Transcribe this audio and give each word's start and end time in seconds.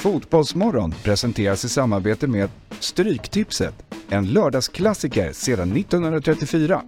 Fotbollsmorgon 0.00 0.94
presenteras 1.04 1.64
i 1.64 1.68
samarbete 1.68 2.26
med 2.26 2.50
Stryktipset, 2.80 3.74
en 4.08 4.26
lördagsklassiker 4.26 5.32
sedan 5.32 5.76
1934. 5.76 6.82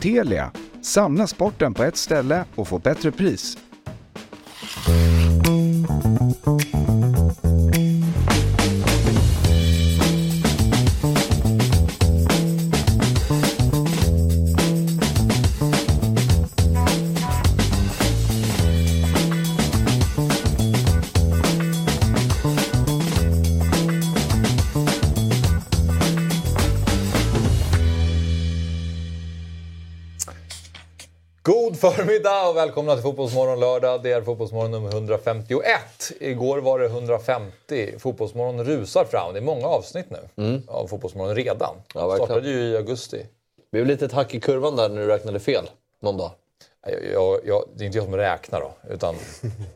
Telia, 0.00 0.50
samla 0.82 1.26
sporten 1.26 1.74
på 1.74 1.84
ett 1.84 1.96
ställe 1.96 2.44
och 2.54 2.68
få 2.68 2.78
bättre 2.78 3.12
pris. 3.12 3.58
Och 32.54 32.58
välkomna 32.58 32.94
till 32.94 33.02
Fotbollsmorgon 33.02 33.60
lördag. 33.60 34.02
Det 34.02 34.12
är 34.12 34.22
Fotbollsmorgon 34.22 34.70
nummer 34.70 34.88
151. 34.88 35.62
Igår 36.20 36.58
var 36.58 36.78
det 36.78 36.86
150. 36.86 37.98
Fotbollsmorgon 37.98 38.64
rusar 38.64 39.04
fram. 39.04 39.32
Det 39.32 39.38
är 39.38 39.42
många 39.42 39.66
avsnitt 39.66 40.06
nu 40.10 40.62
av 40.68 40.86
Fotbollsmorgon 40.86 41.34
redan. 41.34 41.74
Ja, 41.94 42.06
verkligen. 42.06 42.26
startade 42.26 42.48
ju 42.48 42.58
i 42.58 42.76
augusti. 42.76 43.16
Det 43.16 43.26
blev 43.70 43.86
lite 43.86 44.04
ett 44.04 44.12
hack 44.12 44.34
i 44.34 44.40
kurvan 44.40 44.76
där 44.76 44.88
när 44.88 45.00
du 45.00 45.06
räknade 45.06 45.40
fel 45.40 45.70
någon 46.00 46.16
dag. 46.16 46.30
Jag, 46.86 47.12
jag, 47.12 47.40
jag, 47.44 47.64
det 47.76 47.84
är 47.84 47.86
inte 47.86 47.98
jag 47.98 48.04
som 48.04 48.16
räknar 48.16 48.60
då, 48.60 48.74
utan 48.90 49.14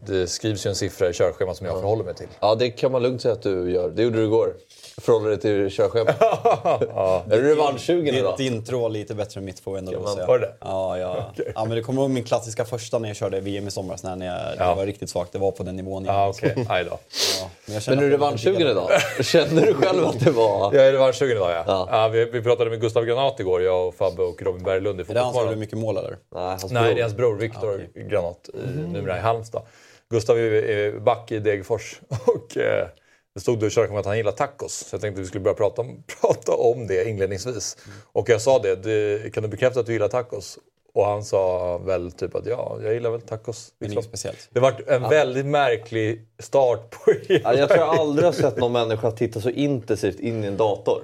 det 0.06 0.26
skrivs 0.26 0.66
ju 0.66 0.68
en 0.68 0.74
siffra 0.74 1.08
i 1.08 1.12
körschemat 1.12 1.56
som 1.56 1.66
jag 1.66 1.80
förhåller 1.80 2.04
mig 2.04 2.14
till. 2.14 2.26
Ja, 2.40 2.54
det 2.54 2.70
kan 2.70 2.92
man 2.92 3.02
lugnt 3.02 3.22
säga 3.22 3.34
att 3.34 3.42
du 3.42 3.70
gör. 3.72 3.88
Det 3.90 4.02
gjorde 4.02 4.18
du 4.18 4.24
igår. 4.24 4.54
Förhåller 5.00 5.28
dig 5.30 5.40
till 5.40 5.70
körschemat. 5.70 6.16
Är 7.32 7.36
du 7.42 7.48
revansch-sugen 7.48 8.14
idag? 8.14 8.34
Ditt 8.38 8.52
intro 8.52 8.80
var 8.80 8.88
lite 8.88 9.14
bättre 9.14 9.38
än 9.38 9.44
mitt 9.44 9.60
får 9.60 9.78
jag 9.78 9.88
ändå 9.88 10.06
säga. 10.06 10.26
var 10.26 10.38
det? 10.38 10.52
Ja, 10.60 10.98
ja. 10.98 11.32
ja, 11.54 11.64
men 11.64 11.76
det 11.76 11.82
kommer 11.82 12.02
ihåg 12.02 12.10
min 12.10 12.24
klassiska 12.24 12.64
första 12.64 12.98
när 12.98 13.08
jag 13.08 13.16
körde 13.16 13.40
VM 13.40 13.68
i 13.68 13.70
somras 13.70 14.02
när 14.02 14.26
jag, 14.26 14.38
Ja. 14.58 14.68
det 14.68 14.74
var 14.74 14.86
riktigt 14.86 15.10
svagt. 15.10 15.32
Det 15.32 15.38
var 15.38 15.50
på 15.50 15.62
den 15.62 15.76
nivån. 15.76 16.04
Ja. 16.04 16.34
Aj 16.68 16.84
då. 16.84 16.98
Ja, 17.40 17.50
men 17.66 17.74
jag 17.74 17.82
Men 17.88 17.98
är 17.98 18.02
du 18.02 18.10
revanschsugen 18.10 18.68
idag? 18.68 18.90
Känner 19.20 19.66
du 19.66 19.74
själv 19.74 20.04
att 20.06 20.20
det 20.24 20.30
var... 20.30 20.74
Jag 20.74 20.86
är 20.86 20.92
revanschsugen 20.92 21.36
idag 21.36 21.50
ja. 21.50 21.64
Ja. 21.66 21.88
ja 21.90 22.08
vi, 22.08 22.24
vi 22.24 22.42
pratade 22.42 22.70
med 22.70 22.80
Gustav 22.80 23.04
Granat 23.04 23.40
igår, 23.40 23.62
jag 23.62 23.88
och 23.88 23.94
Fabbe 23.94 24.22
och 24.22 24.42
Robin 24.42 24.62
Berglund 24.62 25.00
i 25.00 25.04
Är 25.08 25.14
det 25.14 25.20
han 25.20 25.32
som 25.32 25.40
gjorde 25.40 25.56
Fotbollsmorgon. 25.56 25.58
mycket 25.58 25.78
mål 25.78 25.96
eller? 25.96 26.16
Nej, 26.34 26.58
Nej, 26.70 26.97
det 26.98 27.02
hans 27.02 27.16
bror 27.16 27.36
Viktor 27.36 27.88
Granat, 27.94 28.50
i, 28.54 28.78
numera 28.78 29.16
i 29.16 29.20
Halmstad. 29.20 29.62
Gustav 30.10 30.38
är, 30.38 31.00
back 31.00 31.32
i 31.32 31.38
Degerfors 31.38 32.00
och 32.26 32.56
eh, 32.56 32.88
det 33.34 33.40
stod 33.40 33.62
i 33.64 33.70
körschemat 33.70 34.00
att 34.00 34.06
han 34.06 34.16
gillar 34.16 34.32
tacos. 34.32 34.72
Så 34.72 34.94
jag 34.94 35.00
tänkte 35.00 35.20
att 35.20 35.24
vi 35.24 35.28
skulle 35.28 35.44
börja 35.44 35.54
prata 35.54 35.82
om, 35.82 36.02
prata 36.20 36.52
om 36.52 36.86
det 36.86 37.08
inledningsvis. 37.08 37.76
Och 38.12 38.28
jag 38.28 38.40
sa 38.40 38.58
det, 38.58 38.76
det, 38.76 39.34
kan 39.34 39.42
du 39.42 39.48
bekräfta 39.48 39.80
att 39.80 39.86
du 39.86 39.92
gillar 39.92 40.08
tacos? 40.08 40.58
Och 40.94 41.06
han 41.06 41.24
sa 41.24 41.78
väl 41.78 42.12
typ 42.12 42.34
att 42.34 42.46
ja, 42.46 42.78
jag 42.82 42.94
gillar 42.94 43.10
väl 43.10 43.20
tacos. 43.20 43.72
Men 43.78 43.92
inget 43.92 44.04
speciellt. 44.04 44.48
Det 44.50 44.60
var 44.60 44.74
en 44.86 45.02
väldigt 45.02 45.46
märklig 45.46 46.28
start 46.38 46.90
på 46.90 47.12
hela... 47.28 47.54
Ja, 47.54 47.58
jag 47.58 47.68
tror 47.68 47.80
jag 47.80 47.98
aldrig 47.98 48.24
har 48.24 48.32
sett 48.42 48.56
någon 48.56 48.72
människa 48.72 49.10
titta 49.10 49.40
så 49.40 49.50
intensivt 49.50 50.20
in 50.20 50.44
i 50.44 50.46
en 50.46 50.56
dator. 50.56 51.02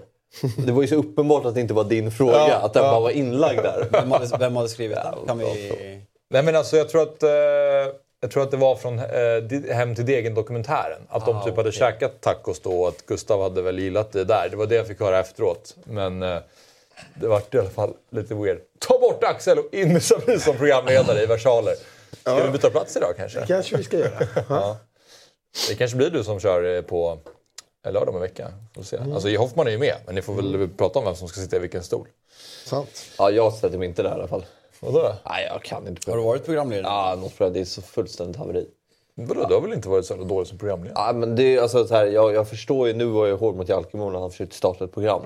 Det 0.66 0.72
var 0.72 0.82
ju 0.82 0.88
så 0.88 0.94
uppenbart 0.94 1.44
att 1.44 1.54
det 1.54 1.60
inte 1.60 1.74
var 1.74 1.84
din 1.84 2.10
fråga, 2.10 2.32
Ja, 2.48 2.54
att 2.54 2.72
den 2.72 2.84
ja. 2.84 2.90
bara 2.90 3.00
var 3.00 3.10
inlagd 3.10 3.62
där. 3.62 3.86
Vem 3.92 4.10
hade, 4.10 4.36
vem 4.38 4.56
hade 4.56 4.68
skrivit 4.68 4.96
den? 4.96 5.26
Kan 5.26 5.38
vi... 5.38 5.70
Nej 6.30 6.42
men 6.42 6.56
alltså 6.56 6.76
jag 6.76 6.88
tror 6.88 7.02
att, 7.02 7.22
eh, 7.22 7.30
jag 8.20 8.30
tror 8.32 8.42
att 8.42 8.50
det 8.50 8.56
var 8.56 8.76
från 8.76 8.98
eh, 8.98 9.74
Hem 9.74 9.94
till 9.94 10.06
Degen-dokumentären. 10.06 11.02
Att 11.08 11.26
de 11.26 11.36
Ah, 11.36 11.44
typ 11.44 11.56
hade 11.56 11.68
okej. 11.68 11.78
käkat 11.78 12.20
tacos 12.20 12.60
då 12.60 12.70
och 12.82 12.88
att 12.88 13.06
Gustav 13.06 13.42
hade 13.42 13.62
väl 13.62 13.78
gillat 13.78 14.12
det 14.12 14.24
där. 14.24 14.48
Det 14.50 14.56
var 14.56 14.66
det 14.66 14.74
jag 14.74 14.86
fick 14.86 15.00
höra 15.00 15.18
efteråt. 15.20 15.76
Men 15.84 16.22
eh, 16.22 16.38
det 17.14 17.26
vart 17.28 17.54
i 17.54 17.58
alla 17.58 17.70
fall 17.70 17.92
lite 18.10 18.34
weird. 18.34 18.58
Ta 18.78 18.98
bort 18.98 19.24
Axel 19.24 19.58
och 19.58 19.74
in 19.74 19.92
med 19.92 20.02
Sabri 20.02 20.38
som 20.40 20.56
programledare 20.56 21.22
i 21.22 21.26
versaler. 21.26 21.74
Ska 22.20 22.44
vi 22.44 22.50
byta 22.50 22.70
plats 22.70 22.96
idag 22.96 23.14
kanske? 23.16 23.44
kanske 23.46 23.76
vi 23.76 23.82
ska 23.84 23.98
göra. 23.98 24.26
Ja. 24.48 24.76
Det 25.68 25.74
kanske 25.74 25.96
blir 25.96 26.10
du 26.10 26.24
som 26.24 26.40
kör 26.40 26.76
eh, 26.76 26.82
på 26.82 27.18
lördag 27.92 28.08
om 28.08 28.14
en 28.14 28.20
vecka. 28.20 28.52
Får 28.74 28.82
se. 28.82 28.96
Mm. 28.96 29.12
Alltså 29.12 29.36
Hoffman 29.36 29.66
är 29.66 29.70
ju 29.70 29.78
med, 29.78 29.94
men 30.06 30.14
ni 30.14 30.22
får 30.22 30.34
väl 30.34 30.68
prata 30.68 30.98
om 30.98 31.04
vem 31.04 31.14
som 31.14 31.28
ska 31.28 31.40
sitta 31.40 31.56
i 31.56 31.58
vilken 31.58 31.82
stol. 31.82 32.08
Sant. 32.64 33.04
Ja, 33.18 33.30
jag 33.30 33.52
sätter 33.52 33.78
mig 33.78 33.88
inte 33.88 34.02
där 34.02 34.10
i 34.10 34.12
alla 34.12 34.28
fall. 34.28 34.44
Vadå 34.80 34.98
då? 34.98 35.14
Nej, 35.24 35.48
jag 35.52 35.62
kan 35.62 35.88
inte. 35.88 36.10
Har 36.10 36.18
du 36.18 36.24
varit 36.24 36.44
programledare? 36.44 36.92
Ja, 36.92 37.16
något 37.20 37.32
för 37.32 37.50
det 37.50 37.60
är 37.60 37.64
så 37.64 37.82
fullständigt 37.82 38.36
haveri. 38.36 38.66
Vadå, 39.14 39.46
du 39.48 39.54
har 39.54 39.60
väl 39.60 39.72
inte 39.72 39.88
varit 39.88 40.06
så 40.06 40.14
dålig 40.14 40.46
som 40.46 40.58
programledare? 40.58 41.06
Ja, 41.06 41.12
men 41.12 41.36
det 41.36 41.56
är 41.56 41.62
alltså 41.62 41.86
så 41.86 41.94
här, 41.94 42.06
jag, 42.06 42.34
jag 42.34 42.48
förstår 42.48 42.88
ju, 42.88 42.94
nu 42.94 43.04
var 43.04 43.26
jag 43.26 43.36
hård 43.36 43.56
mot 43.56 43.68
Jalkemo 43.68 44.10
när 44.10 44.20
han 44.20 44.30
försökte 44.30 44.56
starta 44.56 44.84
ett 44.84 44.92
program. 44.92 45.22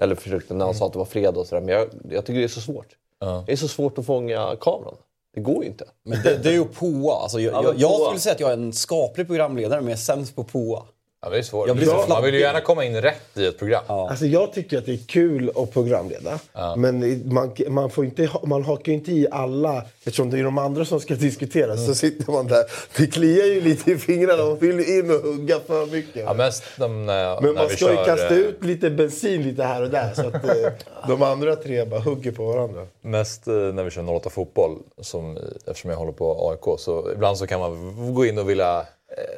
Eller 0.00 0.14
försökte 0.14 0.54
när 0.54 0.64
han 0.64 0.74
sa 0.74 0.86
att 0.86 0.92
det 0.92 0.98
var 0.98 1.06
fredag 1.06 1.40
och 1.40 1.46
sådär. 1.46 1.62
Men 1.62 1.74
jag, 1.74 1.88
jag 2.10 2.26
tycker 2.26 2.38
det 2.38 2.46
är 2.46 2.48
så 2.48 2.60
svårt. 2.60 2.96
Ja. 3.18 3.44
Det 3.46 3.52
är 3.52 3.56
så 3.56 3.68
svårt 3.68 3.98
att 3.98 4.06
fånga 4.06 4.56
kameran. 4.60 4.96
Det 5.34 5.40
går 5.40 5.62
ju 5.62 5.70
inte. 5.70 5.84
Men 6.02 6.22
det, 6.22 6.36
det 6.36 6.48
är 6.48 6.52
ju 6.52 6.64
påa. 6.64 7.14
Alltså, 7.14 7.40
jag, 7.40 7.54
Ja, 7.54 7.62
men 7.62 7.80
jag, 7.80 7.90
jag 7.90 8.00
skulle 8.00 8.20
säga 8.20 8.34
att 8.34 8.40
jag 8.40 8.50
är 8.50 8.56
en 8.56 8.72
skaplig 8.72 9.26
programledare 9.26 9.80
men 9.80 9.88
jag 9.88 9.96
är 9.96 10.02
sämst 10.02 10.36
på 10.36 10.44
påa. 10.44 10.82
Ja, 11.24 11.30
det 11.30 11.38
är 11.38 11.42
svårt. 11.42 11.68
Jag 11.68 11.76
blir 11.76 11.86
så 11.86 12.04
Man 12.08 12.22
vill 12.22 12.34
ju 12.34 12.40
gärna 12.40 12.60
komma 12.60 12.84
in 12.84 13.00
rätt 13.00 13.22
i 13.34 13.46
ett 13.46 13.58
program. 13.58 13.82
Alltså 13.88 14.26
jag 14.26 14.52
tycker 14.52 14.78
att 14.78 14.86
det 14.86 14.92
är 14.92 15.06
kul 15.06 15.50
att 15.56 15.72
programleda. 15.72 16.38
Men 16.76 17.22
man, 17.34 17.54
man, 17.68 17.90
får 17.90 18.04
inte, 18.04 18.28
man 18.42 18.64
hakar 18.64 18.92
ju 18.92 18.98
inte 18.98 19.12
i 19.12 19.26
alla. 19.30 19.84
Eftersom 19.98 20.30
det 20.30 20.38
är 20.38 20.44
de 20.44 20.58
andra 20.58 20.84
som 20.84 21.00
ska 21.00 21.14
diskutera. 21.14 21.76
Så 21.76 21.94
sitter 21.94 22.32
man 22.32 22.46
där. 22.46 22.64
Det 22.96 23.06
kliar 23.06 23.46
ju 23.46 23.60
lite 23.60 23.90
i 23.90 23.98
fingrarna. 23.98 24.44
Man 24.44 24.58
vill 24.58 24.78
ju 24.78 24.98
in 24.98 25.10
och 25.10 25.20
hugga 25.20 25.60
för 25.66 25.86
mycket. 25.86 26.24
Ja, 26.24 26.34
mest 26.34 26.64
de, 26.76 27.06
när, 27.06 27.40
Men 27.40 27.44
när 27.44 27.60
man 27.60 27.68
vi 27.68 27.76
ska 27.76 27.90
ju 27.90 27.96
kör, 27.96 28.04
kasta 28.04 28.34
eh, 28.34 28.40
ut 28.40 28.64
lite 28.64 28.90
bensin 28.90 29.42
lite 29.42 29.62
här 29.62 29.82
och 29.82 29.90
där. 29.90 30.14
Så 30.14 30.26
att 30.26 30.44
eh, 30.44 30.52
de 31.08 31.22
andra 31.22 31.56
tre 31.56 31.84
bara 31.84 32.00
hugger 32.00 32.32
på 32.32 32.46
varandra. 32.46 32.86
Mest 33.00 33.48
eh, 33.48 33.54
när 33.54 33.84
vi 33.84 33.90
kör 33.90 34.10
08 34.10 34.30
fotboll, 34.30 34.78
som, 35.00 35.38
eftersom 35.66 35.90
jag 35.90 35.98
håller 35.98 36.12
på 36.12 36.50
AIK, 36.50 36.80
så 36.80 37.12
ibland 37.12 37.38
så 37.38 37.46
kan 37.46 37.60
man 37.60 38.14
gå 38.14 38.26
in 38.26 38.38
och 38.38 38.50
vilja 38.50 38.86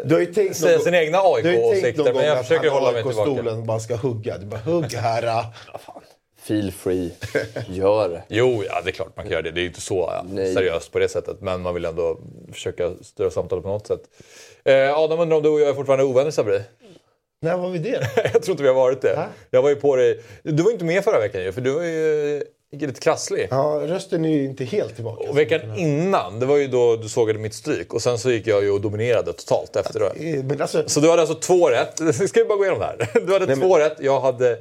Du 0.04 0.14
har 0.14 0.20
ju 0.20 0.26
tänkt 0.26 0.62
någon- 0.62 0.80
sina 0.80 1.02
egna 1.02 1.18
AIK-åsikter, 1.18 2.12
men 2.14 2.24
jag 2.26 2.38
försöker 2.38 2.68
hålla 2.70 2.92
mig 2.92 3.02
tillbaka. 3.02 3.30
AIK-stolen 3.30 3.66
bara 3.66 3.78
ska 3.80 3.96
hugga. 3.96 4.38
Du 4.38 4.46
bara 4.46 4.60
hugg 4.60 4.92
här. 4.94 5.26
ah." 5.26 5.44
Feel 6.42 6.72
free. 6.72 7.10
Gör 7.68 8.08
det. 8.08 8.22
Jo, 8.28 8.64
ja, 8.68 8.80
det 8.84 8.90
är 8.90 8.92
klart 8.92 9.16
man 9.16 9.24
kan 9.24 9.32
göra 9.32 9.42
det. 9.42 9.50
Det 9.50 9.60
är 9.60 9.62
ju 9.62 9.68
inte 9.68 9.80
så 9.80 10.12
Nej. 10.30 10.54
seriöst 10.54 10.92
på 10.92 10.98
det 10.98 11.08
sättet, 11.08 11.40
men 11.40 11.60
man 11.62 11.74
vill 11.74 11.84
ändå 11.84 12.18
försöka 12.52 12.90
styra 13.02 13.30
samtalet 13.30 13.62
på 13.64 13.70
något 13.70 13.86
sätt. 13.86 14.00
Eh, 14.64 14.98
Adam 14.98 15.20
undrar 15.20 15.36
om 15.36 15.42
du 15.42 15.48
och 15.48 15.60
jag 15.60 15.68
är 15.68 15.74
fortfarande 15.74 16.04
ovänner, 16.04 16.30
Sabri? 16.30 16.60
När 17.42 17.56
var 17.56 17.68
vi 17.70 17.78
det? 17.78 18.08
jag 18.32 18.42
tror 18.42 18.50
inte 18.50 18.62
vi 18.62 18.68
har 18.68 18.74
varit 18.76 19.02
det. 19.02 19.16
Hä? 19.16 19.26
Jag 19.50 19.62
var 19.62 19.68
ju 19.68 19.76
på 19.76 19.96
dig... 19.96 20.20
Du 20.42 20.62
var 20.62 20.70
inte 20.72 20.84
med 20.84 21.04
förra 21.04 21.18
veckan 21.20 21.42
ju, 21.42 21.52
för 21.52 21.60
du 21.60 21.70
var 21.70 21.82
ju 21.82 22.42
lite 22.72 23.00
krasslig. 23.00 23.48
Ja, 23.50 23.80
rösten 23.84 24.24
är 24.24 24.28
ju 24.28 24.44
inte 24.44 24.64
helt 24.64 24.94
tillbaka. 24.94 25.28
Och 25.30 25.38
veckan 25.38 25.60
innan, 25.76 26.40
det 26.40 26.46
var 26.46 26.56
ju 26.56 26.66
då 26.68 26.96
du 26.96 27.08
sågade 27.08 27.38
mitt 27.38 27.54
stryk. 27.54 27.94
Och 27.94 28.02
sen 28.02 28.18
så 28.18 28.30
gick 28.30 28.46
jag 28.46 28.62
ju 28.62 28.70
och 28.70 28.80
dominerade 28.80 29.32
totalt 29.32 29.76
efter 29.76 30.00
det. 30.00 30.30
Eh, 30.30 30.44
Men 30.44 30.62
alltså, 30.62 30.84
Så 30.86 31.00
du 31.00 31.10
hade 31.10 31.22
alltså 31.22 31.36
två 31.36 31.70
rätt. 31.70 32.14
Ska 32.28 32.40
vi 32.40 32.44
bara 32.48 32.58
gå 32.58 32.64
igenom 32.64 32.80
det 32.80 32.86
här? 32.86 33.20
Du 33.26 33.32
hade 33.32 33.46
Nej, 33.46 33.56
två 33.56 33.78
rätt, 33.78 33.96
jag 34.00 34.20
hade 34.20 34.58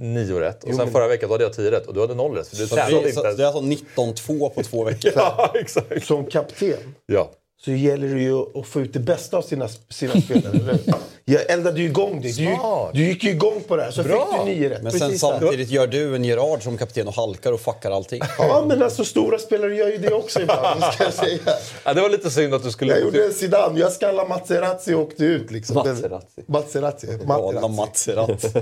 nio 0.00 0.40
rätt. 0.40 0.64
Och 0.64 0.74
sen 0.74 0.90
förra 0.92 1.08
veckan 1.08 1.30
hade 1.30 1.44
jag 1.44 1.52
tio 1.52 1.70
rätt 1.70 1.86
och 1.86 1.94
du 1.94 2.00
hade 2.00 2.14
noll 2.14 2.34
rätt. 2.36 2.48
För 2.48 2.56
du 2.56 2.66
Så 2.66 2.74
tränade 2.74 2.92
det, 2.94 2.98
inte 3.08 3.12
så, 3.12 3.22
det 3.22 3.42
är 3.42 3.46
alltså 3.46 3.60
19-2 3.96 4.48
på 4.48 4.62
två 4.62 4.84
veckor. 4.84 5.12
Ja, 5.16 5.52
exakt. 5.54 6.06
som 6.06 6.26
kapten 6.26 6.74
Ja. 7.06 7.30
Så 7.64 7.70
gäller 7.72 8.14
det 8.14 8.20
ju 8.20 8.58
att 8.60 8.66
få 8.66 8.80
ut 8.80 8.92
det 8.92 8.98
bästa 8.98 9.36
av 9.36 9.42
sina, 9.42 9.68
sina 9.88 10.20
spelare. 10.20 10.56
eller 10.56 10.72
hur? 10.72 10.94
Jag 11.24 11.50
eldade 11.50 11.80
ju 11.80 11.86
igång 11.86 12.20
dig. 12.20 12.32
Du, 12.32 12.58
du 12.92 13.04
gick 13.04 13.24
ju 13.24 13.30
igång 13.30 13.62
på 13.68 13.76
det 13.76 13.82
här. 13.82 13.90
Så 13.90 14.02
Bra. 14.02 14.28
fick 14.32 14.46
du 14.46 14.52
nio 14.52 14.70
rätt. 14.70 14.82
Men 14.82 14.92
sen 14.92 15.00
Precis 15.00 15.20
samtidigt 15.20 15.70
gör 15.70 15.86
du 15.86 16.14
en 16.14 16.24
Gerard 16.24 16.62
som 16.62 16.78
kapten 16.78 17.08
och 17.08 17.14
halkar 17.14 17.52
och 17.52 17.60
fuckar 17.60 17.90
allting. 17.90 18.20
Ja, 18.38 18.64
men 18.68 18.82
alltså 18.82 19.04
stora 19.04 19.38
spelare 19.38 19.74
gör 19.74 19.88
ju 19.88 19.98
det 19.98 20.14
också 20.14 20.40
ibland. 20.40 20.82
Ska 20.94 21.04
jag, 21.04 21.12
säga. 21.12 21.38
ja, 21.84 21.94
det 21.94 22.00
var 22.00 22.10
lite 22.10 22.30
synd 22.30 22.54
att 22.54 22.62
du 22.62 22.70
skulle... 22.70 22.92
jag 22.92 23.00
gjorde 23.00 23.24
en 23.24 23.32
Zidane. 23.32 23.80
Jag 23.80 23.92
skallade 23.92 24.28
Materazzi 24.28 24.94
och 24.94 25.00
åkte 25.00 25.24
ut. 25.24 25.50
Liksom. 25.50 25.76
Materazzi. 25.76 26.42
Materazzi. 26.46 27.18
Galna 27.26 27.68
Materazzi. 27.68 28.48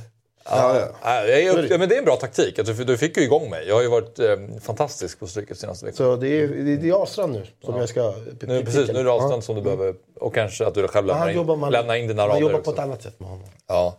Ja, 0.50 0.80
ja. 0.80 0.88
Ja, 1.02 1.10
är 1.10 1.70
ja, 1.72 1.78
men 1.78 1.88
det 1.88 1.94
är 1.94 1.98
en 1.98 2.04
bra 2.04 2.16
taktik. 2.16 2.58
Alltså, 2.58 2.74
Du 2.84 2.98
fick 2.98 3.16
ju 3.16 3.22
igång 3.22 3.50
mig. 3.50 3.68
Jag 3.68 3.74
har 3.74 3.82
ju 3.82 3.88
varit 3.88 4.18
eh, 4.18 4.36
fantastisk 4.60 5.20
på 5.20 5.26
stryket 5.26 5.58
senaste 5.58 5.84
veckan. 5.86 5.96
Så 5.96 6.16
det 6.16 6.28
är, 6.28 6.48
det 6.48 6.88
är, 6.88 6.92
är 6.94 7.02
Asran 7.02 7.32
nu 7.32 7.46
som 7.64 7.76
jag 7.76 7.88
ska 7.88 8.14
Nu, 8.40 8.64
precis, 8.64 8.88
nu 8.92 8.98
är 9.00 9.04
det 9.04 9.10
avstånd 9.10 9.44
som 9.44 9.54
du 9.56 9.62
behöver. 9.62 9.94
Och 10.20 10.34
kanske 10.34 10.66
att 10.66 10.74
du 10.74 10.88
själv 10.88 11.08
Ja, 11.08 11.12
lämnar 11.14 11.28
in, 11.30 11.36
jobbar 11.36 11.56
man, 11.56 11.72
lämnar 11.72 11.94
in 11.94 12.08
dina 12.08 12.22
man 12.22 12.28
rader 12.28 12.40
jobbar 12.40 12.58
också. 12.58 12.70
på 12.72 12.80
ett 12.80 12.84
annat 12.84 13.02
sätt 13.02 13.20
med 13.20 13.28
honom. 13.28 13.44
Ja. 13.66 13.96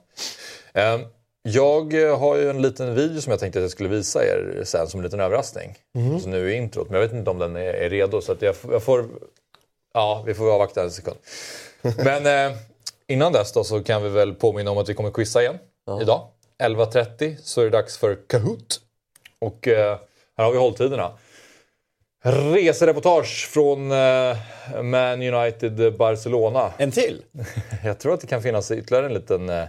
Ehm, 0.73 1.01
Jag 1.41 1.93
har 2.17 2.35
ju 2.37 2.49
en 2.49 2.61
liten 2.61 2.95
video 2.95 3.21
som 3.21 3.31
jag 3.31 3.39
tänkte 3.39 3.59
att 3.59 3.63
jag 3.63 3.71
skulle 3.71 3.89
visa 3.89 4.23
er 4.25 4.61
sen 4.63 4.87
som 4.87 4.99
en 4.99 5.03
liten 5.03 5.19
överraskning. 5.19 5.75
Mhm. 5.95 6.19
Så 6.19 6.29
nu 6.29 6.51
i 6.51 6.55
introt, 6.55 6.89
men 6.89 7.01
jag 7.01 7.07
vet 7.07 7.15
inte 7.17 7.29
om 7.29 7.39
den 7.39 7.55
är, 7.55 7.73
är 7.73 7.89
redo. 7.89 8.21
Så 8.21 8.31
att 8.31 8.41
jag, 8.41 8.55
jag 8.71 8.83
får... 8.83 9.05
Ja, 9.93 10.23
vi 10.25 10.33
får 10.33 10.53
avvakta 10.53 10.83
en 10.83 10.91
sekund. 10.91 11.17
Men 11.81 12.25
eh, 12.51 12.57
innan 13.07 13.33
dess 13.33 13.51
då 13.51 13.63
så 13.63 13.83
kan 13.83 14.03
vi 14.03 14.09
väl 14.09 14.33
påminna 14.33 14.71
om 14.71 14.77
att 14.77 14.89
vi 14.89 14.93
kommer 14.93 15.11
quizza 15.11 15.41
igen 15.41 15.57
idag. 16.01 16.27
11.30 16.63 17.35
så 17.43 17.61
är 17.61 17.65
det 17.65 17.71
dags 17.71 17.97
för 17.97 18.17
Kahoot. 18.27 18.81
Och 19.39 19.67
eh, 19.67 19.99
här 20.37 20.45
har 20.45 20.51
vi 20.51 20.57
hålltiderna. 20.57 21.11
Resereportage 22.23 23.47
från 23.51 23.91
eh, 23.91 24.37
Man 24.83 25.21
United 25.21 25.97
Barcelona. 25.97 26.73
En 26.77 26.91
till? 26.91 27.21
Jag 27.83 27.99
tror 27.99 28.13
att 28.13 28.21
det 28.21 28.27
kan 28.27 28.41
finnas 28.43 28.71
ytterligare 28.71 29.05
en 29.05 29.13
liten... 29.13 29.49
eh, 29.49 29.65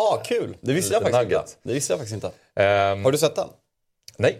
Ah, 0.00 0.16
kul! 0.24 0.56
Det 0.60 0.72
visste 0.72 0.94
jag 0.94 1.02
faktiskt 1.02 1.22
nugget. 1.22 1.38
inte. 1.40 1.52
Det 1.62 1.72
visste 1.74 1.92
jag 1.92 1.98
faktiskt 2.00 2.14
inte. 2.24 2.30
ehm, 2.54 3.04
Har 3.04 3.12
du 3.12 3.18
sett 3.18 3.36
den? 3.36 3.48
Nej. 4.16 4.38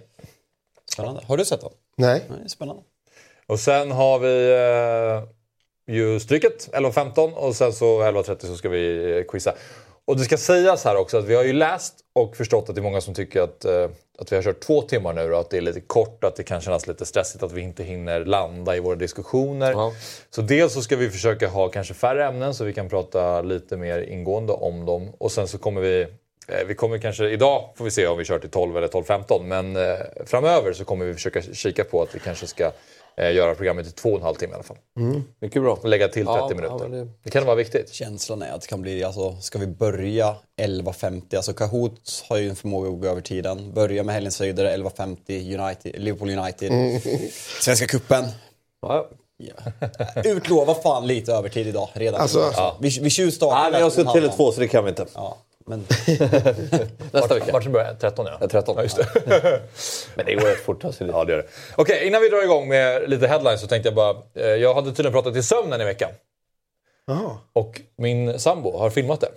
Spännande. 0.92 1.22
Har 1.26 1.36
du 1.36 1.44
sett 1.44 1.60
den? 1.60 1.70
Nej. 1.96 2.22
Nej, 2.28 2.48
spännande. 2.48 2.82
Och 3.46 3.60
sen 3.60 3.90
har 3.90 4.18
vi 4.18 4.50
eh, 5.88 5.94
ju 5.96 6.20
Stryket 6.20 6.68
11.15 6.72 7.32
och 7.32 7.56
sen 7.56 7.72
så 7.72 8.02
11.30 8.02 8.46
så 8.46 8.56
ska 8.56 8.68
vi 8.68 9.12
eh, 9.18 9.24
quizza. 9.24 9.54
Och 10.08 10.16
det 10.16 10.24
ska 10.24 10.36
sägas 10.36 10.84
här 10.84 10.96
också 10.96 11.18
att 11.18 11.24
vi 11.24 11.34
har 11.34 11.44
ju 11.44 11.52
läst 11.52 11.94
och 12.12 12.36
förstått 12.36 12.68
att 12.68 12.74
det 12.74 12.80
är 12.80 12.82
många 12.82 13.00
som 13.00 13.14
tycker 13.14 13.40
att, 13.40 13.64
eh, 13.64 13.88
att 14.18 14.32
vi 14.32 14.36
har 14.36 14.42
kört 14.42 14.60
två 14.60 14.82
timmar 14.82 15.12
nu 15.12 15.32
och 15.32 15.40
att 15.40 15.50
det 15.50 15.56
är 15.56 15.60
lite 15.60 15.80
kort, 15.80 16.24
att 16.24 16.36
det 16.36 16.42
kan 16.42 16.60
kännas 16.60 16.86
lite 16.86 17.06
stressigt 17.06 17.42
att 17.42 17.52
vi 17.52 17.60
inte 17.60 17.84
hinner 17.84 18.24
landa 18.24 18.76
i 18.76 18.80
våra 18.80 18.96
diskussioner. 18.96 19.70
Ja. 19.70 19.92
Så 20.30 20.42
dels 20.42 20.72
så 20.72 20.82
ska 20.82 20.96
vi 20.96 21.10
försöka 21.10 21.48
ha 21.48 21.68
kanske 21.68 21.94
färre 21.94 22.26
ämnen 22.26 22.54
så 22.54 22.64
vi 22.64 22.72
kan 22.72 22.88
prata 22.88 23.42
lite 23.42 23.76
mer 23.76 23.98
ingående 23.98 24.52
om 24.52 24.86
dem. 24.86 25.12
Och 25.18 25.32
sen 25.32 25.48
så 25.48 25.58
kommer 25.58 25.80
vi 25.80 26.02
eh, 26.48 26.66
vi 26.66 26.74
kommer 26.74 26.98
kanske, 26.98 27.28
idag 27.28 27.70
får 27.76 27.84
vi 27.84 27.90
se 27.90 28.06
om 28.06 28.18
vi 28.18 28.24
kör 28.24 28.38
till 28.38 28.50
12 28.50 28.76
eller 28.76 28.88
12.15 28.88 29.42
men 29.42 29.76
eh, 29.76 29.96
framöver 30.26 30.72
så 30.72 30.84
kommer 30.84 31.04
vi 31.04 31.14
försöka 31.14 31.42
kika 31.42 31.84
på 31.84 32.02
att 32.02 32.14
vi 32.14 32.18
kanske 32.18 32.46
ska 32.46 32.70
göra 33.18 33.54
programmet 33.54 33.86
i 33.86 33.90
två 33.90 34.08
och 34.10 34.16
en 34.16 34.22
halv 34.22 34.34
timme 34.34 34.52
i 34.52 34.54
alla 34.54 34.62
fall. 34.62 34.76
Mycket 35.40 35.62
bra. 35.62 35.78
Lägga 35.84 36.08
till 36.08 36.26
30 36.26 36.38
Ja, 36.38 36.48
minuter. 36.48 36.78
ja, 36.80 36.88
det... 36.88 37.08
det- 37.22 37.30
kan 37.30 37.46
vara 37.46 37.56
viktigt. 37.56 37.92
Känslan 37.94 38.42
är 38.42 38.52
att 38.52 38.60
det 38.60 38.66
kan 38.66 38.82
bli, 38.82 39.04
alltså, 39.04 39.36
ska 39.40 39.58
vi 39.58 39.66
börja 39.66 40.34
11.50? 40.60 41.36
Alltså 41.36 41.52
Kahoot 41.52 42.24
har 42.28 42.36
ju 42.36 42.48
en 42.48 42.56
förmåga 42.56 42.90
att 42.90 43.00
gå 43.00 43.06
över 43.08 43.20
tiden. 43.20 43.72
Börja 43.74 44.02
med 44.02 44.14
helgens 44.14 44.40
höjdare 44.40 44.76
11.50, 44.76 45.60
United, 45.64 46.02
Liverpool 46.02 46.30
United. 46.30 46.72
Svenska 47.60 47.86
cupen. 47.86 48.24
Ja, 48.82 49.08
Ja. 49.40 49.54
Utlova 50.24 50.74
fan 50.74 51.06
lite 51.06 51.32
övertid 51.32 51.66
idag 51.66 51.88
redan. 51.92 52.20
Alltså- 52.20 52.52
ja. 52.56 52.76
Vi, 52.80 52.98
vi 53.02 53.10
tjuvstartar. 53.10 53.62
Nej, 53.62 53.72
men 53.72 53.80
jag 53.80 53.92
ska 53.92 54.12
till. 54.12 54.22
Tele2 54.22 54.52
så 54.52 54.60
det 54.60 54.68
kan 54.68 54.84
vi 54.84 54.90
inte. 54.90 55.06
Ja, 55.14 55.36
men 55.68 55.78
Nästa 57.12 57.34
vecka. 57.34 57.52
Matchen 57.52 57.72
börjar 57.72 57.94
13 57.94 58.26
ja. 58.26 58.38
Ja, 58.40 58.48
13. 58.48 58.76
Ja, 58.76 58.82
just 58.82 58.96
det. 58.96 59.06
Men 60.14 60.26
det 60.26 60.34
går 60.34 60.46
rätt 60.46 60.64
fort. 60.64 60.84
Alltså. 60.84 61.04
ja, 61.06 61.24
det 61.24 61.32
gör 61.32 61.38
det. 61.38 61.48
Okej, 61.76 62.06
innan 62.06 62.22
vi 62.22 62.28
drar 62.28 62.42
igång 62.44 62.68
med 62.68 63.10
lite 63.10 63.26
headlines 63.26 63.60
så 63.60 63.66
tänkte 63.66 63.88
jag 63.88 63.94
bara... 63.96 64.16
Eh, 64.34 64.46
jag 64.46 64.74
hade 64.74 64.90
tydligen 64.90 65.12
pratat 65.12 65.36
i 65.36 65.42
sömnen 65.42 65.80
i 65.80 65.84
veckan. 65.84 66.10
Jaha. 67.06 67.38
Och 67.52 67.80
min 67.96 68.38
sambo 68.38 68.78
har 68.78 68.90
filmat 68.90 69.20
det. 69.20 69.28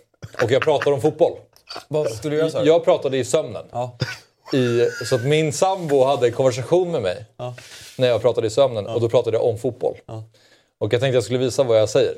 Och 0.44 0.52
jag 0.52 0.62
pratar 0.62 0.92
om 0.92 1.02
fotboll. 1.02 1.34
vad 1.88 2.12
skulle 2.12 2.36
du 2.36 2.40
göra 2.40 2.50
så 2.50 2.58
här? 2.58 2.66
Jag 2.66 2.84
pratade 2.84 3.18
i 3.18 3.26
sömnen. 3.26 3.66
Ja. 3.72 3.98
I, 4.54 4.88
så 5.06 5.16
att 5.16 5.24
min 5.26 5.54
sambo 5.54 6.04
hade 6.04 6.28
en 6.28 6.34
konversation 6.34 6.92
med 6.92 7.02
mig 7.02 7.26
Ja. 7.38 7.56
när 7.98 8.08
jag 8.08 8.22
pratade 8.22 8.48
i 8.48 8.50
sömnen 8.50 8.88
och 8.88 9.02
då 9.02 9.10
pratade 9.10 9.38
jag 9.38 9.46
om 9.46 9.58
fotboll. 9.58 9.98
Och 10.82 10.94
jag 10.94 11.02
tänkte 11.02 11.16
jag 11.16 11.24
skulle 11.24 11.40
visa 11.40 11.64
vad 11.64 11.80
jag 11.80 11.90
säger. 11.90 12.18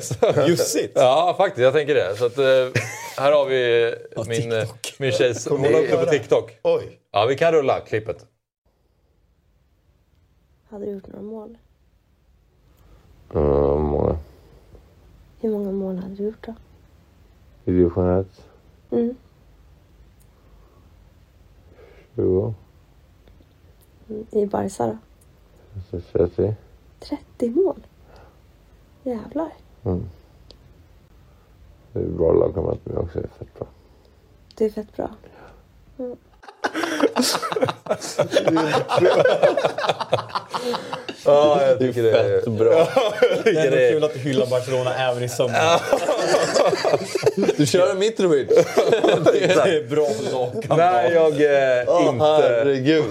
Så- 0.00 0.48
Jussigt. 0.48 0.92
Ja, 0.96 1.34
faktiskt. 1.38 1.62
Jag 1.62 1.72
tänker 1.72 1.94
det. 1.94 2.16
Så 2.16 2.26
att, 2.26 2.38
eh, 2.38 2.82
här 3.16 3.32
har 3.32 3.46
vi 3.46 3.94
min, 4.28 4.52
eh, 4.52 4.68
min 4.98 5.12
tjej. 5.12 5.34
Hon 5.48 5.62
la 5.62 5.68
upp 5.78 5.90
det 5.90 6.04
på 6.04 6.10
TikTok. 6.10 6.58
Oj. 6.62 7.00
Ja, 7.10 7.26
vi 7.26 7.36
kan 7.36 7.52
rulla 7.52 7.80
klippet. 7.80 8.26
Hade 10.68 10.84
du 10.84 10.90
gjort 10.92 11.06
några 11.06 11.22
mål? 11.22 11.58
Uh, 13.36 13.78
många. 13.78 14.18
Hur 15.40 15.50
många 15.50 15.70
mål 15.72 15.96
hade 15.96 16.14
du 16.14 16.24
gjort 16.24 16.46
då? 16.46 16.54
I 17.64 17.70
division 17.70 18.20
1. 18.20 18.26
Mm. 18.90 19.14
20. 22.16 22.54
I 24.30 24.46
Barca 24.46 24.86
då? 24.86 24.98
Så 25.90 26.00
30. 26.12 26.54
30 27.00 27.50
mål? 27.50 27.80
Jävlar. 29.02 29.52
Det 31.92 31.98
är 32.00 32.08
bra 32.08 32.32
lagkamrat 32.32 32.78
men 32.84 32.96
också 32.96 33.18
är 33.18 33.26
fett 33.38 33.58
bra. 33.58 33.66
Det 34.54 34.64
är 34.64 34.70
fett 34.70 34.96
bra. 34.96 35.10
Ja, 41.24 41.62
jag 41.66 41.78
tycker 41.78 42.02
det 42.02 42.12
Fett 42.12 42.52
bra. 42.52 42.88
Det 43.44 43.50
är 43.50 43.66
ändå 43.66 43.76
kul 43.76 44.04
att 44.04 44.12
du 44.12 44.18
hyllar 44.18 44.46
Barcelona 44.46 44.94
även 44.94 45.22
i 45.22 45.28
sömnen. 45.28 45.78
Du 47.56 47.66
kör 47.66 47.90
en 47.90 47.98
Mitrovic. 47.98 48.48
Det 49.32 49.44
är 49.54 49.88
bra 49.88 50.08
lagkamrat. 50.32 50.78
Nej, 50.78 51.12
jag 51.12 51.32
eh, 51.32 52.08
inte... 52.08 52.24
herregud. 52.24 53.04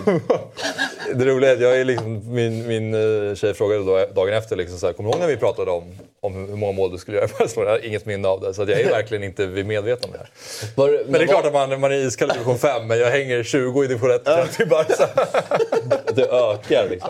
Det 1.16 1.26
roliga 1.26 1.52
är 1.52 1.56
att 1.56 1.62
jag 1.62 1.80
är 1.80 1.86
liksom, 1.86 2.34
min, 2.34 2.68
min 2.68 2.94
eh, 2.94 3.36
tjej 3.36 3.54
frågade 3.54 3.84
då, 3.84 4.06
dagen 4.16 4.34
efter, 4.34 4.56
liksom 4.56 4.80
så 4.80 4.86
här, 4.86 4.94
kommer 4.94 5.10
du 5.10 5.14
ihåg 5.14 5.22
när 5.22 5.28
vi 5.28 5.38
pratade 5.38 5.72
om, 5.72 5.98
om 6.22 6.34
hur 6.34 6.56
många 6.56 6.72
mål 6.72 6.92
du 6.92 6.98
skulle 6.98 7.18
göra 7.18 7.28
i 7.30 7.34
Barcelona? 7.40 7.72
Jag 7.72 7.80
har 7.80 7.86
inget 7.86 8.06
minne 8.06 8.28
av 8.28 8.42
det. 8.42 8.54
Så 8.54 8.62
jag 8.62 8.70
är 8.70 8.90
verkligen 8.90 9.24
inte 9.24 9.48
medveten 9.48 10.06
om 10.06 10.12
det 10.12 10.18
här. 10.18 10.30
Var, 10.76 11.04
Men 11.04 11.14
det 11.14 11.24
är 11.24 11.28
klart 11.28 11.46
att 11.46 11.54
man, 11.54 11.80
man 11.80 11.92
är 11.92 11.96
iskall 11.96 12.30
i 12.30 12.34
division 12.34 12.58
5, 12.58 12.88
men 12.88 13.00
jag 13.00 13.12
hänger 13.12 13.44
20 13.44 13.84
i 13.84 13.88
division 13.88 13.97
1 14.06 14.26
30 14.26 14.64
i 14.64 14.66
Barca. 14.66 15.08
det 16.16 16.24
ökar 16.32 16.90
liksom. 16.90 17.10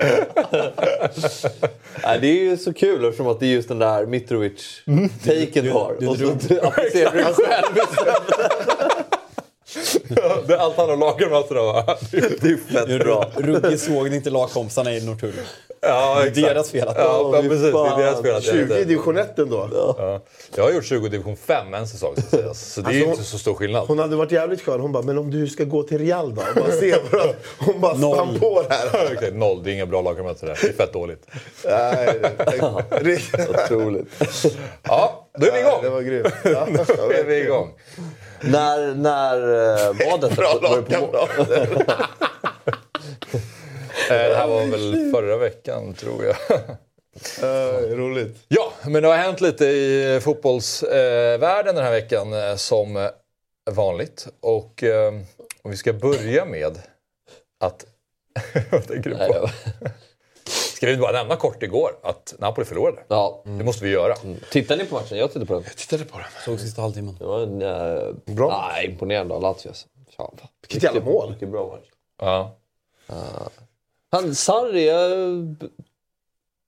Nej, 2.04 2.20
det 2.22 2.28
är 2.28 2.44
ju 2.44 2.58
så 2.58 2.74
kul 2.74 3.06
eftersom 3.06 3.28
att 3.28 3.40
det 3.40 3.46
är 3.46 3.50
just 3.52 3.68
den 3.68 3.80
där 3.80 4.06
Mitrovic-taken 4.06 5.64
du 5.64 5.72
har. 5.72 5.96
du 6.00 6.08
och 6.08 6.18
så 6.18 6.28
applicerar 6.68 7.12
du 7.12 7.24
själv. 7.34 7.76
Det 10.48 10.54
är 10.54 10.58
allt 10.58 10.78
han 10.78 10.90
har 10.90 10.98
lagkamraterna 10.98 11.62
va? 11.62 11.98
Det 12.12 12.18
är 12.18 12.74
fett 12.74 13.00
bra. 13.00 13.32
Ruggig 13.36 13.80
såg 13.80 14.08
inte 14.14 14.30
lagkompisarna 14.30 14.94
i 14.94 15.06
Norrtull. 15.06 15.34
Ja, 15.82 16.22
Det 16.34 16.42
är 16.42 16.46
deras 16.54 16.72
fel 16.72 16.88
att 16.88 16.96
Ja, 16.98 17.32
ja 17.34 17.42
precis. 17.42 17.62
Det 17.62 17.68
är 17.68 17.98
deras 17.98 18.22
fel 18.22 18.36
att 18.36 18.46
jag 18.46 18.56
20 18.68 18.78
i 18.78 18.84
division 18.84 19.18
1 19.18 19.40
ändå. 19.40 19.70
Ja. 19.74 20.22
Jag 20.56 20.64
har 20.64 20.72
gjort 20.72 20.86
20 20.86 21.06
i 21.06 21.10
division 21.10 21.38
5 21.38 21.74
en 21.74 21.88
säsong 21.88 22.14
så 22.16 22.22
att 22.22 22.30
säga. 22.30 22.54
Så 22.54 22.82
det 22.82 22.90
är 22.90 22.94
ju 22.94 23.00
Alltså, 23.00 23.12
inte 23.12 23.24
så 23.24 23.38
stor 23.38 23.54
skillnad. 23.54 23.88
Hon 23.88 24.00
hade 24.00 24.16
varit 24.16 24.32
jävligt 24.32 24.62
skön. 24.62 24.80
Hon 24.80 24.92
bara, 24.92 25.04
men 25.04 25.18
om 25.18 25.32
du 25.32 25.48
ska 25.48 25.64
gå 25.64 25.84
till 25.84 25.98
Real 25.98 26.36
då? 26.36 26.42
Och 26.42 26.56
bara 26.62 26.72
se 26.72 26.92
det. 27.12 27.36
Hon 27.60 27.82
bara 27.82 27.94
Noll. 27.94 28.16
spann 28.16 28.40
på 28.40 28.64
det 28.70 28.74
här. 28.74 29.32
Noll, 29.34 29.64
det 29.64 29.72
är 29.72 29.74
inga 29.74 29.86
bra 29.86 30.02
lagkamrater 30.02 30.48
där. 30.48 30.58
Det 30.62 30.68
är 30.68 30.74
fett 30.74 30.94
dåligt. 30.94 31.28
Nej, 31.66 32.20
det- 32.22 33.04
det- 33.04 33.50
Otroligt. 33.50 34.08
Ja, 34.84 35.28
då 35.40 35.46
är 35.48 35.52
vi 35.52 35.60
igång! 35.60 35.80
Det 35.84 35.90
var 35.90 36.02
grymt. 36.02 36.28
Ja, 36.44 36.68
Då 36.98 37.12
är 37.12 37.24
vi 37.24 37.42
igång. 37.42 37.72
När, 38.42 38.96
när 38.96 39.38
eh, 39.42 39.88
var? 39.88 40.36
Bra 40.36 40.60
Var 40.62 40.78
det 40.78 40.96
på. 40.96 41.28
Eh, 44.10 44.30
Det 44.30 44.36
här 44.36 44.48
var 44.48 44.66
väl 44.66 45.12
förra 45.12 45.38
veckan 45.38 45.94
tror 45.94 46.26
jag. 46.26 46.36
Eh, 47.44 47.96
Roligt. 47.96 48.38
Ja, 48.48 48.74
men 48.86 49.02
det 49.02 49.08
har 49.08 49.16
hänt 49.16 49.42
lite 49.42 49.66
i 49.66 50.20
fotbollsvärlden 50.24 51.76
den 51.76 51.84
här 51.84 51.92
veckan 51.92 52.28
som 52.58 53.10
vanligt. 53.72 54.28
Och 54.42 54.84
om 55.62 55.72
vi 55.72 55.78
ska 55.78 55.94
börja 55.94 56.46
med 56.46 56.78
att... 57.64 57.86
Vad 58.72 58.88
tänker 58.88 59.10
du 59.10 59.16
på? 59.18 59.50
Ska 60.78 60.88
vi 60.88 60.98
bara 60.98 61.12
nämna 61.12 61.36
kort 61.36 61.64
igår 61.64 61.98
att 62.04 62.34
Napoli 62.40 62.66
förlorade? 62.66 63.02
Ja. 63.08 63.42
Det 63.46 63.64
måste 63.64 63.86
vi 63.86 63.92
göra. 63.92 64.16
Tittar 64.52 64.78
ni 64.78 64.86
på 64.86 64.96
matchen? 64.96 65.18
Jag 65.18 65.30
tittade 65.30 65.46
på 65.46 65.54
den. 65.54 65.64
Tittade 65.78 66.06
på 66.06 66.18
den. 66.18 66.28
Såg 66.46 66.60
sista 66.60 66.82
halvtimmen. 66.82 67.16
Det 67.20 67.26
var 67.26 67.40
en 67.44 67.62
eh, 67.62 68.36
Bra. 68.36 68.68
Nej, 68.74 68.86
imponerande 68.86 69.34
av 69.34 69.42
Lazio. 69.42 69.72
Vilket 70.62 70.84
jävla 70.84 71.02
mål. 71.02 71.30
Mycket 71.32 71.50
bra 71.50 71.68
match. 71.68 71.88
Ja. 72.20 72.56
Han, 74.12 74.36
Sarri, 74.36 74.90
eh, 74.90 75.68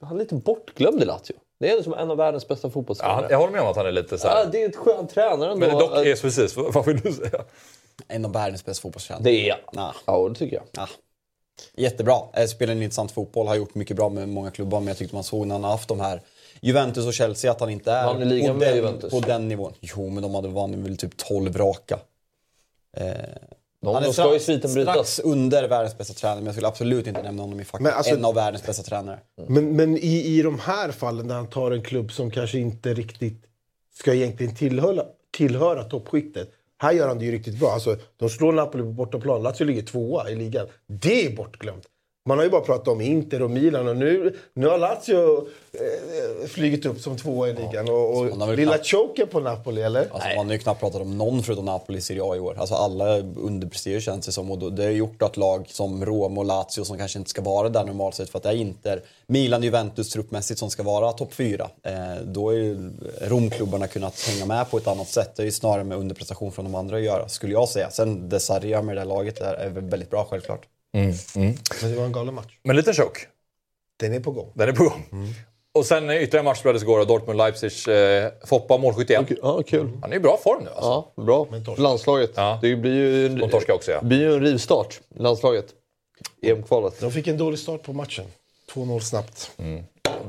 han 0.08 0.16
är 0.16 0.20
lite 0.20 0.36
bortglömd 0.36 1.02
i 1.02 1.06
Lazio. 1.06 1.34
Det 1.60 1.72
är 1.72 1.84
som 1.84 1.94
en 1.94 2.12
av 2.12 2.18
världens 2.18 2.48
bästa 2.48 2.68
Ja, 2.68 2.72
fotbollsspelare. 2.72 3.16
han- 3.22 3.26
jag 3.30 3.38
håller 3.38 3.52
med 3.52 3.62
om 3.62 3.68
att 3.68 3.76
han 3.76 3.86
är 3.86 3.92
lite 3.92 4.18
så 4.18 4.28
Ja, 4.28 4.32
här. 4.32 4.46
det 4.52 4.64
är 4.64 4.70
ett 4.70 4.76
skönt 4.76 5.10
tränare 5.10 5.52
ändå. 5.52 5.68
Men 5.68 5.78
dock 5.78 5.92
är 5.92 6.22
precis, 6.22 6.58
vad 6.58 6.86
vill 6.86 7.00
du 7.00 7.14
säga? 7.14 7.44
En 8.08 8.26
av 8.26 8.34
världens 8.34 8.66
bästa 8.66 8.82
fotbollstränare. 8.82 9.24
Det 9.24 9.50
är 9.50 9.58
Nah. 9.74 9.94
Ja, 10.06 10.30
det 10.30 10.36
tycker 10.36 10.56
jag. 10.56 10.66
Ja. 10.72 10.88
Jättebra. 11.76 12.16
Eh, 12.34 12.46
Spelar 12.46 12.72
en 12.74 12.82
intressant 12.84 13.12
fotboll, 13.12 13.48
har 13.48 13.56
gjort 13.56 13.76
mycket 13.76 13.98
bra 13.98 14.10
med 14.10 14.30
många 14.30 14.52
klubbar. 14.52 14.80
Men 14.80 14.88
jag 14.88 14.98
tyckte 14.98 15.16
man 15.16 15.24
såg 15.24 15.48
när 15.48 15.56
han 15.56 15.64
har 15.64 15.72
haft 15.72 15.88
de 15.90 16.00
här 16.00 16.22
Juventus 16.62 17.06
och 17.08 17.14
Chelsea 17.14 17.52
att 17.52 17.60
han 17.60 17.70
inte 17.70 17.92
är 17.92 18.22
i 18.22 18.26
ligan 18.26 18.54
på, 18.54 18.60
med 18.60 18.84
den, 18.84 19.10
på 19.10 19.20
den 19.20 19.48
nivån. 19.48 19.74
Jo, 19.80 20.10
men 20.10 20.24
de 20.24 20.36
hade 20.36 20.48
vunnit 20.48 20.80
väl 20.80 20.98
typ 20.98 21.18
12 21.18 21.58
raka. 21.58 22.00
Eh, 22.98 23.08
De, 23.82 23.94
han 23.94 24.04
är 24.04 24.08
de 24.08 24.14
ska 24.14 24.34
ju 24.34 24.40
strax, 24.40 24.60
strax 24.60 24.74
brytas. 24.74 25.20
under 25.20 25.68
världens 25.68 25.98
bästa 25.98 26.14
tränare, 26.14 26.38
men 26.38 26.46
jag 26.46 26.54
skulle 26.56 26.68
absolut 26.68 27.08
inte 27.08 27.22
nämna 27.22 27.44
honom 27.44 27.60
i 27.60 27.66
facket. 27.66 27.94
Alltså- 27.94 28.16
en 28.16 28.26
av 28.26 28.36
världens 28.36 28.66
bästa 28.66 28.84
tränare. 28.84 29.20
Men, 29.48 29.76
men 29.76 29.98
i, 29.98 30.26
i 30.26 30.42
de 30.42 30.60
här 30.60 30.92
fallen 30.92 31.28
där 31.28 31.36
han 31.36 31.48
tar 31.50 31.72
en 31.72 31.84
klubb 31.84 32.12
som 32.12 32.32
kanske 32.32 32.60
inte 32.60 32.94
riktigt 32.94 33.44
ska 34.00 34.14
egentligen 34.14 34.56
tillhöra, 34.56 35.04
tillhöra 35.38 35.84
toppskiktet. 35.84 36.50
Här 36.82 36.92
gör 36.92 37.08
han 37.08 37.20
det 37.20 37.26
ju 37.26 37.32
riktigt 37.32 37.60
bra. 37.60 37.72
Alltså, 37.72 37.98
de 38.18 38.30
slår 38.30 38.54
Napoli 38.54 38.84
på 38.84 38.90
bortaplan. 38.92 39.44
Lazio 39.44 39.66
ligger 39.66 39.82
tvåa 39.82 40.30
i 40.30 40.36
ligan. 40.36 40.68
Det 40.88 41.26
är 41.26 41.36
bortglömt. 41.36 41.84
Man 42.26 42.38
har 42.38 42.46
ju 42.46 42.52
bara 42.52 42.62
pratat 42.62 42.88
om 42.88 43.02
Inter 43.02 43.42
och 43.42 43.52
Milan 43.52 43.88
och 43.88 43.98
nu, 43.98 44.36
nu 44.54 44.68
har 44.68 44.78
Lazio 44.78 45.48
eh, 45.74 46.48
flugit 46.48 46.86
upp 46.86 47.00
som 47.00 47.18
tvåa 47.18 47.50
i 47.50 47.54
ligan. 47.54 47.90
Och, 47.90 47.96
har 47.96 48.42
och 48.42 48.50
väl 48.50 48.56
lilla 48.56 48.72
knappt- 48.72 48.88
choken 48.88 49.28
på 49.28 49.40
Napoli, 49.40 49.82
eller? 49.82 50.08
Alltså, 50.12 50.30
man 50.36 50.46
har 50.46 50.54
ju 50.54 50.60
knappt 50.60 50.80
pratat 50.80 51.02
om 51.02 51.18
någon 51.18 51.44
förutom 51.44 51.66
Napoli 51.66 51.98
i 51.98 52.02
Serie 52.02 52.24
A 52.24 52.36
i 52.36 52.40
år. 52.40 52.56
Alltså 52.60 52.76
alla 52.76 53.18
underpresterar 53.20 54.00
känns 54.00 54.26
det 54.26 54.32
som. 54.32 54.52
Och 54.52 54.74
det 54.74 54.84
har 54.84 54.92
gjort 54.92 55.22
att 55.22 55.38
lag 55.38 55.66
som 55.70 56.06
Roma 56.06 56.42
och 56.42 56.46
Lazio 56.46 56.84
som 56.84 56.98
kanske 56.98 57.20
inte 57.20 57.30
ska 57.30 57.42
vara 57.42 57.70
där 57.70 57.86
normalt 57.86 58.16
sett 58.16 58.30
för 58.30 58.38
att 58.38 58.44
det 58.44 58.50
är 58.50 58.56
Inter, 58.56 59.02
Milan 59.28 59.60
och 59.60 59.66
Juventus 59.66 60.10
truppmässigt 60.10 60.60
som 60.60 60.70
ska 60.70 60.84
vara 60.84 61.12
topp 61.12 61.34
fyra. 61.34 61.70
Eh, 61.84 62.24
då 62.26 62.50
är 62.50 62.56
ju 62.56 62.92
Romklubbarna 63.22 63.88
kunnat 63.88 64.20
hänga 64.20 64.46
med 64.46 64.72
på 64.72 64.78
ett 64.78 64.88
annat 64.88 65.08
sätt. 65.08 65.36
Det 65.36 65.44
är 65.44 65.46
ju 65.46 65.52
snarare 65.52 65.84
med 65.84 65.98
underprestation 65.98 66.52
från 66.52 66.66
de 66.66 66.76
andra 66.76 66.98
att 66.98 67.04
göra, 67.04 67.30
skulle 67.30 67.54
jag 67.54 67.70
säga. 67.70 67.90
Sen 67.90 68.30
det 68.30 68.40
Sarri 68.40 68.82
med 68.82 68.96
det 68.96 69.02
där 69.02 69.06
laget 69.06 69.42
är, 69.42 69.54
är 69.54 69.70
väl 69.70 69.84
väldigt 69.84 70.10
bra 70.10 70.28
självklart. 70.30 70.62
Men 70.94 71.92
det 71.92 71.96
var 71.98 72.06
en 72.06 72.12
galen 72.12 72.34
match. 72.34 72.58
Men 72.64 72.76
liten 72.76 72.94
choke. 72.94 73.20
Den 74.00 74.14
är 74.14 74.20
på 74.20 74.32
gång. 74.32 74.52
Den 74.56 74.70
är 74.70 74.74
på 74.74 74.84
gång. 74.84 75.06
Och 75.74 75.86
sen 75.86 76.04
ytterligare 76.10 76.40
en 76.40 76.46
match 76.46 76.60
spelades 76.60 76.84
igår. 76.84 77.06
Dortmund-Leipzig. 77.06 78.24
Eh, 78.26 78.32
Foppa 78.46 78.78
målskytt 78.78 79.10
igen. 79.10 79.26
Ja, 79.42 79.64
kul. 79.68 79.98
Han 80.02 80.12
är 80.12 80.16
i 80.16 80.20
bra 80.20 80.40
form 80.44 80.64
nu 80.64 80.70
alltså. 80.70 81.12
Ja, 81.16 81.24
bra. 81.24 81.48
Landslaget. 81.78 82.32
Ja. 82.36 82.60
Det 82.62 82.76
blir 82.76 82.92
ju 82.94 83.26
en, 83.26 83.40
De 83.40 83.50
torskar 83.50 83.74
också, 83.74 83.92
ja. 83.92 84.02
blir 84.02 84.20
ju 84.20 84.34
en 84.34 84.42
rivstart, 84.42 85.02
landslaget. 85.16 85.66
EM-kvalet. 86.42 87.00
De 87.00 87.12
fick 87.12 87.28
en 87.28 87.38
dålig 87.38 87.60
start 87.60 87.84
på 87.84 87.94
matchen. 87.94 88.26
2-0 88.74 89.00
snabbt. 89.00 89.52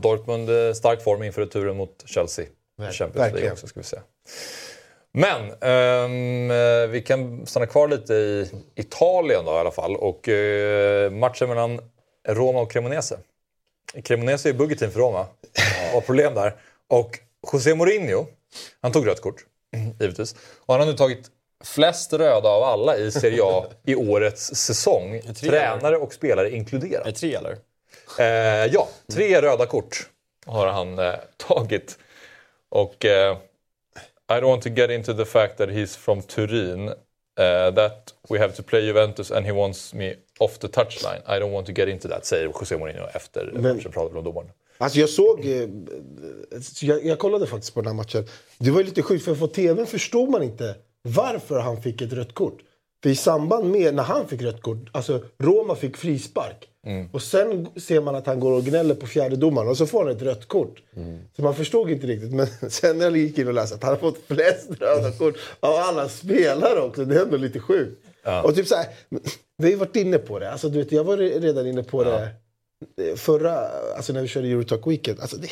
Dortmund 0.01 0.51
eh, 0.51 0.73
stark 0.73 1.03
form 1.03 1.23
inför 1.23 1.41
returen 1.43 1.77
mot 1.77 2.03
Chelsea. 2.07 2.45
Verk- 2.79 2.93
Champions 2.93 3.33
League 3.35 3.53
också 3.53 3.67
ska 3.67 3.81
vi 3.81 3.87
säga. 3.87 4.03
Men 5.13 5.51
eh, 5.51 6.89
vi 6.89 7.03
kan 7.07 7.47
stanna 7.47 7.67
kvar 7.67 7.89
lite 7.89 8.15
i 8.15 8.51
Italien 8.75 9.45
då 9.45 9.53
i 9.53 9.55
alla 9.55 9.71
fall. 9.71 9.97
Och 9.97 10.29
eh, 10.29 11.11
matchen 11.11 11.49
mellan 11.49 11.81
Roma 12.29 12.61
och 12.61 12.71
Cremonese. 12.71 13.19
Cremonese 14.05 14.49
är 14.49 14.53
buggeteam 14.53 14.91
för 14.91 15.01
Roma. 15.01 15.27
Har 15.93 16.01
problem 16.01 16.35
där. 16.35 16.55
Och 16.89 17.19
José 17.53 17.75
Mourinho, 17.75 18.27
han 18.81 18.93
tog 18.93 19.07
rött 19.07 19.21
kort. 19.21 19.45
Givetvis. 20.01 20.35
Och 20.67 20.75
han 20.75 20.81
har 20.81 20.87
nu 20.87 20.97
tagit 20.97 21.31
flest 21.65 22.13
röda 22.13 22.49
av 22.49 22.63
alla 22.63 22.97
i 22.97 23.11
Serie 23.11 23.43
A 23.43 23.65
i 23.85 23.95
årets 23.95 24.55
säsong. 24.55 25.21
Tränare 25.41 25.97
och 25.97 26.15
spelare 26.15 26.51
inkluderat. 26.51 27.07
Är 27.07 27.13
tre 27.13 27.35
eller? 27.35 27.57
Eh, 28.19 28.73
ja, 28.73 28.89
tre 29.13 29.43
röda 29.43 29.67
kort 29.67 30.09
har 30.47 30.67
han 30.67 30.99
eh, 30.99 31.15
tagit. 31.37 31.99
Och 32.69 33.05
eh, 33.05 33.39
I 34.31 34.41
don't 34.41 34.49
want 34.49 34.63
to 34.63 34.71
get 34.71 34.91
into 34.91 35.13
the 35.15 35.25
fact 35.25 35.57
that 35.59 35.69
he's 35.69 35.97
from 35.97 36.23
Turin. 36.23 36.95
eh, 37.41 37.75
that 37.75 38.15
we 38.29 38.39
have 38.39 38.53
to 38.55 38.63
play 38.63 38.87
Juventus 38.87 39.31
and 39.31 39.47
he 39.47 39.53
wants 39.53 39.95
me 39.95 40.15
off 40.41 40.59
the 40.59 40.69
touchline. 40.69 41.23
I 41.27 41.39
don't 41.41 41.53
want 41.53 41.67
to 41.67 41.73
get 41.73 41.89
into 41.89 42.09
that, 42.09 42.25
säger 42.27 42.49
José 42.49 42.79
Mourinho 42.79 43.07
efter 43.15 43.51
Men- 43.55 43.77
matchen. 43.77 43.93
Pratar 43.93 44.17
om 44.17 44.25
domaren. 44.25 44.51
Alltså 44.79 44.99
jag 44.99 45.09
såg... 45.09 45.41
Eh, 45.47 45.69
jag, 46.81 47.05
jag 47.05 47.19
kollade 47.19 47.47
faktiskt 47.47 47.75
på 47.75 47.81
den 47.81 47.87
här 47.87 47.95
matchen. 47.95 48.27
Det 48.59 48.71
var 48.71 48.81
ju 48.81 48.87
lite 48.87 49.03
sjukt 49.03 49.25
för 49.25 49.35
på 49.35 49.47
tvn 49.47 49.87
förstod 49.87 50.31
man 50.31 50.43
inte 50.43 50.75
varför 51.03 51.59
han 51.59 51.83
fick 51.83 52.03
ett 52.03 52.13
rött 52.13 52.35
kort. 52.35 52.59
För 53.03 53.11
i 53.11 53.17
samband 53.17 53.71
med 53.71 53.95
när 53.95 54.03
han 54.03 54.29
fick 54.29 54.43
rött 54.43 54.63
kort, 54.63 54.89
alltså 54.93 55.25
Roma 55.39 55.75
fick 55.75 55.97
frispark. 55.97 56.69
Och 57.13 57.23
sen 57.23 57.69
ser 57.77 58.01
man 58.01 58.15
att 58.15 58.27
han 58.27 58.41
går 58.41 58.53
och 58.53 58.65
gnäller 58.65 58.95
på 58.95 59.07
fjärde 59.07 59.37
domaren 59.37 59.69
och 59.69 59.77
så 59.77 59.87
får 59.87 60.05
han 60.05 60.17
ett 60.17 60.23
rött 60.23 60.49
kort. 60.49 60.83
Så 61.37 61.43
man 61.43 61.55
förstod 61.55 61.91
inte 61.91 62.07
riktigt. 62.07 62.33
Men 62.33 62.47
sen 62.71 62.99
när 62.99 63.05
jag 63.05 63.17
gick 63.17 63.39
in 63.39 63.49
och 63.49 63.55
läste 63.55 63.75
att 63.75 63.83
han 63.83 63.91
har 63.93 63.99
fått 63.99 64.19
flest 64.27 64.71
röda 64.81 65.13
kort 65.13 65.35
av 65.61 65.75
alla 65.75 66.09
spelare 66.09 66.81
också. 66.81 67.05
Det 67.05 67.17
är 67.17 67.23
ändå 67.23 67.37
lite 67.37 67.61
sjukt. 67.61 68.03
Och 68.45 68.55
typ 68.55 68.67
så 68.67 68.75
här, 68.75 68.87
vi 69.57 69.65
har 69.65 69.71
ju 69.71 69.77
varit 69.77 69.97
inne 69.97 70.19
på 70.19 70.39
det. 70.39 70.53
Alltså, 70.53 70.69
du 70.69 70.79
vet, 70.79 70.93
jag 70.93 71.05
var 71.05 71.17
redan 71.17 71.67
inne 71.67 71.83
på 71.83 72.05
det 72.05 72.29
eh, 73.11 73.17
förra, 73.17 73.69
alltså 73.97 74.13
när 74.13 74.23
vi 74.23 74.29
körde 74.29 74.49
Eurotalk 74.49 74.87
Weekend. 74.87 75.21
Alltså 75.21 75.37
det, 75.37 75.49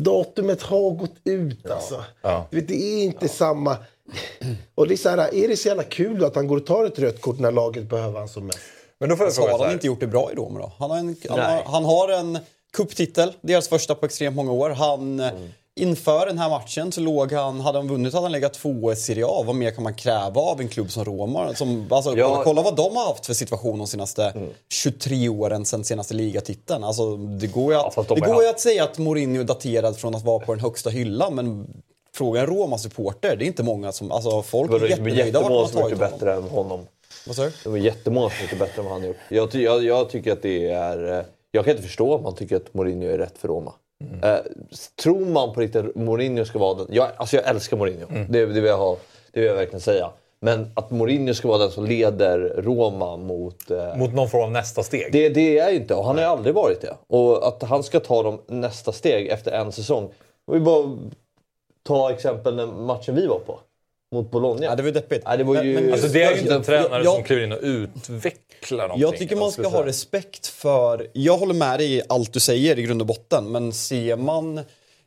datumet 0.00 0.62
har 0.62 0.90
gått 0.90 1.16
ut 1.24 1.70
alltså. 1.70 2.04
Ja. 2.22 2.46
Du 2.50 2.56
vet, 2.56 2.68
det 2.68 2.74
är 2.74 3.04
inte 3.04 3.28
samma. 3.28 3.76
Och 4.74 4.88
det 4.88 4.94
är, 4.94 4.96
så 4.96 5.08
här, 5.08 5.34
är 5.34 5.48
det 5.48 5.56
så 5.56 5.68
jävla 5.68 5.82
kul 5.82 6.18
då 6.18 6.26
att 6.26 6.34
han 6.34 6.46
går 6.46 6.56
och 6.56 6.66
tar 6.66 6.84
ett 6.84 6.98
rött 6.98 7.20
kort 7.20 7.38
när 7.38 7.52
laget 7.52 7.84
behöver 7.84 8.18
han 8.18 8.28
som 8.28 8.46
mest? 8.46 8.58
Men 9.00 9.08
då 9.08 9.16
får 9.16 9.26
jag 9.26 9.34
fråga 9.34 9.52
har 9.52 9.64
han 9.64 9.72
inte 9.72 9.86
gjort 9.86 10.00
det 10.00 10.06
bra 10.06 10.32
i 10.32 10.34
Roma 10.34 10.58
då? 10.58 10.72
Han 10.78 10.90
har 10.90 10.98
en, 10.98 11.16
han 11.28 11.38
har, 11.38 11.62
han 11.64 11.84
har 11.84 12.08
en 12.08 12.38
cuptitel, 12.72 13.32
deras 13.40 13.68
första 13.68 13.94
på 13.94 14.06
extremt 14.06 14.36
många 14.36 14.52
år. 14.52 14.70
Han, 14.70 15.20
eh, 15.20 15.30
Inför 15.80 16.26
den 16.26 16.38
här 16.38 16.50
matchen 16.50 16.92
så 16.92 17.00
låg 17.00 17.32
han, 17.32 17.60
hade 17.60 17.78
han 17.78 17.88
vunnit 17.88 18.14
hade 18.14 18.24
han 18.24 18.32
legat 18.32 18.54
tvåa 18.54 18.92
i 18.92 18.96
Serie 18.96 19.26
A. 19.26 19.42
Vad 19.46 19.54
mer 19.56 19.70
kan 19.70 19.82
man 19.84 19.94
kräva 19.94 20.40
av 20.40 20.60
en 20.60 20.68
klubb 20.68 20.90
som 20.90 21.04
Roma? 21.04 21.54
Som, 21.54 21.86
alltså, 21.90 22.16
Ja. 22.16 22.28
kolla, 22.28 22.44
kolla 22.44 22.62
vad 22.62 22.76
de 22.76 22.96
har 22.96 23.06
haft 23.06 23.26
för 23.26 23.34
situation 23.34 23.78
de 23.78 23.86
senaste 23.86 24.32
23 24.72 25.28
åren 25.28 25.64
sen 25.64 25.84
senaste 25.84 26.14
ligatiteln. 26.14 26.84
Alltså, 26.84 27.16
det 27.16 27.46
går 27.46 27.72
ju, 27.72 27.78
att, 27.80 28.08
de 28.08 28.20
det 28.20 28.26
går 28.26 28.42
ju 28.42 28.48
att 28.48 28.60
säga 28.60 28.84
att 28.84 28.98
Mourinho 28.98 29.40
är 29.40 29.44
daterad 29.44 29.96
från 29.96 30.14
att 30.14 30.24
vara 30.24 30.38
på 30.38 30.54
den 30.54 30.60
högsta 30.60 30.90
hyllan 30.90 31.34
men 31.34 31.66
Fråga 32.14 32.40
en 32.40 32.46
Roma-supporter, 32.46 33.36
det 33.36 33.44
är 33.44 33.46
inte 33.46 33.62
många 33.62 33.92
som... 33.92 34.12
Alltså 34.12 34.42
folk 34.42 34.72
är 34.72 34.88
jättenöjda 34.88 35.40
vart 35.40 35.50
man 35.50 35.58
har 35.58 35.68
tagit 35.68 35.98
honom. 35.98 35.98
bättre 35.98 36.34
än 36.34 36.42
honom. 36.42 36.80
Vad 37.26 37.36
sa 37.36 37.42
du? 37.44 37.52
Det 37.64 37.68
var 37.68 37.76
jättemånga 37.76 38.30
som 38.30 38.38
är 38.38 38.42
mycket 38.42 38.58
bättre 38.58 38.78
än 38.78 38.84
vad 38.84 38.92
han 38.92 39.00
har 39.02 39.08
gjort. 39.08 39.16
Jag, 39.28 39.54
jag, 39.54 39.84
jag 39.84 40.08
tycker 40.10 40.32
att 40.32 40.42
det 40.42 40.70
är... 40.70 41.18
eh, 41.18 41.24
Jag 41.50 41.64
kan 41.64 41.70
inte 41.70 41.82
förstå 41.82 42.14
om 42.14 42.22
man 42.22 42.34
tycker 42.34 42.56
att 42.56 42.74
Mourinho 42.74 43.08
är 43.08 43.18
rätt 43.18 43.38
för 43.38 43.48
Roma. 43.48 43.72
Eh, 44.22 44.38
s- 44.72 44.90
tror 45.02 45.24
man 45.26 45.54
på 45.54 45.60
riktigt 45.60 45.84
att 45.84 45.94
Mourinho 45.94 46.44
ska 46.44 46.58
vara 46.58 46.74
den... 46.74 46.86
Jag, 46.90 47.08
alltså 47.16 47.36
jag 47.36 47.46
älskar 47.46 47.76
Mourinho. 47.76 48.06
Det, 48.28 48.46
det, 48.46 48.46
vill 48.46 48.64
jag 48.64 48.78
ha, 48.78 48.96
det 49.32 49.40
vill 49.40 49.48
jag 49.48 49.54
verkligen 49.56 49.80
säga. 49.80 50.10
Men 50.40 50.70
att 50.74 50.90
Mourinho 50.90 51.34
ska 51.34 51.48
vara 51.48 51.58
den 51.58 51.70
som 51.70 51.84
leder 51.84 52.38
Roma 52.62 53.16
mot... 53.16 53.70
Eh, 53.70 53.96
Mot 53.96 54.12
någon 54.14 54.28
form 54.28 54.42
av 54.42 54.50
nästa 54.52 54.82
steg. 54.82 55.12
det, 55.12 55.28
det 55.28 55.58
är 55.58 55.72
inte, 55.72 55.94
och 55.94 56.04
han 56.04 56.16
har 56.16 56.22
ju 56.22 56.28
aldrig 56.30 56.54
varit 56.54 56.80
det. 56.80 56.94
Och 57.06 57.48
att 57.48 57.62
han 57.62 57.82
ska 57.82 58.00
ta 58.00 58.22
dem 58.22 58.38
nästa 58.46 58.92
steg 58.92 59.28
efter 59.28 59.52
en 59.52 59.72
säsong. 59.72 60.08
Vi 60.52 60.60
bara 60.60 60.98
ta 61.82 62.10
exempel 62.12 62.56
den 62.56 62.82
matchen 62.82 63.14
vi 63.14 63.26
var 63.26 63.38
på. 63.38 63.58
Mot 64.12 64.30
Bologna. 64.30 64.64
Ja, 64.64 64.74
det 64.76 64.82
var 64.82 64.86
ju 64.88 64.92
deppigt. 64.94 65.22
Nej, 65.26 65.38
det 65.38 65.44
var 65.44 65.62
ju... 65.62 65.74
Men- 65.80 65.92
Alltså 65.92 66.08
det 66.08 66.22
är 66.22 66.34
ju 66.34 66.40
inte 66.40 66.54
en 66.54 66.62
tränare 66.62 67.04
jag- 67.04 67.14
som 67.14 67.24
kliver 67.24 67.42
in 67.42 67.52
och 67.52 67.58
utvecklar 67.62 68.82
någonting. 68.88 69.00
Jag 69.02 69.16
tycker 69.16 69.36
man 69.36 69.52
ska 69.52 69.68
ha 69.68 69.86
respekt 69.86 70.46
för... 70.46 71.10
Jag 71.12 71.38
håller 71.38 71.54
med 71.54 71.78
dig 71.78 71.94
i 71.94 72.02
allt 72.08 72.32
du 72.32 72.40
säger 72.40 72.78
i 72.78 72.82
grund 72.82 73.00
och 73.00 73.06
botten, 73.06 73.52
men 73.52 73.72
ser 73.72 74.16
man... 74.16 74.60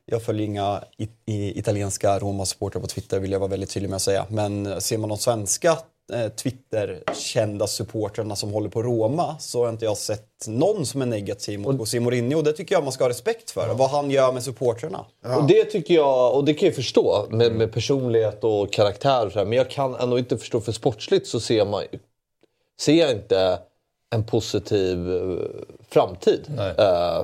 Jag 0.06 0.24
följer 0.24 0.46
inga 0.46 0.84
italienska 1.28 2.20
Roma-supportrar 2.20 2.82
på 2.82 2.88
Twitter 2.88 3.20
vill 3.20 3.32
jag 3.32 3.40
vara 3.40 3.50
väldigt 3.50 3.70
tydlig 3.70 3.90
med 3.90 3.96
att 3.96 4.02
säga. 4.02 4.26
Men 4.30 4.82
ser 4.82 4.98
man 4.98 5.10
de 5.10 5.18
svenska 5.18 5.78
Twitter-kända 6.36 7.68
supportrarna 7.68 8.36
som 8.36 8.52
håller 8.54 8.70
på 8.70 8.84
Roma 8.84 9.36
så 9.40 9.64
har 9.64 9.70
inte 9.70 9.86
jag 9.86 9.98
sett 9.98 10.26
någon 10.48 10.86
som 10.86 11.02
är 11.02 11.06
negativ 11.06 11.60
mot 11.60 11.80
José 11.80 12.00
Mourinho. 12.00 12.38
Och 12.38 12.44
det 12.44 12.54
tycker 12.54 12.76
jag 12.76 12.84
man 12.84 12.94
ska 12.94 13.04
ha 13.04 13.10
respekt 13.10 13.52
för. 13.52 13.74
Vad 13.74 13.90
han 13.90 14.12
gör 14.12 14.32
med 14.32 14.44
supportrarna. 14.44 15.06
Och 15.38 15.44
det 15.48 15.64
tycker 15.66 15.94
jag, 15.94 16.36
och 16.36 16.44
det 16.46 16.54
kan 16.54 16.66
jag 16.66 16.76
förstå 16.76 17.26
med, 17.30 17.52
med 17.52 17.74
personlighet 17.74 18.44
och 18.44 18.74
karaktär 18.74 19.26
och 19.26 19.32
så 19.32 19.40
här, 19.40 19.46
Men 19.46 19.58
jag 19.58 19.70
kan 19.70 19.96
ändå 19.96 20.20
inte 20.20 20.38
förstå, 20.38 20.62
för 20.62 20.72
sportsligt 20.72 21.28
så 21.28 21.40
ser 21.40 21.66
man 21.66 21.84
ser 22.82 22.94
jag 22.94 23.12
inte 23.12 23.60
en 24.16 24.24
positiv 24.24 25.12
eh, 25.16 25.38
framtid 25.90 26.42
Nej. 26.58 26.70
eh, 26.70 26.76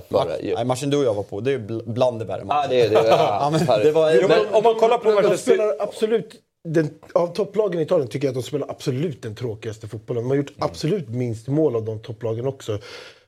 för 0.09 0.37
det. 0.41 0.53
Nej, 0.55 0.65
matchen 0.65 0.89
du 0.89 0.97
och 0.97 1.03
jag 1.03 1.13
var 1.13 1.23
på, 1.23 1.39
det 1.39 1.51
är 1.53 1.57
bl- 1.59 1.83
bland 1.85 2.19
det 2.19 2.25
värre 2.25 2.39
Ja, 2.39 2.45
matchen. 2.45 2.69
det 2.69 2.87
det. 2.87 3.07
Ja, 3.07 3.49
men 3.51 3.79
det 3.83 3.91
var, 3.91 4.11
Jo, 4.21 4.27
men 4.27 4.39
om 4.55 4.63
man 4.63 4.75
kollar 4.75 4.97
på 4.97 5.11
Manchester 5.11 5.37
spelar 5.37 5.75
absolut, 5.79 6.33
den, 6.65 6.89
av 7.13 7.27
topplagen 7.27 7.79
i 7.79 7.83
Italien 7.83 8.07
tycker 8.07 8.27
jag 8.27 8.31
att 8.31 8.43
de 8.43 8.47
spelar 8.47 8.69
absolut 8.69 9.21
den 9.21 9.35
tråkigaste 9.35 9.87
fotbollen. 9.87 10.23
De 10.23 10.29
har 10.29 10.37
gjort 10.37 10.53
absolut 10.59 11.09
minst 11.09 11.47
mål 11.47 11.75
av 11.75 11.85
de 11.85 11.99
topplagen 11.99 12.47
också. 12.47 12.79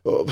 Och, 0.04 0.30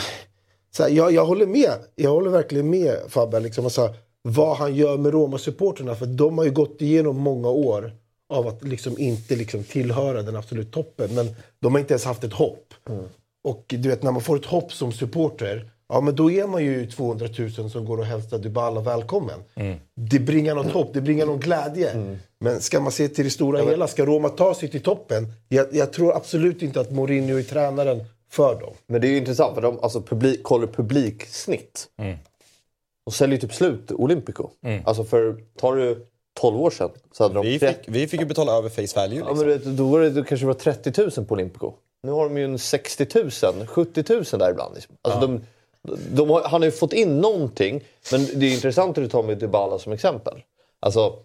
så 0.72 0.84
här, 0.84 0.90
jag, 0.90 1.12
jag 1.12 1.26
håller 1.26 1.48
med. 1.48 1.74
Jag 1.96 2.12
håller 2.12 2.30
verkligen 2.30 2.70
med 2.70 2.98
Fabbe. 3.08 3.40
Liksom, 3.40 3.66
och 3.66 3.72
så 3.72 3.82
här, 3.82 3.96
vad 4.22 4.58
han 4.58 4.76
gör 4.76 4.98
med 4.98 5.12
Roma-supporterna. 5.12 5.96
För 5.96 6.06
de 6.06 6.38
har 6.38 6.46
ju 6.46 6.52
gått 6.52 6.82
igenom 6.82 7.18
många 7.18 7.50
år 7.50 7.92
av 8.30 8.48
att 8.48 8.64
liksom 8.64 9.00
inte 9.00 9.36
liksom 9.36 9.64
tillhöra 9.64 10.22
den 10.22 10.36
absolut 10.36 10.72
toppen. 10.72 11.16
Men 11.16 11.36
de 11.60 11.74
har 11.74 11.80
inte 11.80 11.94
ens 11.94 12.06
haft 12.06 12.24
ett 12.24 12.34
hopp. 12.34 12.74
Och 13.44 13.66
du 13.68 13.90
vet, 13.90 14.04
när 14.04 14.12
man 14.12 14.22
får 14.22 14.36
ett 14.36 14.46
hopp 14.46 14.74
som 14.74 14.92
supporter, 14.92 15.70
ja 15.90 16.02
men 16.02 16.16
då 16.16 16.32
är 16.32 16.48
man 16.48 16.64
ju 16.64 16.92
200 16.92 17.28
000 17.58 17.70
som 17.70 17.86
går 17.86 17.98
och 17.98 18.06
hälsar 18.06 18.38
Dybala 18.38 18.82
välkommen. 18.82 19.40
Det 19.96 20.20
bringar 20.20 20.56
något 20.56 20.72
hopp, 20.72 20.94
det 20.94 21.02
bringar 21.02 21.26
någon 21.26 21.40
glädje. 21.40 22.18
Men 22.46 22.62
ska 22.62 22.80
man 22.80 22.92
se 22.92 23.08
till 23.08 23.26
det 23.26 23.32
stora 23.32 23.62
hela, 23.62 23.88
ska 23.88 24.06
Roma 24.06 24.30
ta 24.30 24.54
sig 24.54 24.70
till 24.70 24.82
toppen? 24.82 25.34
Jag, 25.50 25.68
jag 25.72 25.94
tror 25.94 26.16
absolut 26.16 26.62
inte 26.62 26.80
att 26.80 26.92
Mourinho 26.92 27.38
är 27.38 27.44
tränaren 27.44 28.04
för 28.32 28.60
dem. 28.62 28.74
Men 28.88 29.02
det 29.02 29.08
är 29.08 29.10
ju 29.10 29.18
intressant 29.18 29.56
för 29.56 29.62
de 29.62 29.80
alltså, 29.80 30.02
publik, 30.02 30.44
kollar 30.44 30.68
publiksnitt. 30.68 31.88
Och 33.06 33.14
säljer 33.14 33.36
ju 33.36 33.42
typ 33.42 33.54
slut 33.54 33.92
Olympico. 33.92 34.50
Alltså 34.86 35.04
för, 35.04 35.36
tar 35.60 35.76
du 35.76 36.06
12 36.40 36.62
år 36.62 36.70
sedan 36.70 36.90
så 37.12 37.24
hade 37.24 37.36
de... 37.36 37.46
vi, 37.46 37.60
fick, 37.60 37.78
vi 37.88 38.08
fick 38.08 38.20
ju 38.20 38.26
betala 38.26 38.52
över 38.58 38.70
face 38.70 39.00
value. 39.00 39.20
Ja, 39.20 39.30
Liksom. 39.30 39.38
men 39.38 39.48
du 39.48 39.54
vet, 39.54 39.78
då 39.78 39.88
var 39.88 40.00
det, 40.00 40.10
då 40.10 40.24
kanske 40.24 40.44
det 40.44 40.48
var 40.48 40.54
30 40.54 41.02
000 41.18 41.28
på 41.28 41.34
Olympico. 41.34 41.74
Nu 42.04 42.12
har 42.12 42.24
de 42.24 42.38
ju 42.38 42.46
en 42.46 42.60
60 42.60 43.08
000, 43.16 43.68
70 43.68 44.04
000 44.14 44.24
där 44.24 44.52
ibland. 44.52 44.76
Liksom. 44.76 44.96
Alltså 45.02 45.20
de, 45.22 45.42
de 46.16 46.30
har, 46.30 46.42
han 46.44 46.62
har 46.62 46.66
ju 46.66 46.72
fått 46.72 46.94
in 46.94 47.22
någonting. 47.22 47.84
Men 48.12 48.26
det 48.36 48.46
är 48.46 48.54
intressant 48.54 48.98
att 48.98 49.04
du 49.04 49.10
tar 49.10 49.24
med 49.24 49.38
Dybala 49.38 49.80
som 49.80 49.94
exempel. 49.94 50.44
Alltså, 50.80 51.16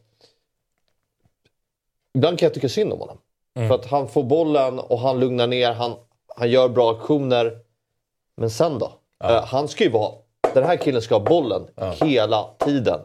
ibland 2.14 2.38
kan 2.38 2.46
jag 2.46 2.54
tycka 2.54 2.68
synd 2.68 2.92
om 2.92 2.98
honom. 3.00 3.18
För 3.68 3.74
att 3.74 3.86
han 3.86 4.08
får 4.08 4.22
bollen 4.22 4.78
och 4.78 4.98
han 4.98 5.20
lugnar 5.20 5.46
ner. 5.46 5.72
Han, 5.72 5.94
han 6.36 6.50
gör 6.50 6.68
bra 6.68 6.92
aktioner. 6.92 7.52
Men 8.36 8.50
sen 8.50 8.78
då? 8.78 8.92
Eh, 9.24 9.44
han 9.44 9.68
ska 9.68 9.84
ju 9.84 9.90
vara... 9.90 10.12
Den 10.54 10.64
här 10.64 10.76
killen 10.76 11.02
ska 11.02 11.14
ha 11.14 11.24
bollen 11.24 11.66
hela 12.02 12.44
tiden. 12.58 13.00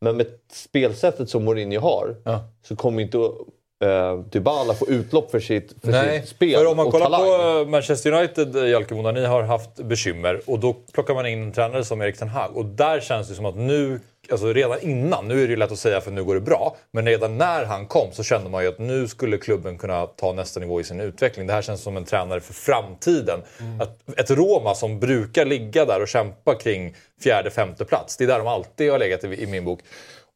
Men 0.00 0.16
med 0.16 0.26
spelsättet 0.52 1.30
som 1.30 1.44
Mourinho 1.44 1.80
har 1.80 2.16
Ja. 2.24 2.40
så 2.68 2.76
kommer 2.76 3.02
inte 3.02 3.18
uh, 3.18 4.18
Dybala 4.30 4.74
få 4.74 4.88
utlopp 4.88 5.30
för 5.30 5.40
sitt, 5.40 5.74
för 5.84 5.90
Nej, 5.92 6.20
sitt 6.20 6.28
spel 6.28 6.54
för 6.58 6.66
om 6.70 6.76
man 6.76 6.86
och 6.86 6.92
kollar 6.92 7.06
talang. 7.06 7.64
på 7.64 7.70
Manchester 7.70 8.12
United, 8.12 8.56
eh, 8.56 8.62
när 9.02 9.12
ni 9.12 9.24
har 9.24 9.42
haft 9.42 9.76
bekymmer 9.76 10.40
och 10.46 10.58
då 10.58 10.72
plockar 10.92 11.14
man 11.14 11.26
in 11.26 11.42
en 11.42 11.52
tränare 11.52 11.84
som 11.84 12.02
Erik 12.02 12.18
Ten 12.18 12.28
Hag 12.28 12.56
och 12.56 12.64
där 12.64 13.00
känns 13.00 13.28
det 13.28 13.34
som 13.34 13.46
att 13.46 13.56
nu, 13.56 14.00
alltså 14.30 14.52
redan 14.52 14.80
innan, 14.80 15.28
nu 15.28 15.42
är 15.42 15.46
det 15.46 15.50
ju 15.50 15.56
lätt 15.56 15.72
att 15.72 15.78
säga 15.78 16.00
för 16.00 16.10
nu 16.10 16.24
går 16.24 16.34
det 16.34 16.40
bra, 16.40 16.76
men 16.90 17.06
redan 17.06 17.38
när 17.38 17.64
han 17.64 17.86
kom 17.86 18.12
så 18.12 18.22
kände 18.22 18.50
man 18.50 18.62
ju 18.62 18.68
att 18.68 18.78
nu 18.78 19.08
skulle 19.08 19.38
klubben 19.38 19.78
kunna 19.78 20.06
ta 20.06 20.32
nästa 20.32 20.60
nivå 20.60 20.80
i 20.80 20.84
sin 20.84 21.00
utveckling. 21.00 21.46
Det 21.46 21.52
här 21.52 21.62
känns 21.62 21.82
som 21.82 21.96
en 21.96 22.04
tränare 22.04 22.40
för 22.40 22.54
framtiden. 22.54 23.40
Att 23.80 24.18
ett 24.18 24.30
Roma 24.30 24.74
som 24.74 25.00
brukar 25.00 25.44
ligga 25.44 25.84
där 25.84 26.02
och 26.02 26.08
kämpa 26.08 26.54
kring 26.54 26.96
fjärde, 27.22 27.50
femte 27.50 27.84
plats, 27.84 28.16
det 28.16 28.24
är 28.24 28.28
där 28.28 28.38
de 28.38 28.46
alltid 28.46 28.90
har 28.90 28.98
legat 28.98 29.24
i, 29.24 29.42
i 29.42 29.46
min 29.46 29.64
bok. 29.64 29.80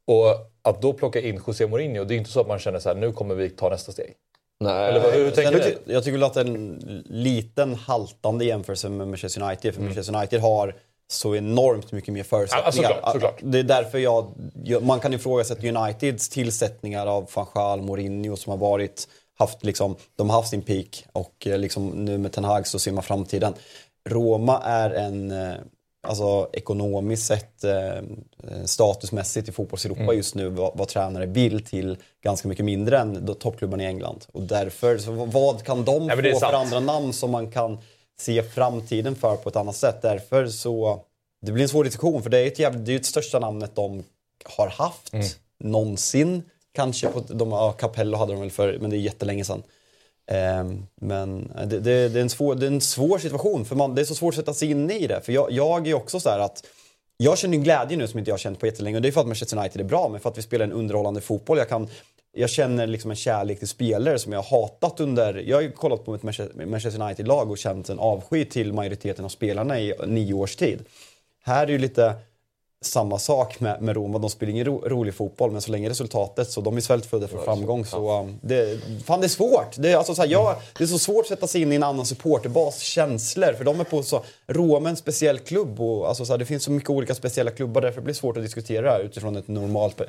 Och 0.07 0.27
att 0.63 0.83
då 0.83 0.93
plocka 0.93 1.21
in 1.21 1.41
José 1.47 1.67
Mourinho, 1.67 2.05
det 2.05 2.15
är 2.15 2.19
inte 2.19 2.31
så 2.31 2.41
att 2.41 2.49
man 2.49 2.59
känner 2.59 2.79
så 2.79 2.89
här, 2.89 2.97
nu 2.97 3.13
kommer 3.13 3.35
vi 3.35 3.51
ta 3.51 3.69
nästa 3.69 3.93
steg. 3.93 4.15
Nej. 4.61 4.89
Eller 4.89 5.01
vad, 5.01 5.13
hur 5.13 5.31
tänker 5.31 5.79
du? 5.87 5.93
jag 5.93 6.05
tycker 6.05 6.13
väl 6.13 6.25
att 6.25 6.35
det 6.35 6.41
är 6.41 6.45
en 6.45 7.05
liten 7.07 7.75
haltande 7.75 8.45
jämförelse 8.45 8.89
med 8.89 9.09
Manchester 9.09 9.43
United. 9.43 9.75
För 9.75 9.83
Manchester 9.83 10.17
United 10.17 10.41
har 10.41 10.75
så 11.09 11.37
enormt 11.37 11.93
mycket 11.93 12.15
mer 12.15 12.23
förutsättningar. 12.23 12.91
Ja, 12.91 12.95
såklart, 12.95 13.13
såklart. 13.13 13.39
Det 13.43 13.59
är 13.59 13.63
därför 13.63 13.99
jag, 13.99 14.35
man 14.83 15.01
kan 15.01 15.15
ifrågasätta 15.15 15.69
Uniteds 15.69 16.29
tillsättningar 16.29 17.07
av 17.07 17.31
van 17.35 17.47
Gaal, 17.55 17.83
Mourinho 17.83 18.37
som 18.37 18.51
har 18.51 18.59
varit, 18.59 19.09
haft 19.39 19.65
liksom, 19.65 19.97
de 20.17 20.31
har 20.31 20.37
haft 20.37 20.51
sin 20.51 20.63
peak 20.63 21.05
och 21.13 21.47
eh, 21.47 21.59
liksom, 21.59 21.89
nu 21.89 22.19
med 22.19 22.33
Ten 22.33 22.45
Hag 22.45 22.67
så 22.67 22.79
ser 22.79 22.93
man 22.93 23.03
framtiden. 23.03 23.55
Roma 24.09 24.63
är 24.65 24.91
en, 24.91 25.31
eh, 25.31 25.55
alltså 26.09 26.51
ekonomiskt 26.53 27.27
sett, 27.27 27.65
eh, 27.65 28.03
statusmässigt 28.65 29.49
i 29.49 29.53
fotbolls-Europa 29.53 30.03
Mm. 30.03 30.17
just 30.17 30.35
nu, 30.35 30.49
vad, 30.49 30.73
vad 30.79 30.89
tränare 30.89 31.27
vill 31.27 31.65
till 31.65 31.97
ganska 32.25 32.49
mycket 32.49 32.65
mindre 32.65 32.99
än 32.99 33.35
toppklubbarna 33.35 33.83
i 33.83 33.87
England. 33.87 34.25
Och 34.33 34.43
därför, 34.43 35.27
vad 35.27 35.63
kan 35.63 35.85
de 35.85 36.11
är 36.11 36.33
få 36.33 36.39
för 36.41 36.53
andra 36.53 36.81
namn 36.81 37.13
som 37.13 37.31
man 37.31 37.51
kan 37.51 37.79
se 38.21 38.43
framtiden 38.43 39.15
för 39.17 39.37
på 39.37 39.49
ett 39.49 39.57
annat 39.57 39.77
sätt? 39.77 40.03
Därför 40.03 40.47
så, 40.49 41.05
det 41.43 41.53
blir 41.53 41.63
en 41.63 41.69
svår 41.69 41.85
diskussion 41.85 42.23
för 42.23 42.31
det 42.31 42.39
är 42.39 42.47
ett 42.47 42.59
jävligt, 42.59 42.85
det 42.87 42.91
är 42.91 42.93
ju 42.93 42.99
det 42.99 43.05
största 43.05 43.39
namnet 43.39 43.75
de 43.75 44.05
har 44.45 44.69
haft 44.69 45.13
Mm. 45.13 45.27
någonsin. 45.59 46.43
Kanske 46.73 47.09
på, 47.09 47.21
de, 47.21 47.51
ja, 47.51 47.73
Capello 47.73 48.17
hade 48.17 48.33
de 48.33 48.41
väl 48.41 48.51
för, 48.51 48.79
men 48.79 48.91
det 48.91 48.97
är 48.97 48.99
jättelänge 48.99 49.45
sedan. 49.45 49.63
Ehm, 50.27 50.87
men 51.01 51.53
det, 51.67 51.81
det, 51.81 52.09
det, 52.09 52.19
är 52.19 52.23
en 52.23 52.31
svår, 52.31 52.55
det 52.55 52.67
är 52.67 52.71
en 52.71 52.81
svår 52.81 53.19
situation 53.19 53.65
för 53.65 53.77
man, 53.77 53.95
det 53.95 54.01
är 54.01 54.05
så 54.05 54.15
svårt 54.15 54.35
att 54.35 54.39
sätta 54.41 54.55
sig 54.55 54.71
in 54.71 54.91
i 54.91 55.07
det. 55.07 55.21
För 55.21 55.33
jag, 55.33 55.53
jag 55.53 55.87
är 55.87 55.95
också 55.95 56.21
så 56.21 56.29
här 56.29 56.39
att 56.39 56.65
jag 57.17 57.39
känner 57.39 57.57
ju 57.57 57.63
glädje 57.63 57.97
nu 57.97 58.09
som 58.09 58.19
inte 58.19 58.31
jag 58.31 58.35
har 58.35 58.39
känt 58.39 58.61
på 58.61 58.67
jättelänge 58.67 58.97
och 58.97 59.03
det 59.03 59.09
är 59.09 59.13
för 59.13 59.21
att 59.21 59.27
Manchester 59.27 59.59
United 59.59 59.81
är 59.81 59.85
bra 59.85 60.09
men 60.09 60.21
för 60.21 60.31
att 60.31 60.39
vi 60.39 60.43
spelar 60.43 60.65
en 60.65 60.73
underhållande 60.73 61.21
fotboll. 61.21 61.59
Jag, 61.59 61.69
kan, 61.69 61.89
jag 62.37 62.51
känner 62.51 62.87
liksom 62.87 63.11
en 63.11 63.17
kärlek 63.17 63.59
till 63.59 63.69
spelare 63.69 64.19
som 64.19 64.33
jag 64.33 64.43
har 64.43 64.61
hatat 64.61 65.01
under... 65.01 65.35
Jag 65.35 65.57
har 65.57 65.63
ju 65.63 65.73
kollat 65.73 66.05
på 66.05 66.19
Manchester 66.23 66.67
Manchester 66.67 67.03
United-lag 67.03 67.51
och 67.51 67.59
känt 67.59 67.89
en 67.89 67.99
avsky 67.99 68.45
till 68.45 68.73
majoriteten 68.73 69.25
av 69.25 69.29
spelarna 69.29 69.81
i 69.81 69.95
nio 70.07 70.35
års 70.35 70.57
tid. 70.57 70.85
Här 71.45 71.63
är 71.63 71.67
det 71.67 71.73
ju 71.73 71.79
lite 71.79 72.15
samma 72.85 73.19
sak 73.19 73.61
med, 73.61 73.83
med 73.83 73.97
Roma. 73.97 74.19
De 74.19 74.31
spelar 74.31 74.51
ingen 74.51 74.65
ro, 74.65 74.83
rolig 74.87 75.15
fotboll, 75.15 75.51
men 75.51 75.61
så 75.61 75.71
länge 75.71 75.91
resultatet 75.91 76.51
så 76.51 76.61
de 76.61 76.77
är 76.77 76.81
svältfödda 76.81 77.29
för 77.29 77.39
framgång. 77.39 77.85
Så, 77.85 78.21
um, 78.21 78.39
det, 78.43 78.81
fan, 79.05 79.21
det 79.21 79.27
är 79.27 79.29
svårt. 79.29 79.75
Det 79.77 79.93
är, 79.93 79.97
alltså, 79.97 80.15
så 80.15 80.23
här, 80.23 80.29
jag, 80.29 80.57
det 80.79 80.85
är 80.85 80.89
så 80.89 80.99
svårt 80.99 81.21
att 81.21 81.29
sätta 81.29 81.47
sig 81.47 81.63
in 81.63 81.73
i 81.73 81.77
en 81.77 81.83
annan 81.83 82.07
supporterbas 82.07 82.81
känslor. 82.81 83.53
För 83.53 83.65
de 83.65 83.81
är 83.81 83.85
på 83.85 84.03
så... 84.03 84.25
Roma 84.47 84.89
är 84.89 84.91
en 84.91 84.97
speciell 84.97 85.39
klubb 85.39 85.81
och 85.81 86.09
alltså, 86.09 86.25
så 86.25 86.33
här, 86.33 86.39
det 86.39 86.47
finns 86.47 86.65
så 86.65 86.71
mycket 86.71 86.91
olika 86.91 87.15
speciella 87.15 87.51
klubbar. 87.51 87.81
Därför 87.81 88.01
blir 88.01 88.15
det 88.15 88.19
svårt 88.19 88.37
att 88.37 88.43
diskutera 88.43 88.99
utifrån 88.99 89.37
ett 89.37 89.49
normalt 89.49 90.01
eh, 90.01 90.07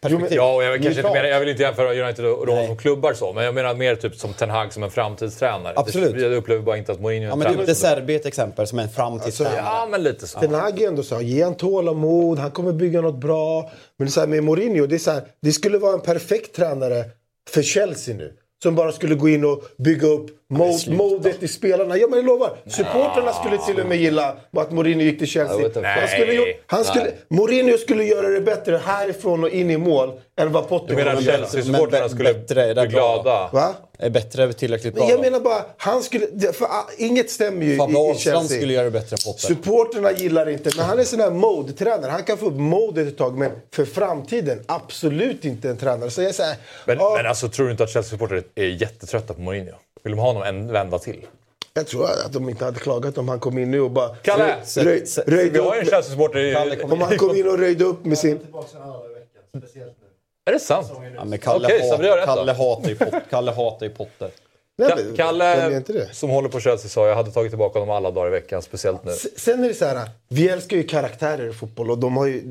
perspektiv. 0.00 0.36
Ja, 0.36 0.54
och 0.54 0.62
jag, 0.62 0.82
kanske 0.82 1.00
inte 1.00 1.12
menar, 1.12 1.28
jag 1.28 1.40
vill 1.40 1.48
inte 1.48 1.62
jämföra 1.62 2.04
United 2.04 2.24
och 2.26 2.46
Roma 2.48 2.66
som 2.66 2.76
klubbar 2.76 3.12
så, 3.12 3.32
men 3.32 3.44
jag 3.44 3.54
menar 3.54 3.74
mer 3.74 3.96
typ 3.96 4.14
som 4.16 4.32
Ten 4.34 4.50
Hag 4.50 4.72
som 4.72 4.82
en 4.82 4.90
framtidstränare. 4.90 5.72
Absolut. 5.76 6.14
Det, 6.14 6.20
jag 6.22 6.32
upplever 6.32 6.62
bara 6.62 6.76
inte 6.76 6.92
att 6.92 7.00
Mourinho 7.00 7.24
är 7.24 7.28
Ja, 7.28 7.32
en 7.32 7.38
men 7.38 7.46
tränare. 7.46 7.66
det, 7.66 7.72
De 7.72 7.74
Serbi 7.74 8.14
är 8.14 8.18
ett 8.18 8.26
exempel 8.26 8.66
som 8.66 8.78
är 8.78 8.82
en 8.82 8.88
framtidstränare. 8.88 9.56
ja, 9.56 9.88
men 9.90 10.02
lite 10.02 10.26
så. 10.26 10.40
Ten 10.40 10.54
Hag 10.54 10.80
är 10.82 10.88
ändå 10.88 11.02
så 11.02 11.20
ge 11.20 11.42
han 11.44 11.54
tålamod, 11.54 12.38
han 12.38 12.50
kommer 12.50 12.72
bygga 12.72 13.00
något 13.00 13.20
bra. 13.20 13.62
Men 13.96 14.06
det 14.06 14.10
är 14.10 14.12
så 14.12 14.20
här, 14.20 14.26
med 14.26 14.44
Mourinho, 14.44 14.86
det, 14.86 14.94
är 14.96 14.98
så 14.98 15.10
här, 15.10 15.22
det 15.42 15.52
skulle 15.52 15.78
vara 15.78 15.92
en 15.94 16.00
perfekt 16.00 16.56
tränare 16.56 17.04
för 17.50 17.62
Chelsea 17.62 18.14
nu. 18.16 18.32
Som 18.62 18.74
bara 18.74 18.92
skulle 18.92 19.14
gå 19.14 19.28
in 19.28 19.44
och 19.44 19.62
bygga 19.76 20.08
upp 20.08 20.26
mode, 20.50 20.90
modet 20.90 21.42
i 21.42 21.48
spelarna. 21.48 21.96
Ja 21.96 22.06
men 22.10 22.18
jag 22.18 22.26
lovar, 22.26 22.56
supporterna 22.66 23.32
skulle 23.32 23.58
till 23.58 23.80
och 23.80 23.86
med 23.86 23.98
gilla 23.98 24.36
att 24.56 24.72
Mourinho 24.72 25.02
gick 25.04 25.18
till 25.18 25.26
Chelsea. 25.28 25.70
Han 25.84 26.08
skulle, 26.08 26.54
han 26.66 26.84
skulle, 26.84 27.12
Mourinho 27.28 27.78
skulle 27.78 28.04
göra 28.04 28.28
det 28.28 28.40
bättre 28.40 28.76
härifrån 28.84 29.44
och 29.44 29.50
in 29.50 29.70
i 29.70 29.76
mål 29.76 30.12
än 30.40 30.52
vad 30.52 30.68
Potter 30.68 30.96
Du 30.96 31.04
menar. 31.04 31.20
Chelsea-supportrarna 31.20 32.08
skulle 32.08 32.34
bli 32.34 32.86
glada? 32.86 33.50
Va? 33.52 33.74
Är 34.00 34.10
bättre, 34.10 34.52
tillräckligt 34.52 34.94
bra. 34.94 35.08
Jag 35.08 35.18
då? 35.18 35.22
menar 35.22 35.40
bara, 35.40 35.64
han 35.76 36.02
skulle... 36.02 36.52
För, 36.52 36.64
ah, 36.64 36.88
inget 36.96 37.30
stämmer 37.30 37.66
ju 37.66 37.74
i, 37.74 37.76
Fabbe 37.76 37.92
i 37.92 37.96
Ahlstrand 37.96 38.38
Chelsea. 38.38 38.58
skulle 38.58 38.72
göra 38.72 38.84
det 38.84 38.90
bättre 38.90 39.14
än 39.14 39.32
Potter. 39.32 39.48
Supporterna 39.48 40.12
gillar 40.12 40.48
inte, 40.48 40.70
men 40.76 40.84
han 40.84 40.98
är 40.98 41.04
sån 41.04 41.20
här 41.20 41.30
mode-tränare. 41.30 42.10
Han 42.10 42.22
kan 42.22 42.38
få 42.38 42.46
upp 42.46 42.54
modet 42.56 43.08
ett 43.08 43.18
tag, 43.18 43.38
men 43.38 43.50
för 43.74 43.84
framtiden 43.84 44.62
absolut 44.66 45.44
inte 45.44 45.70
en 45.70 45.76
tränare. 45.76 46.10
Så 46.10 46.22
jag 46.22 46.34
säger, 46.34 46.56
Men, 46.84 46.98
ja, 46.98 47.14
men 47.16 47.26
alltså, 47.26 47.48
tror 47.48 47.66
du 47.66 47.72
inte 47.72 47.84
att 47.84 47.90
Chelsea-supportrar 47.90 48.42
är 48.54 48.64
jättetrötta 48.64 49.34
på 49.34 49.40
Mourinho? 49.40 49.74
Vill 50.02 50.12
de 50.12 50.18
ha 50.18 50.26
honom 50.26 50.42
en 50.42 50.72
vända 50.72 50.98
till? 50.98 51.26
jag 51.74 51.86
tror 51.86 52.04
att 52.04 52.32
de 52.32 52.48
inte 52.48 52.64
hade 52.64 52.80
klagat 52.80 53.18
om 53.18 53.28
han 53.28 53.40
kom 53.40 53.58
in 53.58 53.70
nu 53.70 53.80
och 53.80 53.90
bara 53.90 54.16
Kalle! 54.16 54.56
röj, 54.76 54.84
röj, 54.84 55.04
röjde 55.26 55.50
Vi 55.50 55.58
har 55.58 55.74
ju 55.74 55.80
en 55.80 55.86
upp. 55.86 55.92
Chelsea-supporter 55.92 56.38
i... 56.38 56.82
Om 56.82 57.00
han 57.00 57.18
kom 57.18 57.36
in 57.36 57.48
och 57.48 57.58
röjde 57.58 57.84
upp 57.84 58.04
med 58.04 58.18
sin... 58.18 58.40
Är 60.48 60.52
det 60.52 60.58
sant? 60.60 60.86
Ja, 61.16 61.24
men 61.24 61.38
Kalle, 61.38 61.66
Okej, 61.66 61.90
hat- 61.90 62.00
rätt 62.00 62.26
då. 62.26 62.34
Kalle, 62.34 62.52
hatar 62.52 62.88
ju 62.88 62.94
Pot- 62.94 63.22
Kalle 63.30 63.50
hatar 63.52 63.86
ju 63.86 63.92
Potter. 63.92 64.30
Nej, 64.78 64.92
men, 64.96 65.16
Kalle, 65.16 65.44
är 65.44 65.76
inte 65.76 65.92
det. 65.92 66.14
som 66.14 66.30
håller 66.30 66.48
på 66.48 66.60
Chelsea, 66.60 66.88
sa 66.88 67.08
jag 67.08 67.16
hade 67.16 67.30
tagit 67.30 67.50
tillbaka 67.52 67.78
honom 67.78 67.94
alla 67.96 68.10
dagar 68.10 68.26
i 68.28 68.30
veckan, 68.30 68.62
speciellt 68.62 69.04
nu. 69.04 69.10
S- 69.12 69.26
Sen 69.40 69.64
är 69.64 69.68
det 69.68 69.74
så 69.74 69.84
här, 69.84 70.10
vi 70.28 70.48
älskar 70.48 70.76
ju 70.76 70.82
karaktärer 70.82 71.48
i 71.50 71.52
fotboll 71.52 71.90
och 71.90 71.98
de 71.98 72.16
har 72.16 72.26
ju, 72.26 72.42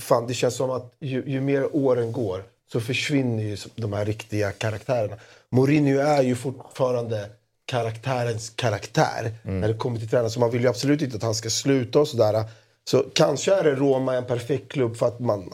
fan 0.00 0.26
det 0.26 0.34
känns 0.34 0.54
som 0.54 0.70
att 0.70 0.92
ju, 1.00 1.22
ju 1.26 1.40
mer 1.40 1.76
åren 1.76 2.12
går 2.12 2.42
så 2.72 2.80
försvinner 2.80 3.42
ju 3.44 3.56
de 3.76 3.92
här 3.92 4.04
riktiga 4.04 4.52
karaktärerna. 4.52 5.16
Mourinho 5.50 6.00
är 6.00 6.22
ju 6.22 6.36
fortfarande 6.36 7.28
karaktärens 7.66 8.50
karaktär 8.50 9.32
när 9.42 9.68
det 9.68 9.74
kommer 9.74 9.98
till 9.98 10.08
tränare. 10.08 10.30
Så 10.30 10.40
man 10.40 10.50
vill 10.50 10.62
ju 10.62 10.68
absolut 10.68 11.02
inte 11.02 11.16
att 11.16 11.22
han 11.22 11.34
ska 11.34 11.50
sluta 11.50 12.00
och 12.00 12.08
sådär. 12.08 12.44
Så 12.84 13.04
kanske 13.14 13.54
är 13.54 13.64
det 13.64 13.74
Roma 13.74 14.14
en 14.16 14.24
perfekt 14.24 14.72
klubb 14.72 14.96
för 14.96 15.06
att 15.06 15.20
man 15.20 15.52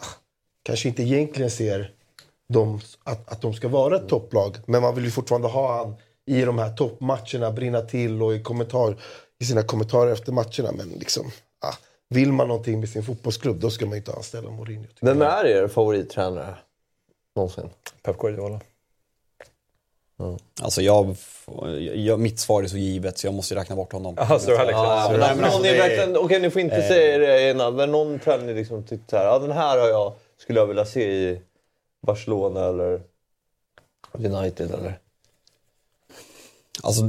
kanske 0.66 0.88
inte 0.88 1.02
egentligen 1.02 1.50
ser 1.50 1.90
dem, 2.48 2.81
att, 3.05 3.33
att 3.33 3.42
de 3.42 3.55
ska 3.55 3.68
vara 3.68 3.96
ett 3.96 4.09
topplag. 4.09 4.57
Men 4.66 4.83
man 4.83 4.94
vill 4.94 5.05
ju 5.05 5.11
fortfarande 5.11 5.48
ha 5.48 5.76
han 5.76 5.96
i 6.26 6.42
de 6.42 6.59
här 6.59 6.76
toppmatcherna, 6.76 7.50
brinna 7.50 7.81
till 7.81 8.22
och 8.22 8.35
i, 8.35 8.42
kommentar, 8.42 8.96
i 9.38 9.44
sina 9.44 9.62
kommentarer 9.62 10.12
efter 10.12 10.33
matcherna. 10.33 10.72
Men 10.72 10.88
liksom, 10.88 11.31
ah, 11.61 11.74
vill 12.09 12.33
man 12.33 12.48
någonting 12.48 12.81
med 12.81 12.88
sin 12.88 13.02
fotbollsklubb 13.02 13.61
då 13.61 13.70
ska 13.70 13.87
man 13.87 13.96
inte 13.96 14.12
anställa 14.12 14.50
Mourinho. 14.50 14.87
Vem 15.00 15.22
är 15.22 15.46
er 15.46 15.68
favorittränare? 15.68 16.55
Någonsin? 17.37 17.70
Pep 18.02 18.18
Guardiola. 18.18 18.61
Alltså 20.62 20.83
jag, 20.83 21.16
jag, 21.94 22.20
mitt 22.20 22.38
svar 22.38 22.62
är 22.62 22.66
så 22.66 22.76
givet 22.76 23.18
så 23.18 23.26
jag 23.26 23.35
måste 23.35 23.55
ju 23.55 23.61
räkna 23.61 23.76
bort 23.76 23.92
honom. 23.92 24.14
Ja. 24.18 24.26
Ja, 24.29 25.35
någon 25.35 25.44
alltså, 25.44 25.64
är- 25.64 25.79
verkligen, 25.79 26.16
okej 26.16 26.40
ni 26.40 26.50
får 26.50 26.61
inte 26.62 26.83
säga 26.83 27.18
det 27.18 27.42
ena, 27.42 27.70
men 27.70 27.92
någon 27.92 28.18
tränare 28.18 28.55
liksom 28.55 28.83
tyckte 28.83 29.11
så 29.11 29.16
här, 29.16 29.24
ja 29.24 29.38
den 29.38 29.52
här 29.52 29.79
har 29.79 29.88
jag, 29.88 30.14
skulle 30.38 30.61
jag 30.61 30.66
vilja 30.66 30.85
se 30.85 31.12
i 31.12 31.40
Barcelona 32.07 32.64
eller 32.64 33.01
United 34.12 34.70
eller? 34.70 34.99
Alltså, 36.83 37.03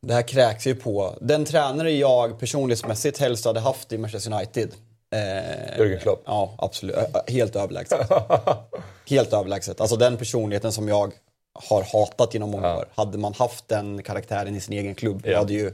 det 0.00 0.14
här 0.14 0.22
kräks 0.22 0.66
ju 0.66 0.74
på. 0.74 1.18
Den 1.20 1.44
tränare 1.44 1.92
jag 1.92 2.40
personlighetsmässigt 2.40 3.18
helst 3.18 3.44
hade 3.44 3.60
haft 3.60 3.92
i 3.92 3.98
Manchester 3.98 4.32
United. 4.32 4.74
Eh, 5.10 5.78
Jürgen 5.78 5.98
Klopp. 5.98 6.22
Ja, 6.26 6.54
absolut. 6.58 6.96
Helt 7.28 7.56
överlägset. 7.56 8.10
Helt 9.06 9.32
överlägset. 9.32 9.80
Alltså 9.80 9.96
den 9.96 10.16
personligheten 10.16 10.72
som 10.72 10.88
jag 10.88 11.12
har 11.54 11.82
hatat 11.82 12.34
genom 12.34 12.50
många 12.50 12.76
år. 12.76 12.88
Hade 12.94 13.18
man 13.18 13.34
haft 13.34 13.68
den 13.68 14.02
karaktären 14.02 14.56
i 14.56 14.60
sin 14.60 14.74
egen 14.74 14.94
klubb, 14.94 15.22
jag 15.26 15.38
hade 15.38 15.52
ju 15.52 15.72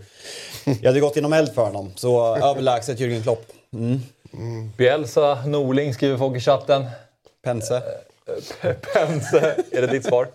jag 0.65 0.91
hade 0.91 1.01
gått 1.01 1.17
inom 1.17 1.33
eld 1.33 1.55
för 1.55 1.65
honom. 1.65 1.93
Så 1.97 2.37
överlägset 2.37 2.99
Jürgen 2.99 3.23
Klopp. 3.23 3.47
Mm. 3.73 4.01
Bielsa, 4.77 5.45
Norling 5.47 5.95
skriver 5.95 6.19
folk 6.19 6.37
i 6.37 6.41
chatten. 6.41 6.85
Pense. 7.43 7.83
Pense, 8.95 9.39
är 9.71 9.81
det 9.81 9.87
ditt 9.87 10.05
svar? 10.05 10.29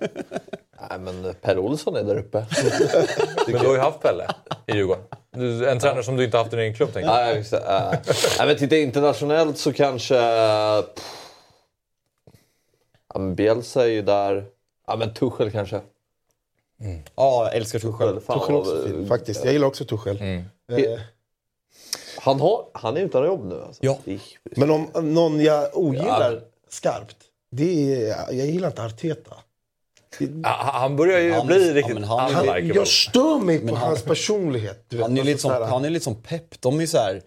Nej 0.89 0.99
men 0.99 1.35
Per 1.41 1.59
Olsson 1.59 1.95
är 1.95 2.03
där 2.03 2.17
uppe. 2.17 2.45
Men 3.47 3.61
du 3.61 3.67
har 3.67 3.73
ju 3.73 3.79
haft 3.79 4.01
Pelle 4.01 4.27
i 4.67 4.75
Djurgården. 4.75 5.03
Du, 5.31 5.69
en 5.69 5.79
tränare 5.79 6.03
som 6.03 6.17
du 6.17 6.25
inte 6.25 6.37
haft 6.37 6.53
i 6.53 6.55
din 6.55 6.73
klubb, 6.73 6.93
tänker 6.93 7.09
jag. 7.09 7.25
Nej, 7.25 7.37
just. 7.37 7.53
Äh, 7.53 7.59
Nej, 8.39 8.47
men 8.47 8.57
titta 8.57 8.77
internationellt 8.77 9.57
så 9.57 9.73
kanske... 9.73 10.15
pff. 10.95 11.23
Ja, 13.13 13.19
men 13.19 13.35
Bielsa 13.35 13.83
är 13.83 13.87
ju 13.89 14.01
där. 14.01 14.45
Ja, 14.87 14.95
men 14.95 15.13
Tuchel 15.13 15.51
kanske. 15.51 15.81
Ja, 17.15 17.43
jag 17.45 17.55
älskar 17.55 17.79
Tuchel. 17.79 18.19
Fan, 18.21 18.39
Tuchel 18.39 18.55
också 18.55 19.05
faktiskt. 19.07 19.43
Jag 19.45 19.53
gillar 19.53 19.67
också 19.67 19.85
Tuchel. 19.85 20.21
Eh, 20.21 20.99
Han, 22.23 22.39
har, 22.39 22.65
han 22.73 22.97
är 22.97 23.01
utan 23.01 23.25
jobb 23.25 23.45
nu 23.45 23.61
alltså. 23.61 23.85
Ja. 23.85 23.97
Men 24.55 24.71
om 24.71 24.87
någon 25.13 25.41
jag 25.41 25.77
ogillar 25.77 26.41
skarpt, 26.69 27.17
det 27.51 27.93
är, 28.09 28.15
jag 28.31 28.47
gillar 28.47 28.67
inte 28.67 28.83
Arteta. 28.83 29.35
Ja, 30.43 30.49
Han 30.73 30.95
börjar 30.95 31.19
ju 31.19 31.33
Han- 31.33 31.47
bli 31.47 31.67
ja, 31.67 31.73
riktigt 31.73 31.93
men 31.93 32.03
han- 32.03 32.33
Han, 32.33 32.67
jag 32.67 32.87
stör 32.87 33.39
mig 33.39 33.59
på 33.67 33.75
han- 33.75 33.87
hans 33.87 34.01
personlighet. 34.03 34.85
Du 34.87 34.97
vet, 34.97 35.03
Han 35.05 35.17
är, 35.17 35.21
alltså 35.21 35.25
lite 35.31 35.41
som, 35.41 35.49
så 35.51 35.53
här- 35.53 35.65
han 35.71 35.85
är 35.85 35.89
lite 35.89 36.03
som 36.03 36.15
Pep. 36.15 36.61
De 36.61 36.81
är 36.81 36.85
så 36.85 36.97
här 36.97 37.21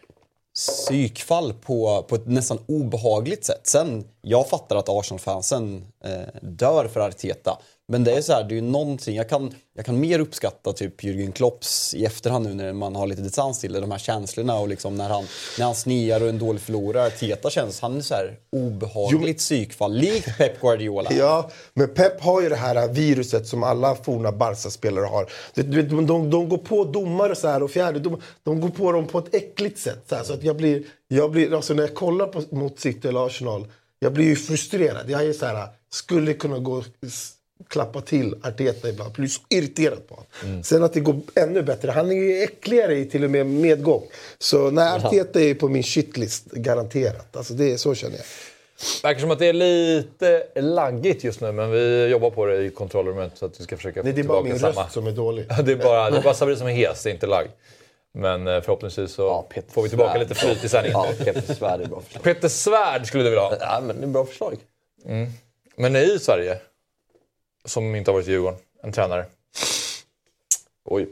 psykfall 0.54 1.52
på, 1.52 2.04
på 2.08 2.14
ett 2.14 2.26
nästan 2.26 2.58
obehagligt 2.68 3.44
sätt. 3.44 3.60
Sen, 3.66 4.04
jag 4.20 4.48
fattar 4.48 4.76
att 4.76 4.88
Arsenal-fansen 4.88 5.84
eh, 6.04 6.10
dör 6.42 6.88
för 6.88 7.00
Arteta. 7.00 7.58
Men 7.88 8.04
det 8.04 8.12
är 8.12 8.20
så 8.20 8.32
här, 8.32 8.44
det 8.44 8.54
är 8.54 8.56
ju 8.56 8.62
någonting, 8.62 9.16
jag 9.16 9.28
kan, 9.28 9.54
jag 9.74 9.86
kan 9.86 10.00
mer 10.00 10.18
uppskatta 10.18 10.72
typ 10.72 11.02
Jürgen 11.02 11.32
Klopps 11.32 11.94
i 11.94 12.04
efterhand 12.04 12.46
nu 12.46 12.54
när 12.54 12.72
man 12.72 12.96
har 12.96 13.06
lite 13.06 13.22
distans 13.22 13.60
till 13.60 13.72
det, 13.72 13.80
de 13.80 13.90
här 13.90 13.98
känslorna 13.98 14.58
och 14.58 14.68
liksom 14.68 14.96
när 14.96 15.08
han, 15.08 15.24
när 15.58 15.64
han 15.64 15.74
snear 15.74 16.22
och 16.22 16.28
en 16.28 16.38
dålig 16.38 16.62
förlorare. 16.62 17.06
Arteta 17.06 17.50
känns, 17.50 17.80
han 17.80 17.96
är 17.96 18.00
så 18.00 18.14
här 18.14 18.38
obehagligt 18.52 19.38
psykfall, 19.38 19.94
likt 19.94 20.38
Pep 20.38 20.60
Guardiola. 20.60 21.10
Ja, 21.18 21.50
men 21.74 21.88
Pep 21.94 22.20
har 22.20 22.42
ju 22.42 22.48
det 22.48 22.56
här 22.56 22.88
viruset 22.88 23.46
som 23.46 23.62
alla 23.62 23.94
forna 23.94 24.32
Barca-spelare 24.32 25.06
har. 25.06 25.30
Vet, 25.54 25.90
De, 25.90 26.06
de, 26.06 26.30
de 26.30 26.48
går 26.48 26.58
på 26.58 26.84
domare 26.84 27.34
så 27.34 27.48
här 27.48 27.62
och 27.62 27.70
fjärde 27.70 28.00
de, 28.00 28.20
de 28.42 28.60
går 28.60 28.68
på 28.68 28.92
dem 28.92 29.06
på 29.06 29.18
ett 29.18 29.34
äckligt 29.34 29.78
sätt. 29.78 30.04
Så, 30.08 30.14
här, 30.14 30.24
så 30.24 30.32
att 30.32 30.42
jag 30.42 30.56
blir, 30.56 30.82
jag 31.08 31.30
blir, 31.30 31.54
alltså 31.54 31.74
när 31.74 31.82
jag 31.82 31.94
kollar 31.94 32.26
på, 32.26 32.56
mot 32.56 32.80
City 32.80 33.08
eller 33.08 33.26
Arsenal, 33.26 33.66
jag 33.98 34.12
blir 34.12 34.24
ju 34.24 34.36
frustrerad. 34.36 35.10
Jag 35.10 35.24
är 35.24 35.32
så 35.32 35.46
här, 35.46 35.68
skulle 35.90 36.32
kunna 36.32 36.58
gå 36.58 36.82
klappa 37.68 38.00
till 38.00 38.34
Arteta 38.42 38.88
ibland. 38.88 39.12
Blir 39.12 39.28
så 39.28 39.40
irriterad 39.48 40.08
på 40.08 40.14
honom. 40.14 40.62
Sen 40.62 40.84
att 40.84 40.92
det 40.92 41.00
går 41.00 41.20
ännu 41.34 41.62
bättre. 41.62 41.90
Han 41.90 42.10
är 42.10 42.14
ju 42.14 42.42
äckligare 42.42 42.94
i 42.98 43.04
till 43.04 43.24
och 43.24 43.30
med 43.30 43.46
medgång. 43.46 44.02
Så 44.38 44.70
när 44.70 44.96
Arteta 44.96 45.40
är 45.40 45.54
på 45.54 45.68
min 45.68 45.82
shitlist, 45.82 46.44
garanterat. 46.52 47.36
Alltså 47.36 47.54
det 47.54 47.72
är 47.72 47.76
så 47.76 47.94
känner 47.94 48.16
jag. 48.16 48.24
Verkar 49.02 49.20
som 49.20 49.30
att 49.30 49.38
det 49.38 49.46
är 49.46 49.52
lite 49.52 50.46
laggigt 50.60 51.24
just 51.24 51.40
nu, 51.40 51.52
men 51.52 51.70
vi 51.70 52.06
jobbar 52.06 52.30
på 52.30 52.46
det 52.46 52.64
i 52.64 52.70
kontrollrummet 52.70 53.32
så 53.34 53.46
att 53.46 53.60
vi 53.60 53.64
ska 53.64 53.76
försöka 53.76 54.00
få 54.00 54.04
Nej, 54.04 54.12
det 54.12 54.20
är 54.20 54.24
bara 54.24 54.42
tillbaka 54.42 54.48
min 54.66 54.72
samma. 54.74 54.84
röst 54.84 54.92
som 54.94 55.06
är 55.06 55.12
dålig. 55.12 55.46
Ja, 55.56 55.62
Det 55.62 55.72
är 55.72 55.76
bara, 55.76 56.10
det 56.10 56.18
är 56.18 56.22
bara 56.22 56.34
Sabri 56.34 56.56
som 56.56 56.66
är 56.66 56.72
hes, 56.72 57.02
det 57.02 57.10
är 57.10 57.14
inte 57.14 57.26
lagg. 57.26 57.46
Men 58.14 58.46
eh, 58.46 58.60
förhoppningsvis 58.60 59.12
så 59.12 59.42
Peter 59.42 59.72
får 59.72 59.82
vi 59.82 59.88
tillbaka 59.88 60.12
Svärd. 60.12 60.22
lite 60.22 60.34
flyt 60.34 60.64
i 60.64 60.68
sändningen. 60.68 61.00
Ja, 61.00 61.24
Peter 61.24 61.54
Svärd 61.54 61.80
är 61.80 61.86
bra 61.86 62.00
förslag. 62.00 62.22
Peter 62.22 62.48
Svärd 62.48 63.06
skulle 63.06 63.22
du 63.24 63.30
vilja 63.30 63.42
ha. 63.42 63.56
Ja, 63.60 63.80
men 63.86 63.96
det 64.00 64.02
är 64.06 64.08
bra 64.08 64.24
förslag. 64.26 64.56
Men 65.76 65.96
i 65.96 66.18
Sverige, 66.18 66.58
som 67.66 67.94
inte 67.94 68.10
har 68.10 68.16
varit 68.16 68.28
i 68.28 68.30
Djurgården, 68.30 68.58
en 68.82 68.92
tränare. 68.92 69.26
Oj. 70.84 71.08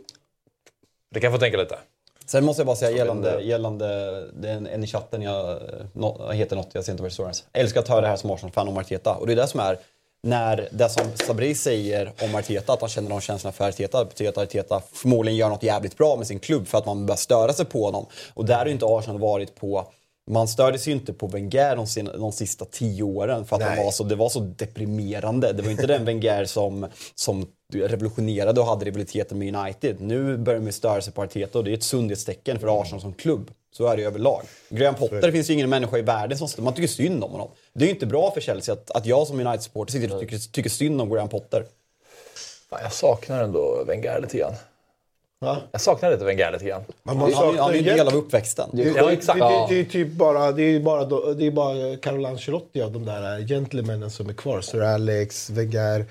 Det 1.11 1.21
kan 1.21 1.31
jag 1.31 1.41
få 1.41 1.43
tänka 1.43 1.59
lite. 1.59 1.79
Sen 2.27 2.45
måste 2.45 2.61
jag 2.61 2.67
bara 2.67 2.77
säga 2.77 2.97
gällande, 2.97 3.41
gällande 3.43 3.87
det 4.33 4.49
är 4.49 4.57
en, 4.57 4.85
i 4.85 4.87
chatten, 4.87 5.23
jag 5.23 5.59
no, 5.93 6.31
heter 6.31 6.57
något, 6.57 6.69
jag 6.73 6.85
ser 6.85 6.93
inte 6.93 7.03
vad 7.03 7.11
det 7.11 7.15
står 7.15 7.25
ens. 7.25 7.45
Älskar 7.53 7.81
att 7.81 7.89
höra 7.89 8.01
det 8.01 8.07
här 8.07 8.17
som 8.17 8.31
Arsenal-fan 8.31 8.69
om 8.69 8.79
Arteta. 8.79 9.15
Och 9.15 9.27
det 9.27 9.33
är 9.33 9.37
det 9.37 9.47
som 9.47 9.61
är, 9.61 9.79
när 10.23 10.69
det 10.73 10.89
som 10.89 11.05
Sabri 11.15 11.55
säger 11.55 12.13
om 12.23 12.35
Arteta, 12.35 12.73
att 12.73 12.81
han 12.81 12.91
känner 12.91 13.11
de 13.11 13.21
känslorna 13.21 13.53
för 13.53 13.69
Arteta, 13.69 14.05
betyder 14.05 14.31
att 14.31 14.39
Arteta 14.39 14.83
förmodligen 14.93 15.37
gör 15.37 15.49
något 15.49 15.63
jävligt 15.63 15.97
bra 15.97 16.17
med 16.17 16.27
sin 16.27 16.41
klubb 16.41 16.67
för 16.67 16.79
att 16.79 16.87
man 16.87 17.07
börjar 17.07 17.17
störa 17.17 17.53
sig 17.53 17.67
på 17.67 17.85
honom. 17.85 18.07
Och 18.35 18.45
där 18.45 18.59
har 18.59 18.67
ju 18.67 18.73
inte 18.73 18.87
Arsenal 18.89 19.21
varit 19.21 19.55
på 19.55 19.87
man 20.31 20.49
störde 20.49 20.79
sig 20.79 20.93
ju 20.93 20.99
inte 20.99 21.13
på 21.13 21.27
Wenger 21.27 21.77
de, 21.77 21.87
sen, 21.87 22.11
de 22.19 22.33
sista 22.33 22.65
tio 22.65 23.03
åren 23.03 23.45
för 23.45 23.57
att 23.57 23.63
han 23.63 23.85
var 23.85 23.91
så, 23.91 24.05
det 24.05 24.15
var 24.15 24.29
så 24.29 24.41
deprimerande. 24.41 25.53
Det 25.53 25.63
var 25.63 25.71
inte 25.71 25.87
den 25.87 26.05
Wenger 26.05 26.45
som, 26.45 26.87
som 27.15 27.47
revolutionerade 27.75 28.61
och 28.61 28.67
hade 28.67 28.85
rivaliteten 28.85 29.39
med 29.39 29.57
United. 29.57 30.01
Nu 30.01 30.37
börjar 30.37 30.61
de 30.61 30.73
störa 30.73 31.01
sig 31.01 31.13
på 31.13 31.23
Arteta 31.23 31.59
och 31.59 31.65
det 31.65 31.71
är 31.71 31.75
ett 31.75 31.83
sundhetstecken 31.83 32.59
för 32.59 32.81
Arsenal 32.81 33.01
som 33.01 33.13
klubb. 33.13 33.51
Så 33.73 33.87
är 33.87 33.97
det 33.97 34.03
överlag. 34.03 34.43
Graham 34.69 34.95
Potter 34.95 35.33
finns 35.33 35.51
ju 35.51 35.55
ingen 35.55 35.71
människa 35.71 35.99
i 35.99 36.03
världen 36.03 36.39
som 36.39 36.65
man 36.65 36.75
tycker 36.75 36.89
synd 36.89 37.25
om 37.25 37.31
honom. 37.31 37.49
Det 37.73 37.85
är 37.85 37.87
ju 37.87 37.95
inte 37.95 38.07
bra 38.07 38.31
för 38.31 38.41
Chelsea 38.41 38.73
att, 38.73 38.91
att 38.91 39.07
jag 39.07 39.27
som 39.27 39.41
United-supporter 39.41 39.93
sitter 39.93 40.15
och 40.15 40.21
tycker, 40.21 40.53
tycker 40.53 40.71
synd 40.71 41.01
om 41.01 41.11
Graham 41.11 41.29
Potter. 41.29 41.67
Jag 42.71 42.93
saknar 42.93 43.43
ändå 43.43 43.85
Wenger 43.87 44.21
lite 44.21 44.39
grann. 44.39 44.55
Va? 45.45 45.57
Jag 45.73 45.81
saknar 45.81 46.11
lite 46.11 46.25
Wenger 46.25 46.53
lite 46.53 46.65
grann. 46.65 46.83
Han, 47.05 47.19
man 47.19 47.33
han, 47.33 47.45
han 47.45 47.55
är 47.55 47.57
saknar 47.57 47.73
ju 47.73 47.79
en 47.91 47.97
del 47.97 48.09
av 48.09 48.15
uppväxten. 48.15 48.69
Det, 48.73 48.83
Ja, 48.83 49.07
det, 49.07 49.13
exakt. 49.13 49.39
det, 49.41 49.45
det, 49.45 49.53
Ja. 49.53 49.67
det 49.71 49.81
är 49.81 49.85
typ 49.85 50.13
bara, 50.13 50.53
det 50.53 50.63
är 50.63 50.81
bara, 50.81 51.05
det 51.35 51.47
är 51.47 51.51
bara 51.51 51.97
Carlo 51.97 52.29
Ancelotti 52.29 52.83
av 52.83 52.93
de 52.93 53.05
där 53.05 53.49
gentlemännen 53.49 54.11
som 54.11 54.29
är 54.29 54.33
kvar. 54.35 54.61
Sir 54.61 54.81
Alex, 54.83 55.51
Wenger, 55.51 56.05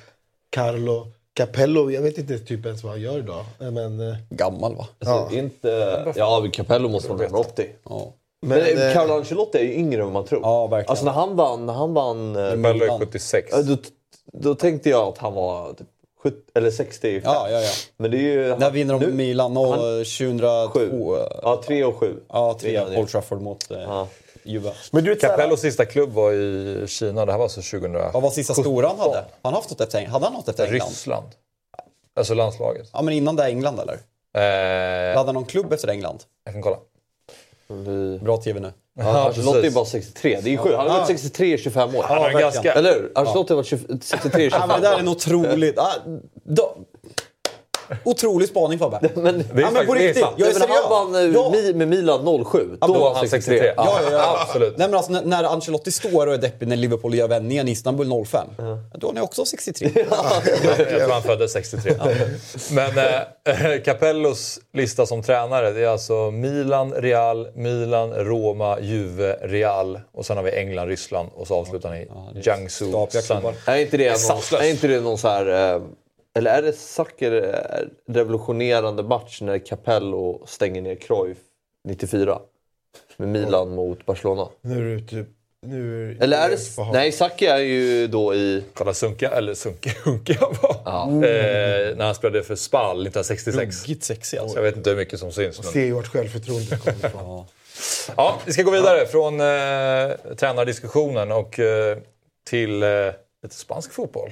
Carlo, 0.50 1.08
Capello. 1.34 1.92
Jag 1.92 2.02
vet 2.02 2.18
inte 2.18 2.40
typ 2.40 2.66
ens 2.66 2.84
vad 2.84 2.92
han 2.92 3.02
gör 3.02 3.18
idag. 3.20 3.46
Men, 3.60 4.10
eh, 4.10 4.16
Gammal 4.30 4.76
va? 4.76 4.88
Alltså, 5.06 5.36
inte... 5.36 6.04
Ja, 6.16 6.48
Capello 6.54 6.90
måste 6.90 7.10
vara 7.10 7.24
180. 7.24 7.66
Ja. 7.90 8.14
Men, 8.46 8.60
Men, 8.60 8.88
eh, 8.88 8.94
Carlo 8.94 9.14
Ancelotti 9.14 9.58
är 9.58 9.64
ju 9.64 9.74
yngre 9.74 10.04
än 10.04 10.12
man 10.12 10.26
tror. 10.26 10.42
Ja, 10.42 10.68
verkligen. 10.68 10.90
Alltså 10.90 11.06
när 11.06 11.12
han 11.12 11.36
vann... 11.36 11.66
När 11.66 11.74
han 11.74 11.94
vann 11.94 12.36
eh, 12.36 12.42
Bello 12.56 12.68
är 12.70 12.74
Milan. 12.74 13.00
76. 13.00 13.50
ja, 13.52 13.62
då, 13.62 13.78
då 14.34 14.56
tänkte 14.56 14.90
jag 14.90 15.08
att 15.08 15.18
han 15.18 15.34
var 15.34 15.74
typ 15.74 15.88
70, 16.24 16.38
eller 16.56 16.72
65. 16.72 17.22
Ja, 17.34 17.50
ja, 17.50 17.62
ja. 17.62 17.70
Men 17.98 18.12
det 18.12 18.18
är 18.18 18.22
ju... 18.22 18.56
Där 18.56 18.72
vinner 18.72 18.94
de 19.00 19.06
nu- 19.06 19.12
Milan 19.12 19.58
och 19.58 19.68
han- 19.68 19.80
2002. 20.06 21.18
Ja, 21.44 21.62
3 21.66 21.84
och 21.84 21.96
7. 21.98 22.16
Ja, 22.30 22.58
tre. 22.62 22.70
Vinner 22.70 22.90
det. 22.92 22.98
Old 22.98 23.10
Trafford 23.10 23.42
mot 23.42 23.72
eh, 23.72 23.78
Ja. 23.82 24.08
Juve. 24.46 24.72
men 24.92 25.04
du 25.04 25.16
Capellos 25.16 25.60
sista 25.62 25.86
klubb 25.86 26.12
var 26.14 26.32
i 26.34 26.84
Kina. 26.88 27.26
Det 27.26 27.32
här 27.32 27.40
var 27.40 27.46
alltså 27.46 27.62
2000... 27.62 27.94
Vad 27.94 28.24
var 28.24 28.30
sista 28.30 28.54
stora 28.54 28.88
han 28.88 29.00
hade? 29.00 29.26
Han 29.42 29.54
haft 29.54 29.70
något 29.70 29.82
efter, 29.82 30.06
hade 30.06 30.26
han 30.26 30.34
något 30.34 30.50
efter 30.50 30.64
England? 30.66 30.90
Ryssland. 30.90 31.28
Alltså 32.16 32.34
landslaget. 32.34 32.90
Ja, 32.94 33.02
men 33.02 33.14
innan 33.14 33.36
det 33.36 33.44
England 33.46 33.80
eller? 33.80 33.94
Eh, 34.36 35.16
Hade 35.18 35.28
han 35.28 35.34
någon 35.36 35.46
klubb 35.46 35.74
efter 35.74 35.88
England? 35.88 36.24
jag 36.44 36.54
kan 36.54 36.62
kolla. 36.62 36.78
Vi... 37.68 38.20
Bra 38.20 38.38
TV 38.38 38.60
nu. 38.60 38.72
Ja, 39.00 39.28
Ancelotti 39.28 39.68
är 39.68 39.72
bara 39.72 39.86
63. 39.86 40.40
Det 40.44 40.54
är 40.54 40.58
sjukt. 40.58 40.76
Han 40.78 40.88
har 40.90 40.98
varit 40.98 41.08
63 41.08 41.54
i 41.54 41.58
25 41.58 41.96
år. 41.96 42.02
Verkligen. 42.04 42.42
ganska... 42.42 42.74
Eller 42.74 42.94
hur? 42.94 43.12
Ancelotti 43.16 43.54
har 43.54 43.56
varit 43.56 43.68
20 43.68 44.00
63 44.02 44.46
i 44.46 44.50
25 44.50 44.62
Ja, 44.62 44.68
men 44.68 44.82
det 44.82 44.88
där 44.88 44.92
är 44.92 44.96
år. 44.96 45.00
en 45.00 45.08
otroligt... 45.08 45.80
Ah, 45.80 45.94
då. 46.44 46.76
Otrolig 48.04 48.50
spaning 48.50 48.80
Fabbe. 48.80 49.00
Men, 49.16 49.24
Det 49.24 49.30
är 49.30 49.38
Ja, 49.40 49.44
men 49.54 49.64
faktiskt- 49.64 49.88
på 49.88 49.94
riktigt, 49.94 50.26
jag 50.38 50.50
är 50.50 50.54
men 50.54 50.62
han 50.62 50.70
seriös. 50.70 50.90
vann 50.90 51.16
eh, 51.16 51.72
Ja. 51.72 51.74
Med 51.76 51.88
Milan 51.88 52.46
07. 52.46 52.78
Då 52.82 52.88
Då 52.88 52.94
var 53.00 53.14
han 53.14 53.28
63. 53.30 53.66
Ja, 53.66 53.74
Ja, 53.78 54.00
ja, 54.04 54.12
ja. 54.12 54.38
absolut. 54.48 54.78
Nej, 54.78 54.88
men 54.88 54.98
alltså, 54.98 55.12
när, 55.12 55.22
när 55.26 55.44
Ancelotti 55.44 55.92
står 55.92 56.28
och 56.28 56.34
är 56.34 56.38
deppig 56.38 56.68
när 56.68 56.76
Liverpool 56.76 57.16
gör 57.16 57.28
vändningen 57.28 57.68
i 57.68 57.72
Istanbul 57.72 58.26
05, 58.26 58.48
då 58.96 59.10
är 59.10 59.14
ni 59.14 59.22
också 59.22 59.46
63. 59.46 59.90
Jag 60.78 60.88
tror 60.90 61.12
han 61.12 61.24
föddes 61.24 61.52
63. 61.52 61.94
Men 62.72 62.98
eh, 62.98 63.82
Capellos 63.86 64.60
lista 64.74 65.06
som 65.06 65.24
tränare, 65.24 65.72
det 65.72 65.82
är 65.84 65.88
alltså 65.88 66.32
Milan, 66.32 66.94
Real, 66.94 67.48
Milan, 67.56 68.14
Roma, 68.14 68.80
Juve, 68.80 69.34
Real. 69.42 70.00
Och 70.14 70.26
sen 70.26 70.38
har 70.38 70.44
vi 70.44 70.52
England, 70.52 70.88
Ryssland 70.88 71.30
och 71.36 71.48
så 71.48 71.56
avslutar 71.56 71.90
han 71.90 71.98
i 71.98 72.08
Jiangsu. 72.46 72.86
Är 73.66 73.76
inte 73.78 73.98
det 73.98 74.10
någon, 74.30 74.62
är 74.62 74.70
inte 74.70 74.88
det 74.88 75.00
någon 75.00 75.18
så 75.18 75.28
här... 75.28 75.74
eh, 75.76 75.82
Eller 76.36 76.52
är 76.58 76.62
det 76.62 76.74
Sacker 76.74 77.32
eh, 77.32 78.14
revolutionerande 78.14 79.04
match 79.04 79.42
när 79.42 79.60
Capello 79.60 80.44
stänger 80.48 80.82
ner 80.82 80.96
Cruyff 80.96 81.38
94? 81.84 82.40
Med 83.18 83.28
Milan 83.28 83.76
mot 83.76 84.06
Barcelona. 84.06 84.48
Nu 84.62 84.92
är 84.92 84.96
du 84.96 85.02
typ... 85.02 85.28
Nu 85.66 86.12
är 86.12 86.24
Eller 86.24 86.38
är 86.38 86.50
det... 86.50 86.92
Nej, 86.94 87.12
Sacchi 87.12 87.46
är 87.46 87.58
ju 87.58 88.08
då 88.08 88.36
i... 88.36 88.64
Kolla 88.74 88.94
Sunka, 88.94 89.30
eller 89.30 89.54
Sunke, 89.54 89.92
Hunke 90.04 90.38
han 90.40 90.56
var. 90.62 91.14
Eh, 91.14 91.96
när 91.96 92.06
han 92.06 92.16
spelade 92.16 92.44
för 92.44 92.56
Spal 92.56 92.96
1966. 92.96 93.84
Ruggigt 93.86 94.04
sexig 94.04 94.38
Så 94.38 94.44
alltså. 94.44 94.58
jag 94.58 94.64
vet 94.64 94.78
inte 94.78 94.90
hur 94.90 94.98
mycket 94.98 95.20
som 95.20 95.32
syns. 95.32 95.64
Men... 95.64 95.72
Se 95.72 95.92
vart 95.92 96.08
självförtroendet 96.08 96.84
kommer 96.84 97.06
ifrån. 97.06 97.46
Ja, 98.18 98.40
vi 98.46 98.54
ska 98.54 98.64
gå 98.64 98.72
vidare 98.72 99.06
från 99.06 99.42
eh, 99.42 100.36
tränardiskussionen 100.36 101.32
och 101.32 101.60
eh, 101.60 101.98
till 102.44 102.84
eh, 102.84 102.90
lite 103.44 103.56
spansk 103.56 103.94
fotboll. 103.94 104.32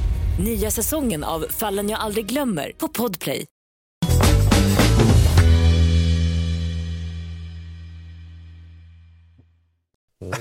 Nya 0.39 0.71
säsongen 0.71 1.23
av 1.23 1.45
Fallen 1.49 1.89
jag 1.89 1.99
aldrig 1.99 2.25
glömmer 2.25 2.71
på 2.77 2.87
Podplay. 2.87 3.45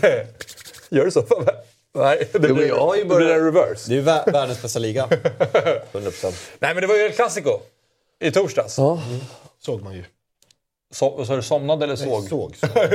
Gör 0.90 1.04
du 1.04 1.10
så 1.10 1.22
Fabbe? 1.22 1.52
Nej, 1.94 2.28
det 2.32 2.38
blir, 2.38 2.66
jag 2.68 2.80
har 2.80 2.94
ju 2.96 3.02
det 3.02 3.08
blir 3.08 3.16
börjat- 3.18 3.38
en 3.38 3.44
reverse. 3.44 3.88
Det 3.88 3.94
är 3.94 3.96
ju 3.96 4.02
vä- 4.02 4.32
världens 4.32 4.62
bästa 4.62 4.78
liga. 4.78 5.06
100%. 5.92 6.32
Nej, 6.58 6.74
men 6.74 6.80
det 6.80 6.86
var 6.86 6.94
ju 6.94 7.00
El 7.00 7.12
Clasico 7.12 7.60
i 8.20 8.30
torsdags. 8.30 8.78
Ja. 8.78 9.02
Såg 9.60 9.82
man 9.82 9.94
ju. 9.94 10.04
Så, 10.94 11.24
sa 11.24 11.36
du, 11.36 11.42
somnade 11.42 11.84
eller 11.84 11.96
såg? 11.96 12.22
såg, 12.28 12.54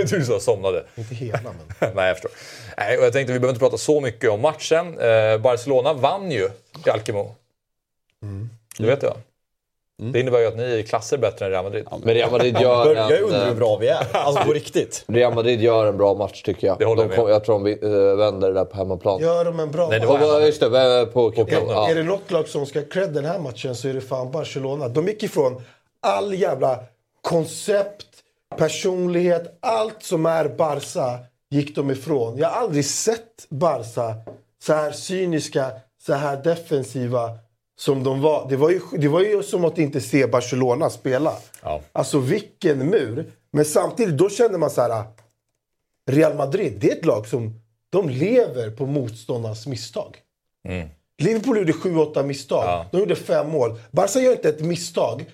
du 0.10 0.24
sa 0.26 0.40
somnade. 0.40 0.84
Inte 0.96 1.16
hela, 1.16 1.40
men... 1.80 1.92
Nej, 1.96 2.08
jag 2.08 2.16
förstår. 2.16 2.32
Nej, 2.78 2.98
och 2.98 3.04
jag 3.06 3.14
tänkte 3.14 3.34
vi 3.34 3.40
behöver 3.40 3.54
inte 3.54 3.60
prata 3.66 3.78
så 3.78 4.02
mycket 4.02 4.30
om 4.30 4.42
matchen. 4.42 5.00
Eh, 5.00 5.38
Barcelona 5.38 5.94
vann 5.94 6.32
ju 6.32 6.50
i 6.86 6.90
Alkemo. 6.90 7.36
Du 8.78 8.86
vet 8.86 9.02
det 9.02 9.08
va? 9.08 9.16
Det 9.98 10.20
innebär 10.20 10.40
ju 10.40 10.46
att 10.48 10.58
ni 10.58 10.64
är 10.64 10.82
klasser 10.84 11.18
bättre 11.18 11.46
än 11.46 11.52
Real 11.52 11.64
Madrid. 11.64 11.88
Men 12.04 12.14
Real 12.14 12.32
Madrid 12.32 12.58
gör 12.62 12.96
en, 12.96 13.24
undra 13.24 13.40
hur 13.40 13.48
eh, 13.48 13.54
bra 13.56 13.78
vi 13.78 13.88
är. 13.88 14.08
Alltså 14.14 14.44
på 14.44 14.54
riktigt. 14.54 15.04
Real 15.08 15.34
Madrid 15.36 15.62
gör 15.62 15.86
en 15.86 15.98
bra 15.98 16.14
match 16.14 16.42
tycker 16.42 16.68
jag. 16.68 16.80
Det 16.80 16.86
håller 16.86 17.04
de 17.04 17.08
jag 17.10 17.16
kom, 17.16 17.26
med. 17.26 17.34
jag 17.34 17.44
tror 17.46 17.60
de 17.64 17.72
eh, 18.12 18.16
vänder 18.18 18.48
det 18.48 18.54
där 18.54 18.66
på 18.66 18.78
hemmaplan. 18.78 19.22
Gör 19.22 19.46
de 19.46 19.60
en 19.60 19.72
bra 19.72 19.88
Nej, 19.90 20.00
det 20.00 20.08
match? 20.08 20.22
var- 20.22 20.28
Ja, 20.40 20.46
just 20.46 20.60
det, 20.60 21.00
eh, 21.00 21.06
på 21.06 21.32
Camp. 21.32 21.52
Är, 21.52 21.56
Ja. 21.68 21.90
är 21.90 21.96
det 21.96 22.04
något 22.04 22.32
lag 22.32 22.48
som 22.48 22.66
ska 22.66 22.82
cred 22.82 23.14
den 23.14 23.26
här 23.26 23.40
matchen 23.40 23.76
så 23.76 23.88
är 23.88 23.94
det 23.94 24.02
fan 24.02 24.32
Barcelona. 24.32 24.88
De 24.88 25.08
gick 25.08 25.24
ifrån 25.24 25.62
all 26.02 26.34
jävla 26.34 26.80
koncept, 27.26 28.08
personlighet, 28.58 29.58
allt 29.60 30.04
som 30.04 30.26
är 30.26 30.50
Barca 30.50 31.20
gick 31.50 31.76
de 31.76 31.92
ifrån. 31.92 32.38
Jag 32.38 32.50
har 32.50 32.62
aldrig 32.62 32.86
sett 32.86 33.48
Barca 33.50 34.16
så 34.64 34.74
här 34.74 34.92
cyniska, 34.92 35.72
så 36.06 36.14
här 36.14 36.44
defensiva 36.44 37.30
som 37.78 38.04
de 38.04 38.22
var. 38.22 38.50
Det 38.50 38.56
var 38.56 38.70
ju, 38.70 38.82
det 38.98 39.08
var 39.08 39.22
ju 39.22 39.44
som 39.44 39.66
att 39.66 39.78
inte 39.78 40.02
se 40.02 40.28
Barcelona 40.28 40.90
spela. 40.90 41.34
Ja. 41.64 41.82
Alltså 41.92 42.20
vilken 42.20 42.90
mur. 42.90 43.32
Men 43.52 43.66
samtidigt, 43.66 44.18
då 44.18 44.30
kände 44.30 44.58
man 44.58 44.70
så 44.70 44.82
här... 44.82 45.04
Real 46.12 46.36
Madrid, 46.36 46.78
det 46.80 46.92
är 46.92 46.98
ett 46.98 47.06
lag 47.06 47.28
som 47.28 47.62
de 47.90 48.10
lever 48.10 48.70
på 48.70 48.86
motståndarnas 48.86 49.68
misstag. 49.68 50.18
Liverpool 51.18 51.58
gjorde 51.58 51.72
7-8 51.72 52.24
misstag. 52.24 52.64
Ja. 52.66 52.86
De 52.92 53.00
gjorde 53.00 53.16
fem 53.16 53.50
mål. 53.50 53.80
Barca 53.92 54.20
gör 54.20 54.32
inte 54.32 54.50
ett 54.50 54.62
misstag. 54.62 55.26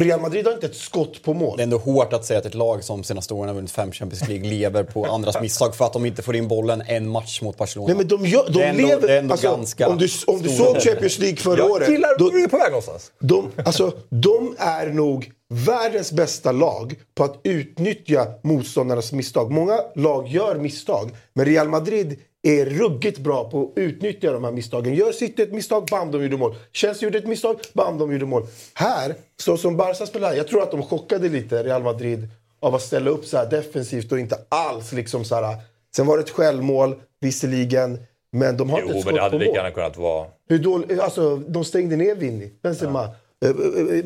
Real 0.00 0.20
Madrid 0.20 0.46
har 0.46 0.52
inte 0.52 0.66
ett 0.66 0.76
skott 0.76 1.22
på 1.22 1.34
mål. 1.34 1.56
Det 1.56 1.60
är 1.62 1.64
ändå 1.64 1.78
hårt 1.78 2.12
att 2.12 2.24
säga 2.24 2.38
att 2.38 2.46
ett 2.46 2.54
lag 2.54 2.84
som 2.84 3.04
senaste 3.04 3.34
åren 3.34 3.48
har 3.48 3.54
vunnit 3.54 3.70
fem 3.70 3.92
Champions 3.92 4.28
League 4.28 4.48
lever 4.50 4.82
på 4.84 5.04
andras 5.06 5.40
misstag 5.42 5.74
för 5.76 5.84
att 5.84 5.92
de 5.92 6.06
inte 6.06 6.22
får 6.22 6.36
in 6.36 6.48
bollen 6.48 6.82
en 6.86 7.08
match 7.08 7.42
mot 7.42 7.56
Barcelona. 7.56 7.86
Nej, 7.88 7.96
men 7.96 8.08
de, 8.08 8.26
gör, 8.26 8.46
de 8.46 8.52
Det 8.52 8.64
är 8.64 8.68
ändå- 8.70 8.86
lever... 8.88 9.06
det 9.08 9.14
är 9.14 9.18
ändå 9.18 9.32
alltså, 9.32 9.48
ganska 9.48 9.88
om 9.88 9.98
du, 9.98 10.08
om 10.26 10.42
du 10.42 10.48
såg. 10.48 10.76
Champions 10.80 11.18
League 11.18 11.36
förra 11.36 11.58
Jag 11.58 11.70
året. 11.70 11.88
gillar 11.88 12.18
då- 12.18 12.30
du 12.30 12.44
är 12.44 12.48
på 12.48 12.56
väg 12.58 12.68
någonstans. 12.70 13.12
De, 13.20 13.50
alltså, 13.64 13.92
de 14.10 14.54
är 14.58 14.86
nog 14.86 15.30
världens 15.50 16.12
bästa 16.12 16.52
lag 16.52 16.94
på 17.14 17.24
att 17.24 17.40
utnyttja 17.44 18.26
motståndarnas 18.42 19.12
misstag. 19.12 19.50
Många 19.50 19.80
lag 19.94 20.28
gör 20.28 20.54
misstag, 20.54 21.10
men 21.34 21.44
Real 21.46 21.68
Madrid 21.68 22.16
är 22.42 22.64
ruggigt 22.66 23.18
bra 23.18 23.50
på 23.50 23.62
att 23.62 23.72
utnyttja 23.78 24.32
de 24.32 24.44
här 24.44 24.52
misstagen. 24.52 24.94
Gör 24.94 25.12
City 25.12 25.42
ett 25.42 25.52
misstag, 25.52 25.86
bam, 25.90 26.12
de 26.12 26.22
gjorde 26.22 26.36
mål. 26.36 26.54
Chelsea 26.72 27.06
gjorde 27.06 27.18
ett 27.18 27.26
misstag, 27.26 27.60
bam, 27.72 27.98
de 27.98 28.12
gjorde 28.12 28.26
mål. 28.26 28.46
Här, 28.74 29.14
så 29.36 29.56
som 29.56 29.76
Barca 29.76 30.06
spelar, 30.06 30.34
jag 30.34 30.48
tror 30.48 30.62
att 30.62 30.70
de 30.70 30.82
chockade 30.82 31.28
lite 31.28 31.62
Real 31.62 31.82
Madrid 31.82 32.28
av 32.60 32.74
att 32.74 32.82
ställa 32.82 33.10
upp 33.10 33.24
så 33.24 33.36
här 33.36 33.50
defensivt 33.50 34.12
och 34.12 34.18
inte 34.18 34.38
alls 34.48 34.92
liksom 34.92 35.24
så 35.24 35.34
här. 35.34 35.56
Sen 35.96 36.06
var 36.06 36.16
det 36.16 36.22
ett 36.22 36.30
självmål, 36.30 36.94
visserligen, 37.20 37.98
men 38.32 38.56
de 38.56 38.70
har 38.70 38.78
inte 38.80 38.92
Jo, 38.92 38.98
ett 38.98 39.04
men 39.06 39.14
det 39.14 39.20
skott 39.20 39.30
på 39.30 39.36
hade 39.36 39.38
lika 39.38 39.50
mål. 39.50 39.56
gärna 39.56 39.70
kunnat 39.70 39.96
vara... 39.96 40.26
Hur 40.48 40.58
dålig, 40.58 40.98
alltså, 41.00 41.36
de 41.36 41.64
stängde 41.64 41.96
ner 41.96 42.14
Vinny, 42.14 42.50
Benzema. 42.62 43.04
Eh, 43.04 43.10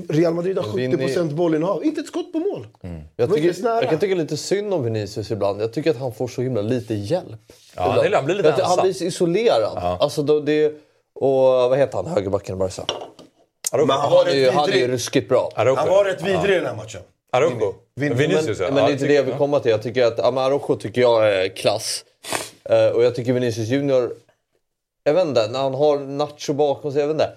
Real 0.08 0.34
Madrid 0.34 0.58
har 0.58 0.64
70% 0.64 1.34
bollinnehav. 1.34 1.84
Inte 1.84 2.00
ett 2.00 2.06
skott 2.06 2.32
på 2.32 2.38
mål. 2.38 2.66
Jag, 3.16 3.26
var 3.26 3.36
inte 3.36 3.52
tycker, 3.54 3.68
jag 3.68 3.90
kan 3.90 3.98
tycka 3.98 4.14
lite 4.14 4.36
synd 4.36 4.74
om 4.74 4.84
Vinicius 4.84 5.30
ibland. 5.30 5.62
Jag 5.62 5.72
tycker 5.72 5.90
att 5.90 5.96
han 5.96 6.14
får 6.14 6.28
så 6.28 6.42
himla 6.42 6.62
lite 6.62 6.94
hjälp. 6.94 7.40
Ja, 7.76 8.04
han 8.12 8.24
blir 8.24 8.34
lite 8.34 8.48
Jag 8.48 8.56
tycker 8.56 8.68
Han 8.68 8.78
ensam. 8.78 8.98
blir 8.98 9.02
isolerad. 9.08 9.98
Alltså, 10.00 10.22
då, 10.22 10.40
det, 10.40 10.74
och 11.14 11.42
vad 11.42 11.78
heter 11.78 11.96
han, 11.96 12.06
högerbacken 12.06 12.56
i 12.56 12.58
Barca? 12.58 12.84
Han 13.72 13.90
Han 13.90 14.10
var 14.10 14.26
är 14.26 14.34
ju, 14.34 14.50
han 14.50 14.70
är 14.70 14.76
ju 14.76 14.88
ruskigt 14.88 15.28
bra. 15.28 15.50
Araujo. 15.54 15.76
Han 15.76 15.88
var 15.88 16.04
rätt 16.04 16.22
vidrig 16.22 16.50
i 16.56 16.58
den 16.58 16.66
här 16.66 16.76
matchen. 16.76 17.00
Araujo. 17.32 17.74
Vinny. 17.94 18.14
Vinicius, 18.14 18.58
Men, 18.58 18.68
ja. 18.68 18.74
men 18.74 18.82
Ja, 18.82 18.86
det 18.86 18.90
är 18.90 18.92
inte 18.92 19.06
det 19.06 19.14
jag 19.14 19.22
vill 19.22 19.34
komma 19.34 19.60
till. 19.60 19.70
Jag 19.70 19.82
tycker 19.82 20.04
att 20.04 20.18
ja, 20.18 20.40
Araujo 20.40 20.76
tycker 20.76 21.00
jag 21.00 21.34
är 21.34 21.48
klass. 21.48 22.04
Eh, 22.64 22.86
och 22.86 23.04
jag 23.04 23.14
tycker 23.14 23.32
Vinicius 23.32 23.68
Junior, 23.68 24.12
jag 25.04 25.14
vet 25.14 25.26
inte, 25.26 25.48
när 25.48 25.58
han 25.58 25.74
har 25.74 25.98
Nacho 25.98 26.52
bakom 26.52 26.92
sig, 26.92 27.00
jag 27.00 27.08
vet 27.08 27.14
inte. 27.14 27.30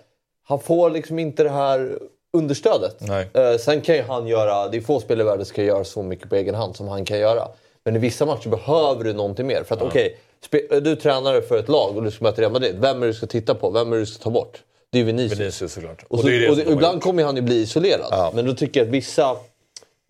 Han 0.47 0.59
får 0.59 0.89
liksom 0.89 1.19
inte 1.19 1.43
det 1.43 1.49
här 1.49 1.99
understödet. 2.33 2.97
Nej. 2.99 3.29
Eh, 3.33 3.57
sen 3.57 3.81
kan 3.81 3.95
ju 3.95 4.01
han 4.01 4.27
göra, 4.27 4.67
det 4.67 4.77
är 4.77 4.81
få 4.81 4.99
spelare 4.99 5.25
i 5.25 5.29
världen 5.29 5.45
som 5.45 5.55
kan 5.55 5.65
göra 5.65 5.83
så 5.83 6.03
mycket 6.03 6.29
på 6.29 6.35
egen 6.35 6.55
hand 6.55 6.75
som 6.75 6.87
han 6.87 7.05
kan 7.05 7.19
göra. 7.19 7.47
Men 7.85 7.95
i 7.95 7.99
vissa 7.99 8.25
matcher 8.25 8.49
behöver 8.49 9.03
du 9.03 9.13
någonting 9.13 9.47
mer. 9.47 9.63
För 9.63 9.75
att 9.75 9.81
okej, 9.81 10.17
spe- 10.51 10.79
du 10.79 10.91
är 10.91 10.95
tränare 10.95 11.41
för 11.41 11.57
ett 11.57 11.69
lag 11.69 11.97
och 11.97 12.03
du 12.03 12.11
ska 12.11 12.23
möta 12.23 12.41
Real 12.41 12.51
Madrid. 12.51 12.75
Vem 12.79 12.97
är 12.97 13.01
det 13.01 13.07
du 13.07 13.13
ska 13.13 13.27
titta 13.27 13.55
på? 13.55 13.69
Vem 13.69 13.91
är 13.91 13.95
det 13.95 14.01
du 14.01 14.05
ska 14.05 14.23
ta 14.23 14.29
bort? 14.29 14.63
Det 14.91 14.99
är 14.99 15.03
Vinicius. 15.03 15.39
Vinicius 15.39 15.73
såklart. 15.73 16.05
Och, 16.07 16.19
så, 16.19 16.27
det 16.27 16.35
är 16.35 16.39
det 16.39 16.49
och 16.49 16.55
som 16.55 16.57
det, 16.57 16.63
de 16.63 16.69
har 16.69 16.75
ibland 16.75 16.95
gjort. 16.95 17.03
kommer 17.03 17.23
han 17.23 17.35
ju 17.35 17.41
bli 17.41 17.55
isolerad. 17.55 18.07
Ja. 18.11 18.31
Men 18.35 18.45
då 18.45 18.53
tycker 18.53 18.79
jag 18.79 18.87
att 18.87 18.93
vissa, 18.93 19.37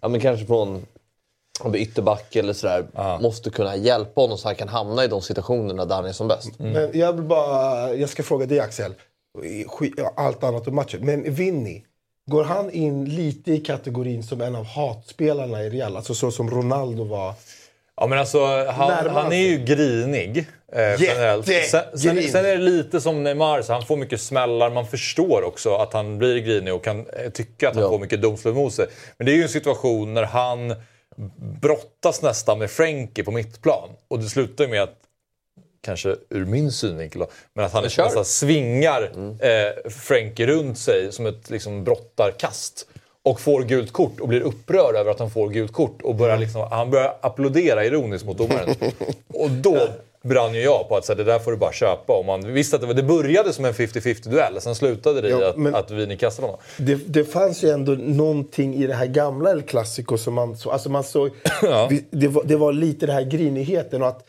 ja, 0.02 0.08
men 0.08 0.20
kanske 0.20 0.46
från 0.46 0.86
om 1.60 1.72
det 1.72 1.80
ytterback 1.80 2.36
eller 2.36 2.54
sådär, 2.54 2.86
måste 3.22 3.50
kunna 3.50 3.76
hjälpa 3.76 4.22
honom 4.22 4.38
så 4.38 4.48
han 4.48 4.56
kan 4.56 4.68
hamna 4.68 5.04
i 5.04 5.08
de 5.08 5.22
situationerna 5.22 5.86
där 5.86 5.96
han 5.96 6.06
är 6.06 6.12
som 6.12 6.28
bäst. 6.28 6.60
Mm. 6.60 6.72
Men 6.72 7.00
jag 7.00 7.14
vill 7.14 7.24
bara... 7.24 7.94
Jag 7.94 8.10
ska 8.10 8.24
fråga 8.24 8.46
dig 8.46 8.60
Axel. 8.60 8.94
Allt 10.16 10.44
annat 10.44 10.68
om 10.68 10.76
matchen. 10.76 11.06
Men 11.06 11.34
Vinny. 11.34 11.82
Går 12.28 12.44
han 12.44 12.72
in 12.72 13.06
lite 13.06 13.52
i 13.52 13.58
kategorin 13.60 14.24
som 14.24 14.42
en 14.42 14.56
av 14.56 14.66
hatspelarna 14.66 15.64
i 15.64 15.70
Real? 15.70 15.98
Alltså 15.98 16.16
så 16.16 16.32
som 16.32 16.50
Ronaldo 16.50 17.04
var. 17.04 17.34
Ja, 17.98 18.08
men 18.08 18.20
alltså, 18.20 18.46
han, 18.66 19.10
han 19.10 19.32
är 19.34 19.38
ju 19.38 19.58
grinig. 19.66 20.38
Eh, 20.72 21.02
generellt. 21.02 21.46
Sen, 21.46 21.82
sen, 21.98 22.24
sen 22.24 22.46
är 22.46 22.50
det 22.50 22.58
lite 22.58 23.02
som 23.02 23.24
Neymar, 23.24 23.62
så 23.62 23.74
han 23.74 23.86
får 23.86 23.98
mycket 23.98 24.22
smällar. 24.22 24.70
Man 24.70 24.88
förstår 24.88 25.44
också 25.44 25.76
att 25.76 25.94
han 25.94 26.18
blir 26.18 26.38
grinig 26.40 26.74
och 26.74 26.84
kan 26.84 27.00
eh, 27.00 27.30
tycka 27.32 27.70
att 27.70 27.76
han 27.76 27.84
Ja. 27.84 27.90
får 27.90 28.00
mycket 28.00 28.22
domslut 28.22 28.56
mot 28.56 28.74
sig. 28.74 28.88
Men 29.18 29.26
det 29.26 29.32
är 29.32 29.36
ju 29.36 29.44
en 29.44 29.50
situation 29.50 30.14
när 30.14 30.24
han 30.24 30.76
brottas 31.62 32.22
nästan 32.22 32.60
med 32.60 32.72
Frenkie 32.72 33.24
på 33.24 33.32
mittplan. 33.32 33.90
Och 34.08 34.20
det 34.20 34.26
slutar 34.30 34.64
ju 34.64 34.70
med 34.70 34.84
att 34.84 34.96
kanske 35.86 36.16
ur 36.30 36.46
min 36.46 36.72
synvinkel 36.72 37.20
då, 37.20 37.28
men 37.54 37.66
att 37.66 37.74
han 37.74 37.84
nästan 37.84 38.26
svingar 38.26 39.12
eh, 39.40 39.92
Frenkie 39.92 40.48
runt 40.48 40.78
sig 40.78 41.12
som 41.12 41.26
ett 41.26 41.50
liksom, 41.50 41.84
brottarkast. 41.84 42.88
Och 43.24 43.42
får 43.42 43.64
gult 43.64 43.92
kort 43.92 44.20
och 44.20 44.28
blir 44.28 44.42
upprörd 44.42 44.96
över 44.96 45.12
att 45.12 45.20
han 45.20 45.32
får 45.32 45.50
gult 45.50 45.74
kort. 45.74 46.02
Och 46.02 46.16
börjar 46.16 46.38
liksom, 46.38 46.68
han 46.72 46.92
börjar 46.92 47.18
applådera 47.22 47.86
ironiskt 47.86 48.26
mot 48.26 48.38
domaren. 48.38 48.76
och 49.34 49.50
då 49.50 49.88
brann 50.26 50.54
ju 50.54 50.62
jag 50.62 50.90
på 50.90 50.98
att 50.98 51.06
så 51.06 51.12
här, 51.12 51.18
det 51.18 51.24
där 51.24 51.40
får 51.40 51.52
du 51.52 51.58
bara 51.58 51.72
köpa. 51.72 52.14
Och 52.14 52.26
man 52.26 52.54
visste 52.54 52.76
att 52.76 52.82
det, 52.82 52.88
var, 52.88 52.94
det 52.94 53.04
började 53.04 53.54
som 53.54 53.66
en 53.66 53.74
50-50 53.74 54.30
duell, 54.30 54.62
sen 54.62 54.76
slutade 54.76 55.22
det 55.22 55.28
i 55.28 55.32
Ja, 55.32 55.50
att, 55.50 55.76
att 55.76 55.92
Vini 55.92 56.18
kastade 56.18 56.48
honom. 56.48 56.62
Det, 56.78 56.96
det 56.96 57.26
fanns 57.26 57.64
ju 57.64 57.70
ändå 57.70 57.92
någonting 57.92 58.76
i 58.76 58.88
det 58.88 58.94
här 58.94 59.06
gamla 59.06 59.52
El 59.52 59.62
Clasico 59.62 60.18
som 60.18 60.34
man 60.34 60.58
såg. 60.58 60.74
Alltså 60.74 60.90
man 60.90 61.04
såg 61.04 61.30
vi, 61.90 62.06
det, 62.10 62.28
var, 62.28 62.44
det 62.44 62.56
var 62.56 62.74
lite 62.74 63.06
den 63.06 63.16
här 63.16 63.24
grinigheten 63.24 64.02
och 64.02 64.08
att 64.08 64.26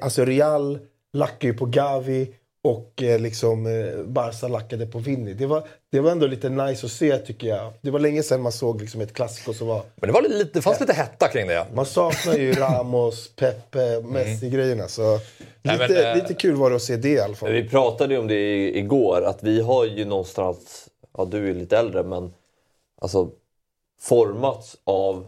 alltså 0.00 0.24
Real 0.24 0.78
lackade 1.12 1.46
ju 1.46 1.54
på 1.54 1.66
Gavi 1.66 2.34
och 2.62 3.02
eh, 3.02 3.18
liksom 3.20 3.66
eh, 3.66 4.04
Barca 4.04 4.48
lackade 4.48 4.86
på 4.86 4.98
Vinny. 4.98 5.34
Det 5.34 5.46
var, 5.46 5.68
det 5.92 6.00
var 6.00 6.10
ändå 6.10 6.26
lite 6.26 6.48
nice 6.48 6.86
att 6.86 6.92
se 6.92 7.18
tycker 7.18 7.46
jag. 7.46 7.72
Det 7.80 7.90
var 7.90 8.00
länge 8.00 8.22
sedan 8.22 8.42
man 8.42 8.52
såg 8.52 8.80
liksom 8.80 9.00
ett 9.00 9.12
Clasico 9.12 9.54
som 9.54 9.66
var... 9.66 9.82
Men 9.96 10.06
det, 10.06 10.12
var 10.12 10.22
lite, 10.22 10.50
det 10.52 10.62
fanns 10.62 10.80
lite 10.80 10.92
hetta 10.92 11.28
kring 11.28 11.46
det. 11.46 11.66
Man 11.74 11.86
saknar 11.86 12.34
ju 12.34 12.52
Ramos, 12.52 13.30
Pepe, 13.36 14.02
Messi-grejerna. 14.02 14.88
Så 14.88 15.18
Mm. 15.68 15.78
Nej, 15.78 15.88
lite, 15.88 16.02
men, 16.02 16.16
eh, 16.16 16.22
lite 16.22 16.34
kul 16.34 16.54
var 16.54 16.70
det 16.70 16.76
att 16.76 16.82
se 16.82 16.96
det 16.96 17.08
i 17.08 17.20
alla 17.20 17.34
fall. 17.34 17.52
Vi 17.52 17.68
pratade 17.68 18.14
ju 18.14 18.20
om 18.20 18.26
det 18.26 18.78
igår, 18.78 19.22
att 19.22 19.42
vi 19.42 19.60
har 19.60 19.84
ju 19.84 20.04
någonstans, 20.04 20.88
ja 21.18 21.24
du 21.24 21.50
är 21.50 21.54
lite 21.54 21.78
äldre, 21.78 22.02
men 22.02 22.34
alltså 23.00 23.30
formats 24.00 24.76
av 24.84 25.26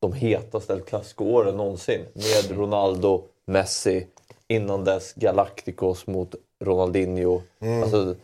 de 0.00 0.12
hetaste 0.12 0.72
El 0.72 0.80
Clasico-åren 0.80 1.56
någonsin. 1.56 2.00
Med 2.14 2.58
Ronaldo, 2.58 3.24
Messi, 3.50 4.06
innan 4.48 4.84
dess 4.84 5.14
Galacticos 5.14 6.06
mot 6.06 6.34
Ronaldinho. 6.64 7.42
Alltså, 7.82 8.14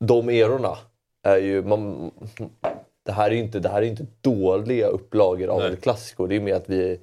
de 0.00 0.28
erorna 0.28 0.78
är 1.22 1.36
ju... 1.36 1.62
Man, 1.62 2.10
det 3.06 3.12
här 3.12 3.30
är 3.30 3.34
inte, 3.34 3.58
det 3.58 3.68
här 3.68 3.82
är 3.82 3.86
inte 3.86 4.06
dåliga 4.20 4.86
upplagor 4.86 5.48
av. 5.48 5.60
El 5.60 5.76
Clasico. 5.76 6.26
Det 6.26 6.36
är 6.36 6.40
mer 6.40 6.54
att 6.54 6.68
vi, 6.68 7.00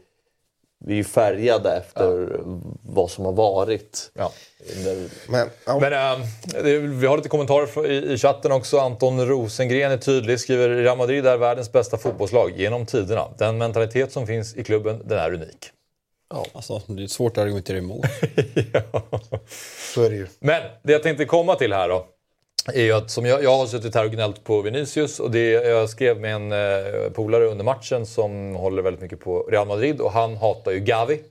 vi 0.86 1.00
är 1.00 1.04
färgade 1.04 1.78
efter 1.78 2.40
vad 2.84 3.12
som 3.12 3.26
har 3.26 3.34
varit. 3.34 4.12
Ja. 4.14 4.32
Under, 4.78 5.10
Men, 5.30 5.50
ja, 5.66 5.80
Men 5.80 5.94
äh, 5.94 6.72
vi 7.00 7.08
har 7.08 7.18
lite 7.18 7.30
kommentarer 7.30 7.92
i, 7.92 8.14
i 8.14 8.18
chatten 8.18 8.52
också. 8.52 8.78
Anton 8.78 9.26
Rosengren 9.26 9.92
är 9.92 9.98
tydlig, 9.98 10.40
skriver 10.40 10.70
Real 10.70 10.98
Madrid 10.98 11.26
är 11.26 11.38
världens 11.38 11.72
bästa 11.72 11.98
fotbollslag 11.98 12.52
genom 12.56 12.86
tiderna. 12.86 13.26
Den 13.38 13.58
mentalitet 13.58 14.12
som 14.12 14.28
finns 14.28 14.56
i 14.56 14.64
klubben, 14.64 15.02
den 15.06 15.20
är 15.20 15.34
unik. 15.34 15.72
Alltså, 16.54 16.82
det 16.88 17.04
är 17.04 17.08
svårt 17.08 17.38
att 17.38 17.44
argumentera 17.44 17.78
emot. 17.78 18.06
så 19.94 20.04
är 20.04 20.10
det 20.10 20.16
ju. 20.16 20.28
Men 20.40 20.62
det 20.84 20.92
jag 20.92 21.04
tänkte 21.04 21.26
komma 21.26 21.56
till 21.56 21.74
här 21.74 21.90
då. 21.90 22.06
Är 22.74 22.84
ju 22.84 22.92
att 22.94 23.12
som 23.12 23.26
jag, 23.26 23.44
jag 23.44 23.58
har 23.58 23.66
suttit 23.66 23.96
här 23.96 24.06
och 24.06 24.12
gnällt 24.12 24.44
på 24.44 24.62
Vinicius 24.62 25.20
och 25.20 25.32
det, 25.32 25.50
jag 25.52 25.90
skrev 25.90 26.20
med 26.20 26.36
en 26.36 26.52
eh, 26.52 27.12
polare 27.12 27.46
under 27.46 27.64
matchen 27.66 28.06
som 28.06 28.56
håller 28.56 28.82
väldigt 28.82 29.02
mycket 29.02 29.20
på 29.20 29.42
Real 29.42 29.68
Madrid 29.68 30.02
och 30.02 30.12
han 30.12 30.38
hatar 30.38 30.72
ju 30.72 30.80
Gavi. 30.80 31.22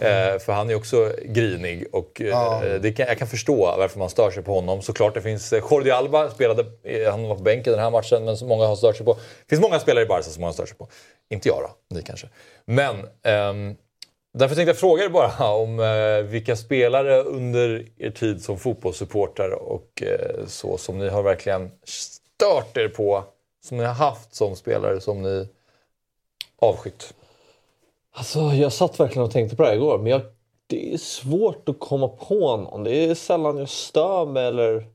Eh, 0.00 0.38
för 0.38 0.52
han 0.52 0.70
är 0.70 0.74
också 0.74 1.12
grinig 1.24 1.86
och 1.92 2.20
eh, 2.20 2.26
Ja. 2.26 2.62
det 2.82 2.92
kan, 2.92 3.06
jag 3.06 3.18
kan 3.18 3.28
förstå 3.28 3.74
varför 3.78 3.98
man 3.98 4.10
stör 4.10 4.30
sig 4.30 4.42
på 4.42 4.54
honom. 4.54 4.82
Såklart 4.82 5.14
det 5.14 5.22
finns... 5.22 5.52
Eh, 5.52 5.62
Jordi 5.70 5.90
Alba 5.90 6.30
spelade, 6.30 6.64
eh, 6.84 7.10
han 7.10 7.22
var 7.28 7.36
på 7.36 7.42
bänken 7.42 7.72
den 7.72 7.82
här 7.82 7.90
matchen, 7.90 8.24
men 8.24 8.36
som 8.36 8.48
många 8.48 8.66
har 8.66 8.76
stört 8.76 8.96
sig 8.96 9.06
på. 9.06 9.12
Det 9.14 9.48
finns 9.48 9.62
många 9.62 9.78
spelare 9.78 10.04
i 10.04 10.08
Barca 10.08 10.22
som 10.22 10.40
många 10.40 10.48
har 10.48 10.52
stört 10.54 10.68
sig 10.68 10.78
på. 10.78 10.88
Inte 11.30 11.48
jag 11.48 11.58
då, 11.62 11.96
ni 11.96 12.02
kanske. 12.02 12.28
Men 12.64 12.96
ehm, 13.22 13.76
därför 14.32 14.54
tänkte 14.54 14.70
jag 14.70 14.78
fråga 14.78 15.04
er 15.04 15.08
bara 15.08 15.48
om 15.54 15.80
eh, 15.80 16.30
vilka 16.30 16.56
spelare 16.56 17.22
under 17.22 17.86
er 17.98 18.10
tid 18.10 18.42
som 18.42 18.58
fotbollssupportrar 18.58 19.50
och 19.50 20.02
eh, 20.02 20.46
så 20.46 20.78
som 20.78 20.98
ni 20.98 21.08
har 21.08 21.22
verkligen 21.22 21.70
stört 21.84 22.76
er 22.76 22.88
på, 22.88 23.24
som 23.64 23.76
ni 23.76 23.84
har 23.84 23.94
haft 23.94 24.34
som 24.34 24.56
spelare 24.56 25.00
som 25.00 25.22
ni 25.22 25.48
avskytt. 26.58 27.14
Alltså, 28.12 28.40
jag 28.40 28.72
satt 28.72 29.00
verkligen 29.00 29.24
och 29.24 29.32
tänkte 29.32 29.56
på 29.56 29.62
det 29.62 29.68
här 29.68 29.76
igår, 29.76 29.98
men 29.98 30.06
jag, 30.06 30.20
det 30.66 30.94
är 30.94 30.98
svårt 30.98 31.68
att 31.68 31.80
komma 31.80 32.08
på 32.08 32.56
någon. 32.56 32.84
Det 32.84 33.04
är 33.04 33.14
sällan 33.14 33.56
jag 33.56 33.68
stör 33.68 34.26
mig 34.26 34.46
eller 34.46 34.86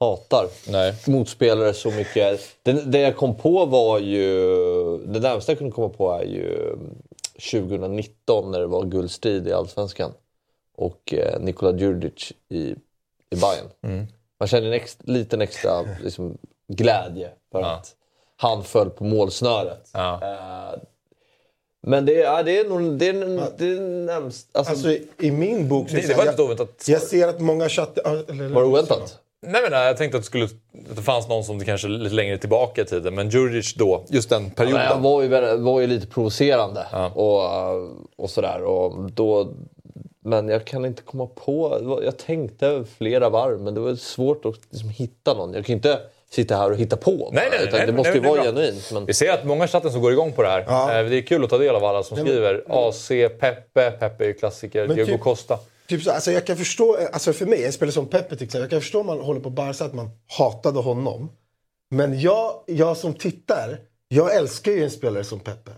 hatar 0.00 0.48
Nej. 0.68 0.94
motspelare 1.06 1.74
så 1.74 1.90
mycket. 1.90 2.40
Det, 2.62 2.72
det 2.72 3.00
jag 3.00 3.16
kom 3.16 3.36
på 3.36 3.66
var 3.66 3.98
ju... 3.98 4.32
Det 4.98 5.20
närmaste 5.20 5.52
jag 5.52 5.58
kunde 5.58 5.72
komma 5.72 5.88
på 5.88 6.12
är 6.12 6.24
ju 6.24 6.76
2019 7.52 8.50
när 8.50 8.60
det 8.60 8.66
var 8.66 8.84
guldstrid 8.84 9.48
i 9.48 9.52
Allsvenskan. 9.52 10.12
Och 10.76 11.14
eh, 11.14 11.40
Nikola 11.40 11.78
Djurdjic 11.78 12.32
i, 12.48 12.58
i 13.30 13.36
Bayern. 13.36 14.06
Man 14.40 14.48
känner 14.48 14.66
en 14.66 14.72
ex, 14.72 14.98
liten 15.00 15.40
extra 15.40 15.84
liksom, 16.02 16.38
glädje 16.68 17.30
för 17.52 17.62
att 17.62 17.94
han 18.36 18.64
föll 18.64 18.90
på 18.90 19.04
målsnöret. 19.04 19.90
Ja. 19.92 20.20
Eh, 20.22 20.78
men 21.86 22.06
det, 22.06 22.14
är- 22.22 22.24
ja, 22.24 22.42
det 22.42 22.58
är 22.58 22.68
nog 22.68 22.98
det 22.98 23.08
är, 23.08 23.14
det 23.58 23.66
är. 24.12 24.16
Alltså, 24.16 24.46
Alltså, 24.52 24.90
i- 24.90 25.08
I 25.18 25.30
min 25.30 25.68
bok... 25.68 25.88
Det, 25.90 26.04
är 26.04 26.08
det 26.08 26.14
var 26.14 26.24
jag, 26.24 26.32
inte 26.32 26.42
oväntat. 26.42 26.84
jag 26.88 27.02
ser 27.02 27.28
att 27.28 27.40
många 27.40 27.68
chattar... 27.68 28.48
Var 28.54 28.62
det 28.62 28.68
oväntat? 28.68 29.20
Nej, 29.46 29.62
men, 29.62 29.70
nej, 29.70 29.86
jag 29.86 29.96
tänkte 29.96 30.16
att 30.18 30.22
det, 30.22 30.26
skulle, 30.26 30.44
att 30.44 30.96
det 30.96 31.02
fanns 31.02 31.28
någon 31.28 31.44
som 31.44 31.58
det 31.58 31.64
kanske 31.64 31.88
lite 31.88 32.14
längre 32.14 32.38
tillbaka 32.38 32.82
i 32.82 32.84
tiden. 32.84 33.14
Men 33.14 33.28
Djurdjic 33.30 33.74
då, 33.74 34.04
just 34.08 34.28
den 34.30 34.50
perioden. 34.50 34.78
Men 34.78 34.86
han 34.86 35.02
var 35.02 35.22
ju, 35.22 35.56
var 35.56 35.80
ju 35.80 35.86
lite 35.86 36.06
provocerande 36.06 36.86
Ja. 36.92 37.06
och, 37.14 37.76
uh, 37.82 37.90
och 38.16 38.30
sådär. 38.30 38.62
Och 38.62 39.10
då, 39.12 39.52
men 40.24 40.48
jag 40.48 40.64
kan 40.64 40.84
inte 40.84 41.02
komma 41.02 41.26
på... 41.26 41.80
Jag 42.04 42.16
tänkte 42.18 42.84
flera 42.98 43.28
varv 43.28 43.60
men 43.60 43.74
det 43.74 43.80
var 43.80 43.94
svårt 43.94 44.44
att 44.44 44.54
liksom 44.70 44.88
hitta 44.88 45.34
någon. 45.34 45.54
Jag 45.54 45.64
kan 45.64 45.72
ju 45.72 45.76
inte 45.76 45.98
sitta 46.30 46.56
här 46.56 46.70
och 46.70 46.76
hitta 46.76 46.96
på 46.96 47.30
Nej, 47.32 47.48
nej, 47.50 47.60
utan 47.62 47.78
nej, 47.78 47.86
det 47.86 47.92
måste 47.92 48.10
nej, 48.10 48.22
ju 48.22 48.28
vara 48.28 48.42
genuint. 48.42 48.90
Men, 48.92 49.06
Vi 49.06 49.14
ser 49.14 49.32
att 49.32 49.44
många 49.44 49.64
i 49.64 49.68
chatten 49.68 49.92
som 49.92 50.00
går 50.00 50.12
igång 50.12 50.32
på 50.32 50.42
det 50.42 50.48
här. 50.48 50.64
Ja. 50.68 50.98
Eh, 50.98 51.06
Det 51.08 51.16
är 51.16 51.22
kul 51.22 51.44
att 51.44 51.50
ta 51.50 51.58
del 51.58 51.74
av 51.74 51.84
alla 51.84 52.02
som 52.02 52.16
skriver. 52.16 52.64
AC, 52.68 53.08
Peppe, 53.40 53.90
Peppe 53.90 54.24
är 54.24 54.28
ju 54.28 54.34
klassiker. 54.34 54.86
Men 54.86 54.96
Diego 54.96 55.12
typ- 55.12 55.20
Costa. 55.20 55.58
Typ 55.88 56.02
så, 56.02 56.10
alltså 56.10 56.32
jag 56.32 56.46
kan 56.46 56.56
förstå, 56.56 56.96
alltså 57.12 57.32
för 57.32 57.46
mig, 57.46 57.64
en 57.64 57.72
spelare 57.72 57.92
som 57.92 58.06
Pepe 58.06 58.36
till 58.36 58.44
exempel, 58.44 58.60
jag 58.60 58.70
kan 58.70 58.80
förstå 58.80 59.00
om 59.00 59.06
man 59.06 59.20
håller 59.20 59.40
på 59.40 59.50
Barca 59.50 59.84
att 59.84 59.94
man 59.94 60.10
hatade 60.26 60.78
honom. 60.78 61.30
Men 61.90 62.20
jag, 62.20 62.62
jag 62.66 62.96
som 62.96 63.14
tittar, 63.14 63.80
jag 64.08 64.36
älskar 64.36 64.72
ju 64.72 64.84
en 64.84 64.90
spelare 64.90 65.24
som 65.24 65.40
Pepe. 65.40 65.70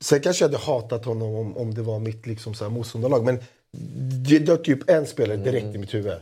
Sen 0.00 0.20
kanske 0.20 0.44
jag 0.44 0.48
hade 0.48 0.64
hatat 0.64 1.04
honom 1.04 1.34
om, 1.34 1.56
om 1.56 1.74
det 1.74 1.82
var 1.82 1.98
mitt 1.98 2.26
liksom 2.26 2.54
så 2.54 2.64
här 2.64 2.70
motståndarlag. 2.70 3.24
Men 3.24 3.38
det 4.28 4.36
är 4.36 4.56
typ 4.56 4.90
en 4.90 5.06
spelare 5.06 5.36
direkt 5.36 5.74
i 5.74 5.78
mitt 5.78 5.94
huvud. 5.94 6.18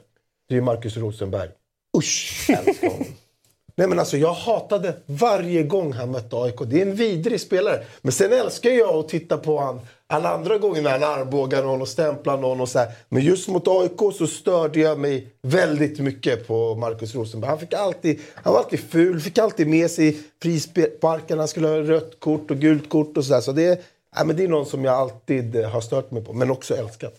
Det 0.48 0.56
är 0.56 0.60
Marcus 0.60 0.96
Rosenberg. 0.96 1.48
Usch! 1.96 2.46
Nej 3.76 3.88
men 3.88 3.98
alltså 3.98 4.16
jag 4.16 4.32
hatade 4.32 4.96
varje 5.06 5.62
gång 5.62 5.92
han 5.92 6.10
mötte 6.10 6.37
AIK. 6.37 6.56
Det 6.66 6.78
är 6.78 6.87
en 6.87 6.94
vidrig 6.94 7.40
spelare. 7.40 7.84
Men 8.02 8.12
sen 8.12 8.32
älskar 8.32 8.70
jag 8.70 8.94
att 8.94 9.08
titta 9.08 9.38
på 9.38 9.60
han 9.60 9.80
alla 10.14 10.35
andra 10.35 10.59
gånger 10.59 10.83
när 10.83 10.90
han 10.90 11.03
armbågar 11.03 11.62
någon 11.62 11.81
och 11.81 11.88
stämplar 11.88 12.38
någon 12.38 12.61
och 12.61 12.68
så 12.68 12.79
här. 12.79 12.88
Men 13.09 13.22
just 13.22 13.48
mot 13.48 13.68
AIK 13.68 14.16
så 14.18 14.27
störde 14.27 14.81
jag 14.81 14.98
mig 14.98 15.29
väldigt 15.42 15.98
mycket 15.98 16.46
på 16.46 16.74
Markus 16.74 17.14
Rosenberg. 17.14 17.48
Han, 17.48 17.59
fick 17.59 17.72
alltid, 17.74 18.20
han 18.35 18.53
var 18.53 18.61
alltid 18.61 18.81
ful, 18.81 19.20
fick 19.20 19.38
alltid 19.38 19.66
med 19.66 19.90
sig 19.90 20.18
frisparkarna. 20.42 21.40
Han 21.40 21.48
skulle 21.48 21.68
ha 21.68 21.77
rött 21.77 22.20
kort 22.20 22.50
och 22.50 22.57
gult 22.57 22.88
kort 22.88 23.16
och 23.16 23.24
sådär. 23.24 23.40
Så 23.40 23.53
det, 23.53 23.83
ja, 24.16 24.24
men 24.24 24.37
det 24.37 24.44
är 24.44 24.48
någon 24.48 24.66
som 24.66 24.85
jag 24.85 24.94
alltid 24.94 25.57
eh, 25.57 25.68
har 25.70 25.81
stört 25.81 26.11
mig 26.11 26.24
på, 26.24 26.33
men 26.33 26.50
också 26.50 26.77
älskat. 26.77 27.14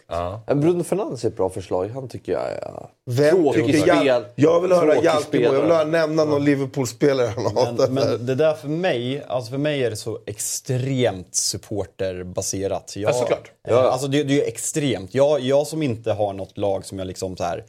Men 0.47 0.61
Bruno 0.61 0.83
Fernandes 0.83 1.23
är 1.23 1.27
ett 1.27 1.37
bra 1.37 1.49
förslag. 1.49 1.89
Han 1.93 2.07
tycker 2.07 2.31
jag 2.31 2.41
är 2.51 2.89
Vem 3.05 3.35
tråkig 3.35 3.65
tycker 3.65 3.79
spel. 3.79 4.05
jag, 4.05 4.23
jag 4.35 4.61
vill 4.61 4.71
höra 4.71 4.95
Jalkemo, 5.01 5.43
jag 5.43 5.51
vill 5.61 5.71
höra 5.71 5.83
nämna 5.83 6.23
någon 6.25 6.43
Liverpool-spelare 6.45 7.27
han 7.35 7.45
hatar. 7.45 7.87
Men, 7.89 7.93
men 7.93 8.25
det 8.25 8.35
där 8.35 8.53
för 8.53 8.67
mig, 8.67 9.23
alltså 9.27 9.51
för 9.51 9.57
mig 9.57 9.83
är 9.83 9.89
det 9.89 9.95
så 9.95 10.19
extremt 10.25 11.35
supporterbaserat. 11.35 12.93
Jag, 12.95 13.09
Ja, 13.09 13.13
såklart. 13.13 13.51
Eh, 13.67 13.77
Alltså 13.77 14.07
det, 14.07 14.23
det 14.23 14.33
är 14.33 14.37
ju 14.37 14.43
extremt. 14.43 15.13
Jag, 15.15 15.39
jag 15.39 15.67
som 15.67 15.81
inte 15.83 16.11
har 16.11 16.33
något 16.33 16.57
lag 16.57 16.85
som 16.85 16.99
jag 16.99 17.07
liksom 17.07 17.37
så 17.37 17.43
här 17.43 17.63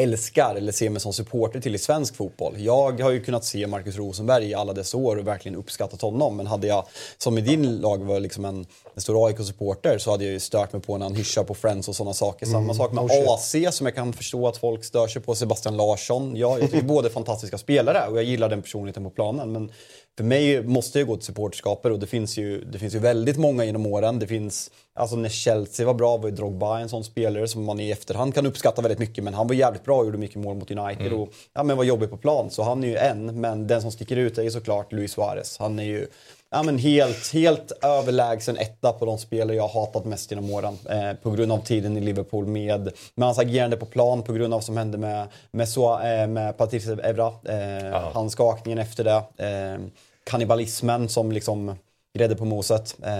älskar 0.00 0.54
eller 0.54 0.72
ser 0.72 0.90
mig 0.90 1.00
som 1.00 1.12
supporter 1.12 1.60
till 1.60 1.74
i 1.74 1.78
svensk 1.78 2.16
fotboll. 2.16 2.54
Jag 2.58 3.00
har 3.00 3.10
ju 3.10 3.24
kunnat 3.24 3.44
se 3.44 3.66
Marcus 3.66 3.96
Rosenberg 3.96 4.50
i 4.50 4.54
alla 4.54 4.72
dessa 4.72 4.96
år 4.96 5.16
och 5.16 5.26
verkligen 5.26 5.58
uppskattat 5.58 6.02
honom. 6.02 6.36
Men 6.36 6.46
hade 6.46 6.66
jag, 6.66 6.86
som 7.18 7.38
i 7.38 7.40
din 7.40 7.76
lag, 7.76 8.04
var 8.04 8.20
liksom 8.20 8.44
en, 8.44 8.66
en 8.94 9.02
stor 9.02 9.26
AIK-supporter 9.26 9.98
så 9.98 10.10
hade 10.10 10.24
jag 10.24 10.32
ju 10.32 10.40
stört 10.40 10.72
mig 10.72 10.82
på 10.82 10.98
när 10.98 11.06
han 11.06 11.14
hyschar 11.14 11.44
på 11.44 11.54
Friends 11.54 11.88
och 11.88 11.96
sådana 11.96 12.14
saker. 12.14 12.46
Samma 12.46 12.74
sak 12.74 12.92
med 12.92 13.04
AC 13.04 13.76
som 13.76 13.86
jag 13.86 13.94
kan 13.94 14.12
förstå 14.12 14.48
att 14.48 14.56
folk 14.56 14.84
stör 14.84 15.06
sig 15.06 15.22
på. 15.22 15.34
Sebastian 15.34 15.76
Larsson. 15.76 16.36
Ja, 16.36 16.58
jag 16.58 16.70
tycker 16.70 16.86
båda 16.86 17.08
är 17.08 17.12
fantastiska 17.12 17.58
spelare 17.58 18.08
och 18.08 18.16
jag 18.16 18.24
gillar 18.24 18.48
den 18.48 18.62
personligheten 18.62 19.04
på 19.04 19.10
planen. 19.10 19.52
Men 19.52 19.72
för 20.16 20.24
mig 20.24 20.62
måste 20.62 20.98
jag 20.98 21.08
gå 21.08 21.16
till 21.16 21.24
supporterskapet 21.24 21.92
och 21.92 21.98
det 21.98 22.06
finns, 22.06 22.38
ju, 22.38 22.64
det 22.64 22.78
finns 22.78 22.94
ju 22.94 22.98
väldigt 22.98 23.36
många 23.36 23.64
genom 23.64 23.86
åren. 23.86 24.18
Det 24.18 24.26
finns, 24.26 24.70
alltså 24.94 25.16
när 25.16 25.28
Chelsea 25.28 25.86
var 25.86 25.94
bra 25.94 26.16
var 26.16 26.28
ju 26.28 26.34
Drogba 26.34 26.78
en 26.78 26.88
sån 26.88 27.04
spelare 27.04 27.48
som 27.48 27.64
man 27.64 27.80
i 27.80 27.90
efterhand 27.90 28.34
kan 28.34 28.46
uppskatta 28.46 28.82
väldigt 28.82 28.98
mycket. 28.98 29.24
Men 29.24 29.34
han 29.34 29.46
var 29.46 29.54
jävligt 29.54 29.84
bra 29.84 29.98
och 29.98 30.04
gjorde 30.04 30.18
mycket 30.18 30.36
mål 30.36 30.56
mot 30.56 30.70
United 30.70 31.12
och 31.12 31.28
ja, 31.54 31.62
men 31.62 31.76
var 31.76 31.84
jobbig 31.84 32.10
på 32.10 32.16
plan. 32.16 32.50
Så 32.50 32.62
han 32.62 32.84
är 32.84 32.88
ju 32.88 32.96
en, 32.96 33.40
men 33.40 33.66
den 33.66 33.82
som 33.82 33.92
sticker 33.92 34.16
ut 34.16 34.38
är 34.38 34.42
ju 34.42 34.50
såklart 34.50 34.92
Luis 34.92 35.12
Suarez. 35.12 35.58
Han 35.58 35.78
är 35.78 35.84
ju 35.84 36.06
ja, 36.52 36.62
men 36.62 36.78
helt, 36.78 37.32
helt 37.32 37.72
överlägsen 37.84 38.56
etta 38.56 38.92
på 38.92 39.04
de 39.06 39.18
spelare 39.18 39.56
jag 39.56 39.68
hatat 39.68 40.04
mest 40.04 40.30
genom 40.30 40.50
åren. 40.50 40.78
Eh, 40.90 41.12
på 41.22 41.30
grund 41.30 41.52
av 41.52 41.58
tiden 41.58 41.96
i 41.96 42.00
Liverpool 42.00 42.46
med, 42.46 42.92
med 43.14 43.26
hans 43.28 43.38
agerande 43.38 43.76
på 43.76 43.86
plan, 43.86 44.22
på 44.22 44.32
grund 44.32 44.54
av 44.54 44.58
vad 44.58 44.64
som 44.64 44.76
hände 44.76 44.98
med, 44.98 45.26
med, 45.50 45.66
Sua- 45.66 46.22
eh, 46.22 46.26
med 46.26 46.56
Patrice 46.56 46.88
Evra. 47.02 47.26
Eh, 47.44 48.00
Hans 48.12 48.32
skakningen 48.32 48.78
efter 48.78 49.04
det. 49.04 49.46
Eh, 49.46 49.80
kannibalismen 50.24 51.08
som 51.08 51.32
liksom 51.32 51.74
grädde 52.18 52.36
på 52.36 52.44
moset. 52.44 52.96
Eh, 53.04 53.12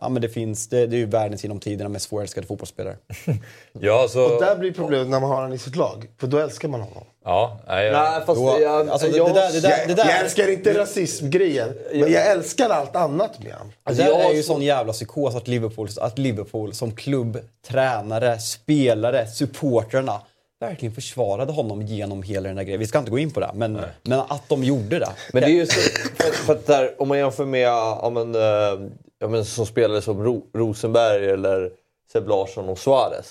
ja, 0.00 0.08
men 0.08 0.22
det, 0.22 0.28
finns, 0.28 0.68
det, 0.68 0.86
det 0.86 0.96
är 0.96 0.98
ju 0.98 1.06
världens 1.06 1.42
genom 1.44 1.60
tiderna 1.60 1.88
mest 1.88 2.08
svårälskade 2.08 2.46
fotbollsspelare. 2.46 2.96
Ja, 3.80 4.06
så... 4.10 4.34
Och 4.34 4.40
där 4.42 4.56
blir 4.56 4.72
problemet 4.72 5.08
när 5.08 5.20
man 5.20 5.28
har 5.30 5.36
honom 5.36 5.52
i 5.52 5.58
sitt 5.58 5.76
lag. 5.76 6.06
För 6.20 6.26
då 6.26 6.38
älskar 6.38 6.68
man 6.68 6.80
honom. 6.80 7.04
Ja, 7.24 7.58
nej, 7.66 7.92
Nej, 7.92 8.20
fast 8.26 8.40
Då- 8.40 8.58
jag, 8.60 8.88
alltså, 8.90 9.08
det- 9.08 9.16
jag, 9.16 9.28
det 9.28 9.34
där- 9.34 9.86
det 9.86 9.94
där- 9.94 10.04
Jag, 10.08 10.20
älskar 10.20 10.50
inte 10.52 10.78
rasismgrejen, 10.78 11.68
men 11.92 12.12
jag 12.12 12.26
älskar 12.30 12.70
allt 12.70 12.96
annat 12.96 13.42
med 13.44 13.52
honom. 13.52 13.72
Alltså 13.84 14.02
jag 14.02 14.18
det 14.18 14.24
är 14.24 14.32
ju 14.34 14.42
så- 14.42 14.52
sån 14.52 14.62
jävla 14.62 14.92
psykos 14.92 15.34
att 15.34 15.48
Liverpool, 15.48 15.88
att 16.00 16.18
Liverpool 16.18 16.74
som 16.74 16.92
klubb, 16.96 17.38
tränare, 17.68 18.38
spelare, 18.38 19.26
supportrarna 19.26 20.20
verkligen 20.60 20.94
försvarade 20.94 21.52
honom 21.52 21.82
genom 21.82 22.22
hela 22.22 22.48
den 22.48 22.56
där 22.56 22.62
grejen. 22.62 22.80
Vi 22.80 22.86
ska 22.86 22.98
inte 22.98 23.10
gå 23.10 23.18
in 23.18 23.30
på 23.30 23.40
det, 23.40 23.50
men, 23.54 23.80
men 24.02 24.20
att 24.20 24.48
de 24.48 24.64
gjorde 24.64 24.98
det. 24.98 25.08
Men 25.32 25.42
det 25.42 25.48
är 25.48 25.52
ju 25.52 25.66
så, 25.66 25.80
för, 26.16 26.30
för 26.32 26.52
att 26.52 26.66
där, 26.66 27.02
om 27.02 27.08
man 27.08 27.18
jämför 27.18 27.44
med 27.44 27.60
ja, 27.60 28.10
men, 28.14 28.34
eh, 28.34 28.88
ja, 29.18 29.28
men, 29.28 29.44
som 29.44 29.66
spelare 29.66 30.02
som 30.02 30.24
Ro, 30.24 30.46
Rosenberg 30.54 31.30
eller 31.30 31.70
Seb 32.12 32.28
Larsson 32.28 32.68
och 32.68 32.78
Suarez. 32.78 33.30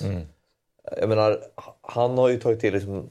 Jag 0.99 1.09
menar, 1.09 1.39
han 1.81 2.17
har 2.17 2.29
ju 2.29 2.39
tagit 2.39 2.59
till 2.59 2.73
liksom, 2.73 3.09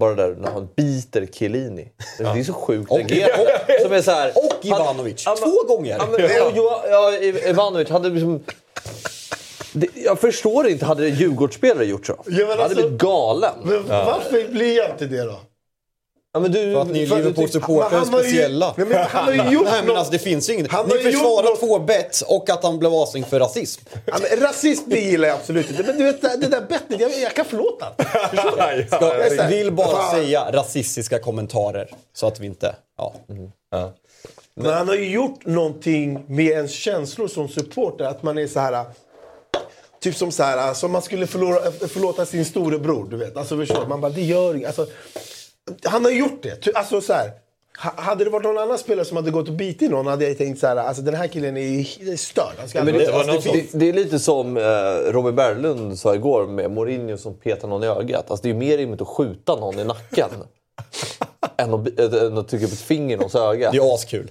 bara 0.00 0.14
där 0.14 0.34
när 0.40 0.50
han 0.50 0.68
biter 0.76 1.26
Chiellini. 1.32 1.92
Det 2.18 2.24
är 2.24 2.44
så 2.44 2.52
sjukt 2.52 2.90
Och- 2.90 3.00
agerat. 3.00 3.40
Som 3.82 3.92
är 3.92 4.02
så 4.02 4.10
här, 4.10 4.32
Och 4.36 4.64
Ivanovic, 4.66 5.22
Ja, 5.26 5.36
men- 5.40 5.50
två 5.50 5.74
gånger! 5.76 5.96
Ja, 5.98 6.08
ja, 6.18 6.52
ja, 6.54 6.82
ja, 6.90 7.48
Ivanovic 7.48 7.88
hade 7.90 8.08
liksom... 8.08 8.44
Det, 9.72 9.86
jag 9.94 10.18
förstår 10.20 10.68
inte, 10.68 10.84
hade 10.86 11.08
Djurgårdsspelare 11.08 11.84
gjort 11.84 12.06
så? 12.06 12.16
men 12.26 12.36
Jag 12.38 12.46
hade 12.48 12.62
alltså- 12.62 12.80
blivit 12.80 13.00
galen. 13.00 13.54
Men 13.64 13.88
varför 13.88 14.48
blir 14.52 14.76
jag 14.76 14.90
inte 14.90 15.06
det 15.06 15.22
då? 15.24 15.40
Ja, 16.32 16.40
men 16.40 16.52
du, 16.52 16.72
För 16.72 16.80
att 16.80 16.88
ni 16.90 17.06
Liverpool-supportrar 17.06 17.86
är 17.86 17.90
har 17.90 18.22
ju- 18.22 18.24
speciella. 18.30 18.74
Nej, 18.76 18.86
men 18.86 19.06
han 19.08 19.24
har 19.24 19.32
ju 19.32 19.52
gjort 19.54 19.64
Nej 19.64 19.82
men 19.86 19.96
alltså 19.96 20.12
det 20.12 20.18
finns 20.18 20.50
ju 20.50 20.54
inget. 20.54 20.70
Han 20.72 20.86
Ni 20.86 20.98
försvarar 20.98 21.56
två 21.56 21.78
bett 21.78 22.20
och 22.26 22.50
att 22.50 22.62
han 22.64 22.78
blev 22.78 22.94
avstängd 22.94 23.26
för 23.26 23.40
rasism. 23.40 23.82
Ja, 24.06 24.14
men 24.30 24.40
rasism 24.40 24.90
det 24.90 25.00
gillar 25.00 25.28
jag 25.28 25.36
absolut 25.36 25.70
inte. 25.70 25.82
Men 25.82 25.96
du 25.98 26.04
vet, 26.04 26.20
det 26.20 26.46
där 26.46 26.60
bettet, 26.68 27.00
jag, 27.00 27.10
jag 27.22 27.34
kan 27.34 27.44
förlåta. 27.44 27.86
Förstår? 28.30 28.86
Ja, 29.00 29.24
Jag 29.36 29.48
vill 29.48 29.72
bara 29.72 29.86
fan. 29.96 30.14
säga 30.14 30.52
rasistiska 30.52 31.18
kommentarer. 31.18 31.90
Så 32.12 32.26
att 32.26 32.40
vi 32.40 32.46
inte... 32.46 32.74
Ja. 32.98 33.14
Men 34.54 34.72
han 34.72 34.88
har 34.88 34.94
ju 34.94 35.10
gjort 35.10 35.46
någonting 35.46 36.24
med 36.28 36.44
ens 36.46 36.70
känslor 36.72 37.28
som 37.28 37.48
supporter. 37.48 38.04
Att 38.04 38.22
man 38.22 38.38
är 38.38 38.46
så 38.46 38.60
här... 38.60 38.84
Typ 40.00 40.16
som 40.16 40.32
så 40.32 40.42
här, 40.42 40.74
som 40.74 40.92
man 40.92 41.02
skulle 41.02 41.26
förlora, 41.26 41.72
förlåta 41.72 42.26
sin 42.26 42.44
storebror. 42.44 43.06
Du 43.10 43.16
vet. 43.16 43.36
Alltså 43.36 43.56
förstår? 43.56 43.86
Man 43.86 44.00
bara, 44.00 44.12
det 44.12 44.22
gör 44.22 44.54
inget. 44.54 44.66
Alltså, 44.78 44.86
han 45.84 46.04
har 46.04 46.12
gjort 46.12 46.42
det. 46.42 46.76
Alltså 46.76 47.00
så 47.00 47.12
här. 47.12 47.30
Ha- 47.82 47.94
Hade 48.02 48.24
det 48.24 48.30
varit 48.30 48.44
någon 48.44 48.58
annan 48.58 48.78
spelare 48.78 49.04
som 49.04 49.16
hade 49.16 49.30
gått 49.30 49.48
och 49.48 49.54
bitit 49.54 49.90
någon 49.90 50.06
hade 50.06 50.28
jag 50.28 50.38
tänkt 50.38 50.60
så 50.60 50.66
här, 50.66 50.76
alltså 50.76 51.02
den 51.02 51.14
här 51.14 51.26
killen 51.28 51.56
är 51.56 52.16
störd. 52.16 52.54
Han 52.58 52.68
ska 52.68 52.84
Men 52.84 52.94
det, 52.94 53.12
alltså, 53.14 53.52
det, 53.52 53.58
det, 53.72 53.78
det 53.78 53.88
är 53.88 53.92
lite 53.92 54.18
som 54.18 54.56
eh, 54.56 54.62
Robin 55.12 55.34
Berglund 55.36 55.98
sa 55.98 56.14
igår 56.14 56.46
med 56.46 56.70
Mourinho 56.70 57.16
som 57.16 57.34
petar 57.34 57.68
någon 57.68 57.84
i 57.84 57.86
ögat. 57.86 58.30
Alltså, 58.30 58.42
det 58.42 58.50
är 58.50 58.54
mer 58.54 58.76
rimligt 58.78 59.00
att 59.00 59.08
skjuta 59.08 59.56
någon 59.56 59.78
i 59.78 59.84
nacken 59.84 60.30
än, 61.56 61.74
att, 61.74 61.80
bi- 61.80 61.94
äh, 61.98 62.22
än 62.26 62.38
att 62.38 62.48
trycka 62.48 62.66
upp 62.66 62.72
ett 62.72 62.80
finger 62.80 63.14
i 63.14 63.16
någons 63.16 63.34
öga. 63.34 63.70
Det 63.70 63.78
är 63.78 63.94
askul. 63.94 64.30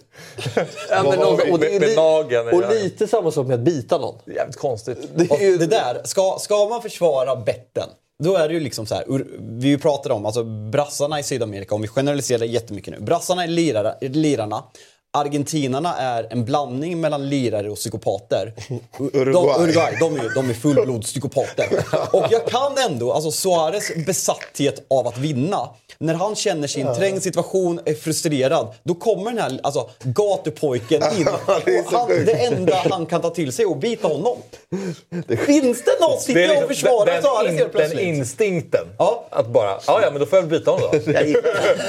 Ja, 0.89 1.03
men 1.03 1.19
någon- 1.19 1.51
och 1.51 1.59
det 1.59 1.67
är 1.75 1.79
Med- 1.79 1.81
med 1.81 1.95
nageln 1.97 2.47
Och 2.47 2.73
lite 2.73 3.07
samma 3.07 3.31
sak 3.31 3.47
med 3.47 3.53
att 3.53 3.59
bita 3.59 3.97
någon. 3.97 4.15
Jävligt 4.25 4.57
konstigt. 4.57 4.97
Det 5.15 5.29
Och 5.29 5.41
är 5.41 5.45
ju, 5.45 5.57
det 5.57 5.65
där, 5.65 6.01
ska, 6.03 6.37
ska 6.39 6.67
man 6.69 6.81
försvara 6.81 7.35
betten, 7.35 7.89
då 8.23 8.35
är 8.35 8.47
det 8.47 8.53
ju 8.53 8.59
liksom 8.59 8.85
så 8.85 8.95
här, 8.95 9.03
vi 9.39 9.77
pratade 9.77 10.15
om, 10.15 10.25
alltså 10.25 10.43
brassarna 10.43 11.19
i 11.19 11.23
Sydamerika, 11.23 11.75
om 11.75 11.81
vi 11.81 11.87
generaliserar 11.87 12.45
jättemycket 12.45 12.93
nu. 12.93 12.99
Brassarna 13.05 13.43
är 13.43 13.47
lirarna. 14.09 14.63
Argentinarna 15.11 15.97
är 15.97 16.27
en 16.29 16.45
blandning 16.45 17.01
mellan 17.01 17.29
lirare 17.29 17.69
och 17.69 17.77
psykopater. 17.77 18.53
Uruguay. 18.99 19.33
De, 19.33 19.63
Uruguay, 19.63 19.97
de 19.99 20.15
är, 20.15 20.35
de 20.35 20.49
är 20.49 20.53
fullblodspsykopater. 20.53 21.67
Och 22.11 22.25
jag 22.29 22.47
kan 22.47 22.77
ändå, 22.77 23.13
alltså 23.13 23.31
Suarez 23.31 23.91
besatthet 24.05 24.85
av 24.89 25.07
att 25.07 25.17
vinna. 25.17 25.69
När 25.97 26.13
han 26.13 26.35
känner 26.35 26.67
sin 26.67 26.95
trängd 26.95 27.23
situation, 27.23 27.79
är 27.85 27.93
frustrerad, 27.93 28.67
då 28.83 28.95
kommer 28.95 29.31
den 29.31 29.39
här 29.39 29.59
alltså, 29.63 29.89
gatupojken 30.03 31.03
in. 31.17 31.25
det 31.65 31.85
han, 31.91 32.07
det 32.07 32.45
enda 32.45 32.75
han 32.89 33.05
kan 33.05 33.21
ta 33.21 33.29
till 33.29 33.51
sig 33.53 33.65
är 33.65 33.71
att 33.71 33.79
bita 33.79 34.07
honom. 34.07 34.37
Finns 35.45 35.83
det 35.83 35.91
någon? 36.01 36.19
Sitter 36.19 36.39
jag 36.39 36.63
och 36.63 36.69
försvarar 36.69 37.05
liksom 37.05 37.13
den, 37.13 37.21
Suarez 37.21 37.47
den, 37.47 37.57
helt 37.57 37.73
den 37.73 37.81
plötsligt? 37.81 38.01
instinkten. 38.03 38.87
Ja. 38.97 39.25
Att 39.29 39.47
bara, 39.47 39.79
ja 39.87 40.01
ja 40.01 40.11
men 40.11 40.19
då 40.19 40.25
får 40.25 40.37
jag 40.37 40.43
väl 40.43 40.59
byta 40.59 40.71
honom 40.71 40.89
då. 40.91 41.11
Jag 41.11 41.27
gillar, 41.27 41.41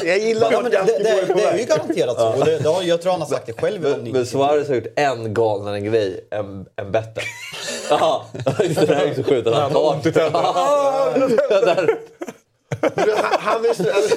jag 0.04 0.18
gillar 0.18 0.52
Ja, 0.52 0.62
det, 0.62 0.70
det, 0.70 1.34
det 1.34 1.42
är 1.42 1.58
ju 1.58 1.64
garanterat 1.64 2.16
så. 2.18 2.28
Och 2.28 2.44
det, 2.44 2.58
det 2.58 2.68
har, 2.68 2.82
jag 2.82 3.02
tror 3.02 3.09
han 3.10 3.20
har 3.20 3.28
sagt 3.28 3.46
det 3.46 3.52
själv. 3.60 3.86
i 3.86 3.90
någon 3.90 4.02
men, 4.02 4.12
men. 4.12 4.26
Suarez 4.26 4.68
har 4.68 4.74
gjort 4.74 4.86
en 4.96 5.34
galnare 5.34 5.80
grej 5.80 6.28
än, 6.30 6.66
än 6.76 6.92
Betten. 6.92 7.22
Ja, 7.90 8.24
just 8.62 8.80
det. 8.80 8.86
Det 8.86 8.94
här 8.94 9.06
är 9.06 9.14
så 9.14 9.22
sjukt 9.24 9.46
att 9.46 9.54
han 9.54 9.72
tar... 9.72 9.96
Där. 11.64 11.98
Men 12.94 13.08
han- 13.16 13.38
Han 13.40 13.64
är 13.64 13.74
så, 13.74 13.82
alltså, 13.90 14.16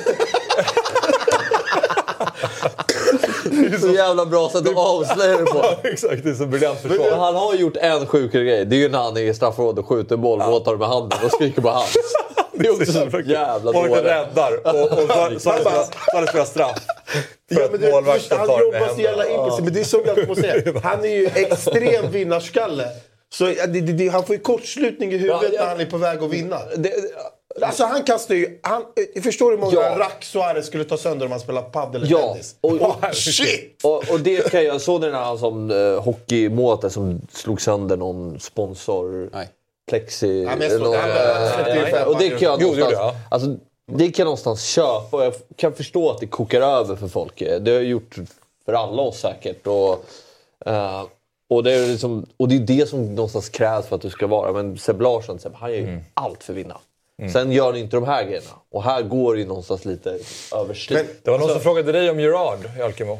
Så 3.87 3.87
jävla 3.93 4.25
bra 4.25 4.49
sätt 4.49 4.67
att 4.69 4.77
avslöja 4.77 5.37
det 5.37 5.45
på. 5.45 5.63
Exakt, 5.83 6.23
det 6.23 6.29
är 6.29 6.33
så 6.33 6.45
briljant 6.45 6.79
Men 6.83 6.91
försvar. 6.91 7.17
han 7.17 7.35
har 7.35 7.53
gjort 7.55 7.77
en 7.77 8.05
sjukare 8.07 8.43
grej. 8.43 8.65
Det 8.65 8.75
är 8.75 8.79
ju 8.79 8.89
när 8.89 8.99
han 8.99 9.17
är 9.17 9.21
i 9.21 9.33
straffområdet 9.33 9.79
och 9.79 9.87
skjuter 9.89 10.17
boll 10.17 10.41
och 10.41 10.65
tar 10.65 10.71
det 10.71 10.77
med 10.79 10.87
handen 10.87 11.19
och 11.25 11.31
skriker 11.31 11.61
på 11.61 11.69
hans. 11.69 11.95
Så 12.63 13.19
jävla 13.19 13.71
Målvakten 13.71 13.89
dåligt. 13.89 14.05
räddar 14.05 14.67
och, 14.67 14.91
och 14.91 14.99
så, 14.99 15.39
så, 15.39 15.39
så, 15.39 15.69
så 16.11 16.15
hade 16.15 16.27
spelat 16.27 16.47
straff. 16.47 16.77
Ja, 17.49 17.67
men 17.71 17.81
det, 17.81 17.91
målvakten 17.91 18.37
han 18.37 18.47
jobbar 18.47 18.95
så 18.95 19.01
jävla 19.01 19.29
impulsivt. 19.29 19.63
Men 19.63 19.73
det 19.73 19.79
är 19.79 19.83
som 19.83 20.01
jag 20.05 20.27
måste 20.27 20.41
säga. 20.43 20.79
Han 20.83 21.03
är 21.05 21.07
ju 21.09 21.25
extrem 21.27 22.11
vinnarskalle. 22.11 22.87
Så 23.33 23.43
det, 23.45 23.65
det, 23.67 23.81
det, 23.81 24.07
han 24.07 24.23
får 24.25 24.35
ju 24.35 24.41
kortslutning 24.41 25.11
i 25.11 25.17
huvudet 25.17 25.39
Ja, 25.43 25.49
ja. 25.53 25.61
när 25.61 25.69
han 25.69 25.79
är 25.79 25.85
på 25.85 25.97
väg 25.97 26.23
att 26.23 26.29
vinna. 26.29 26.59
Det, 26.77 26.91
Alltså 27.61 27.83
han 27.85 28.03
kastar 28.03 28.35
ju... 28.35 28.59
Han, 28.63 28.83
eh, 29.15 29.21
förstår 29.21 29.51
du 29.51 29.57
hur 29.57 29.61
många 29.63 29.73
Ja. 29.75 29.95
rack 29.99 30.23
Suarez 30.23 30.65
skulle 30.67 30.83
ta 30.83 30.97
sönder 30.97 31.25
om 31.25 31.31
han 31.31 31.39
spelar 31.41 31.61
padel 31.61 32.01
eller 32.03 32.11
Ja, 32.11 32.27
tennis? 32.31 32.55
och- 32.61 32.71
och- 32.73 32.81
Oh, 33.03 33.11
shit! 33.11 33.79
och, 33.83 34.09
och 34.11 34.19
det 34.19 34.51
kan 34.51 34.63
jag 34.65 34.81
såg 34.81 35.01
ni 35.01 35.11
när 35.11 35.19
han 35.19 35.37
som 35.37 35.71
uh, 35.71 35.99
hockeymålet 36.01 36.81
där 36.81 36.89
som 36.89 37.21
slog 37.33 37.61
sönder 37.61 37.97
någon 37.97 38.39
sponsor... 38.39 39.29
Nej. 39.33 39.47
Plexi... 39.89 40.43
Ja, 40.43 40.57
jag 40.59 40.81
någon, 40.81 42.07
och 42.07 42.19
det 42.19 42.29
kan 42.29 42.39
jag 42.39 42.61
Jo, 42.61 42.67
någonstans... 42.67 42.91
jag. 42.91 43.15
Alltså, 43.31 43.55
det 43.91 44.11
kan 44.11 44.23
jag 44.23 44.25
någonstans 44.25 44.65
köpa 44.65 45.17
och 45.17 45.23
jag 45.23 45.33
kan 45.55 45.73
förstå 45.73 46.11
att 46.11 46.19
det 46.19 46.27
kokar 46.27 46.61
över 46.61 46.95
för 46.95 47.07
folk. 47.07 47.39
Det 47.39 47.71
har 47.71 47.81
gjort 47.81 48.15
för 48.65 48.73
alla 48.73 49.01
oss 49.01 49.19
säkert. 49.19 49.67
Och, 49.67 50.05
eh, 50.65 51.03
och, 51.49 51.63
det 51.63 51.73
är 51.73 51.87
liksom, 51.87 52.25
och 52.37 52.47
det 52.47 52.55
är 52.55 52.59
det 52.59 52.89
som 52.89 53.15
någonstans 53.15 53.49
krävs 53.49 53.85
för 53.87 53.95
att 53.95 54.01
du 54.01 54.09
ska 54.09 54.27
vara. 54.27 54.53
Men 54.53 54.77
Seb 54.77 55.01
Larsson, 55.01 55.39
Seb, 55.39 55.53
han 55.55 55.71
gör 55.71 55.77
ju 55.77 55.99
allt 56.13 56.43
för 56.43 56.53
att 56.53 56.57
vinna. 56.57 56.77
Sen 57.31 57.51
gör 57.51 57.65
han 57.65 57.75
inte 57.75 57.97
de 57.97 58.03
här 58.03 58.23
grejerna. 58.23 58.49
Och 58.71 58.83
här 58.83 59.01
går 59.01 59.33
det 59.33 59.39
ju 59.39 59.47
någonstans 59.47 59.85
lite 59.85 60.19
överstyr. 60.55 61.05
Det 61.23 61.31
var 61.31 61.39
någon 61.39 61.49
som 61.49 61.59
frågade 61.59 61.91
dig 61.91 62.09
om 62.09 62.19
Gerard 62.19 62.59
i 62.79 62.81
Alkemo. 62.81 63.19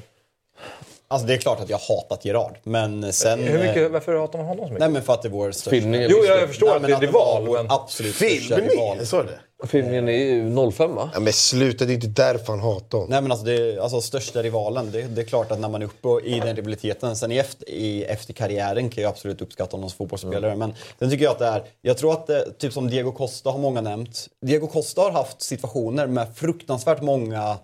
Alltså 1.13 1.27
det 1.27 1.33
är 1.33 1.37
klart 1.37 1.59
att 1.59 1.69
jag 1.69 1.77
har 1.77 1.95
hatat 1.95 2.25
Gerard. 2.25 2.57
Men 2.63 3.13
sen... 3.13 3.39
Hur 3.39 3.61
eh, 3.61 3.67
mycket, 3.67 3.91
varför 3.91 4.15
hatar 4.15 4.39
man 4.39 4.47
honom 4.47 4.65
så 4.65 4.73
mycket? 4.73 4.79
Nej 4.79 4.89
men 4.89 5.01
för 5.01 5.13
att 5.13 5.21
det 5.21 5.27
är 5.27 5.29
vår 5.29 5.51
största... 5.51 5.69
Filmningen 5.69 6.09
jo, 6.11 6.17
jag 6.25 6.47
förstår 6.47 6.67
Nej, 6.67 6.75
att 6.75 6.81
det 6.83 6.93
är 6.93 6.99
det 6.99 7.07
var 7.07 7.39
rival, 7.39 7.47
vår 7.47 7.57
men... 7.57 7.71
absolut 7.71 8.15
största 8.15 8.55
rival. 8.55 8.69
Filmning? 8.69 9.05
Så 9.05 9.19
är 9.19 9.23
det? 9.23 9.67
Filmningen 9.67 10.09
är 10.09 10.13
ju 10.13 10.71
05 10.71 10.95
va? 10.95 11.09
Ja, 11.13 11.19
men 11.19 11.33
sluta, 11.33 11.85
det 11.85 11.91
är 11.91 11.95
inte 11.95 12.07
därför 12.07 12.53
han 12.53 12.59
hatar 12.59 12.97
honom. 12.97 13.09
Nej 13.09 13.21
men 13.21 13.31
alltså, 13.31 13.45
det 13.45 13.53
är, 13.53 13.77
alltså 13.77 14.01
största 14.01 14.43
rivalen, 14.43 14.91
det, 14.91 15.01
det 15.01 15.21
är 15.21 15.25
klart 15.25 15.51
att 15.51 15.59
när 15.59 15.69
man 15.69 15.81
är 15.81 15.85
uppe 15.85 16.07
och 16.07 16.21
i 16.21 16.39
den 16.39 16.55
rivaliteten, 16.55 17.15
sen 17.15 17.31
i 17.31 17.37
efter, 17.37 17.69
i, 17.69 18.03
efter 18.03 18.33
karriären 18.33 18.89
kan 18.89 19.03
jag 19.03 19.09
absolut 19.09 19.41
uppskatta 19.41 19.77
honom 19.77 19.89
som 19.89 19.97
fotbollsspelare. 19.97 20.55
Men 20.55 20.73
sen 20.99 21.09
tycker 21.09 21.23
jag 21.23 21.31
att 21.31 21.39
det 21.39 21.47
är, 21.47 21.63
jag 21.81 21.97
tror 21.97 22.11
att 22.11 22.27
det, 22.27 22.51
typ 22.57 22.73
som 22.73 22.89
Diego 22.89 23.11
Costa 23.11 23.49
har 23.49 23.59
många 23.59 23.81
nämnt. 23.81 24.27
Diego 24.41 24.67
Costa 24.67 25.01
har 25.01 25.11
haft 25.11 25.41
situationer 25.41 26.07
med 26.07 26.35
fruktansvärt 26.35 27.01
många 27.01 27.57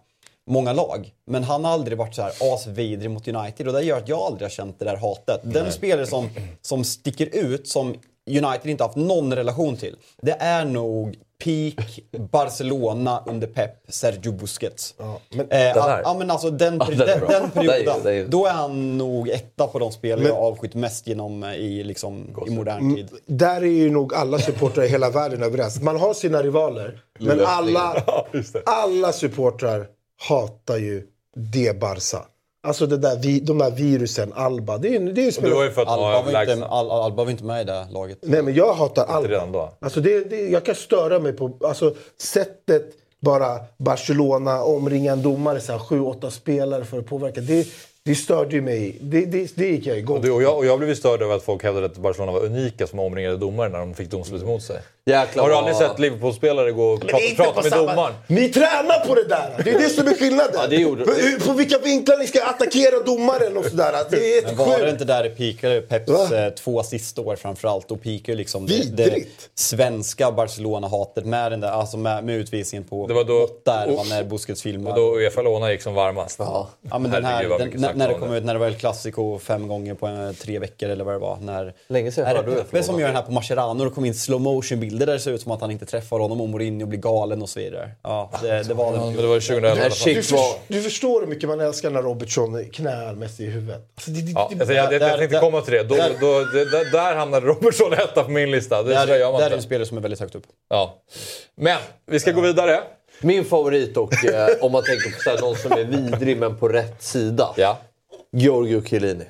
många 0.50 0.74
lag. 0.74 1.14
Men 1.28 1.43
han 1.43 1.66
har 1.66 1.72
aldrig 1.72 1.97
varit 1.97 2.16
så 2.16 2.22
här 2.22 2.32
asvidrig 2.54 3.12
mot 3.12 3.28
United 3.28 3.68
och 3.68 3.74
det 3.74 3.82
gör 3.84 3.97
att 3.97 4.08
jag 4.10 4.20
aldrig 4.20 4.41
har 4.45 4.50
känt 4.50 4.80
det 4.80 4.86
där 4.86 4.95
hatet. 4.97 5.41
Den 5.43 5.72
spelare 5.72 6.06
som, 6.06 6.30
som 6.62 6.84
sticker 6.84 7.30
ut, 7.36 7.68
som 7.68 7.95
United 8.30 8.66
inte 8.72 8.84
haft 8.84 8.95
någon 8.95 9.34
relation 9.36 9.78
till, 9.78 9.95
det 10.22 10.32
är 10.39 10.66
nog 10.66 11.16
peak 11.43 12.00
Barcelona 12.32 13.24
under 13.28 13.47
Pep, 13.47 13.72
Sergio 13.88 14.32
Busquets. 14.32 14.95
Ja, 14.97 15.20
men- 15.30 15.39
eh, 15.39 15.47
Den 15.50 15.84
här? 15.84 16.02
ja, 16.04 16.16
men 16.20 16.32
alltså 16.32 16.50
den, 16.50 16.78
Ja, 16.80 16.86
den 16.86 17.02
är 17.02 17.06
den, 17.08 17.20
bra. 17.20 17.30
den 17.30 17.52
perioden, 17.52 17.86
Det 18.04 18.10
är- 18.10 18.14
det 18.14 18.20
är- 18.22 18.28
då 18.28 18.45
är 18.45 18.52
han 18.52 18.97
nog 18.97 19.30
etta 19.30 19.68
på 19.68 19.80
de 19.80 19.91
spelare 19.91 20.20
Men- 20.20 20.28
jag 20.28 20.38
avskytt 20.43 20.74
mest 20.76 21.08
genom 21.08 21.43
eh, 21.43 21.54
i, 21.56 21.84
liksom, 21.84 22.36
i 22.47 22.50
modern 22.50 22.95
tid. 22.95 23.08
Där 23.26 23.62
är 23.62 23.66
ju 23.66 23.89
nog 23.89 24.14
alla 24.14 24.39
supportrar 24.39 24.84
i 24.84 24.88
hela 24.88 25.10
världen 25.10 25.43
överens. 25.43 25.82
Man 25.82 26.00
har 26.00 26.14
sina 26.14 26.41
rivaler, 26.43 27.02
men 27.20 27.45
alla, 27.45 28.04
alla 28.66 29.12
supportrar 29.14 29.88
hatar 30.28 30.78
ju 30.78 31.04
det 31.36 31.80
Barca. 31.80 32.26
Alltså 32.64 32.86
det 32.86 32.98
där, 32.98 33.20
vi- 33.22 33.40
de 33.40 33.58
där 33.58 33.72
virusen, 33.72 34.34
Alba. 34.34 34.78
Det 34.78 34.96
är, 34.96 35.00
det 35.00 35.22
är 35.22 35.26
ju 35.26 35.32
Du 35.42 35.50
var 35.54 35.64
ju 35.64 35.72
för 35.72 35.82
att 35.82 35.88
Alba 35.88 36.22
var, 36.32 36.42
inte. 36.54 36.66
Al, 36.66 36.92
Alba 36.92 37.24
var 37.24 37.32
inte 37.32 37.44
med 37.44 37.62
i 37.62 37.64
det 37.64 37.88
laget. 37.92 38.18
Nej 38.22 38.42
men 38.44 38.54
jag 38.54 38.74
hatar 38.74 39.06
Alba. 39.06 39.30
redan 39.30 39.52
då. 39.52 39.74
Alltså 39.80 40.02
det, 40.02 40.30
det, 40.30 40.50
jag 40.50 40.66
kan 40.66 40.76
störa 40.76 41.20
mig 41.20 41.34
på 41.34 41.58
alltså, 41.64 41.96
sättet 42.22 42.84
bara 43.22 43.60
Barcelona 43.78 44.64
omringa 44.64 45.12
en 45.12 45.22
domare, 45.22 45.60
så 45.62 45.72
här, 45.72 45.80
sju, 45.80 46.02
åtta 46.02 46.32
spelare 46.32 46.86
för 46.86 47.00
att 47.00 47.06
påverka. 47.06 47.42
Det, 47.42 47.68
det 48.10 48.16
störde 48.16 48.55
ju 48.55 48.62
mig. 48.62 48.97
Det, 49.01 49.26
det, 49.26 49.51
det 49.55 49.66
gick 49.68 49.86
jag 49.86 49.97
igång 49.97 50.18
Och, 50.18 50.24
du, 50.24 50.32
och, 50.32 50.43
jag, 50.43 50.57
och 50.57 50.66
jag 50.66 50.80
blev 50.80 50.95
störd 50.95 51.22
över 51.22 51.36
att 51.36 51.43
folk 51.43 51.64
hävdade 51.64 51.86
att 51.86 51.97
Barcelona 51.97 52.32
var 52.32 52.45
unika 52.45 52.88
som 52.88 52.99
omringade 52.99 53.38
domare 53.38 53.70
när 53.70 53.80
de 53.80 53.93
fick 53.93 54.10
domslut 54.12 54.41
emot 54.43 54.64
sig. 54.64 54.80
Jäklar 55.05 55.43
Har 55.43 55.49
du 55.49 55.55
aldrig 55.55 55.76
sett 55.76 55.99
Liverpool-spelare 55.99 56.72
gå 56.72 56.84
och 56.84 56.99
Men 56.99 57.07
det 57.16 57.36
prata, 57.36 57.62
med 57.62 57.72
samma- 57.72 57.91
domaren? 57.91 58.14
Ni 58.28 58.49
tränar 58.49 59.05
på 59.07 59.16
det 59.16 59.24
där! 59.28 59.62
Det 59.64 59.70
är 59.72 59.80
det 59.80 59.89
som 59.89 60.07
är 60.07 60.14
skillnaden. 60.14 60.51
Ja, 60.53 60.68
det 60.68 60.76
gjorde- 60.76 61.05
på, 61.05 61.12
på 61.47 61.53
vilka 61.53 61.78
vinklar 61.80 62.18
ni 62.18 62.28
ska 62.28 62.43
attackera 62.45 62.99
domaren 63.05 63.57
och 63.57 63.66
sådär. 63.66 63.91
Det 64.10 64.38
är 64.38 64.41
Men 64.43 64.51
ett 64.51 64.57
var 64.57 64.66
det 64.66 64.78
sjukt. 64.78 64.91
inte 64.91 65.05
där 65.05 65.24
det 65.24 65.30
peakade? 65.30 65.82
Peps 65.82 66.12
Va? 66.12 66.45
eh, 66.45 66.49
två 66.53 66.84
sista 66.84 67.22
år 67.22 67.36
framförallt. 67.36 67.88
Då 67.89 67.95
peakade 67.95 68.38
liksom 68.38 68.66
det, 68.66 68.95
det 68.97 69.24
svenska 69.55 70.32
Barcelona-hatet 70.32 71.26
med, 71.26 71.51
den 71.51 71.60
där, 71.62 71.72
alltså 71.72 71.97
med, 71.97 72.24
med 72.24 72.36
utvisningen 72.36 72.84
på 72.88 73.07
Det 73.07 73.14
var 73.14 73.24
då- 73.24 73.49
där 73.66 73.88
och- 73.89 73.95
var 73.97 74.05
när 74.05 74.24
Busquets 74.24 74.62
filmade. 74.62 75.01
Och 75.01 75.07
då 75.14 75.20
Uefa 75.20 75.41
Lona 75.41 75.72
gick 75.72 75.82
som 75.82 75.93
varmast. 75.93 76.36
Ja. 76.39 76.70
Ja, 76.89 76.99
men 76.99 77.12
den 77.12 77.26
här, 77.26 77.43
den, 77.80 77.99
när, 78.00 78.08
det 78.08 78.14
om 78.14 78.20
kom 78.20 78.34
ut, 78.34 78.43
när 78.43 78.54
det 78.54 78.60
var 78.60 78.68
El 78.68 78.76
Clasico 78.76 79.39
fem 79.39 79.68
gånger 79.68 79.93
på 79.93 80.08
en, 80.08 80.36
tre 80.36 80.60
veckor 80.60 80.89
eller 80.89 81.04
vad 81.04 81.14
det 81.14 81.20
var. 81.20 81.38
När, 81.41 81.74
Länge 81.88 82.12
sedan 82.12 82.26
är 82.26 82.34
det 82.34 82.41
du 82.52 82.56
Peppe 82.56 82.84
som 82.84 83.00
gör 83.00 83.08
den 83.08 83.16
här 83.16 83.24
på 83.24 83.32
Mascherano 83.32 83.80
och 83.84 83.89
det 83.89 83.95
kom 83.95 84.06
in 84.06 84.14
slow 84.14 84.41
motion 84.41 84.80
bilder 84.80 85.06
där 85.06 85.14
det 85.14 85.20
ser 85.20 85.32
ut 85.32 85.41
som 85.41 85.52
att 85.52 85.62
han 85.62 85.72
inte 85.72 85.86
träffar 85.86 86.20
honom 86.20 86.41
och 86.41 86.50
Mourinho 86.50 86.88
blir 86.88 87.00
galen 87.00 87.41
och 87.41 87.50
så 87.50 87.60
vidare. 87.60 87.91
Ja, 88.04 88.32
det, 88.41 88.64
det 88.64 88.74
var 88.74 88.86
Ja, 88.86 88.91
den 88.91 89.06
men 89.06 89.16
det 89.16 89.28
var 89.28 89.36
ju 89.36 89.41
2011 89.41 89.68
i 89.68 89.86
alla 89.86 89.95
fall. 89.95 90.14
Du, 90.14 90.22
Shit 90.24 90.26
för, 90.26 90.74
du 90.74 90.82
förstår 90.82 91.20
hur 91.22 91.28
mycket 91.28 91.50
man 91.50 91.60
älskar 91.60 91.89
när 91.89 92.02
Robertson 92.02 92.66
knäar 92.66 93.14
Messi 93.14 93.43
i 93.43 93.50
huvudet. 93.50 93.91
Alltså, 93.95 94.12
det, 94.12 94.22
det, 94.22 94.32
Ja, 94.32 94.50
det, 94.52 94.60
alltså, 94.60 94.74
jag, 94.74 94.93
jag, 94.93 95.02
jag 95.02 95.18
tänkte 95.18 95.28
där- 95.36 95.41
komma 95.41 95.62
till 95.62 95.74
det. 95.74 95.84
Då, 95.84 95.95
där- 95.95 96.12
då, 96.22 96.39
det, 96.54 96.72
där, 96.72 96.91
där 96.91 97.16
hamnade 97.16 97.45
Robertson 97.47 97.93
etta 97.93 98.24
på 98.24 98.32
min 98.32 98.52
lista. 98.52 98.84
Det, 98.84 98.89
Där, 98.89 99.08
så 99.08 99.16
gör 99.16 99.32
man 99.32 99.41
där 99.41 99.52
är 99.52 99.56
en 99.56 99.62
spelare 99.62 99.86
som 99.86 99.97
är 99.97 100.02
väldigt 100.02 100.20
högt 100.20 100.36
upp. 100.36 100.43
Ja. 100.70 100.95
Men, 101.56 101.78
vi 102.12 102.20
ska 102.20 102.32
gå 102.32 102.41
vidare. 102.41 102.80
Min 103.22 103.45
favorit 103.45 103.97
och 103.97 104.26
eh, 104.26 104.47
om 104.62 104.72
man 104.72 104.84
tänker 104.84 105.24
på 105.24 105.30
här, 105.30 105.41
någon 105.41 105.56
som 105.56 105.72
är 105.72 105.84
vidrig 105.84 106.38
men 106.38 106.58
på 106.58 106.68
rätt 106.68 107.04
sida. 107.04 107.54
Ja. 107.58 107.78
Giorgio 108.32 108.82
Chiellini. 108.82 109.26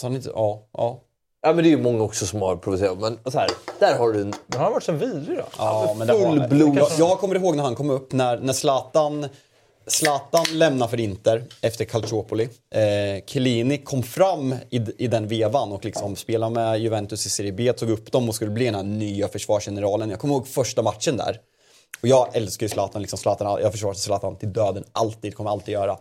Så 0.00 0.06
han 0.06 0.16
inte, 0.16 0.30
ja, 0.34 0.68
ja. 0.72 1.00
Ja 1.42 1.52
men 1.52 1.64
det 1.64 1.68
är 1.68 1.70
ju 1.70 1.82
många 1.82 2.02
också 2.02 2.26
som 2.26 2.42
har 2.42 2.56
provocerat. 2.56 2.98
Men 2.98 3.18
så 3.32 3.38
här, 3.38 3.50
där 3.78 3.98
har 3.98 4.12
du 4.12 4.20
en... 4.20 4.34
Men 4.46 4.58
har 4.58 4.64
han 4.64 4.72
varit 4.72 4.82
så 4.82 4.92
vidrig 4.92 5.38
då? 5.38 5.44
Ja, 5.58 5.94
men 5.98 6.06
det 6.06 6.12
var, 6.12 6.20
fullblod. 6.20 6.78
jag, 6.78 6.88
jag 6.98 7.18
kommer 7.18 7.34
ihåg 7.34 7.56
när 7.56 7.64
han 7.64 7.74
kom 7.74 7.90
upp, 7.90 8.12
när, 8.12 8.38
när 8.38 8.52
Zlatan, 8.52 9.28
Zlatan 9.86 10.44
lämnade 10.52 10.90
för 10.90 11.00
Inter 11.00 11.44
efter 11.62 11.84
Calciopoli. 11.84 12.44
Eh, 12.44 13.24
Chiellini 13.26 13.78
kom 13.78 14.02
fram 14.02 14.54
i, 14.70 15.04
i 15.04 15.06
den 15.06 15.28
vevan 15.28 15.72
och 15.72 15.84
liksom 15.84 16.16
spelade 16.16 16.54
med 16.54 16.80
Juventus 16.80 17.26
i 17.26 17.30
Serie 17.30 17.52
B, 17.52 17.72
tog 17.72 17.90
upp 17.90 18.12
dem 18.12 18.28
och 18.28 18.34
skulle 18.34 18.50
bli 18.50 18.64
den 18.64 18.74
här 18.74 18.82
nya 18.82 19.28
försvarsgeneralen. 19.28 20.10
Jag 20.10 20.18
kommer 20.18 20.34
ihåg 20.34 20.48
första 20.48 20.82
matchen 20.82 21.16
där. 21.16 21.40
Och 22.02 22.08
jag 22.08 22.36
älskar 22.36 22.64
ju 22.64 22.68
Zlatan, 22.68 23.02
liksom 23.02 23.18
Zlatan 23.18 23.60
jag 23.62 23.72
försvarar 23.72 23.94
Zlatan 23.94 24.36
till 24.36 24.52
döden, 24.52 24.84
alltid, 24.92 25.36
kommer 25.36 25.50
alltid 25.50 25.72
göra. 25.72 25.98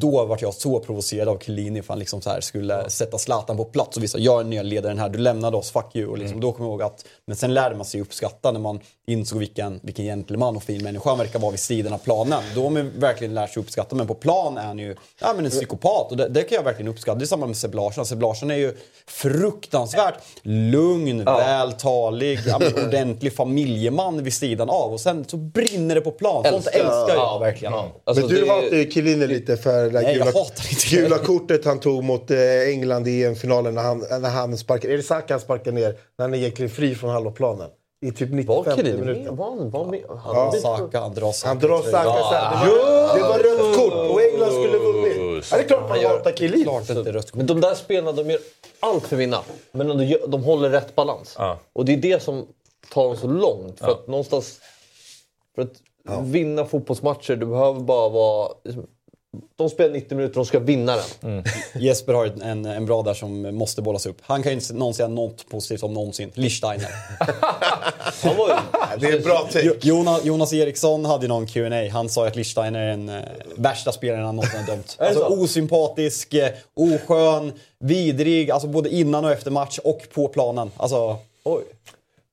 Då 0.00 0.24
vart 0.24 0.42
jag 0.42 0.54
så 0.54 0.80
provocerad 0.80 1.28
av 1.28 1.38
Chiellini 1.38 1.82
för 1.82 1.88
han 1.92 1.98
liksom 1.98 2.20
så 2.20 2.30
här 2.30 2.40
skulle 2.40 2.90
sätta 2.90 3.18
Zlatan 3.18 3.56
på 3.56 3.64
plats 3.64 3.96
och 3.96 4.02
visa 4.02 4.18
jag 4.18 4.40
är 4.40 4.44
nya 4.44 4.62
ledaren 4.62 4.98
här, 4.98 5.08
du 5.08 5.18
lämnade 5.18 5.56
oss, 5.56 5.70
fuck 5.70 5.96
you. 5.96 6.10
Och 6.10 6.18
liksom, 6.18 6.40
Då 6.40 6.52
kommer 6.52 6.68
jag 6.68 6.72
ihåg 6.72 6.82
att, 6.82 7.04
men 7.26 7.36
sen 7.36 7.54
lärde 7.54 7.76
man 7.76 7.84
sig 7.84 8.00
uppskatta 8.00 8.52
när 8.52 8.60
man 8.60 8.80
insåg 9.06 9.38
vilken, 9.38 9.80
vilken 9.82 10.04
gentleman 10.04 10.56
och 10.56 10.62
fin 10.62 10.82
människa 10.82 11.08
han 11.10 11.18
verkar 11.18 11.38
vara 11.38 11.50
vid 11.50 11.60
sidan 11.60 11.92
av 11.92 11.98
planen. 11.98 12.42
Då 12.54 12.62
har 12.62 12.70
man 12.70 12.90
verkligen 12.98 13.34
lärt 13.34 13.52
sig 13.54 13.62
uppskatta, 13.62 13.96
men 13.96 14.06
på 14.06 14.14
plan 14.14 14.58
är 14.58 14.64
han 14.66 14.78
ju 14.78 14.96
ja, 15.20 15.32
men 15.36 15.44
en 15.44 15.50
psykopat 15.50 16.10
och 16.10 16.16
det, 16.16 16.28
det 16.28 16.42
kan 16.42 16.56
jag 16.56 16.62
verkligen 16.62 16.88
uppskatta. 16.92 17.18
Det 17.18 17.24
är 17.24 17.26
samma 17.26 17.46
med 17.46 17.56
Seb 17.56 17.74
Larsson. 17.74 18.06
Seb 18.06 18.20
Larsson 18.22 18.50
är 18.50 18.54
ju 18.56 18.74
fruktansvärt 19.06 20.14
lugn, 20.42 21.24
vältalig, 21.24 22.38
ja, 22.46 22.58
men 22.58 22.84
ordentlig 22.88 23.32
familjeman 23.36 24.24
vid 24.24 24.34
sidan 24.34 24.70
av 24.70 24.92
och 24.92 25.00
sen 25.00 25.24
så 25.28 25.36
brinner 25.36 25.94
det 25.94 26.00
på 26.00 26.10
plan. 26.10 26.44
Sånt 26.44 26.54
Älskar. 26.66 26.80
älskar 26.80 27.14
jag 27.14 27.16
Ja. 27.16 27.38
verkligen. 27.38 27.74
Alltså, 27.74 27.90
men 28.26 28.28
du 28.28 28.40
det- 28.44 28.50
hatar 28.50 28.76
ju 28.76 28.90
Chiellini 28.90 29.26
lite 29.26 29.56
för 29.56 29.83
det 29.84 29.92
där 29.92 30.02
Nej, 30.02 30.14
gula, 30.14 30.32
gula 30.90 31.18
kortet 31.18 31.64
han 31.64 31.80
tog 31.80 32.04
mot 32.04 32.30
eh, 32.30 32.68
England 32.68 33.08
i 33.08 33.24
EM-finalen 33.24 33.74
när 33.74 33.82
han, 33.82 33.98
när 33.98 34.30
han 34.30 34.58
sparkar, 34.58 34.88
är 34.88 34.96
det 34.96 35.02
Saka 35.02 35.34
han 35.34 35.40
sparkar 35.40 35.72
ner 35.72 35.96
när 36.18 36.24
han 36.24 36.34
är 36.34 36.38
egentligen 36.38 36.70
fri 36.70 36.94
från 36.94 37.10
halvplanen? 37.10 37.70
I 38.04 38.12
typ 38.12 38.30
95 38.30 38.46
Var 38.46 38.76
Chiellini 38.76 39.00
minuter. 39.00 39.32
Var 39.32 39.50
han, 39.50 39.70
var 39.70 39.86
med? 39.86 40.00
Han, 40.08 40.36
Han 40.36 40.52
Saka, 40.52 41.00
han 41.00 41.14
drar 41.14 41.32
Saka. 41.32 41.48
Han 41.48 41.58
drar 41.58 41.82
Saka 41.82 41.92
sen. 41.92 42.66
Det 42.66 42.74
var, 42.74 43.16
det 43.16 43.22
var 43.22 43.38
rött 43.38 43.76
kort 43.76 44.10
och 44.10 44.22
England 44.22 44.50
skulle 44.50 44.78
vunnit. 44.78 45.46
Ja, 45.50 45.56
det 45.56 45.62
är 45.62 45.68
klart 45.68 45.88
man 45.88 45.98
hatar 46.04 46.32
Chiellini. 46.32 46.64
Klart 46.64 46.90
inte 46.90 47.12
rött 47.12 47.30
kort. 47.30 47.34
Men 47.34 47.46
de 47.46 47.60
där 47.60 47.74
spelarna 47.74 48.12
de 48.12 48.30
gör 48.30 48.40
allt 48.80 49.06
för 49.06 49.16
att 49.16 49.20
vinna. 49.20 49.40
Men 49.72 49.88
de 50.28 50.42
håller 50.42 50.70
rätt 50.70 50.94
balans. 50.94 51.34
Ja. 51.38 51.58
Och 51.72 51.84
det 51.84 51.92
är 51.92 51.96
det 51.96 52.22
som 52.22 52.46
tar 52.92 53.04
dem 53.04 53.16
så 53.16 53.26
långt. 53.26 53.78
För 53.78 53.90
att 53.90 54.06
någonstans... 54.06 54.60
För 55.54 55.62
att 55.62 55.80
vinna 56.22 56.64
fotbollsmatcher, 56.64 57.36
du 57.36 57.46
behöver 57.46 57.80
bara 57.80 58.08
vara... 58.08 58.52
liksom, 58.64 58.86
De 59.56 59.70
spelar 59.70 59.92
90 59.94 60.16
minuter, 60.16 60.34
de 60.34 60.46
ska 60.46 60.58
vinna 60.58 60.96
den. 61.20 61.42
Jesper 61.82 62.12
har 62.12 62.26
en, 62.42 62.64
en 62.64 62.86
bra 62.86 63.02
där 63.02 63.14
som 63.14 63.56
måste 63.56 63.82
bollas 63.82 64.06
upp. 64.06 64.16
Han 64.22 64.42
kan 64.42 64.52
ju 64.52 64.58
inte 64.58 64.74
någon 64.74 64.94
säga 64.94 65.08
något 65.08 65.48
positivt 65.48 65.82
om 65.82 65.94
någonsin. 65.94 66.30
Lichsteiner. 66.34 66.88
Han 68.22 68.36
var 68.36 68.48
ju... 68.48 68.54
Det 69.00 69.06
är 69.06 69.16
en 69.16 69.22
bra 69.22 69.38
take. 69.52 69.60
Jo- 69.62 69.74
Jonas, 69.80 70.24
Jonas 70.24 70.52
Eriksson 70.52 71.04
hade 71.04 71.22
ju 71.24 71.28
någon 71.28 71.46
Q&A. 71.46 71.88
Han 71.92 72.08
sa 72.08 72.26
att 72.26 72.36
Lichsteiner 72.36 72.80
är 72.80 72.90
den 72.90 73.08
eh, 73.08 73.14
värsta 73.56 73.92
spelaren 73.92 74.24
han 74.24 74.36
någonsin 74.36 74.60
har 74.60 74.66
dömt. 74.66 74.96
Alltså 74.98 75.20
så? 75.20 75.42
osympatisk, 75.42 76.34
eh, 76.34 76.48
oskön, 76.74 77.52
vidrig, 77.78 78.50
alltså 78.50 78.68
både 78.68 78.88
innan 78.94 79.24
och 79.24 79.30
efter 79.30 79.50
match 79.50 79.78
och 79.84 80.00
på 80.14 80.28
planen. 80.28 80.70
Alltså, 80.76 81.16
Oj. 81.44 81.62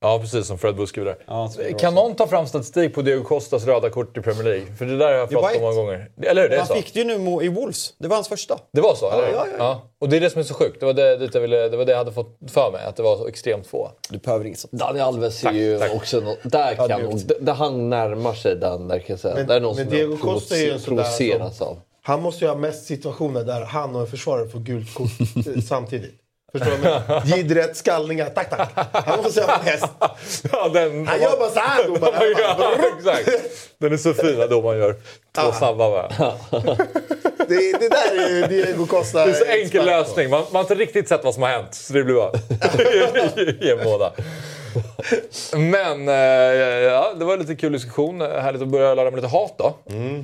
Ja, 0.02 0.18
precis 0.18 0.46
som 0.46 0.58
Fred 0.58 0.76
Buske 0.76 1.00
där. 1.00 1.16
Ja, 1.26 1.50
det 1.56 1.72
kan 1.72 1.94
någon 1.94 2.14
ta 2.14 2.26
fram 2.26 2.46
statistik 2.46 2.94
på 2.94 3.02
Diego 3.02 3.24
Costas 3.24 3.64
röda 3.66 3.90
kort 3.90 4.16
i 4.16 4.20
Premier 4.20 4.44
League? 4.44 4.74
För 4.78 4.84
det 4.84 4.96
där 4.98 5.06
har 5.06 5.12
jag 5.12 5.28
Det 5.28 5.34
pratat 5.34 5.56
om 5.56 5.62
många 5.62 5.74
gånger. 5.74 6.10
Eller 6.22 6.42
hur? 6.42 6.48
Det 6.48 6.54
är 6.54 6.58
han 6.58 6.66
så? 6.68 6.74
fick 6.74 6.94
det 6.94 7.00
ju 7.00 7.18
nu 7.18 7.44
i 7.44 7.48
Wolves. 7.48 7.94
Det 7.98 8.08
var 8.08 8.16
hans 8.16 8.28
första. 8.28 8.58
Det 8.72 8.80
var 8.80 8.94
så? 8.94 9.10
eller? 9.10 9.28
ja, 9.32 9.46
ja. 9.58 9.82
Och 10.00 10.08
det 10.08 10.16
är 10.16 10.20
det 10.20 10.30
som 10.30 10.40
är 10.40 10.44
så 10.44 10.54
sjukt. 10.54 10.80
Det 10.80 10.86
var 10.86 10.92
det, 10.92 11.16
dit 11.16 11.34
jag 11.34 11.40
ville, 11.40 11.68
det 11.68 11.76
var 11.76 11.84
det 11.84 11.90
jag 11.92 11.98
hade 11.98 12.12
fått 12.12 12.38
för 12.48 12.70
mig, 12.72 12.84
att 12.84 12.96
det 12.96 13.02
var 13.02 13.16
så 13.16 13.26
extremt 13.28 13.66
få. 13.66 13.90
Du 14.10 14.18
behöver 14.18 14.44
inget 14.44 14.58
sånt. 14.58 14.72
Daniel 14.72 15.04
Alves 15.04 15.44
är 15.44 15.52
ju 15.52 15.78
tack. 15.78 15.94
också 15.94 16.20
något, 16.20 16.38
där 16.42 16.74
kan 16.74 16.88
det 16.88 17.24
d- 17.24 17.34
där 17.40 17.52
han 17.52 17.90
närmar 17.90 18.34
sig 18.34 18.56
den 18.56 18.88
där 18.88 18.98
kan 18.98 19.06
jag 19.08 19.18
säga. 19.20 19.34
Men- 19.34 19.46
där 19.46 19.56
är 19.56 19.60
någon 19.60 19.76
men 19.76 19.84
som 19.84 19.94
Diego 19.94 20.16
Costa 20.16 20.56
är 20.56 20.60
ju 20.60 20.70
en 20.70 20.80
sån 20.80 20.96
där 20.96 21.50
som- 21.50 21.66
av. 21.66 21.76
Han 22.04 22.22
måste 22.22 22.44
ju 22.44 22.48
ha 22.48 22.56
mest 22.56 22.86
situationer 22.86 23.44
där 23.44 23.60
han 23.60 23.94
och 23.94 24.00
en 24.00 24.06
försvarare 24.06 24.48
får 24.48 24.58
gult 24.58 24.94
kort 24.94 25.10
eh, 25.56 25.62
samtidigt. 25.68 26.14
Förstår 26.52 26.70
du? 27.24 27.36
Jiddret, 27.36 27.76
skallningar, 27.82 28.30
tack 28.34 28.50
tack. 28.50 28.70
Han 28.92 29.22
måste 29.22 29.42
ha 29.42 29.62
mest. 29.64 29.84
Ja, 30.52 30.68
den, 30.68 31.06
Han 31.06 31.20
gör 31.20 31.38
bara 31.38 31.50
så 31.50 31.58
här 31.60 31.84
domaren. 31.84 32.34
Ja, 32.38 32.56
bara, 32.58 32.72
exakt. 32.98 33.44
Den 33.78 33.92
är 33.92 33.96
så 33.96 34.14
fin 34.14 34.38
när 34.38 34.48
domaren 34.48 34.78
gör 34.78 34.96
två 35.36 35.52
snabba 35.52 35.90
med. 35.90 36.32
Det, 37.48 37.78
det 37.80 37.88
där 37.88 38.24
är 38.24 38.28
ju 38.28 38.46
Diego 38.46 38.86
Costa. 38.86 39.26
Det 39.26 39.32
är 39.32 39.34
så 39.34 39.44
enkel 39.44 39.86
lösning. 39.86 40.30
Man, 40.30 40.40
man 40.40 40.52
har 40.52 40.60
inte 40.60 40.74
riktigt 40.74 41.08
sett 41.08 41.24
vad 41.24 41.34
som 41.34 41.42
har 41.42 41.50
hänt. 41.50 41.74
Så 41.74 41.92
det 41.92 42.04
blir 42.04 42.14
bara... 42.14 42.32
Ge 43.60 43.76
båda. 43.84 44.12
Men 45.56 46.08
eh, 46.08 46.14
ja, 46.14 47.14
det 47.18 47.24
var 47.24 47.36
lite 47.36 47.54
kul 47.56 47.72
diskussion. 47.72 48.20
Härligt 48.20 48.62
att 48.62 48.68
börja 48.68 48.94
ladda 48.94 49.10
med 49.10 49.16
lite 49.22 49.28
hat 49.36 49.54
då. 49.58 49.74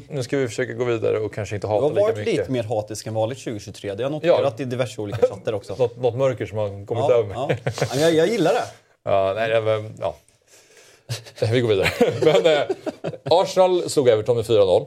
Nu 0.08 0.22
ska 0.22 0.36
vi 0.36 0.48
försöka 0.48 0.72
gå 0.72 0.84
vidare 0.84 1.18
och 1.18 1.34
kanske 1.34 1.54
inte 1.54 1.66
Du 1.66 1.70
hata 1.72 1.82
har 1.84 1.90
lika 1.90 2.02
varit 2.02 2.16
mycket. 2.16 2.34
lite 2.34 2.50
mer 2.50 2.62
hatisk 2.62 3.06
än 3.06 3.14
vanligt 3.14 3.38
2023. 3.38 3.94
Det 3.94 3.96
har 3.96 4.10
jag 4.10 4.12
noterat 4.12 4.60
i 4.60 4.64
diverse 4.64 5.00
olika 5.00 5.26
chatter 5.26 5.54
också. 5.54 5.74
Något, 5.78 5.96
något 5.96 6.14
mörker 6.16 6.46
som 6.46 6.58
har 6.58 6.86
kommit 6.86 7.04
Ja, 7.08 7.14
över 7.14 7.24
mig. 7.28 7.36
ja. 7.36 7.48
Ja, 7.80 7.86
men 7.90 8.00
Jag, 8.00 8.14
jag 8.14 8.26
gillar 8.28 8.52
det. 8.52 8.64
Ja, 9.04 9.32
nej, 9.36 9.60
var, 9.60 9.84
ja. 10.00 10.14
Vi 11.52 11.60
går 11.60 11.68
vidare. 11.68 11.88
Men, 12.42 12.46
eh, 12.46 12.62
Arsenal 13.30 13.90
slog 13.90 14.08
Everton 14.08 14.36
med 14.36 14.44
4-0. 14.44 14.86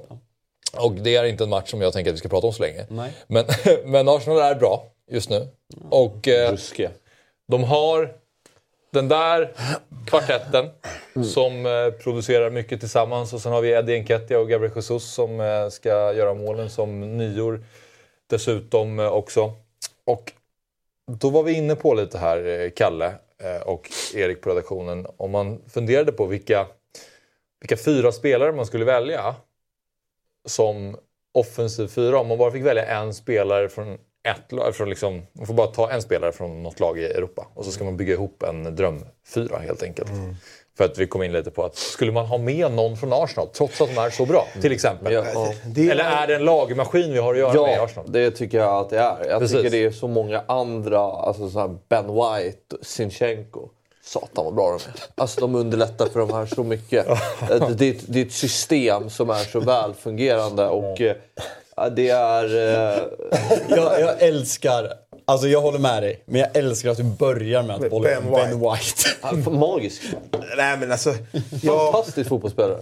Och 0.78 0.92
det 0.92 1.16
är 1.16 1.24
inte 1.24 1.44
en 1.44 1.50
match 1.50 1.72
som 1.72 1.82
jag 1.82 1.94
tänker 1.94 2.12
att 2.12 2.16
vi 2.16 2.20
ska 2.20 2.30
prata 2.30 2.48
om 2.48 2.54
så 2.54 2.62
länge. 2.64 2.86
Nej. 2.90 3.12
Men, 3.28 3.46
men 3.86 4.10
Arsenal 4.10 4.40
är 4.40 4.56
bra 4.56 4.84
just 5.12 5.30
nu. 5.30 5.48
Och 5.90 6.28
eh, 6.28 6.56
de 7.48 7.64
har 7.64 8.12
den 8.92 9.08
där 9.08 9.54
kvartetten 10.06 10.70
som 11.34 11.66
eh, 11.66 11.92
producerar 12.04 12.50
mycket 12.50 12.80
tillsammans. 12.80 13.34
Och 13.34 13.42
sen 13.42 13.52
har 13.52 13.62
vi 13.62 13.72
Eddie 13.72 14.00
Nketiah 14.00 14.42
och 14.42 14.50
Gabriel 14.50 14.74
Jesus 14.76 15.14
som 15.14 15.40
eh, 15.40 15.70
ska 15.70 15.90
göra 15.90 16.34
målen 16.34 16.70
som 16.70 17.18
nior 17.18 17.64
dessutom 18.30 19.00
eh, 19.00 19.08
också. 19.08 19.54
Och 20.06 20.34
då 21.12 21.30
var 21.30 21.44
vi 21.44 21.54
inne 21.54 21.76
på 21.76 21.94
lite 21.94 22.18
här, 22.18 22.70
Kalle 22.76 23.14
och 23.66 23.90
Erik 24.16 24.42
på 24.42 24.50
redaktionen, 24.50 25.08
om 25.18 25.32
man 25.32 25.62
funderade 25.70 26.12
på 26.12 26.26
vilka, 26.26 26.68
vilka 27.60 27.78
fyra 27.78 28.12
spelare 28.12 28.52
man 28.52 28.66
skulle 28.66 28.86
välja 28.86 29.36
som 30.48 30.98
offensiv 31.34 31.88
fyra. 31.88 32.20
Om 32.20 32.28
man 32.28 32.38
bara 32.38 32.52
fick 32.52 32.66
välja 32.66 32.86
en 32.86 33.14
spelare 33.14 33.70
från 33.70 33.98
ett 34.24 34.52
lag, 34.52 34.76
från 34.76 34.90
liksom, 34.90 35.22
man 35.34 35.48
får 35.48 35.54
bara 35.54 35.68
ta 35.68 35.92
en 35.92 36.02
spelare 36.02 36.32
från 36.32 36.64
något 36.64 36.80
lag 36.80 37.00
i 37.00 37.06
Europa 37.06 37.48
och 37.54 37.66
så 37.66 37.72
ska 37.72 37.84
man 37.84 37.98
bygga 37.98 38.14
ihop 38.14 38.44
en 38.44 38.76
drömfyra 38.76 39.58
helt 39.60 39.84
enkelt. 39.84 40.10
För 40.78 40.86
att 40.86 40.98
vi 40.98 41.08
kom 41.08 41.24
in 41.24 41.32
lite 41.34 41.52
på 41.52 41.64
att 41.64 41.76
skulle 41.76 42.12
man 42.12 42.26
ha 42.26 42.38
med 42.38 42.72
någon 42.72 42.98
från 42.98 43.14
Arsenal 43.14 43.48
trots 43.54 43.82
att 43.82 43.96
de 43.96 44.02
är 44.02 44.10
så 44.10 44.26
bra, 44.26 44.48
till 44.62 44.72
exempel? 44.72 45.14
Ja, 45.14 45.24
ja. 45.34 45.54
Det 45.66 45.90
Eller 45.90 46.04
är 46.04 46.28
det 46.28 46.36
en 46.36 46.46
lagmaskin 46.46 47.14
vi 47.14 47.20
har 47.20 47.34
att 47.34 47.40
göra 47.40 47.54
med 47.54 47.72
i 47.72 47.76
Ja, 47.76 47.84
Arsenal? 47.84 48.12
det 48.12 48.32
tycker 48.32 48.58
jag 48.58 48.76
att 48.76 48.90
det 48.90 49.00
är. 49.00 49.26
Jag 49.30 49.40
Precis. 49.40 49.58
tycker 49.58 49.70
det 49.70 49.84
är 49.84 49.92
så 49.92 50.08
många 50.08 50.44
andra, 50.48 51.00
alltså 51.00 51.50
så 51.50 51.60
här 51.60 51.76
Ben 51.90 52.06
White, 52.08 52.76
Sinchenko. 52.82 53.70
Satan 54.04 54.46
vad 54.46 54.54
bra 54.56 54.68
de 54.70 54.76
är. 54.76 54.94
Alltså 55.16 55.42
de 55.42 55.56
underlättar 55.56 56.06
för 56.06 56.20
de 56.20 56.34
här 56.34 56.46
så 56.46 56.64
mycket. 56.64 57.08
Det, 57.48 57.74
det, 57.74 57.86
är 57.86 57.92
ett- 57.94 58.04
det 58.08 58.22
är 58.22 58.26
ett 58.26 58.32
system 58.32 59.10
som 59.10 59.30
är 59.30 59.36
så 59.44 59.60
välfungerande 59.60 60.68
och 60.68 61.02
eh, 61.02 61.16
det 61.90 62.10
är... 62.10 62.44
eh, 62.46 63.04
Jag, 63.78 64.02
jag 64.02 64.22
älskar, 64.22 64.92
alltså 65.26 65.48
jag 65.48 65.62
håller 65.62 65.80
med 65.80 66.04
dig, 66.04 66.24
men 66.26 66.42
jag 66.42 66.56
älskar 66.58 66.90
att 66.90 66.98
du 66.98 67.04
börjar 67.04 67.64
med 67.64 67.76
att 67.76 67.90
bolla 67.90 68.10
Ben 68.10 68.24
ben, 68.32 68.60
ben 68.60 68.60
White. 69.34 69.50
magisk. 69.50 70.02
Nej 70.58 70.78
men 70.78 70.92
alltså. 70.92 71.16
Ja, 71.62 71.92
Fantastisk 71.92 72.30
fotbollsspelare. 72.30 72.78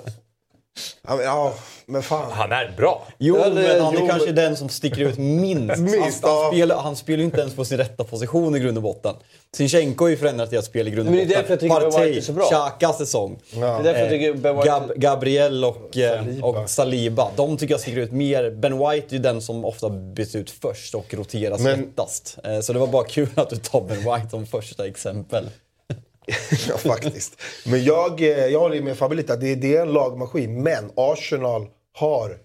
ja, 1.07 1.15
men- 1.15 1.25
ja 1.25 1.53
men 1.89 2.03
fan. 2.03 2.31
Han 2.31 2.51
är 2.51 2.73
bra. 2.77 3.07
Jo, 3.17 3.37
Eller- 3.37 3.55
men 3.67 3.81
han 3.81 3.95
är 3.95 3.99
jo, 3.99 4.07
kanske 4.07 4.25
men- 4.25 4.35
den 4.35 4.57
som 4.57 4.69
sticker 4.69 5.01
ut 5.01 5.17
minst. 5.17 5.77
Minst, 5.81 6.23
han, 6.23 6.31
ja. 6.33 6.41
han, 6.43 6.51
spelar, 6.53 6.77
han 6.77 6.95
spelar 6.95 7.17
ju 7.19 7.23
inte 7.25 7.41
ens 7.41 7.55
på 7.55 7.65
sin 7.65 7.77
rätta 7.77 8.03
position 8.03 8.55
i 8.55 8.59
grund 8.59 8.77
och 8.77 8.83
botten. 8.83 9.15
Sinchenko 9.55 10.03
har 10.05 10.09
ju 10.09 10.17
förändrat 10.17 10.49
deras 10.49 10.65
spel 10.65 10.87
i 10.87 10.91
grund 10.91 11.09
och 11.09 11.15
Men 11.15 11.27
det 11.27 11.33
är 11.35 11.41
botten. 11.41 11.41
därför 11.41 11.53
jag 11.53 11.59
tycker 11.81 11.91
Ben 11.99 12.05
White 12.05 12.17
är 12.19 12.21
så 12.21 12.33
bra. 12.33 12.45
Xhakas 12.45 12.97
säsong. 12.97 13.39
Det 13.53 13.59
är 13.59 13.83
därför 13.83 13.99
jag 13.99 14.09
tycker 14.09 14.33
Ben 14.33 14.55
White... 14.55 14.67
Gab, 14.67 14.93
Gabriel 14.95 15.65
och 15.65 15.97
eh, 15.97 16.23
Saliba. 16.23 16.47
och 16.47 16.69
Saliba. 16.69 17.31
De 17.35 17.57
tycker 17.57 17.73
jag 17.73 17.81
sticker 17.81 17.97
ut 17.99 18.11
mer. 18.11 18.51
Ben 18.51 18.77
White 18.77 19.07
är 19.09 19.13
ju 19.13 19.19
den 19.19 19.41
som 19.41 19.65
ofta 19.65 19.89
byts 19.89 20.35
ut 20.35 20.51
först 20.51 20.95
och 20.95 21.13
roteras 21.13 21.61
Men- 21.61 21.79
lättast. 21.81 22.37
Eh, 22.43 22.59
Så 22.59 22.73
det 22.73 22.79
var 22.79 22.87
bara 22.87 23.03
kul 23.03 23.29
att 23.35 23.49
du 23.49 23.55
tar 23.55 23.81
Ben 23.81 23.97
White 23.97 24.29
som 24.29 24.45
första 24.45 24.87
exempel. 24.87 25.49
Ja, 26.69 26.77
faktiskt. 26.77 27.41
Men 27.65 27.83
jag, 27.83 28.21
eh, 28.21 28.27
jag 28.27 28.59
håller 28.59 28.81
med 28.81 28.97
Fabbe 28.97 29.15
lite. 29.15 29.35
det 29.35 29.75
är 29.77 29.81
en 29.81 29.93
lagmaskin. 29.93 30.63
Men 30.63 30.91
Arsenal 30.95 31.67
har 31.93 32.37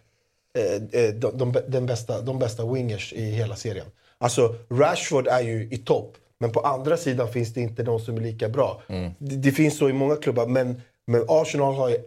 eh, 0.59 1.03
eh, 1.03 1.15
de, 1.15 1.39
de, 1.39 1.55
den 1.69 1.87
bästa, 1.87 2.21
de 2.21 2.39
bästa 2.39 2.73
wingers 2.73 3.13
i 3.13 3.31
hela 3.31 3.57
serien. 3.57 3.87
Alltså, 4.19 4.55
Rashford 4.71 5.27
är 5.27 5.41
ju 5.41 5.69
i 5.71 5.77
topp. 5.77 6.17
Men 6.39 6.53
på 6.53 6.61
andra 6.61 6.97
sidan 6.97 7.33
finns 7.33 7.55
det 7.55 7.61
inte 7.61 7.83
de 7.83 8.01
som 8.01 8.17
är 8.17 8.21
lika 8.21 8.49
bra. 8.49 8.83
Det, 9.19 9.37
det 9.37 9.53
finns 9.53 9.79
så 9.79 9.89
i 9.89 9.93
många 9.93 10.17
klubbar. 10.17 10.47
Men, 10.47 10.83
men 11.07 11.25
Arsenal 11.29 11.75
har 11.75 11.89
ju 11.89 11.99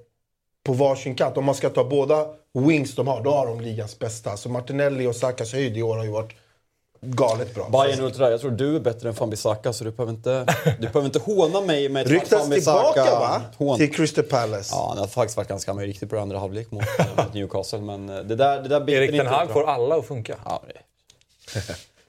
på 0.64 0.74
varsin 0.74 1.16
kant. 1.16 1.38
Om 1.38 1.46
man 1.46 1.56
ska 1.56 1.70
ta 1.70 1.84
båda 1.84 2.28
wings 2.54 2.96
de 2.96 3.08
har, 3.08 3.24
då 3.24 3.32
har 3.32 3.48
de 3.48 3.62
ligans 3.62 4.00
bästa. 4.00 4.38
Så 4.38 4.50
Martinelli 4.50 5.08
och 5.08 5.16
Sakas 5.16 5.54
höjd 5.54 5.78
i 5.78 5.82
år 5.82 5.98
har 5.98 6.04
ju 6.04 6.12
varit 6.12 6.36
galet 7.16 7.56
bra. 7.56 7.70
Bayern 7.70 8.00
Ultra, 8.02 8.32
jag 8.32 8.42
tror 8.42 8.52
du 8.52 8.76
är 8.76 8.80
bättre 8.80 9.10
än 9.10 9.16
Fambisaka 9.16 9.74
så 9.74 9.84
du 9.84 9.92
behöver 9.92 10.14
inte, 10.14 10.46
du 10.80 10.88
behöver 10.88 11.06
inte 11.06 11.20
håna 11.20 11.62
mig 11.62 11.90
med 11.90 12.08
Ryktas 12.08 12.42
Wan-Bissaka 12.50 12.94
tillbaka 12.94 13.20
va? 13.20 13.42
hån. 13.58 13.78
Till 13.78 13.94
Crystal 13.94 14.24
Palace. 14.24 14.70
Ja, 14.76 14.86
han 14.90 14.98
har 14.98 15.08
faktiskt 15.08 15.38
varit 15.38 15.50
ganska 15.50 15.74
riktigt 15.74 16.10
bra 16.10 16.20
i 16.20 16.22
andra 16.22 16.40
halvlek 16.40 16.72
mot, 16.72 16.84
mot 17.18 17.34
Newcastle. 17.34 17.80
Men 17.80 18.10
eh, 18.10 18.16
det 18.16 18.36
där, 18.36 18.62
det 18.62 18.70
där 18.70 18.90
Erik 18.90 19.24
Hag 19.24 19.46
ut 19.46 19.52
får 19.54 19.64
bra. 19.64 19.74
alla 19.74 19.96
att 19.96 20.08
funka. 20.08 20.36
Ja, 20.46 20.64
det. 20.68 20.82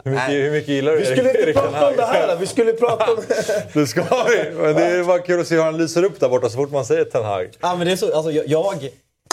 Hur 0.05 0.11
mycket, 0.11 0.31
hur 0.31 0.51
mycket 0.51 0.69
gillar 0.69 0.93
du 0.93 0.99
Vi 0.99 1.05
skulle 1.05 1.29
inte 1.31 1.43
Erik 1.43 1.57
prata 1.57 1.89
om 1.89 1.97
det 1.97 2.05
här. 2.07 2.37
Vi 2.37 2.47
skulle 2.47 2.73
prata 2.73 3.13
om... 3.13 3.19
Det 3.73 3.87
ska 3.87 4.03
vi! 4.03 4.51
Men 4.51 4.75
det 4.75 4.85
är 4.85 5.05
bara 5.05 5.19
kul 5.19 5.41
att 5.41 5.47
se 5.47 5.55
hur 5.55 5.63
han 5.63 5.77
lyser 5.79 6.03
upp 6.05 6.21
där 6.21 6.29
borta 6.29 6.49
så 6.49 6.57
fort 6.57 6.71
man 6.71 6.85
säger 6.85 7.05
Ten 7.05 7.25
Hag. 7.25 7.51
Ja, 7.61 7.77
men 7.77 7.87
det 7.87 7.93
är 7.93 7.97
så, 7.97 8.17
alltså, 8.17 8.31
jag, 8.33 8.49
jag, 8.49 8.89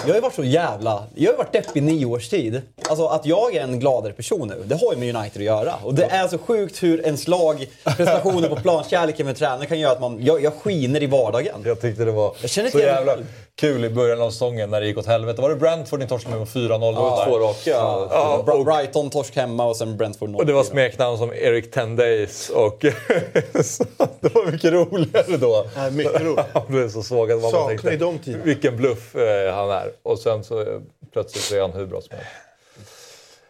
Jag 0.06 0.14
har 0.14 0.16
ju 0.16 0.22
varit 0.22 0.36
så 0.36 0.44
jävla... 0.44 1.04
Jag 1.16 1.32
har 1.32 1.38
varit 1.38 1.54
deppig 1.54 1.80
i 1.80 1.82
nio 1.82 2.06
års 2.06 2.30
tid. 2.30 2.62
Alltså 2.90 3.08
att 3.08 3.26
jag 3.26 3.56
är 3.56 3.64
en 3.64 3.80
gladare 3.80 4.14
person 4.14 4.48
nu, 4.48 4.64
det 4.66 4.76
har 4.76 4.94
ju 4.94 5.00
med 5.00 5.16
United 5.16 5.42
att 5.42 5.46
göra. 5.46 5.74
Och 5.84 5.94
det 5.94 6.06
är 6.06 6.28
så 6.28 6.38
sjukt 6.38 6.84
hur 6.84 7.06
ens 7.06 7.28
lag, 7.28 7.68
prestationer 7.84 8.50
på 8.50 8.56
plan, 8.56 8.84
kärleken 8.90 9.26
med 9.26 9.38
tränaren 9.38 9.68
kan 9.68 9.80
göra 9.80 9.92
att 9.92 10.02
man... 10.02 10.26
Jag, 10.26 10.44
jag 10.44 10.54
skiner 10.54 11.04
i 11.04 11.08
vardagen. 11.08 11.62
Jag 11.66 11.82
tyckte 11.82 12.06
det 12.06 12.12
var 12.12 12.36
Jag 12.42 12.50
känner 12.50 12.70
så 12.70 12.80
jävla 12.80 13.18
kul 13.56 13.86
i 13.86 13.90
början 13.90 14.22
av 14.22 14.32
säsongen 14.32 14.70
när 14.70 14.82
det 14.82 14.88
gick 14.88 14.98
åt 14.98 15.06
helvete. 15.06 15.42
Var 15.42 15.50
det 15.50 15.56
Brentford 15.56 16.00
ni 16.00 16.08
torskade 16.08 16.36
med 16.36 16.48
4-0? 16.48 16.94
Ja, 16.96 17.16
där? 17.18 17.26
två 17.26 17.40
raka. 17.40 17.70
Ja, 17.70 18.38
och, 18.54 18.66
Brighton 18.66 19.10
torsk 19.10 19.36
hemma 19.36 19.66
och 19.66 19.78
sen 19.78 19.98
Brentford 19.98 20.30
0 20.30 20.40
och 20.40 20.46
det 20.46 20.54
var 20.54 20.64
smeknamn 20.64 21.18
som 21.18 21.34
Eric 21.34 21.72
Ten 21.72 21.96
Days 21.96 22.50
och 22.50 22.78
det 22.82 24.34
var 24.34 24.52
mycket 24.52 24.72
roligare 24.72 25.38
då. 25.38 25.66
Ja, 25.76 25.90
mycket 25.90 26.22
roligt. 26.22 26.46
Han 26.54 26.64
blev 26.68 26.90
så 26.90 27.04
sågad. 27.04 27.42
man 27.42 27.52
Saknar 27.52 27.68
tänkte, 27.68 27.92
ju 27.92 27.98
de 27.98 28.20
tiderna. 28.20 28.44
Vilken 28.44 28.78
bluff 28.78 29.16
eh, 29.16 29.54
han 29.54 29.70
är. 29.70 29.92
Och 30.04 30.20
sen 30.20 30.44
så 30.44 30.62
eh, 30.62 30.80
plötsligt 31.14 31.44
så 31.44 31.56
är 31.56 31.62
han 31.62 31.72
hur 31.72 31.86
bra 31.86 32.02
som 32.02 32.16
helst. 32.18 32.32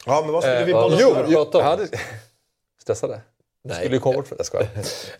Ja, 0.05 0.21
men 0.21 0.33
vad 0.33 0.43
skulle 0.43 0.65
vi 0.65 0.71
Eh, 0.71 0.81
bolla 0.81 0.97
jo, 0.99 1.45
jag 1.53 1.61
hade... 1.61 1.87
Stressade? 2.81 3.21
Nej. 3.67 3.77
Skulle 3.77 3.95
ju 3.95 3.99
komma 3.99 4.15
bort 4.15 4.27
för 4.27 4.59
det. 4.59 4.67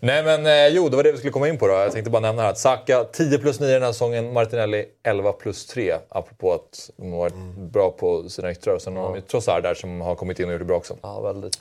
Nej 0.00 0.22
men 0.22 0.46
eh, 0.46 0.68
jo, 0.68 0.88
det 0.88 0.96
var 0.96 1.04
det 1.04 1.12
vi 1.12 1.18
skulle 1.18 1.32
komma 1.32 1.48
in 1.48 1.58
på 1.58 1.66
då. 1.66 1.74
Jag 1.74 1.92
tänkte 1.92 2.10
bara 2.10 2.20
nämna 2.20 2.42
här 2.42 2.50
att 2.50 2.58
Saka 2.58 3.04
10 3.04 3.38
plus 3.38 3.60
9 3.60 3.72
den 3.72 3.82
här 3.82 3.92
säsongen, 3.92 4.32
Martinelli 4.32 4.84
11 5.04 5.32
plus 5.32 5.66
3. 5.66 5.94
Apropå 6.08 6.52
att 6.52 6.90
de 6.96 7.12
har 7.12 7.18
varit 7.18 7.34
bra 7.72 7.90
på 7.90 8.28
sina 8.28 8.50
yttrar. 8.50 8.78
Sen 8.78 8.96
har 8.96 9.02
de 9.02 9.14
ju 9.14 9.20
Trossard 9.20 9.62
där 9.62 9.74
som 9.74 10.00
har 10.00 10.14
kommit 10.14 10.38
in 10.38 10.46
och 10.46 10.52
gjort 10.52 10.60
det 10.60 10.64
bra 10.64 10.76
också. 10.76 10.96
Ja, 11.02 11.20
väldigt. 11.20 11.58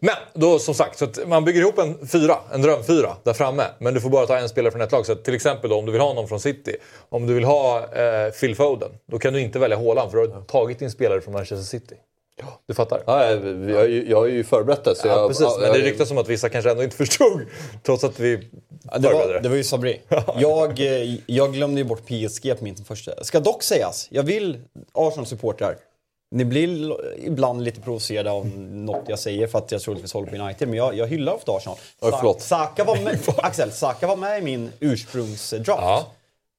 Men 0.00 0.14
då 0.34 0.58
som 0.58 0.74
sagt, 0.74 0.98
så 0.98 1.06
man 1.26 1.44
bygger 1.44 1.60
ihop 1.60 1.78
en 1.78 2.08
fyra, 2.08 2.36
en 2.52 2.62
drömfyra 2.62 3.16
där 3.22 3.32
framme. 3.32 3.64
Men 3.78 3.94
du 3.94 4.00
får 4.00 4.10
bara 4.10 4.26
ta 4.26 4.36
en 4.36 4.48
spelare 4.48 4.72
från 4.72 4.80
ett 4.80 4.92
lag. 4.92 5.06
Så 5.06 5.12
att 5.12 5.24
till 5.24 5.34
exempel 5.34 5.70
då, 5.70 5.76
om 5.76 5.86
du 5.86 5.92
vill 5.92 6.00
ha 6.00 6.12
någon 6.12 6.28
från 6.28 6.40
City. 6.40 6.76
Om 7.08 7.26
du 7.26 7.34
vill 7.34 7.44
ha 7.44 7.78
eh, 7.78 8.30
Phil 8.40 8.56
Foden, 8.56 8.90
då 9.06 9.18
kan 9.18 9.32
du 9.32 9.40
inte 9.40 9.58
välja 9.58 9.76
Haaland 9.76 10.10
för 10.10 10.18
du 10.18 10.28
har 10.28 10.42
tagit 10.42 10.78
din 10.78 10.90
spelare 10.90 11.20
från 11.20 11.34
Manchester 11.34 11.78
City. 11.78 11.94
Du 12.66 12.74
fattar? 12.74 13.02
Ja, 13.06 13.24
jag, 13.30 13.70
jag, 13.70 13.90
jag 13.90 14.16
har 14.16 14.26
ju 14.26 14.44
förberett 14.44 14.84
det. 14.84 14.94
Så 14.94 15.08
Ja, 15.08 15.16
jag, 15.16 15.28
precis. 15.28 15.42
ja, 15.46 15.58
Men 15.60 15.72
det 15.72 15.78
ryktas 15.78 16.08
som 16.08 16.18
att 16.18 16.28
vissa 16.28 16.48
kanske 16.48 16.70
ändå 16.70 16.82
inte 16.82 16.96
förstod. 17.06 17.40
Trots 17.82 18.04
att 18.04 18.20
vi 18.20 18.48
Ja, 18.90 18.98
det, 18.98 19.08
förberedde 19.08 19.34
var, 19.34 19.40
det. 19.42 19.48
var 19.48 19.56
ju 19.56 19.64
Sabri. 19.64 20.00
Jag, 20.38 20.80
eh, 20.80 21.14
jag 21.26 21.52
glömde 21.52 21.80
ju 21.80 21.84
bort 21.84 22.06
PSG 22.06 22.58
på 22.58 22.64
min 22.64 22.76
första. 22.76 23.24
Ska 23.24 23.40
dock 23.40 23.62
sägas, 23.62 24.06
jag 24.10 24.22
vill 24.22 24.58
Arsenal-supportrar. 24.92 25.76
Ni 26.30 26.44
blir 26.44 26.96
ibland 27.26 27.62
lite 27.64 27.80
provocerade 27.80 28.30
av 28.30 28.46
något 28.70 29.04
jag 29.08 29.18
säger 29.18 29.46
för 29.46 29.58
att 29.58 29.72
jag 29.72 29.80
troligtvis 29.80 30.12
håller 30.12 30.30
på 30.30 30.36
United. 30.36 30.68
Men 30.68 30.76
jag, 30.78 30.94
jag 30.94 31.06
hyllar 31.06 31.32
ofta 31.34 31.52
Arsenal. 31.52 31.78
Förlåt. 32.00 32.40
Saka 32.42 32.84
var 32.84 32.96
med, 32.96 33.18
Axel, 33.36 33.72
Saka 33.72 34.06
var 34.06 34.16
med 34.16 34.38
i 34.38 34.42
min 34.42 34.70
ursprungsdraft. 34.80 35.82
Ja. 35.82 36.06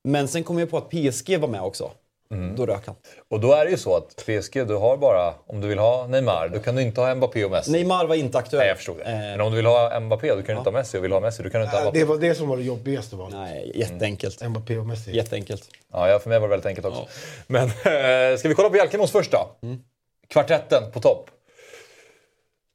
Men 0.03 0.27
sen 0.27 0.43
kom 0.43 0.59
jag 0.59 0.69
på 0.69 0.77
att 0.77 0.89
PSG 0.89 1.37
var 1.39 1.47
med 1.47 1.61
också. 1.61 1.91
Mm. 2.33 2.55
Då 2.55 2.65
rök 2.65 2.85
han. 2.85 2.95
Och 3.29 3.39
då 3.39 3.53
är 3.53 3.65
det 3.65 3.71
ju 3.71 3.77
så 3.77 3.95
att 3.95 4.15
PSG, 4.15 4.67
du 4.67 4.75
har 4.75 4.97
bara, 4.97 5.33
om 5.47 5.61
du 5.61 5.67
vill 5.67 5.79
ha 5.79 6.07
Neymar, 6.07 6.49
då 6.53 6.59
kan 6.59 6.75
du 6.75 6.81
inte 6.81 7.01
ha 7.01 7.15
Mbappé 7.15 7.45
och 7.45 7.51
Messi. 7.51 7.71
Neymar 7.71 8.05
var 8.05 8.15
inte 8.15 8.37
aktuell. 8.37 8.59
Nej, 8.59 8.67
jag 8.67 8.77
förstod 8.77 8.97
det. 8.97 9.03
Eh, 9.03 9.17
Men 9.17 9.41
om 9.41 9.51
du 9.51 9.55
vill 9.55 9.65
ha 9.65 9.99
Mbappé, 9.99 10.29
då 10.29 10.35
kan 10.35 10.45
du 10.45 10.57
inte 10.59 10.69
ha 10.69 10.77
Messi. 10.77 10.97
Och 10.97 11.03
vill 11.03 11.11
ha 11.11 11.19
Messi, 11.19 11.43
då 11.43 11.49
kan 11.49 11.61
du 11.61 11.65
inte 11.65 11.77
ha 11.77 11.83
Ja, 11.83 11.89
Mbappé. 11.89 11.99
Det 11.99 12.05
var 12.05 12.17
det 12.17 12.35
som 12.35 12.47
var 12.47 12.57
det 12.57 12.63
jobbigaste 12.63 13.15
valet. 13.15 13.33
Nej, 13.35 13.71
jätteenkelt. 13.75 14.49
Mbappé 14.49 14.77
och 14.77 14.85
Messi. 14.85 15.15
Jätteenkelt. 15.15 15.63
Ja, 15.91 16.09
ja, 16.09 16.19
för 16.19 16.29
mig 16.29 16.39
var 16.39 16.47
det 16.47 16.51
väldigt 16.51 16.65
enkelt 16.65 16.87
också. 16.87 17.07
Men 17.47 17.63
eh, 17.63 18.37
ska 18.37 18.49
vi 18.49 18.55
kolla 18.55 18.69
på 18.69 18.77
Jalkemos 18.77 19.11
först 19.11 19.31
då? 19.31 19.67
Mm. 19.67 19.79
Kvartetten 20.27 20.83
på 20.93 20.99
topp. 20.99 21.29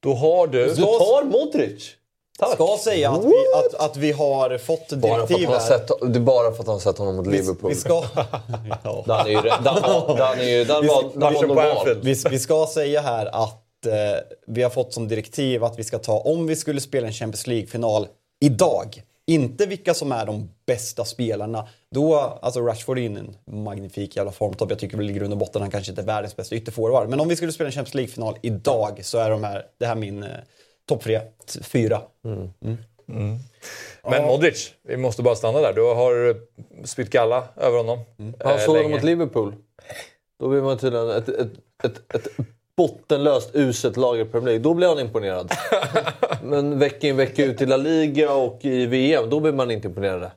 Då 0.02 0.14
har 0.14 0.46
du... 0.46 0.66
Du 0.66 0.74
tar 0.74 1.24
Modric! 1.24 1.96
Tack! 2.38 2.52
Ska 2.54 2.76
säga 2.80 3.10
att 3.10 3.24
vi, 3.24 3.32
att, 3.56 3.74
att 3.90 3.96
vi 3.96 4.12
har 4.12 4.58
fått 4.58 4.92
Bara 4.92 5.26
direktiv 5.26 5.48
här. 5.48 5.58
sett, 5.58 5.88
det 6.00 6.18
är 6.18 6.20
bara 6.20 6.52
för 6.52 6.60
att 6.60 6.66
han 6.66 6.74
har 6.74 6.80
sett 6.80 6.98
honom 6.98 7.16
mot 7.16 7.26
Liverpool. 7.26 7.70
vi 7.70 7.76
ska... 7.76 7.98
Är 9.24 9.28
ju... 9.28 9.36
Är 9.38 10.42
ju... 10.42 10.64
Vi- 10.64 12.14
var 12.30 12.38
ska 12.38 12.66
säga 12.66 13.00
här 13.00 13.26
att 13.26 13.86
eh, 13.86 13.92
vi 14.46 14.62
har 14.62 14.70
fått 14.70 14.94
som 14.94 15.08
direktiv 15.08 15.64
att 15.64 15.78
vi 15.78 15.84
ska 15.84 15.98
ta, 15.98 16.18
om 16.18 16.46
vi 16.46 16.56
skulle 16.56 16.80
spela 16.80 17.06
en 17.06 17.12
Champions 17.12 17.46
League-final 17.46 18.06
idag, 18.40 19.02
inte 19.26 19.66
vilka 19.66 19.94
som 19.94 20.12
är 20.12 20.26
de 20.26 20.50
bästa 20.66 21.04
spelarna. 21.04 21.68
Då, 21.90 22.16
alltså 22.42 22.60
Rashford 22.60 22.98
är 22.98 23.02
in 23.02 23.16
en 23.16 23.62
magnifik 23.64 24.16
jävla 24.16 24.32
formtopp. 24.32 24.70
Jag 24.70 24.78
tycker 24.78 24.96
väl 24.96 25.10
i 25.10 25.12
grund 25.12 25.32
och 25.32 25.38
botten 25.38 25.62
han 25.62 25.70
kanske 25.70 25.92
inte 25.92 26.02
är 26.02 26.06
världens 26.06 26.36
bästa 26.36 26.54
ytterforward. 26.56 27.08
Men 27.08 27.20
om 27.20 27.28
vi 27.28 27.36
skulle 27.36 27.52
spela 27.52 27.68
en 27.68 27.72
Champions 27.72 27.94
League-final 27.94 28.36
idag 28.42 29.00
så 29.04 29.18
är 29.18 29.30
de 29.30 29.44
här, 29.44 29.66
det 29.78 29.86
här 29.86 29.94
min 29.94 30.24
eh, 30.84 30.94
topp 30.94 31.02
tre, 31.02 31.20
t- 31.20 31.60
fyra. 31.62 32.02
Men 34.10 34.24
Modric, 34.26 34.74
vi 34.82 34.96
måste 34.96 35.22
bara 35.22 35.34
stanna 35.34 35.60
där. 35.60 35.72
Du 35.72 35.82
har 35.82 36.36
spytt 36.86 37.10
galla 37.10 37.44
över 37.56 37.76
honom. 37.78 37.98
Han 38.44 38.52
eh, 38.52 38.58
såg 38.58 38.76
dem 38.76 38.90
mot 38.90 39.02
Liverpool. 39.02 39.54
Då 40.40 40.48
blir 40.48 40.62
man 40.62 40.78
tydligen 40.78 41.10
ett, 41.10 41.28
ett, 41.28 41.50
ett, 41.84 42.14
ett 42.14 42.28
bottenlöst 42.76 43.50
uselt 43.54 43.96
lag 43.96 44.20
i 44.20 44.24
Premier 44.24 44.44
League. 44.46 44.62
Då 44.62 44.74
blir 44.74 44.88
han 44.88 44.98
imponerad. 44.98 45.50
Men 46.42 46.78
vecka 46.78 47.06
in 47.08 47.16
vecka 47.16 47.44
ut 47.44 47.60
i 47.62 47.66
La 47.66 47.76
Liga 47.76 48.34
och 48.34 48.64
i 48.64 48.86
VM, 48.86 49.30
då 49.30 49.40
blir 49.40 49.52
man 49.52 49.70
inte 49.70 49.88
imponerad. 49.88 50.30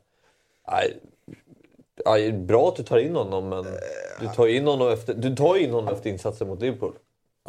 Nej, 0.71 0.97
nej, 2.05 2.31
bra 2.31 2.67
att 2.67 2.75
du 2.75 2.83
tar 2.83 2.97
in 2.97 3.15
honom, 3.15 3.49
men 3.49 3.65
du 4.21 4.27
tar 4.35 4.47
in 4.47 4.67
honom 4.67 4.89
efter, 4.89 5.13
du 5.13 5.35
tar 5.35 5.55
in 5.57 5.71
honom 5.71 5.93
efter 5.93 6.09
insatsen 6.09 6.47
mot 6.47 6.61
Liverpool. 6.61 6.93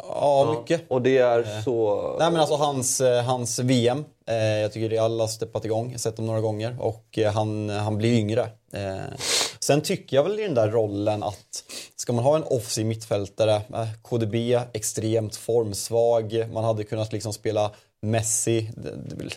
Ja, 0.07 0.55
mycket. 0.59 0.81
Och 0.87 1.01
det 1.01 1.17
är 1.17 1.61
så... 1.61 2.01
Nej 2.19 2.31
men 2.31 2.39
alltså 2.39 2.55
hans, 2.55 3.01
eh, 3.01 3.23
hans 3.23 3.59
VM, 3.59 4.05
eh, 4.27 4.35
jag 4.35 4.73
tycker 4.73 4.89
Real 4.89 5.19
har 5.19 5.27
steppat 5.27 5.65
igång, 5.65 5.91
jag 5.91 5.99
sett 5.99 6.15
dem 6.15 6.25
några 6.25 6.41
gånger 6.41 6.77
och 6.79 7.17
eh, 7.17 7.33
han, 7.33 7.69
han 7.69 7.97
blir 7.97 8.13
yngre. 8.13 8.41
Eh, 8.73 9.17
sen 9.59 9.81
tycker 9.81 10.15
jag 10.15 10.23
väl 10.23 10.39
i 10.39 10.43
den 10.43 10.53
där 10.53 10.69
rollen 10.69 11.23
att 11.23 11.63
ska 11.95 12.13
man 12.13 12.23
ha 12.23 12.35
en 12.35 12.43
offensiv 12.43 12.85
mittfältare, 12.85 13.53
eh, 13.55 13.87
KDB 14.01 14.59
extremt 14.73 15.35
formsvag, 15.35 16.45
man 16.53 16.63
hade 16.63 16.83
kunnat 16.83 17.13
liksom 17.13 17.33
spela 17.33 17.71
Messi, 18.01 18.71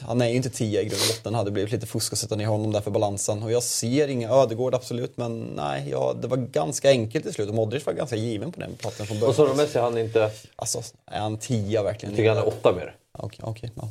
han 0.01 0.21
är 0.21 0.29
ju 0.29 0.35
inte 0.35 0.51
10 0.51 0.81
i 0.81 0.85
grund 0.85 1.01
och 1.03 1.17
botten, 1.17 1.35
hade 1.35 1.51
blivit 1.51 1.73
lite 1.73 1.87
fusk 1.87 2.13
att 2.13 2.19
sätta 2.19 2.37
ner 2.37 2.47
honom 2.47 2.73
där 2.73 2.81
för 2.81 2.91
balansen. 2.91 3.43
Och 3.43 3.53
jag 3.53 3.63
ser 3.63 4.09
inga 4.09 4.31
Ödegård 4.31 4.75
absolut, 4.75 5.17
men 5.17 5.41
nej, 5.41 5.89
ja, 5.91 6.15
det 6.21 6.29
var 6.29 6.37
ganska 6.37 6.91
enkelt 6.91 7.27
i 7.27 7.33
slut 7.33 7.49
och 7.49 7.55
Modric 7.55 7.87
var 7.87 7.93
ganska 7.93 8.17
given 8.17 8.53
på 8.53 8.61
den 8.61 8.75
platsen 8.75 9.07
från 9.07 9.21
början. 9.21 9.31
Och 9.31 9.37
så 9.37 9.47
har 9.47 9.55
Messi, 9.55 9.79
han 9.79 9.99
inte... 9.99 10.31
Alltså, 10.57 10.83
är 11.07 11.21
han 11.21 11.39
10 11.39 11.83
verkligen? 11.83 12.13
Jag 12.13 12.17
tycker 12.17 12.29
han 12.29 12.39
är 12.39 12.49
åtta 12.49 12.73
mer. 12.73 12.97
Okej, 13.19 13.41
okej. 13.43 13.71
ja. 13.75 13.89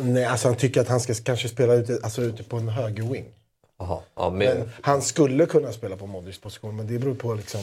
Nej, 0.00 0.24
alltså 0.24 0.48
han 0.48 0.56
tycker 0.56 0.80
att 0.80 0.88
han 0.88 1.00
ska 1.00 1.14
kanske 1.14 1.48
spela 1.48 1.74
ute, 1.74 2.00
alltså 2.02 2.22
ute 2.22 2.42
på 2.42 2.56
en 2.56 2.68
höger 2.68 3.02
wing. 3.02 3.24
Jaha. 3.78 3.98
Ja, 4.14 4.30
mer. 4.30 4.54
Men 4.54 4.70
han 4.82 5.02
skulle 5.02 5.46
kunna 5.46 5.72
spela 5.72 5.96
på 5.96 6.06
Modrics 6.06 6.40
position, 6.40 6.76
men 6.76 6.86
det 6.86 6.98
beror 6.98 7.14
på 7.14 7.34
liksom... 7.34 7.60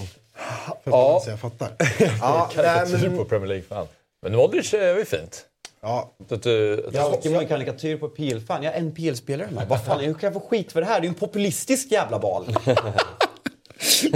För 0.84 0.92
Ja. 0.92 1.24
ja. 1.26 1.32
Jag 1.32 1.40
fattar. 1.40 1.72
ja, 2.00 2.52
nej, 2.56 2.66
Karikatyr 2.66 3.10
men, 3.10 3.18
på 3.18 3.26
Premier 3.26 3.48
League-fan. 3.48 3.88
Men 4.22 4.36
Modric 4.36 4.74
är 4.74 4.98
ju 4.98 5.06
fint. 5.06 5.46
Ja, 5.86 6.12
Så 6.30 6.36
att 6.36 6.44
du, 6.44 6.86
att 6.88 6.94
Jag 6.94 7.04
alltid 7.04 7.36
en 7.36 7.48
karikatyr 7.48 7.98
på 7.98 8.08
PL-fan. 8.08 8.64
Jag 8.64 8.74
är 8.74 8.80
en 8.80 8.96
PL-spelare 8.96 9.48
med. 9.52 9.68
Vad 9.68 9.86
fan, 9.86 10.00
hur 10.00 10.14
kan 10.14 10.34
jag 10.34 10.34
få 10.34 10.48
skit 10.50 10.72
för 10.72 10.82
det 10.82 10.88
här? 10.88 11.00
Det 11.00 11.02
är 11.02 11.08
ju 11.08 11.10
en 11.10 11.14
populistisk 11.16 11.92
jävla 11.92 12.20
bal. 12.20 12.46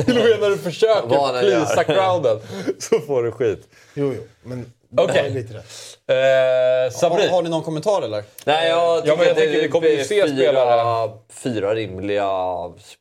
Till 0.06 0.18
och 0.18 0.24
med 0.24 0.40
när 0.40 0.50
du 0.50 0.58
försöker 0.58 1.40
plisa 1.42 1.84
crowden 1.84 2.40
så 2.80 3.00
får 3.00 3.24
du 3.24 3.32
skit. 3.32 3.68
jo, 3.94 4.14
jo. 4.16 4.24
Men 4.44 4.74
Okej. 4.98 5.14
det 5.24 5.30
är 5.30 5.34
lite 5.34 5.54
rätt. 5.54 5.66
Eh, 6.08 6.16
Har, 6.16 6.90
Sabri, 6.90 7.28
har 7.28 7.42
ni 7.44 7.50
någon 7.50 7.64
kommentar 7.64 8.02
eller? 8.02 8.24
Nej, 8.46 8.70
jag 8.70 9.04
tycker 9.04 9.18
men 9.18 9.26
jag 9.26 9.32
att 9.32 9.38
det 9.38 9.42
tänker 9.42 9.62
vi 9.62 9.68
kommer 9.68 9.88
ju 9.88 10.04
se 10.04 10.28
fyra, 10.28 10.28
spelare. 10.28 11.12
Fyra 11.30 11.76
rimliga 11.76 12.30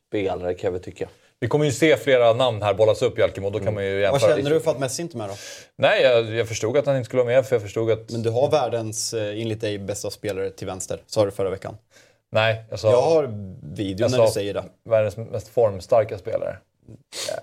spelare 0.09 0.55
kan 0.55 0.69
jag 0.69 0.73
väl 0.73 0.83
tycka. 0.83 1.09
Vi 1.41 1.49
kommer 1.49 1.65
ju 1.65 1.73
se 1.73 1.97
flera 1.97 2.33
namn 2.33 2.63
här 2.63 2.75
bollas 2.75 3.03
upp 3.03 3.19
Jalkemo. 3.19 3.51
Då 3.51 3.61
kan 3.61 3.75
man 3.75 3.85
ju 3.85 3.93
Vad 3.93 4.03
jämföra. 4.03 4.37
känner 4.37 4.51
du 4.51 4.61
för 4.61 4.71
att 4.71 4.79
Messi 4.79 5.03
inte 5.03 5.17
är 5.17 5.19
med 5.19 5.29
då? 5.29 5.35
Nej, 5.77 6.03
jag, 6.03 6.35
jag 6.35 6.49
förstod 6.49 6.77
att 6.77 6.87
han 6.87 6.97
inte 6.97 7.07
skulle 7.07 7.23
vara 7.23 7.35
med 7.35 7.47
för 7.47 7.55
jag 7.57 7.63
förstod 7.63 7.91
att... 7.91 8.11
Men 8.11 8.23
du 8.23 8.31
har 8.31 8.51
världens, 8.51 9.15
eh, 9.15 9.41
enligt 9.41 9.61
dig, 9.61 9.79
bästa 9.79 10.11
spelare 10.11 10.51
till 10.51 10.67
vänster. 10.67 11.03
Sa 11.07 11.25
du 11.25 11.31
förra 11.31 11.51
veckan. 11.51 11.77
Nej, 12.33 12.65
jag 12.71 12.79
sa... 12.81 12.91
Jag 12.91 13.03
har 13.03 13.23
videon 13.75 13.99
jag 14.01 14.11
när 14.11 14.19
sa 14.19 14.27
du 14.27 14.33
säger 14.33 14.55
det. 14.55 14.65
världens 14.85 15.17
mest 15.17 15.49
formstarka 15.49 16.19
spelare. 16.19 16.59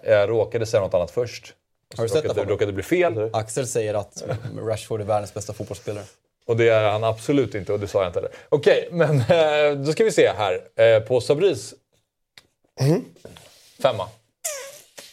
Jag, 0.04 0.14
jag 0.20 0.30
råkade 0.30 0.66
säga 0.66 0.82
något 0.82 0.94
annat 0.94 1.12
först. 1.12 1.54
Har 1.98 2.04
du 2.04 2.10
sett 2.10 2.22
det, 2.22 2.28
råkade, 2.28 2.40
Fabbe? 2.42 2.54
råkade 2.54 2.72
bli 2.74 2.84
fel. 2.84 3.30
Axel 3.34 3.68
säger 3.68 3.94
att 3.94 4.24
Rashford 4.68 5.02
är 5.02 5.06
världens 5.06 5.34
bästa 5.34 5.54
fotbollsspelare. 5.54 6.04
Och 6.48 6.58
det 6.58 6.70
är 6.70 6.90
han 6.92 7.04
absolut 7.04 7.56
inte 7.56 7.74
och 7.74 7.80
det 7.80 7.88
sa 7.88 8.00
jag 8.00 8.10
inte 8.10 8.20
heller. 8.20 8.32
Okej, 8.50 8.90
men 8.92 9.20
eh, 9.20 9.78
då 9.86 9.92
ska 9.92 10.04
vi 10.04 10.12
se 10.12 10.32
här. 10.38 10.62
Eh, 10.84 11.00
på 11.04 11.22
Sabris 11.22 11.74
femma. 13.82 14.08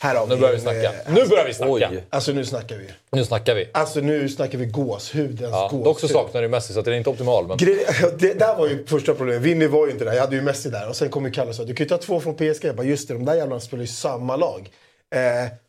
Här 0.00 0.14
har 0.14 0.26
Nu 0.26 0.34
vi 0.34 0.40
börjar 0.40 0.52
vi 0.52 0.58
en, 0.58 0.62
snacka. 0.62 0.92
eh, 0.92 1.14
Nu 1.14 1.26
börjar 1.26 1.46
vi 1.46 1.54
snacka. 1.54 1.72
Oj. 1.72 2.04
Alltså 2.10 2.32
nu 2.32 2.44
snackar 2.44 2.76
vi. 2.76 2.86
Nu 3.12 3.24
snackar 3.24 3.54
vi. 3.54 3.68
Alltså 3.72 4.00
nu 4.00 4.28
snackar 4.28 4.58
vi 4.58 4.66
gåshudens 4.66 5.40
Ja, 5.52 5.62
gåshud. 5.70 5.84
dock 5.84 6.00
så 6.00 6.08
saknar 6.08 6.42
du 6.42 6.48
Messi 6.48 6.72
så 6.72 6.78
att 6.78 6.84
den 6.84 6.94
är 6.94 6.98
inte 6.98 7.10
optimal. 7.10 7.46
Men... 7.48 7.56
Gre- 7.58 8.16
Det 8.18 8.34
där 8.34 8.56
var 8.56 8.68
ju 8.68 8.86
första 8.86 9.14
problemet. 9.14 9.42
Vinny 9.42 9.66
var 9.66 9.86
ju 9.86 9.92
inte 9.92 10.04
där. 10.04 10.12
Jag 10.12 10.20
hade 10.20 10.36
ju 10.36 10.42
Messi 10.42 10.70
där. 10.70 10.88
Och 10.88 10.96
sen 10.96 11.10
kom 11.10 11.24
ju 11.24 11.30
Kalle 11.30 11.48
och 11.50 11.56
sa 11.56 11.64
du 11.64 11.74
kan 11.74 11.84
ju 11.84 11.88
ta 11.88 11.98
två 11.98 12.20
från 12.20 12.34
PSG. 12.34 12.64
Jag 12.64 12.76
bara, 12.76 12.86
just 12.86 13.08
det, 13.08 13.14
de 13.14 13.24
där 13.24 13.34
jävlarna 13.34 13.60
spelar 13.60 13.80
ju 13.80 13.86
samma 13.88 14.36
lag. 14.36 14.70
Eh, 15.14 15.20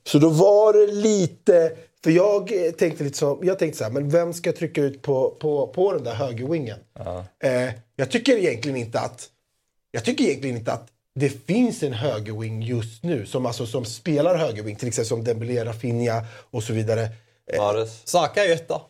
så 0.07 0.19
då 0.19 0.29
var 0.29 0.73
det 0.73 0.93
lite... 0.93 1.71
För 2.03 2.11
jag 2.11 2.51
tänkte 2.77 3.03
lite 3.03 3.17
så, 3.17 3.39
jag 3.43 3.59
tänkte 3.59 3.77
så 3.77 3.83
här, 3.83 3.91
men 3.91 4.09
vem 4.09 4.33
ska 4.33 4.51
trycka 4.51 4.81
ut 4.81 5.01
på, 5.01 5.29
på, 5.39 5.67
på 5.67 5.93
den 5.93 6.03
där 6.03 6.13
högerwingen? 6.13 6.77
Eh, 7.43 7.69
jag 7.95 8.11
tycker 8.11 8.37
egentligen 8.37 8.77
inte 8.77 8.99
att... 8.99 9.29
Jag 9.91 10.05
tycker 10.05 10.23
egentligen 10.23 10.57
inte 10.57 10.71
att 10.73 10.87
det 11.15 11.29
finns 11.29 11.83
en 11.83 11.93
högerwing 11.93 12.61
just 12.61 13.03
nu 13.03 13.25
som, 13.25 13.45
alltså, 13.45 13.65
som 13.65 13.85
spelar 13.85 14.37
högerwing, 14.37 14.75
till 14.75 14.87
exempel 14.87 15.07
som 15.07 15.23
Dembélé, 15.23 15.65
Rafinha 15.65 16.25
och 16.51 16.63
så 16.63 16.73
vidare. 16.73 17.09
Mahrez. 17.57 18.01
Saka 18.05 18.43
är 18.43 18.47
ju 18.47 18.53
etta. 18.53 18.81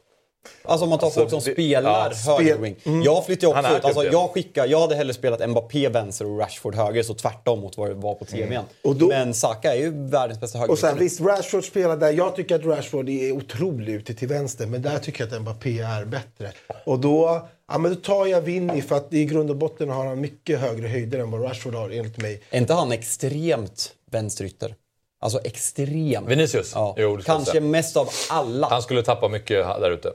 Alltså 0.64 0.84
om 0.84 0.90
man 0.90 1.00
tar 1.00 1.08
Alltså, 1.08 1.20
folk 1.20 1.30
som 1.30 1.40
det- 1.46 1.52
spelar 1.54 2.14
ja, 2.26 2.34
högerwing. 2.38 2.76
Jag 3.04 3.26
flyttar 3.26 3.48
ju 3.48 3.54
Han 3.54 3.66
också 3.66 3.78
ut. 3.78 3.86
Alltså, 3.86 4.02
typ 4.02 4.14
jag, 4.14 4.30
skickar, 4.30 4.66
jag 4.68 4.82
hade 4.82 4.96
hellre 4.96 5.14
spelat 5.14 5.50
Mbappé 5.50 5.90
vänster 5.90 6.26
och 6.28 6.40
Rashford 6.40 6.76
höger, 6.76 7.04
så 7.04 7.14
tvärtom 7.14 7.60
mot 7.60 7.78
vad 7.78 7.90
det 7.90 7.94
var 7.94 8.16
på 8.16 8.26
TV. 8.26 8.60
Och 8.84 8.96
då- 8.96 9.08
Men 9.08 9.34
Saka 9.34 9.74
är 9.76 9.80
ju 9.80 10.08
världens 10.10 10.40
bästa 10.42 10.66
Och 10.66 10.80
sen, 10.80 10.98
visst, 11.00 11.22
Rashford 11.22 11.64
spelar 11.66 11.98
där. 11.98 12.12
Jag 12.14 12.36
tycker 12.36 12.56
att 12.56 12.66
Rashford 12.66 13.10
är 13.10 13.32
otrolig 13.32 13.94
ute 13.94 14.14
till 14.14 14.28
vänster, 14.28 14.66
men 14.66 14.82
där 14.82 15.00
tycker 15.00 15.24
jag 15.24 15.34
att 15.34 15.42
Mbappé 15.42 15.80
är 15.80 16.06
bättre. 16.06 16.52
Och 16.86 17.00
då, 17.00 17.48
ja, 17.72 17.78
men 17.78 17.92
då 17.96 18.00
tar 18.02 18.26
jag 18.26 18.42
Vinny, 18.42 18.82
för 18.82 18.96
att 18.96 19.14
i 19.14 19.26
grund 19.26 19.50
och 19.50 19.56
botten 19.56 19.90
har 19.90 20.06
han 20.06 20.22
mycket 20.22 20.60
högre 20.60 20.88
höjder 20.88 21.20
än 21.20 21.32
vad 21.32 21.44
Rashford 21.44 21.74
har, 21.76 21.90
enligt 21.90 22.18
mig. 22.22 22.42
Är 22.50 22.58
inte 22.58 22.74
han 22.74 22.92
extremt 22.92 23.94
vänsterytter? 24.12 24.76
Alltså 25.20 25.40
extremt. 25.44 26.28
Vinicius? 26.30 26.72
Ja. 26.76 26.96
Jo, 26.98 27.20
Kanske 27.26 27.52
säga. 27.52 27.62
mest 27.62 27.98
av 27.98 28.10
alla. 28.30 28.68
Han 28.70 28.82
skulle 28.82 29.04
tappa 29.04 29.28
mycket 29.28 29.66
här- 29.66 29.80
där 29.80 29.92
ute. 29.92 30.14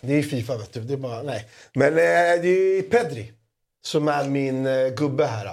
Det 0.00 0.18
är 0.18 0.22
Fifa, 0.22 0.56
vet 0.56 0.72
du. 0.72 0.80
Det 0.80 0.92
är 0.92 0.96
bara, 0.98 1.22
nej. 1.22 1.44
Men 1.74 1.88
eh, 1.88 2.42
det 2.42 2.48
är 2.48 2.82
Pedri 2.82 3.32
som 3.84 4.08
är 4.08 4.24
min 4.28 4.66
eh, 4.66 4.88
gubbe 4.88 5.24
här. 5.26 5.50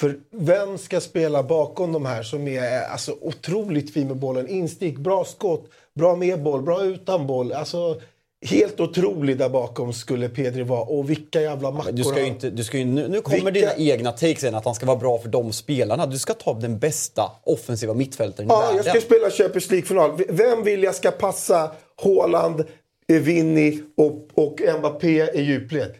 För 0.00 0.16
vem 0.30 0.78
ska 0.78 1.00
spela 1.00 1.42
bakom 1.42 1.92
de 1.92 2.06
här 2.06 2.22
som 2.22 2.48
är 2.48 2.82
eh, 2.82 2.92
alltså, 2.92 3.16
otroligt 3.20 3.92
fin 3.94 4.08
med 4.08 4.16
bollen? 4.16 4.48
Instick, 4.48 4.98
bra 4.98 5.24
skott, 5.24 5.64
bra 5.94 6.16
med 6.16 6.42
boll, 6.42 6.62
bra 6.62 6.82
utan 6.84 7.26
boll. 7.26 7.52
Alltså, 7.52 8.00
helt 8.42 8.80
otrolig 8.80 9.38
där 9.38 9.48
bakom 9.48 9.92
skulle 9.92 10.28
Pedri 10.28 10.62
vara. 10.62 10.80
Och 10.82 11.10
vilka 11.10 11.40
jävla 11.40 11.70
mackor 11.70 11.92
du 11.92 12.04
ska 12.04 12.20
ju 12.20 12.26
inte, 12.26 12.50
du 12.50 12.64
ska 12.64 12.78
ju, 12.78 12.84
nu, 12.84 13.08
nu 13.08 13.20
kommer 13.20 13.38
Vilka- 13.50 13.74
dina 13.74 13.92
egna 13.92 14.12
takes 14.12 14.44
in 14.44 14.54
att 14.54 14.64
han 14.64 14.74
ska 14.74 14.86
vara 14.86 14.96
bra 14.96 15.18
för 15.18 15.28
de 15.28 15.52
spelarna. 15.52 16.06
Du 16.06 16.18
ska 16.18 16.34
ta 16.34 16.54
den 16.54 16.78
bästa 16.78 17.32
offensiva 17.44 17.94
mittfältaren 17.94 18.48
i 18.50 18.52
Ja, 18.52 18.60
världen. 18.60 18.76
jag 18.76 18.86
ska 18.86 19.00
spela 19.00 19.30
Champions 19.30 19.70
League-final. 19.70 20.20
Vem 20.28 20.64
vill 20.64 20.82
jag 20.82 20.94
ska 20.94 21.10
passa 21.10 21.70
Haaland, 22.02 22.64
Vinny 23.06 23.78
och, 23.96 24.28
och 24.34 24.60
Mbappé 24.78 25.30
i 25.34 25.42
djupled? 25.42 25.94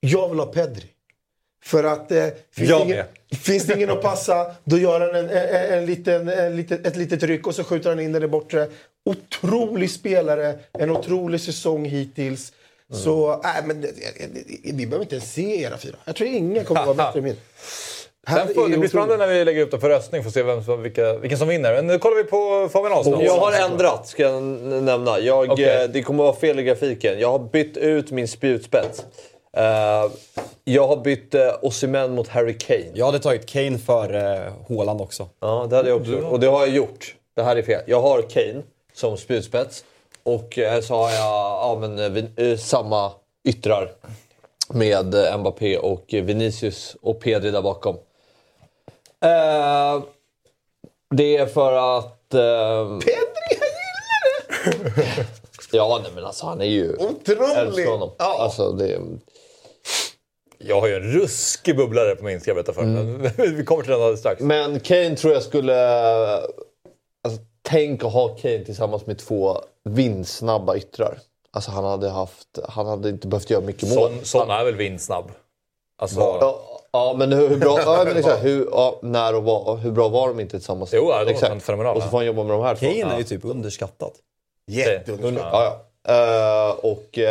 Jag 0.00 0.28
vill 0.28 0.38
ha 0.38 0.46
Pedri. 0.46 0.84
För 1.64 1.84
att 1.84 2.12
eh, 2.12 2.18
Jag 2.18 2.80
ingen, 2.80 2.88
med. 2.88 3.04
Finns 3.36 3.64
det 3.64 3.74
ingen 3.74 3.90
att 3.90 4.02
passa, 4.02 4.46
då 4.64 4.78
gör 4.78 5.00
han 5.00 5.14
en, 5.14 5.30
en, 5.30 5.78
en 5.78 5.86
liten, 5.86 6.28
en 6.28 6.58
ett 6.58 6.96
litet 6.96 7.22
ryck 7.22 7.46
och 7.46 7.54
så 7.54 7.64
skjuter 7.64 7.90
han 7.90 8.00
in 8.00 8.12
den 8.12 8.22
i 8.22 8.28
bortre. 8.28 8.68
Otrolig 9.04 9.90
spelare, 9.90 10.54
en 10.78 10.90
otrolig 10.90 11.40
säsong 11.40 11.84
hittills. 11.84 12.52
Så, 12.92 13.40
nej 13.44 13.62
men 13.64 13.84
eh, 13.84 13.90
vi 14.64 14.86
behöver 14.86 15.04
inte 15.04 15.14
ens 15.14 15.32
se 15.32 15.62
era 15.62 15.78
fyra. 15.78 15.96
Jag 16.04 16.16
tror 16.16 16.28
ingen 16.28 16.64
kommer 16.64 16.84
vara 16.84 16.94
bättre 17.06 17.18
än 17.18 17.24
min. 17.24 17.36
Här 18.26 18.46
Sen 18.46 18.54
får, 18.54 18.68
det 18.68 18.78
blir 18.78 18.88
spännande 18.88 19.16
när 19.16 19.26
vi 19.26 19.44
lägger 19.44 19.62
upp 19.62 19.70
det 19.70 19.80
för 19.80 19.88
röstning 19.88 20.22
för 20.22 20.28
att 20.28 20.34
se 20.34 20.42
vem 20.42 20.64
som, 20.64 20.82
vilka, 20.82 21.18
vilken 21.18 21.38
som 21.38 21.48
vinner. 21.48 21.74
Men 21.74 21.86
nu 21.86 21.98
kollar 21.98 22.16
vi 22.16 22.24
på 22.24 22.68
Fabian 22.72 22.92
Ahlström. 22.92 23.20
Jag 23.20 23.38
har 23.38 23.70
ändrat, 23.70 24.08
ska 24.08 24.22
jag 24.22 24.42
nämna. 24.42 25.18
Jag, 25.18 25.60
eh, 25.60 25.88
Det 25.92 26.02
kommer 26.02 26.24
vara 26.24 26.36
fel 26.36 26.58
i 26.58 26.62
grafiken. 26.62 27.20
Jag 27.20 27.30
har 27.30 27.38
bytt 27.38 27.76
ut 27.76 28.10
min 28.10 28.28
spjutspets. 28.28 29.04
Eh, 29.56 30.10
jag 30.64 30.86
har 30.86 30.96
bytt 30.96 31.34
uh, 31.34 31.40
Osimhen 31.62 32.14
mot 32.14 32.28
Harry 32.28 32.58
Kane. 32.58 32.90
Jag 32.94 33.06
hade 33.06 33.18
tagit 33.18 33.46
Kane 33.46 33.78
för 33.78 34.14
uh, 34.14 34.52
Haaland 34.68 35.00
också. 35.00 35.28
Ja, 35.40 35.66
det 35.70 35.76
hade 35.76 35.88
jag 35.88 36.00
också. 36.00 36.16
Och 36.16 36.40
det 36.40 36.46
har 36.46 36.60
jag 36.60 36.68
gjort. 36.76 37.14
Det 37.34 37.42
här 37.42 37.56
är 37.56 37.62
fel. 37.62 37.82
Jag 37.86 38.02
har 38.02 38.22
Kane 38.22 38.62
som 38.94 39.16
spjutspets. 39.16 39.84
Och 40.22 40.58
eh, 40.58 40.80
så 40.80 40.94
har 40.94 41.10
jag 41.10 41.20
ja, 41.20 41.78
men, 41.80 41.98
eh, 41.98 42.46
eh, 42.46 42.58
samma 42.58 43.12
yttrar 43.44 43.92
med 44.68 45.14
eh, 45.14 45.38
Mbappé 45.38 45.78
och 45.78 46.14
eh, 46.14 46.24
Vinicius 46.24 46.96
och 47.02 47.20
Pedri 47.20 47.50
där 47.50 47.62
bakom. 47.62 47.94
Eh, 49.20 50.02
det 51.10 51.36
är 51.36 51.46
för 51.46 51.98
att... 51.98 52.34
Eh, 52.34 52.98
Pedri, 52.98 53.12
jag 53.50 53.50
gillar 53.50 54.64
det! 54.64 55.26
ja, 55.76 56.00
nej, 56.02 56.12
men 56.14 56.24
alltså 56.24 56.46
han 56.46 56.60
är 56.60 56.64
ju... 56.64 56.96
Otrolig! 56.96 57.56
Älskar 57.56 57.90
honom. 57.90 58.10
Ja. 58.18 58.38
Alltså, 58.40 58.72
det, 58.72 59.00
Jag 60.66 60.80
har 60.80 60.88
ju 60.88 60.94
en 60.94 61.02
ruskig 61.02 61.76
bubblare 61.76 62.16
på 62.16 62.24
min, 62.24 62.40
ska 62.40 62.50
jag 62.50 62.56
berätta 62.56 62.72
för 62.72 62.82
Mm. 62.82 63.22
Vi 63.56 63.64
kommer 63.64 63.82
till 63.82 63.92
den 63.92 64.00
alldeles 64.00 64.20
strax. 64.20 64.40
Men 64.40 64.80
Kane 64.80 65.16
tror 65.16 65.32
jag 65.32 65.42
skulle... 65.42 65.76
Alltså, 67.24 67.42
tänk 67.62 68.04
att 68.04 68.12
ha 68.12 68.28
Kane 68.28 68.64
tillsammans 68.64 69.06
med 69.06 69.18
två 69.18 69.56
vindsnabba 69.84 70.76
yttrar. 70.76 71.18
Alltså 71.52 71.70
han 71.70 71.84
hade, 71.84 72.10
haft, 72.10 72.58
han 72.68 72.86
hade 72.86 73.08
inte 73.08 73.28
behövt 73.28 73.50
göra 73.50 73.60
mycket 73.60 73.88
mål. 73.94 74.10
Sån, 74.10 74.24
sån 74.24 74.50
är 74.50 74.64
väl 74.64 74.76
vindsnabb? 74.76 75.30
Alltså, 76.02 76.20
Ja, 76.20 76.60
ja, 76.92 77.14
men 77.18 77.32
hur, 77.32 77.48
hur 77.48 77.56
bra... 77.56 77.78
Ja, 77.80 78.04
men 78.04 78.16
exakt, 78.16 78.44
hur, 78.44 78.68
ja, 78.70 78.98
när 79.02 79.34
och 79.34 79.42
var, 79.44 79.76
hur 79.76 79.90
bra 79.90 80.08
var 80.08 80.28
de 80.28 80.40
inte 80.40 80.58
tillsammans? 80.58 80.90
Jo, 80.92 81.10
ja, 81.10 81.24
de 81.24 81.32
var 81.32 81.58
fenomenala. 81.58 81.96
Och 81.96 82.02
så 82.02 82.08
får 82.08 82.18
han 82.18 82.26
jobba 82.26 82.42
med 82.44 82.52
de 82.54 82.62
här 82.62 82.74
två. 82.74 82.86
Kane 82.86 83.14
är 83.14 83.18
ju 83.18 83.24
typ 83.24 83.44
underskattad. 83.44 84.12
Jätteunderskattat. 84.70 85.52
Ja, 85.52 85.64
ja. 85.64 85.91
Eh, 86.08 86.70
och... 86.70 87.18
Uh, 87.18 87.24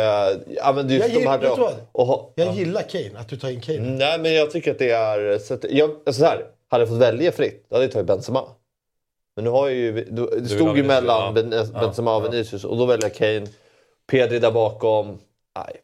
ja, 0.56 0.72
men 0.74 0.88
just 0.88 1.08
Jag 1.08 1.10
de 1.10 1.18
gillar- 1.18 1.30
här... 1.30 1.38
du 1.38 1.48
vad? 1.48 1.74
och 1.92 2.32
Jag 2.36 2.54
gillar 2.54 2.82
Kane, 2.82 3.10
att 3.18 3.28
du 3.28 3.36
tar 3.36 3.48
in 3.48 3.60
Kane. 3.60 3.78
Nej, 3.80 4.18
men 4.18 4.34
jag 4.34 4.50
tycker 4.50 4.70
att 4.70 4.78
det 4.78 4.90
är... 4.90 5.38
Så 5.38 5.54
att, 5.54 5.64
jag, 5.70 5.90
alltså 5.90 6.20
så 6.20 6.24
här, 6.26 6.44
hade 6.68 6.82
jag 6.82 6.88
fått 6.88 6.98
välja 6.98 7.32
fritt, 7.32 7.66
då 7.68 7.74
hade 7.76 7.84
jag 7.84 7.92
tagit 7.92 8.06
Benzema. 8.06 8.44
Men 9.36 9.44
nu 9.44 9.50
har 9.50 9.68
jag 9.68 9.76
ju... 9.76 9.92
Det 9.92 10.10
vill 10.10 10.40
ha 10.40 10.48
stod 10.48 10.76
ju 10.76 10.82
mellan 10.84 11.34
ja. 11.36 11.42
Ben- 11.42 11.72
Benzema 11.80 12.16
och 12.16 12.24
Vinicius 12.24 12.64
och 12.64 12.76
då 12.76 12.86
väljer 12.86 13.04
jag 13.08 13.14
Kane. 13.14 13.46
Pedri 14.10 14.38
där 14.38 14.50
bakom. 14.50 15.18
Nej. 15.56 15.76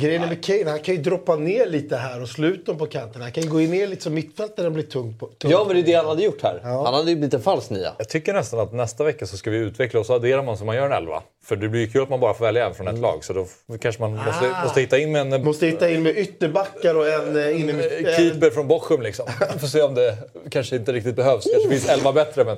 Grejen 0.00 0.28
med 0.28 0.44
Kane, 0.44 0.70
han 0.70 0.78
kan 0.80 0.94
ju 0.94 1.02
droppa 1.02 1.36
ner 1.36 1.66
lite 1.66 1.96
här 1.96 2.22
och 2.22 2.28
sluta 2.28 2.74
på 2.74 2.86
kanten. 2.86 3.22
Han 3.22 3.32
kan 3.32 3.42
ju 3.42 3.48
gå 3.50 3.58
ner 3.58 3.86
lite 3.86 4.02
som 4.02 4.14
mittfältare 4.14 4.66
och 4.66 4.72
bli 4.72 4.82
tung 4.82 5.18
på. 5.18 5.26
Tung. 5.26 5.50
Ja, 5.50 5.64
men 5.66 5.76
det 5.76 5.82
är 5.82 5.86
det 5.86 5.92
han 5.94 6.06
hade 6.06 6.22
gjort 6.22 6.42
här. 6.42 6.60
Han 6.62 6.94
hade 6.94 7.10
ju 7.10 7.16
blivit 7.16 7.34
en 7.34 7.42
falsk 7.42 7.70
nia. 7.70 7.92
Jag 7.98 8.08
tycker 8.08 8.32
nästan 8.32 8.60
att 8.60 8.72
nästa 8.72 9.04
vecka 9.04 9.26
så 9.26 9.36
ska 9.36 9.50
vi 9.50 9.56
utveckla 9.56 10.00
och 10.00 10.06
så 10.06 10.14
adderar 10.14 10.42
man 10.42 10.56
som 10.56 10.66
man 10.66 10.76
gör 10.76 10.86
en 10.86 10.92
elva. 10.92 11.22
För 11.44 11.56
det 11.56 11.68
blir 11.68 11.80
ju 11.80 11.86
kul 11.86 12.02
att 12.02 12.08
man 12.10 12.20
bara 12.20 12.34
får 12.34 12.44
välja 12.44 12.66
en 12.66 12.74
från 12.74 12.88
ett 12.88 12.98
lag. 12.98 13.24
Så 13.24 13.32
då 13.32 13.46
kanske 13.80 14.02
man 14.02 14.12
måste, 14.16 14.30
Ah. 14.54 14.64
måste 14.64 14.80
hitta 14.80 14.98
in 14.98 15.12
med 15.12 15.32
en, 15.32 15.44
Måste 15.44 15.66
hitta 15.66 15.90
in 15.90 16.02
med 16.02 16.18
ytterbackar 16.18 16.94
och 16.94 17.08
en 17.08 17.36
eh, 17.36 17.60
inne 17.60 17.72
med... 17.72 18.06
eh, 18.06 18.16
keeper 18.16 18.50
från 18.50 18.68
Bochum 18.68 19.02
liksom. 19.02 19.26
Får 19.60 19.66
se 19.68 19.82
om 19.82 19.94
det 19.94 20.16
kanske 20.50 20.76
inte 20.76 20.92
riktigt 20.92 21.16
behövs. 21.16 21.44
kanske 21.52 21.68
finns 21.68 21.88
elva 21.88 22.12
bättre 22.12 22.44
men... 22.44 22.56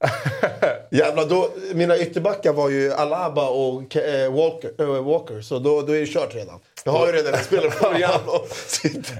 Jävlar, 0.90 1.26
då, 1.28 1.50
mina 1.74 1.98
ytterbackar 1.98 2.52
var 2.52 2.68
ju 2.68 2.92
Alaba 2.92 3.48
och 3.48 3.96
eh, 3.96 4.32
Walker, 4.32 4.72
eh, 4.78 5.04
Walker. 5.04 5.40
Så 5.42 5.58
då, 5.58 5.82
då 5.82 5.92
är 5.92 6.00
det 6.00 6.06
kört 6.06 6.34
redan. 6.34 6.60
Jag 6.84 6.92
har 6.92 7.06
ju 7.06 7.12
redan 7.12 7.34
en 7.34 7.44
spelare 7.44 7.70
från 7.70 7.94
Real. 7.98 8.20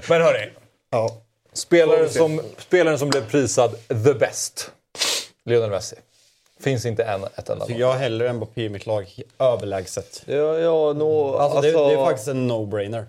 Men 0.09 0.21
hörni. 0.21 0.49
ja. 0.89 1.21
Spelaren 1.53 2.09
som, 2.09 2.41
spelaren 2.57 2.99
som 2.99 3.09
blev 3.09 3.29
prisad 3.29 3.75
the 3.87 4.13
best. 4.13 4.71
Lionel 5.45 5.69
Messi. 5.69 5.95
Finns 6.59 6.85
inte 6.85 7.03
en, 7.03 7.23
ett 7.35 7.49
enda 7.49 7.65
jag 7.69 7.87
har 7.87 7.97
hellre 7.97 8.33
Mbappé 8.33 8.61
i 8.63 8.69
mitt 8.69 8.85
lag 8.85 9.05
överlägset. 9.39 10.23
Ja, 10.25 10.35
ja, 10.59 10.93
no, 10.93 11.33
Alltså, 11.35 11.61
det, 11.61 11.67
alltså- 11.67 11.87
det 11.87 11.93
är 11.93 12.05
faktiskt 12.05 12.27
en 12.27 12.51
no-brainer. 12.51 13.05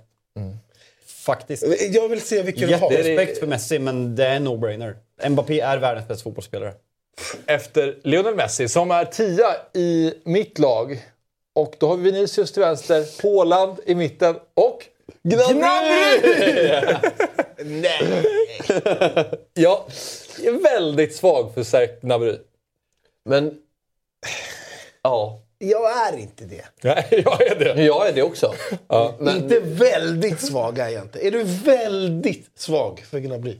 Faktiskt. 1.06 1.64
Jag 1.90 2.08
vill 2.08 2.20
se 2.20 2.42
vilken 2.42 2.68
du 2.68 2.74
har. 2.76 2.90
Jätterespekt 2.92 3.38
för 3.38 3.46
Messi, 3.46 3.78
men 3.78 4.16
det 4.16 4.26
är 4.26 4.36
en 4.36 4.48
no-brainer. 4.48 4.94
Mbappé 5.28 5.60
är 5.60 5.78
världens 5.78 6.08
bästa 6.08 6.22
fotbollsspelare. 6.24 6.72
Efter 7.46 7.98
Lionel 8.04 8.34
Messi 8.34 8.68
som 8.68 8.90
är 8.90 9.04
tia 9.04 9.56
i 9.74 10.14
mitt 10.24 10.58
lag. 10.58 11.06
Och 11.54 11.74
då 11.78 11.88
har 11.88 11.96
vi 11.96 12.10
Vinicius 12.10 12.52
till 12.52 12.62
vänster, 12.62 13.22
Haaland 13.22 13.80
i 13.86 13.94
mitten 13.94 14.36
och 14.54 14.86
Gnabry! 15.22 15.66
Nej! 17.64 18.24
Jag 19.54 19.84
är 20.44 20.62
väldigt 20.62 21.16
svag 21.16 21.54
för 21.54 21.62
Serge 21.62 21.96
Gnabry. 22.00 22.36
Men... 23.24 23.54
Ja. 25.02 25.42
Jag 25.58 26.08
är 26.08 26.16
inte 26.18 26.44
det. 26.44 26.64
Nej, 26.82 27.06
jag 27.24 27.42
är 27.42 27.58
det. 27.58 27.82
Jag 27.82 28.08
är 28.08 28.12
det 28.12 28.22
också. 28.22 28.54
Men, 29.18 29.36
Inte 29.36 29.60
väldigt 29.60 30.40
svag 30.40 30.78
är 30.78 30.88
jag 30.88 31.02
inte. 31.02 31.26
Är 31.26 31.30
du 31.30 31.42
väldigt 31.44 32.50
svag 32.54 33.04
för 33.10 33.18
Gnabry? 33.18 33.58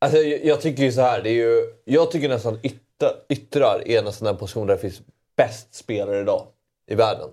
Alltså, 0.00 0.18
jag, 0.18 0.44
jag 0.44 0.60
tycker 0.60 0.82
ju 0.82 0.92
så 0.92 1.00
här. 1.00 1.22
Det 1.22 1.30
är 1.30 1.34
ju, 1.34 1.74
jag 1.84 2.10
tycker 2.10 2.28
nästan 2.28 2.58
ytter, 2.62 3.12
yttrar 3.28 3.82
är 3.88 4.02
nästan 4.02 4.26
den 4.26 4.36
position 4.36 4.66
där 4.66 4.74
det 4.74 4.80
finns 4.80 5.00
bäst 5.36 5.74
spelare 5.74 6.20
idag 6.20 6.46
i 6.86 6.94
världen. 6.94 7.28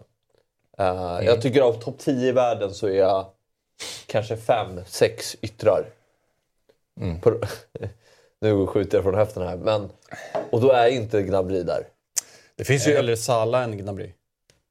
Eh, 0.77 1.19
Jag 1.25 1.41
tycker 1.41 1.61
av 1.61 1.73
topp 1.73 1.99
10 1.99 2.29
i 2.29 2.31
världen 2.31 2.73
så 2.73 2.87
är 2.87 2.95
jag 2.97 3.25
kanske 4.07 4.35
5-6 4.35 5.35
yttrar. 5.41 5.85
På, 7.21 7.41
nu 8.41 8.67
skjuter 8.67 8.97
jag 8.97 9.03
från 9.03 9.15
höften 9.15 9.43
här. 9.47 9.57
Men, 9.57 9.89
och 10.51 10.61
då 10.61 10.71
är 10.71 10.87
inte 10.87 11.21
Gnabry 11.21 11.63
där. 11.63 11.87
Det 12.55 12.63
finns 12.63 12.87
ju... 12.87 12.91
Eller 12.93 13.15
Salah 13.15 13.63
än 13.63 13.77
Gnabry. 13.77 14.13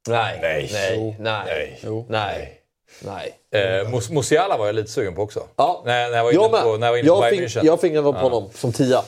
Nej, 0.09 0.39
Nej. 0.43 0.71
nej, 0.73 0.95
Jo. 0.99 1.15
nej, 1.19 1.43
Nej. 1.47 1.81
Jo. 1.85 2.07
nej, 2.09 2.61
nej. 3.01 3.35
Eh, 3.55 3.89
Mus- 3.91 4.11
Musiala 4.13 4.57
var 4.57 4.67
jag 4.67 4.75
lite 4.75 4.91
sugen 4.91 5.15
på 5.15 5.23
också. 5.23 5.43
Ja. 5.57 5.83
När, 5.87 6.11
när 6.11 6.17
jag 6.17 6.25
var 6.25 6.31
inne 6.33 6.43
Jag, 6.43 6.51
på, 6.63 6.77
när 6.77 6.87
jag 6.87 6.93
var 6.93 6.93
med. 6.93 6.99
inne 6.99 7.09
på 7.09 7.15
jag, 7.15 7.21
Bayern 7.23 7.49
fick, 7.49 7.57
München. 7.59 7.67
jag 7.67 7.81
fingrar 7.81 8.03
på 8.03 8.13
honom 8.13 8.51
som 8.55 8.73
tia. 8.73 9.03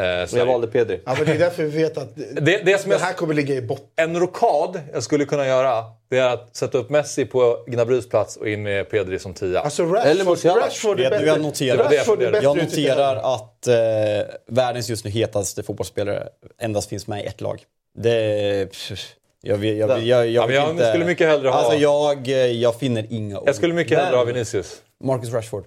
Eh, 0.00 0.06
Jag 0.06 0.28
Sverige. 0.30 0.44
valde 0.44 0.66
Pedri. 0.66 1.00
Ja, 1.06 1.14
men 1.16 1.26
det 1.26 1.32
är 1.32 1.38
därför 1.38 1.62
vi 1.62 1.82
vet 1.82 1.98
att 1.98 2.16
Det, 2.16 2.40
det 2.64 2.80
som 2.80 2.90
det 2.90 2.96
jag, 2.96 3.00
här 3.00 3.12
kommer 3.12 3.34
ligga 3.34 3.54
i 3.54 3.62
botten. 3.62 3.86
en 3.96 4.20
rokad 4.20 4.80
jag 4.92 5.02
skulle 5.02 5.24
kunna 5.24 5.46
göra, 5.46 5.84
det 6.10 6.18
är 6.18 6.28
att 6.34 6.56
sätta 6.56 6.78
upp 6.78 6.90
Messi 6.90 7.24
på 7.24 7.64
Gnabrys 7.66 8.08
plats 8.08 8.36
och 8.36 8.48
in 8.48 8.62
med 8.62 8.90
Pedri 8.90 9.18
som 9.18 9.34
tia. 9.34 9.60
Alltså 9.60 9.82
Eller 9.82 9.94
Rashford, 10.14 10.26
Musiala. 10.26 10.66
Rashford 10.66 11.00
är 11.00 11.10
bättre. 11.10 11.26
jag 11.26 11.40
noterar- 11.40 11.76
Det 11.76 11.88
det 11.88 11.94
jag 11.94 12.00
Rashford 12.00 12.22
är 12.22 12.30
bättre 12.32 12.44
Jag 12.44 12.56
noterar 12.56 13.34
att 13.34 13.66
eh, 13.66 13.74
världens 14.46 14.88
just 14.90 15.04
nu 15.04 15.10
hetaste 15.10 15.62
fotbollsspelare 15.62 16.28
endast 16.60 16.88
finns 16.88 17.06
med 17.06 17.24
i 17.24 17.26
ett 17.26 17.40
lag. 17.40 17.62
Det... 17.98 18.70
pff, 18.70 19.14
Jag, 19.42 19.58
vet- 19.58 19.76
jag, 19.78 19.90
jag, 19.90 19.98
jag, 20.04 20.28
jag, 20.28 20.50
Ja, 20.50 20.54
jag 20.54 20.70
inte. 20.70 20.88
skulle 20.88 21.04
mycket 21.04 21.28
hellre 21.28 21.48
ha- 21.48 21.56
Alltså 21.58 21.76
jag, 21.78 22.28
eh, 22.28 22.36
jag 22.36 22.78
finner 22.78 23.06
inga 23.10 23.38
ord. 23.40 23.48
jag 23.48 23.56
skulle 23.56 23.74
mycket 23.74 23.98
hellre 23.98 24.16
ha 24.16 24.24
Vinicius. 24.24 24.82
Marcus 25.04 25.32
Rashford. 25.32 25.64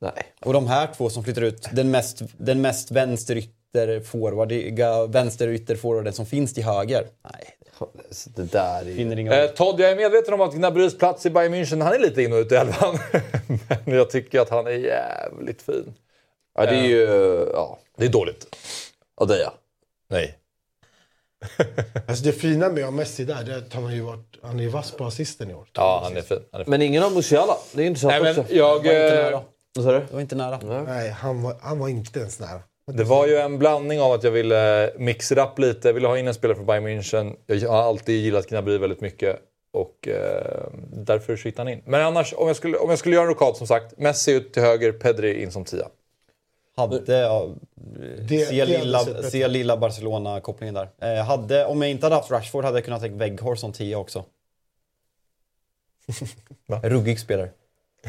Nej. 0.00 0.12
Och 0.44 0.52
de 0.52 0.66
här 0.66 0.88
två 0.96 1.10
som 1.10 1.24
flyttar 1.24 1.42
ut, 1.42 1.68
den 1.72 1.90
mest, 1.90 2.22
den 2.36 2.60
mest 2.60 2.90
vänsterytter-forwardiga 2.90 5.06
vänsterytter-forwarden 5.06 6.12
som 6.12 6.26
finns 6.26 6.54
till 6.54 6.64
höger. 6.64 7.06
Nej, 7.24 7.44
Det 8.36 8.52
där 8.52 8.80
är 8.82 8.84
ju... 8.84 8.96
finner 8.96 9.18
inga 9.18 9.34
Eh. 9.42 9.50
Todd, 9.50 9.80
jag 9.80 9.90
är 9.90 9.96
medveten 9.96 10.34
om 10.34 10.40
att 10.40 10.54
Gnabrys 10.54 10.98
plats 10.98 11.26
i 11.26 11.30
Bayern 11.30 11.54
München, 11.54 11.82
han 11.82 11.94
är 11.94 11.98
lite 11.98 12.22
in 12.22 12.32
och 12.32 12.38
ut 12.38 12.52
i 12.52 12.54
elvan. 12.54 12.98
Men 13.84 13.96
jag 13.96 14.10
tycker 14.10 14.40
att 14.40 14.48
han 14.48 14.66
är 14.66 14.70
jävligt 14.70 15.62
fin. 15.62 15.94
Ja, 16.54 16.66
det 16.66 16.76
är 16.76 16.82
ju... 16.86 17.00
Ja, 17.52 17.78
Det 17.96 18.04
är 18.04 18.08
dåligt. 18.08 18.56
ja 19.20 19.24
det 19.26 19.34
är 19.34 19.40
jag. 19.40 19.52
Nej. 20.10 20.37
Alltså 22.08 22.24
det 22.24 22.32
fina 22.32 22.68
med 22.68 22.78
att 22.78 22.84
ha 22.84 22.90
Messi 22.90 23.24
där, 23.24 23.44
det 23.44 23.52
är 23.52 23.58
att 23.58 23.72
han 23.72 23.84
har 23.84 23.92
ju 23.92 24.00
varit, 24.00 24.38
han 24.42 24.60
är 24.60 24.68
vass 24.68 24.90
på 24.92 25.04
assisten 25.04 25.50
i 25.50 25.54
år. 25.54 25.68
Ja, 25.72 26.00
han 26.04 26.16
är 26.16 26.22
fin. 26.22 26.38
Han 26.52 26.60
är 26.60 26.64
fin. 26.64 26.70
Men 26.70 26.82
ingen 26.82 27.02
av 27.02 27.12
Musiala. 27.12 27.56
Det 27.72 27.82
är 27.82 27.86
intressant 27.86 28.10
Nej, 28.10 28.22
men 28.22 28.40
också. 28.40 28.54
jag, 28.54 28.82
Det 28.82 28.88
var 28.88 28.94
inte 29.04 29.18
eh, 29.18 29.24
nära. 29.24 29.42
Vad 29.74 29.84
sa 29.84 29.92
du? 29.92 29.98
Det 29.98 30.12
var 30.12 30.20
inte 30.20 30.36
nära. 30.36 30.82
Nej, 30.84 31.10
han 31.10 31.42
var, 31.42 31.56
han 31.60 31.78
var 31.78 31.88
inte 31.88 32.18
ens 32.20 32.40
nära. 32.40 32.60
det 32.92 33.04
var 33.04 33.26
ju 33.26 33.36
en 33.36 33.58
blandning 33.58 34.00
av 34.00 34.12
att 34.12 34.24
jag 34.24 34.30
ville 34.30 34.92
mixa 34.98 35.34
det 35.34 35.42
upp 35.42 35.58
lite. 35.58 35.88
Jag 35.88 35.94
ville 35.94 36.08
ha 36.08 36.18
in 36.18 36.28
en 36.28 36.34
spelare 36.34 36.56
från 36.56 36.66
Bayern 36.66 36.86
München. 36.86 37.36
Jag 37.46 37.70
har 37.70 37.82
alltid 37.82 38.24
gillat 38.24 38.46
Gnabry 38.46 38.78
väldigt 38.78 39.00
mycket. 39.00 39.36
Och 39.72 40.08
eh, 40.08 40.68
därför 40.92 41.36
hittade 41.36 41.70
han 41.70 41.78
in. 41.78 41.82
Men 41.86 42.00
annars, 42.00 42.34
om 42.36 42.46
jag 42.46 42.56
skulle, 42.56 42.76
om 42.76 42.90
jag 42.90 42.98
skulle 42.98 43.14
göra 43.14 43.22
en 43.24 43.28
rokad 43.28 43.56
som 43.56 43.66
sagt. 43.66 43.98
Messi 43.98 44.32
ut 44.32 44.52
till 44.52 44.62
höger, 44.62 44.92
Pedri 44.92 45.42
in 45.42 45.50
som 45.50 45.64
tia. 45.64 45.88
Hade, 46.78 47.18
ja, 47.18 47.48
det 48.28 48.46
se, 48.48 48.64
lilla, 48.64 48.98
se 49.22 49.48
lilla 49.48 49.76
Barcelona-kopplingen 49.76 50.74
där. 50.74 50.88
Eh, 51.02 51.24
hade, 51.24 51.66
om 51.66 51.82
jag 51.82 51.90
inte 51.90 52.06
hade 52.06 52.16
haft 52.16 52.30
Rashford 52.30 52.64
hade 52.64 52.76
jag 52.76 52.84
kunnat 52.84 53.00
ta 53.00 53.08
Weghorst 53.08 53.60
som 53.60 53.72
10 53.72 53.96
också. 53.96 54.24
Ruggig 56.82 57.20
spelare. 57.20 57.50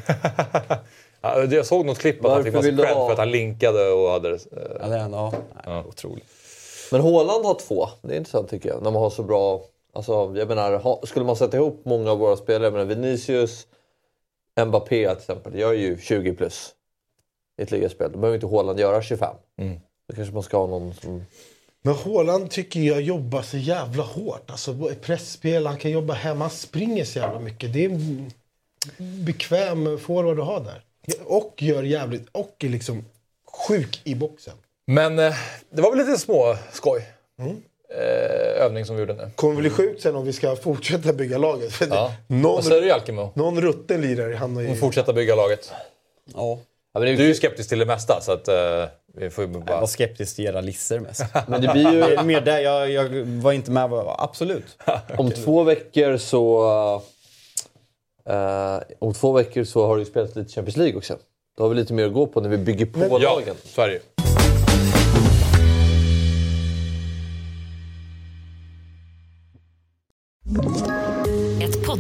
Ja, 1.22 1.44
Jag 1.44 1.66
såg 1.66 1.86
något 1.86 2.00
klipp 2.00 2.26
att 2.26 2.32
han 2.32 2.44
fick 2.44 2.54
massa 2.54 2.70
cred 2.70 2.78
för 2.88 3.12
att 3.12 3.18
han 3.18 3.32
linkade 3.32 3.90
och 3.92 4.10
hade... 4.10 4.30
Eh, 4.30 4.38
Ja, 4.80 4.88
det 4.88 4.96
är 4.96 5.00
han, 5.00 5.14
ja. 5.14 5.34
Nej, 5.34 5.64
Ja. 5.66 5.84
Otroligt. 5.88 6.26
Men 6.92 7.02
Haaland 7.02 7.46
har 7.46 7.54
två. 7.54 7.90
Det 8.02 8.14
är 8.14 8.18
intressant 8.18 8.50
tycker 8.50 8.70
jag. 8.70 8.84
När 8.84 8.92
man 8.92 9.02
har 9.02 9.10
så 9.10 9.24
bra... 9.24 9.62
Alltså, 9.94 10.34
jag 10.36 10.48
menar, 10.48 10.80
ha, 10.80 11.02
skulle 11.04 11.26
man 11.26 11.36
sätta 11.36 11.58
ihop 11.58 11.82
många 11.86 12.12
av 12.12 12.18
våra 12.20 12.38
spelare, 12.38 12.64
jag 12.64 12.74
menar 12.74 12.86
Vinicius, 12.86 13.68
Mbappé 14.66 15.10
till 15.10 15.18
exempel, 15.18 15.60
gör 15.60 15.74
ju 15.74 15.98
20 15.98 16.34
plus 16.34 16.72
i 17.60 17.62
ett 17.64 17.72
ligaspel. 17.72 18.12
Då 18.12 18.18
behöver 18.20 18.36
inte 18.38 18.48
Haaland 18.48 18.80
göra 18.80 19.02
25. 19.02 19.36
Mm. 19.62 19.80
Då 20.10 20.16
kanske 20.16 20.34
man 20.34 20.44
ska 20.44 20.58
ha 20.58 20.68
någon 20.68 20.94
som... 20.94 21.26
Men 21.82 21.94
Haaland 21.96 22.52
tycker 22.52 22.80
jag 22.80 23.02
jobbar 23.02 23.42
så 23.42 23.58
jävla 23.58 24.04
hårt. 24.04 24.52
Alltså 24.52 24.92
pressspel, 25.02 25.66
han 25.66 25.78
kan 25.78 25.92
jobba 25.92 26.14
hemma, 26.14 26.44
han 26.44 26.50
springer 26.52 27.06
så 27.06 27.20
jävla 27.20 27.40
mycket. 27.40 27.74
Det 27.74 27.86
är 27.86 27.90
en 27.90 28.32
bekväm 29.26 29.98
forward 30.00 30.40
att 30.40 30.46
ha 30.46 30.60
där. 30.60 30.84
Och 31.26 31.54
gör 31.58 31.84
jävligt, 31.84 32.28
och 32.32 32.56
är 32.60 32.70
liksom 32.70 33.06
sjuk 33.68 34.02
i 34.04 34.16
boxen. 34.16 34.54
Men 34.88 35.20
eh, 35.20 35.34
det 35.70 35.82
var 35.82 35.96
väl 35.96 36.06
lite 36.08 36.20
små 36.20 36.56
skoj. 36.72 37.08
Eh, 37.98 38.64
övning 38.66 38.86
som 38.86 38.96
vi 38.96 39.00
gjorde 39.02 39.14
nu. 39.14 39.32
Kommer 39.36 39.56
bli 39.56 39.70
sjukt 39.70 40.02
sen 40.02 40.16
om 40.16 40.26
vi 40.26 40.34
ska 40.34 40.56
fortsätta 40.56 41.14
bygga 41.14 41.38
laget. 41.38 41.72
För 41.74 41.88
Ja. 41.88 42.14
någon, 42.28 42.42
Vad 42.56 42.64
säger 42.66 42.82
du 42.82 42.88
Jalkemo? 42.88 43.32
någon 43.36 43.62
rutten 43.62 44.02
lirare 44.02 44.36
hamnar 44.36 44.62
Om 44.62 44.68
ju... 44.68 44.76
fortsätta 44.76 45.14
bygga 45.14 45.36
laget. 45.36 45.72
Ja. 46.34 46.60
Ja, 47.00 47.06
men, 47.06 47.08
det, 47.12 47.16
Du 47.16 47.24
är 47.24 47.28
ju 47.28 47.36
skeptisk 47.36 47.70
till 47.70 47.80
det 47.80 47.86
mesta 47.86 48.22
så 48.22 48.32
att 48.32 48.48
eh, 48.48 48.86
vi 49.16 49.30
får 49.30 49.44
ju 49.46 49.52
Jag 49.52 49.66
bara... 49.66 49.80
var 49.80 49.88
skeptisk 49.88 50.36
till 50.36 50.46
era 50.46 50.62
listor 50.62 51.00
mest. 51.00 51.24
men 51.48 51.62
det 51.62 51.68
blir 51.68 51.92
ju... 51.94 52.00
Det 52.00 52.16
är 52.16 52.24
mer 52.24 52.42
där, 52.42 52.60
jag, 52.60 52.92
jag 52.92 53.10
var 53.26 53.52
inte 53.52 53.72
med. 53.72 53.90
Absolut. 54.18 54.78
Om 55.18 55.32
två 55.32 55.64
veckor 55.64 56.18
så... 56.18 56.64
eh, 58.30 58.80
om 59.00 59.14
två 59.14 59.32
veckor 59.32 59.64
så 59.64 59.88
har 59.88 59.96
du 59.96 60.02
ju 60.02 60.06
spelat 60.10 60.36
lite 60.36 60.52
Champions 60.54 60.78
League 60.78 60.98
också. 60.98 61.18
Då 61.58 61.64
har 61.64 61.70
vi 61.70 61.76
lite 61.76 61.94
mer 61.94 62.06
att 62.06 62.14
gå 62.14 62.28
på 62.28 62.42
när 62.42 62.50
vi 62.50 62.58
bygger 62.58 62.86
på 62.86 63.00
Ja, 63.00 63.18
lagen. 63.18 63.56
Sverige. 63.64 63.96
Ett 63.96 64.19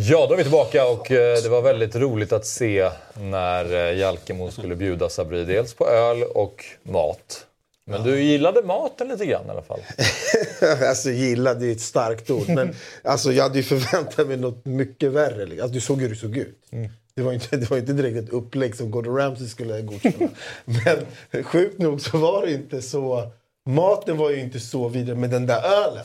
Ja, 0.00 0.26
då 0.26 0.32
är 0.32 0.36
vi 0.36 0.42
tillbaka 0.42 0.86
och 0.86 1.10
eh, 1.10 1.42
det 1.42 1.48
var 1.48 1.62
väldigt 1.62 1.96
roligt 1.96 2.32
att 2.32 2.46
se 2.46 2.90
när 3.20 3.74
eh, 3.74 3.98
Jalkemo 3.98 4.50
skulle 4.50 4.76
bjuda 4.76 5.08
Sabri 5.08 5.44
dels 5.44 5.74
på 5.74 5.86
öl 5.88 6.22
och 6.22 6.64
mat. 6.82 7.46
Men 7.84 8.04
du 8.04 8.22
gillade 8.22 8.62
maten 8.62 9.08
lite 9.08 9.26
grann 9.26 9.46
i 9.46 9.50
alla 9.50 9.62
fall. 9.62 9.80
alltså 10.88 11.10
gilla, 11.10 11.54
det 11.54 11.66
är 11.66 11.72
ett 11.72 11.80
starkt 11.80 12.30
ord. 12.30 12.48
Men 12.48 12.74
alltså, 13.04 13.32
jag 13.32 13.42
hade 13.42 13.58
ju 13.58 13.62
förväntat 13.62 14.28
mig 14.28 14.36
något 14.36 14.64
mycket 14.64 15.12
värre. 15.12 15.42
Alltså, 15.42 15.74
du 15.74 15.80
såg 15.80 16.00
hur 16.00 16.08
du 16.08 16.16
såg 16.16 16.36
ut. 16.36 16.58
Det, 17.14 17.22
var 17.22 17.32
inte, 17.32 17.56
det 17.56 17.70
var 17.70 17.78
inte 17.78 17.92
direkt 17.92 18.16
ett 18.16 18.32
upplägg 18.32 18.76
som 18.76 18.90
Gordon 18.90 19.16
Ramsay 19.16 19.46
skulle 19.46 19.82
godkänna. 19.82 20.30
Men 20.64 21.44
sjukt 21.44 21.78
nog 21.78 22.00
så 22.00 22.18
var 22.18 22.46
det 22.46 22.52
inte 22.52 22.82
så... 22.82 23.30
Maten 23.66 24.16
var 24.16 24.30
ju 24.30 24.40
inte 24.40 24.60
så 24.60 24.88
vidare 24.88 25.16
med 25.16 25.30
den 25.30 25.46
där 25.46 25.62
ölen. 25.86 26.04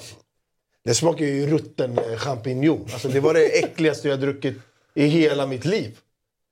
Det 0.85 0.93
smakar 0.93 1.25
ju 1.25 1.47
rutten 1.47 1.97
eh, 1.97 2.17
champinjon. 2.17 2.89
Alltså, 2.93 3.07
det 3.07 3.19
var 3.19 3.33
det 3.33 3.45
äckligaste 3.45 4.07
jag 4.07 4.19
druckit 4.19 4.55
i 4.95 5.05
hela 5.05 5.47
mitt 5.47 5.65
liv. 5.65 5.97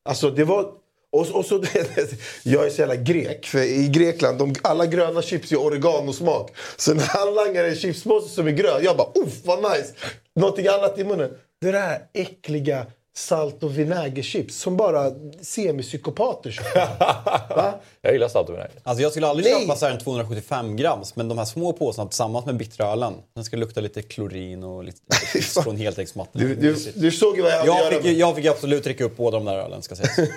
Alltså 0.05 0.29
det 0.29 0.43
var... 0.43 0.73
Och, 1.13 1.27
och 1.31 1.45
så, 1.45 1.63
jag 2.43 2.65
är 2.65 2.69
så 2.69 2.81
jävla 2.81 2.95
grek, 2.95 3.45
för 3.45 3.59
i 3.59 3.87
Grekland 3.87 4.37
de, 4.39 4.55
alla 4.61 4.85
gröna 4.85 5.21
chips 5.21 5.51
är 5.51 5.55
oreganosmak. 5.55 6.51
Så 6.77 6.93
när 6.93 7.07
han 7.07 7.33
langar 7.33 7.63
en 7.63 7.75
chipspåse 7.75 8.29
som 8.29 8.47
är 8.47 8.51
grön, 8.51 8.83
jag 8.83 8.97
bara 8.97 9.07
uff 9.15 9.33
vad 9.43 9.71
nice! 9.71 9.93
Någonting 10.35 10.67
annat 10.67 10.99
i 10.99 11.03
munnen. 11.03 11.31
Det 11.61 11.71
där 11.71 12.01
äckliga 12.13 12.85
salt 13.15 13.63
och 13.63 13.79
vinägerchips 13.79 14.55
som 14.55 14.77
bara 14.77 15.11
semipsykopater 15.41 16.51
köper. 16.51 17.73
Jag 18.01 18.13
gillar 18.13 18.27
salt 18.27 18.49
och 18.49 18.53
vinäger. 18.55 18.71
Alltså 18.83 19.01
jag 19.03 19.11
skulle 19.11 19.27
aldrig 19.27 19.53
Nej. 19.53 19.61
köpa 19.61 19.75
så 19.75 19.85
här 19.85 19.93
en 19.93 19.99
275 19.99 20.75
grams, 20.75 21.15
men 21.15 21.27
de 21.27 21.37
här 21.37 21.45
små 21.45 21.73
påsarna 21.73 22.09
tillsammans 22.09 22.45
med 22.45 22.57
bitterölen. 22.57 23.13
Den 23.35 23.43
ska 23.43 23.57
lukta 23.57 23.81
lite 23.81 24.01
klorin 24.01 24.63
och 24.63 24.83
lite, 24.83 24.97
lite 25.35 25.61
från 25.63 25.75
heltäcksmattan. 25.77 26.41
Du, 26.41 26.55
du, 26.55 26.75
du 26.95 27.11
såg 27.11 27.35
ju 27.35 27.41
vad 27.41 27.51
jag 27.51 27.57
hade 27.57 27.67
Jag 27.71 27.79
göra 27.79 27.91
fick, 27.91 28.03
med- 28.03 28.13
jag 28.13 28.35
fick 28.35 28.45
absolut 28.45 28.83
dricka 28.83 29.03
upp 29.03 29.17
båda 29.17 29.37
de 29.37 29.45
där 29.45 29.57
ölen, 29.57 29.81
ska 29.81 29.95
sägas. 29.95 30.15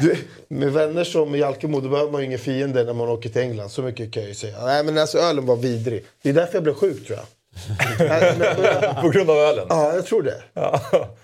du, 0.00 0.16
med 0.48 0.72
vänner 0.72 1.04
som 1.04 1.34
Jalkemo, 1.38 1.80
då 1.80 1.88
behöver 1.88 2.12
man 2.12 2.20
ju 2.20 2.26
ingen 2.26 2.38
fiende 2.38 2.84
när 2.84 2.92
man 2.92 3.08
åker 3.08 3.28
till 3.28 3.42
England. 3.42 3.70
Så 3.70 3.82
mycket 3.82 4.12
kan 4.12 4.22
jag 4.22 4.28
ju 4.28 4.34
säga. 4.34 4.64
Nej 4.64 4.84
men 4.84 4.98
alltså 4.98 5.18
ölen 5.18 5.46
var 5.46 5.56
vidrig. 5.56 6.04
Det 6.22 6.28
är 6.28 6.32
därför 6.32 6.54
jag 6.54 6.62
blev 6.62 6.74
sjuk 6.74 7.06
tror 7.06 7.18
jag. 7.18 7.26
Nej, 7.98 8.34
men- 8.38 9.02
På 9.02 9.08
grund 9.08 9.30
av 9.30 9.36
ölen? 9.36 9.66
Ja, 9.68 9.94
jag 9.94 10.06
tror 10.06 10.22
det. 10.22 10.42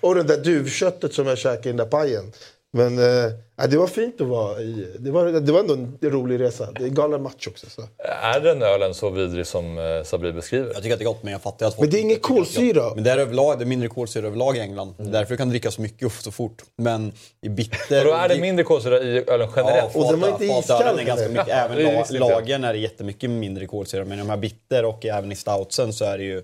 Och 0.00 0.14
det 0.14 0.22
där 0.22 0.36
duvköttet 0.36 1.14
som 1.14 1.26
jag 1.26 1.38
käkade 1.38 1.68
i 1.68 1.72
den 1.72 1.76
där 1.76 1.84
pajen. 1.86 2.32
Men 2.78 2.98
eh, 2.98 3.32
ja, 3.56 3.66
det 3.66 3.76
var 3.76 3.86
fint 3.86 4.20
att 4.20 4.26
vara 4.26 4.60
i. 4.60 4.94
Det 4.98 5.10
var, 5.10 5.26
det 5.26 5.52
var 5.52 5.60
ändå 5.60 5.74
en 5.74 5.98
rolig 6.00 6.40
resa. 6.40 6.72
Det 6.78 6.84
är 6.84 6.88
galen 6.88 7.22
match 7.22 7.46
också. 7.46 7.70
Så. 7.70 7.82
Är 8.22 8.40
den 8.40 8.62
ölen 8.62 8.94
så 8.94 9.10
vidrig 9.10 9.46
som 9.46 9.78
eh, 9.78 10.02
Sabri 10.04 10.32
beskriver? 10.32 10.66
Jag 10.74 10.82
tycker 10.82 10.92
att 10.92 10.98
det 10.98 11.02
är 11.02 11.06
gott, 11.06 11.22
men 11.22 11.32
jag 11.32 11.42
fattar 11.42 11.66
att 11.66 11.74
folk 11.74 11.80
Men 11.80 11.90
det 11.90 11.98
är 11.98 12.00
ingen 12.00 12.16
är 12.16 12.20
kolsyra. 12.20 12.94
Men 12.94 13.04
det 13.04 13.10
är, 13.10 13.18
överlag, 13.18 13.58
det 13.58 13.64
är 13.64 13.66
mindre 13.66 13.88
kolsyra 13.88 14.26
överlag 14.26 14.56
i 14.56 14.60
England. 14.60 14.94
Är 14.98 15.04
därför 15.04 15.30
du 15.30 15.36
kan 15.36 15.48
dricka 15.48 15.70
så 15.70 15.80
mycket 15.80 16.06
och 16.06 16.12
så 16.12 16.30
fort. 16.30 16.62
Men 16.76 17.12
i 17.40 17.48
bitter... 17.48 18.06
Och 18.06 18.12
då 18.12 18.18
är 18.18 18.28
det 18.28 18.40
mindre 18.40 18.64
kolsyra 18.64 18.98
i 18.98 19.24
ölen 19.30 19.48
generellt? 19.56 19.96
och 19.96 20.10
den 20.10 20.20
var 20.20 20.28
inte 20.28 20.44
iskall 20.44 20.98
är 20.98 21.04
ganska 21.04 21.28
mycket. 21.28 21.48
Även 21.48 21.82
la, 21.82 21.90
jag. 21.90 22.10
lagen 22.10 22.64
är 22.64 22.72
det 22.72 22.78
jättemycket 22.78 23.30
mindre 23.30 23.66
kolsyra. 23.66 24.04
Men 24.04 24.18
i 24.18 24.22
de 24.22 24.30
här 24.30 24.36
bitter 24.36 24.84
och 24.84 25.06
även 25.06 25.32
i 25.32 25.36
stoutsen 25.36 25.92
så 25.92 26.04
är 26.04 26.18
det 26.18 26.24
ju 26.24 26.42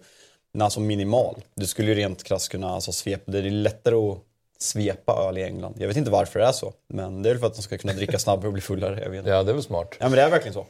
alltså 0.60 0.80
minimal. 0.80 1.34
Du 1.54 1.66
skulle 1.66 1.88
ju 1.88 1.94
rent 1.94 2.24
krasst 2.24 2.48
kunna 2.48 2.70
alltså, 2.70 2.92
svepa, 2.92 3.32
det 3.32 3.38
är 3.38 3.42
lättare 3.42 3.94
att 3.94 4.18
svepa 4.58 5.28
öl 5.28 5.38
i 5.38 5.42
England. 5.42 5.74
Jag 5.78 5.88
vet 5.88 5.96
inte 5.96 6.10
varför 6.10 6.40
det 6.40 6.46
är 6.46 6.52
så, 6.52 6.72
men 6.88 7.22
det 7.22 7.28
är 7.28 7.34
väl 7.34 7.40
för 7.40 7.46
att 7.46 7.54
de 7.54 7.62
ska 7.62 7.78
kunna 7.78 7.92
dricka 7.92 8.18
snabbare 8.18 8.46
och 8.46 8.52
bli 8.52 8.62
fullare. 8.62 9.00
Jag 9.02 9.10
vet 9.10 9.18
inte. 9.18 9.30
Ja, 9.30 9.42
det 9.42 9.50
är 9.50 9.54
väl 9.54 9.62
smart. 9.62 9.94
Ja, 9.98 10.04
men 10.08 10.12
det 10.12 10.22
är 10.22 10.30
verkligen 10.30 10.54
så. 10.54 10.66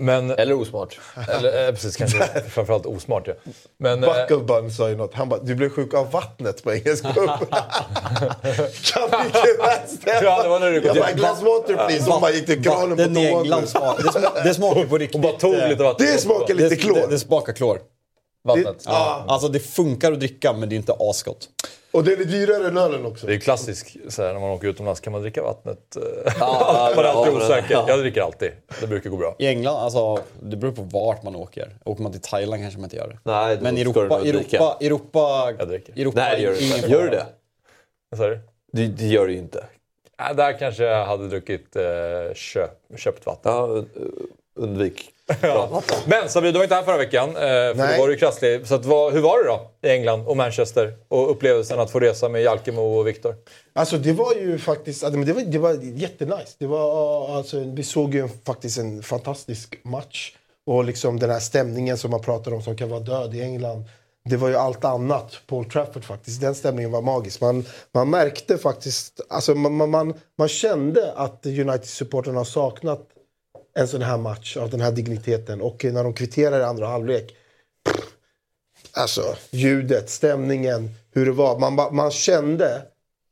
Men, 0.00 0.30
Eller 0.30 0.54
osmart. 0.54 0.98
eller, 1.28 1.66
eh, 1.66 1.70
precis, 1.72 1.96
kanske 1.96 2.18
framförallt 2.48 2.86
osmart. 2.86 3.26
Ja. 3.26 3.34
Men, 3.78 4.04
eh, 4.04 4.14
Bucklebun 4.14 4.70
sa 4.72 4.88
ju 4.88 4.96
något. 4.96 5.14
Han 5.14 5.28
bara, 5.28 5.40
du 5.40 5.54
blev 5.54 5.70
sjuk 5.70 5.94
av 5.94 6.10
vattnet 6.10 6.62
på 6.62 6.72
engelsk 6.74 7.04
pub. 7.04 7.14
kan 8.82 9.08
vi 9.32 9.56
vänster? 9.58 10.22
Ja, 10.22 10.42
det 10.42 10.48
var 10.48 10.60
när 10.60 10.70
du 10.70 10.86
Jag 10.86 10.96
bara, 10.96 11.12
glass 11.12 11.42
water 11.42 11.74
please. 11.74 12.10
Hon 12.10 12.20
bara 12.20 12.30
gick 12.30 12.46
till 12.46 12.64
kranen 12.64 12.96
på 12.96 13.04
toan. 13.04 13.96
det, 14.34 14.42
det 14.44 14.54
smakar 14.54 14.84
på 14.84 14.98
riktigt. 14.98 15.14
hon 15.14 15.22
bara 15.22 15.38
tog 15.38 15.54
eh, 15.54 15.68
lite 15.68 15.82
vatten. 15.82 16.06
Det 16.06 16.18
smakar 16.18 16.54
lite 16.54 16.68
det, 16.68 16.76
klor. 16.76 16.94
Det, 16.94 17.06
det 17.06 17.18
smakar 17.18 17.52
klor. 17.52 17.80
Vattnet. 18.44 18.82
Ja. 18.86 19.24
Alltså 19.28 19.48
det 19.48 19.60
funkar 19.60 20.12
att 20.12 20.20
dricka 20.20 20.52
men 20.52 20.68
det 20.68 20.74
är 20.74 20.76
inte 20.76 20.94
asgott. 20.98 21.48
Och 21.90 22.04
det 22.04 22.12
är 22.12 22.16
dyrare 22.24 22.68
än 22.68 22.76
ölen 22.76 23.06
också. 23.06 23.26
Det 23.26 23.32
är 23.32 23.34
ju 23.34 23.40
klassiskt 23.40 23.96
så 24.08 24.22
här, 24.22 24.32
när 24.32 24.40
man 24.40 24.50
åker 24.50 24.68
utomlands. 24.68 25.00
Kan 25.00 25.12
man 25.12 25.22
dricka 25.22 25.42
vattnet? 25.42 25.96
Ja, 26.40 26.92
man 26.96 27.04
är 27.04 27.08
alltid 27.08 27.34
osäker. 27.34 27.66
ja. 27.74 27.84
Jag 27.88 27.98
dricker 27.98 28.22
alltid. 28.22 28.50
Det 28.80 28.86
brukar 28.86 29.10
gå 29.10 29.16
bra. 29.16 29.36
I 29.38 29.46
England, 29.46 29.76
alltså 29.76 30.18
det 30.40 30.56
beror 30.56 30.72
på 30.72 30.82
vart 30.82 31.22
man 31.22 31.36
åker. 31.36 31.76
Åker 31.84 32.02
man 32.02 32.12
till 32.12 32.20
Thailand 32.20 32.62
kanske 32.62 32.78
man 32.78 32.84
inte 32.84 32.96
gör 32.96 33.08
det. 33.08 33.18
Nej, 33.22 33.58
Men 33.60 33.78
i 33.78 33.80
Europa. 33.80 34.20
Europa, 34.20 34.76
Europa, 34.80 35.52
Jag 35.58 35.68
dricker. 35.68 36.00
Europa 36.00 36.20
Nej, 36.20 36.36
det 36.36 36.42
gör 36.42 36.52
du 36.52 36.76
inte. 36.76 36.88
Gör 36.88 37.02
du 37.02 37.08
det? 37.10 37.26
Vad 38.10 38.18
sa 38.20 38.26
du? 38.28 38.40
Det, 38.72 39.06
gör 39.06 39.26
du 39.26 39.32
ju 39.32 39.38
inte. 39.38 39.64
Äh, 40.30 40.36
där 40.36 40.58
kanske 40.58 40.84
jag 40.84 41.06
hade 41.06 41.28
druckit 41.28 41.76
eh, 41.76 41.82
köp, 42.34 42.70
köpt 42.96 43.26
vatten. 43.26 43.52
Ja, 43.52 43.82
undvik 44.58 45.12
vatten. 45.70 45.96
Men 46.06 46.28
Sabri, 46.28 46.52
du 46.52 46.58
var 46.58 46.64
inte 46.64 46.74
här 46.74 46.82
förra 46.82 46.96
veckan. 46.96 47.28
Eh, 47.28 47.34
för 47.36 47.74
Nej. 47.74 47.96
då 47.96 48.02
var 48.02 48.08
du 48.08 48.16
krasslig. 48.16 48.66
Så 48.66 48.78
vad, 48.78 49.12
hur 49.12 49.20
var 49.20 49.42
det 49.42 49.48
då 49.48 49.70
i 49.88 49.90
England 49.90 50.26
och 50.26 50.36
Manchester? 50.36 50.92
Och 51.08 51.30
upplevelsen 51.30 51.80
att 51.80 51.90
få 51.90 52.00
resa 52.00 52.28
med 52.28 52.42
Jalkemo 52.42 52.82
och 52.82 53.06
Viktor? 53.06 53.34
Alltså 53.72 53.98
det 53.98 54.12
var 54.12 54.34
ju 54.34 54.58
faktiskt 54.58 55.00
det 55.00 55.32
var, 55.32 55.42
det 55.42 55.58
var 55.58 55.72
jättenice. 55.82 56.56
Det 56.58 56.66
var, 56.66 57.36
alltså, 57.36 57.58
vi 57.58 57.82
såg 57.82 58.14
ju 58.14 58.28
faktiskt 58.46 58.78
en 58.78 59.02
fantastisk 59.02 59.80
match. 59.82 60.32
Och 60.66 60.84
liksom 60.84 61.18
den 61.18 61.30
här 61.30 61.40
stämningen 61.40 61.98
som 61.98 62.10
man 62.10 62.22
pratar 62.22 62.54
om 62.54 62.62
som 62.62 62.76
kan 62.76 62.88
vara 62.88 63.00
död 63.00 63.34
i 63.34 63.42
England. 63.42 63.84
Det 64.24 64.36
var 64.36 64.48
ju 64.48 64.56
allt 64.56 64.84
annat 64.84 65.40
på 65.46 65.56
Old 65.56 65.70
Trafford 65.70 66.04
faktiskt. 66.04 66.40
Den 66.40 66.54
stämningen 66.54 66.90
var 66.90 67.02
magisk. 67.02 67.40
Man, 67.40 67.64
man 67.94 68.10
märkte 68.10 68.58
faktiskt, 68.58 69.20
alltså 69.28 69.54
man, 69.54 69.74
man, 69.74 69.90
man, 69.90 70.14
man 70.38 70.48
kände 70.48 71.12
att 71.16 71.46
United-supportrarna 71.46 72.38
har 72.38 72.44
saknat 72.44 73.00
en 73.78 73.88
sån 73.88 74.02
här 74.02 74.18
match 74.18 74.56
av 74.56 74.70
den 74.70 74.80
här 74.80 74.92
digniteten. 74.92 75.60
Och 75.60 75.84
när 75.84 76.04
de 76.04 76.14
kvitterar 76.14 76.60
i 76.60 76.62
andra 76.62 76.86
halvlek. 76.86 77.36
Alltså 78.92 79.36
ljudet, 79.50 80.10
stämningen, 80.10 80.90
hur 81.10 81.26
det 81.26 81.32
var. 81.32 81.58
Man, 81.58 81.94
man 81.96 82.10
kände 82.10 82.82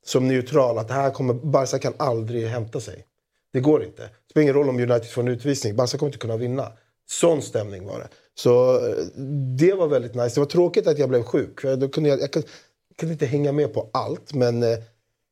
som 0.05 0.28
neutral 0.28 0.78
att 0.78 0.88
det 0.88 0.94
här 0.94 1.11
kommer, 1.11 1.34
Barca 1.34 1.78
kan 1.78 1.94
aldrig 1.97 2.47
hämta 2.47 2.80
sig. 2.80 3.05
Det 3.53 3.61
går 3.61 3.84
inte. 3.84 4.03
Det 4.03 4.30
spelar 4.30 4.42
ingen 4.42 4.55
roll 4.55 4.68
om 4.68 4.76
United 4.76 5.11
får 5.11 5.22
en 5.22 5.28
utvisning. 5.28 5.76
Barca 5.76 5.99
kommer 5.99 6.09
inte 6.09 6.18
kunna 6.18 6.36
vinna. 6.36 6.72
Sån 7.11 7.42
stämning 7.42 7.86
var 7.86 7.99
det. 7.99 8.09
Så 8.34 8.74
eh, 8.88 8.97
det 9.59 9.72
var 9.72 9.88
väldigt 9.88 10.14
nice. 10.14 10.34
Det 10.34 10.40
var 10.40 10.47
tråkigt 10.47 10.86
att 10.86 10.99
jag 10.99 11.09
blev 11.09 11.22
sjuk. 11.22 11.61
För 11.61 11.76
då 11.76 11.88
kunde 11.88 12.09
jag, 12.09 12.20
jag, 12.20 12.32
kunde, 12.32 12.49
jag 12.88 12.97
kunde 12.97 13.12
inte 13.12 13.26
hänga 13.26 13.53
med 13.53 13.74
på 13.74 13.90
allt. 13.92 14.34
Men 14.34 14.62
eh, 14.62 14.78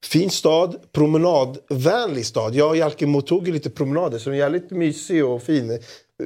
fin 0.05 0.31
stad, 0.31 0.77
promenadvänlig 0.93 2.27
stad. 2.27 2.55
Jag 2.55 2.69
och 2.69 2.77
Jalkemo 2.77 3.23
tog 3.23 3.49
lite 3.49 3.71
promenader 3.71 4.19
så 4.19 4.31
den 4.31 4.39
är 4.39 4.43
jävligt 4.43 4.71
mysig 4.71 5.25
och 5.25 5.43
fin. 5.43 5.79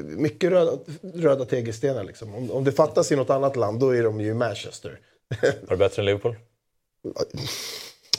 Mycket 0.04 0.50
röda, 0.50 0.72
röda 1.14 1.44
tegelstenar 1.44 2.04
liksom. 2.04 2.34
Om, 2.34 2.50
om 2.50 2.64
det 2.64 2.72
fattas 2.72 3.12
i 3.12 3.16
något 3.16 3.30
annat 3.30 3.56
land 3.56 3.80
då 3.80 3.90
är 3.90 4.02
de 4.02 4.20
ju 4.20 4.26
i 4.26 4.34
Manchester. 4.34 4.98
Var 5.42 5.70
det 5.70 5.76
bättre 5.76 6.02
än 6.02 6.06
Liverpool? 6.06 6.36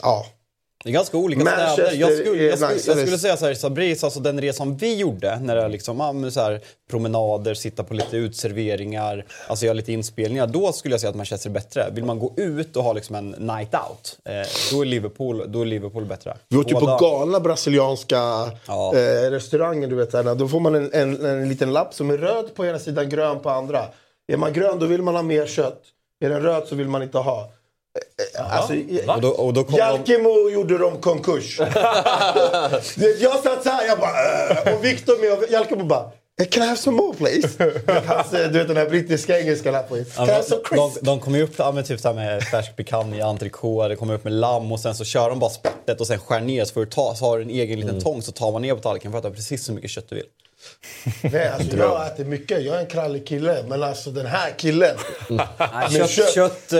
ja. 0.02 0.26
Det 0.84 0.90
är 0.90 0.92
ganska 0.92 1.16
olika 1.16 1.44
Manchester 1.44 1.72
städer. 1.72 2.00
Jag 2.00 2.12
skulle, 2.12 2.42
jag 2.44 2.58
skulle, 2.58 2.72
jag 2.86 2.98
skulle 2.98 3.18
säga 3.18 3.36
så 3.36 3.46
här, 3.46 3.54
Sabris, 3.54 4.04
alltså 4.04 4.20
den 4.20 4.40
resan 4.40 4.76
vi 4.76 4.96
gjorde, 4.96 5.38
när 5.40 5.56
det 5.56 5.62
är 5.62 5.68
liksom, 5.68 6.30
så 6.30 6.40
här, 6.40 6.60
promenader, 6.90 7.54
sitta 7.54 7.84
på 7.84 7.94
lite 7.94 8.16
utserveringar, 8.16 9.26
alltså 9.48 9.64
göra 9.64 9.74
lite 9.74 9.92
inspelningar. 9.92 10.46
Då 10.46 10.72
skulle 10.72 10.92
jag 10.94 11.00
säga 11.00 11.10
att 11.10 11.16
Manchester 11.16 11.50
är 11.50 11.54
bättre. 11.54 11.90
Vill 11.92 12.04
man 12.04 12.18
gå 12.18 12.34
ut 12.36 12.76
och 12.76 12.84
ha 12.84 12.92
liksom 12.92 13.16
en 13.16 13.30
night 13.30 13.74
out, 13.74 14.18
eh, 14.24 14.32
då, 14.72 14.80
är 14.80 14.84
Liverpool, 14.84 15.44
då 15.48 15.60
är 15.60 15.66
Liverpool 15.66 16.04
bättre. 16.04 16.36
Vi 16.48 16.56
åt 16.56 16.70
ju 16.70 16.74
på 16.74 16.98
galna 17.00 17.40
brasilianska 17.40 18.16
Ja. 18.66 18.94
eh, 18.96 19.30
restauranger. 19.30 19.88
Du 19.88 19.94
vet, 19.96 20.12
där. 20.12 20.34
Då 20.34 20.48
får 20.48 20.60
man 20.60 20.74
en, 20.74 20.92
en, 20.92 21.24
en 21.24 21.48
liten 21.48 21.72
lapp 21.72 21.94
som 21.94 22.10
är 22.10 22.18
röd 22.18 22.54
på 22.54 22.66
ena 22.66 22.78
sidan, 22.78 23.08
grön 23.08 23.40
på 23.40 23.50
andra. 23.50 23.84
Är 24.32 24.36
man 24.36 24.52
grön 24.52 24.78
då 24.78 24.86
vill 24.86 25.02
man 25.02 25.14
ha 25.14 25.22
mer 25.22 25.46
kött. 25.46 25.82
Är 26.24 26.28
den 26.28 26.42
röd 26.42 26.62
så 26.68 26.74
vill 26.74 26.88
man 26.88 27.02
inte 27.02 27.18
ha. 27.18 27.52
Alltså, 28.38 28.72
Och 29.14 29.20
då, 29.20 29.28
och 29.28 29.52
då 29.54 29.64
kom 29.64 29.72
de, 29.72 29.78
Jalkemo 29.78 30.50
gjorde 30.50 30.78
de 30.78 31.00
konkurs. 31.00 31.60
Jag 33.20 33.42
satt 33.42 33.62
så 33.62 33.68
här, 33.70 33.86
jag 33.86 33.98
bara... 33.98 34.50
eh, 34.70 34.74
Och 34.74 34.84
Victor 34.84 35.20
med 35.20 35.32
och 35.38 35.44
Jalkemo 35.50 35.84
bara... 35.84 36.10
"Eh, 36.42 36.46
Can 36.46 36.62
I 36.62 36.66
have 36.66 36.76
some 36.76 36.96
more 36.96 37.16
please? 37.16 37.48
Du 37.58 37.92
vet, 37.92 38.06
hans, 38.06 38.32
eh, 38.32 38.50
du 38.50 38.58
vet 38.58 38.68
den 38.68 38.76
här 38.76 38.88
brittiska 38.88 39.40
engelska 39.40 39.70
lappen. 39.70 40.04
Can 40.16 40.28
I 40.28 40.30
have 40.30 40.42
some 40.42 40.62
de, 40.70 40.76
de, 40.76 40.90
crisp? 40.90 41.04
de 41.04 41.20
kommer 41.20 41.38
ju 41.38 41.44
upp 41.44 41.54
ja, 41.56 41.72
men 41.72 41.84
typ 41.84 42.00
så 42.00 42.08
här 42.08 42.14
med 42.14 42.42
färsk 42.42 42.76
picanha, 42.76 43.24
entrecote, 43.24 43.88
det 43.88 43.96
kommer 43.96 44.14
upp 44.14 44.24
med 44.24 44.32
lamm 44.32 44.72
och 44.72 44.80
sen 44.80 44.94
så 44.94 45.04
kör 45.04 45.30
de 45.30 45.38
bara 45.38 45.50
spettet 45.50 46.00
och 46.00 46.06
sen 46.06 46.18
skär 46.18 46.40
ner 46.40 46.64
så 46.64 46.72
får 46.74 46.80
du 46.80 46.86
ta, 46.90 47.14
så 47.14 47.24
har 47.24 47.36
du 47.38 47.44
en 47.44 47.50
egen 47.50 47.76
liten 47.80 47.90
Mm. 47.90 48.02
tång 48.02 48.22
så 48.22 48.32
tar 48.32 48.52
man 48.52 48.62
ner 48.62 48.74
på 48.74 48.80
tallriken 48.80 49.10
för 49.12 49.18
att 49.18 49.24
äta 49.24 49.34
precis 49.34 49.64
så 49.64 49.72
mycket 49.72 49.90
kött 49.90 50.04
du 50.08 50.14
vill. 50.16 50.24
Nej, 51.22 51.48
alltså, 51.48 51.76
jag 51.76 52.06
äter 52.06 52.24
mycket. 52.24 52.62
Jag 52.62 52.76
är 52.76 52.80
en 52.80 52.86
krallig 52.86 53.26
kille. 53.26 53.64
Men 53.68 53.82
alltså 53.82 54.10
den 54.10 54.26
här 54.26 54.50
killen. 54.58 54.96
Nej, 55.28 55.46
Men 55.58 55.90
kött 55.90 56.10
kött- 56.10 56.34
kött 56.34 56.72
eh, 56.72 56.78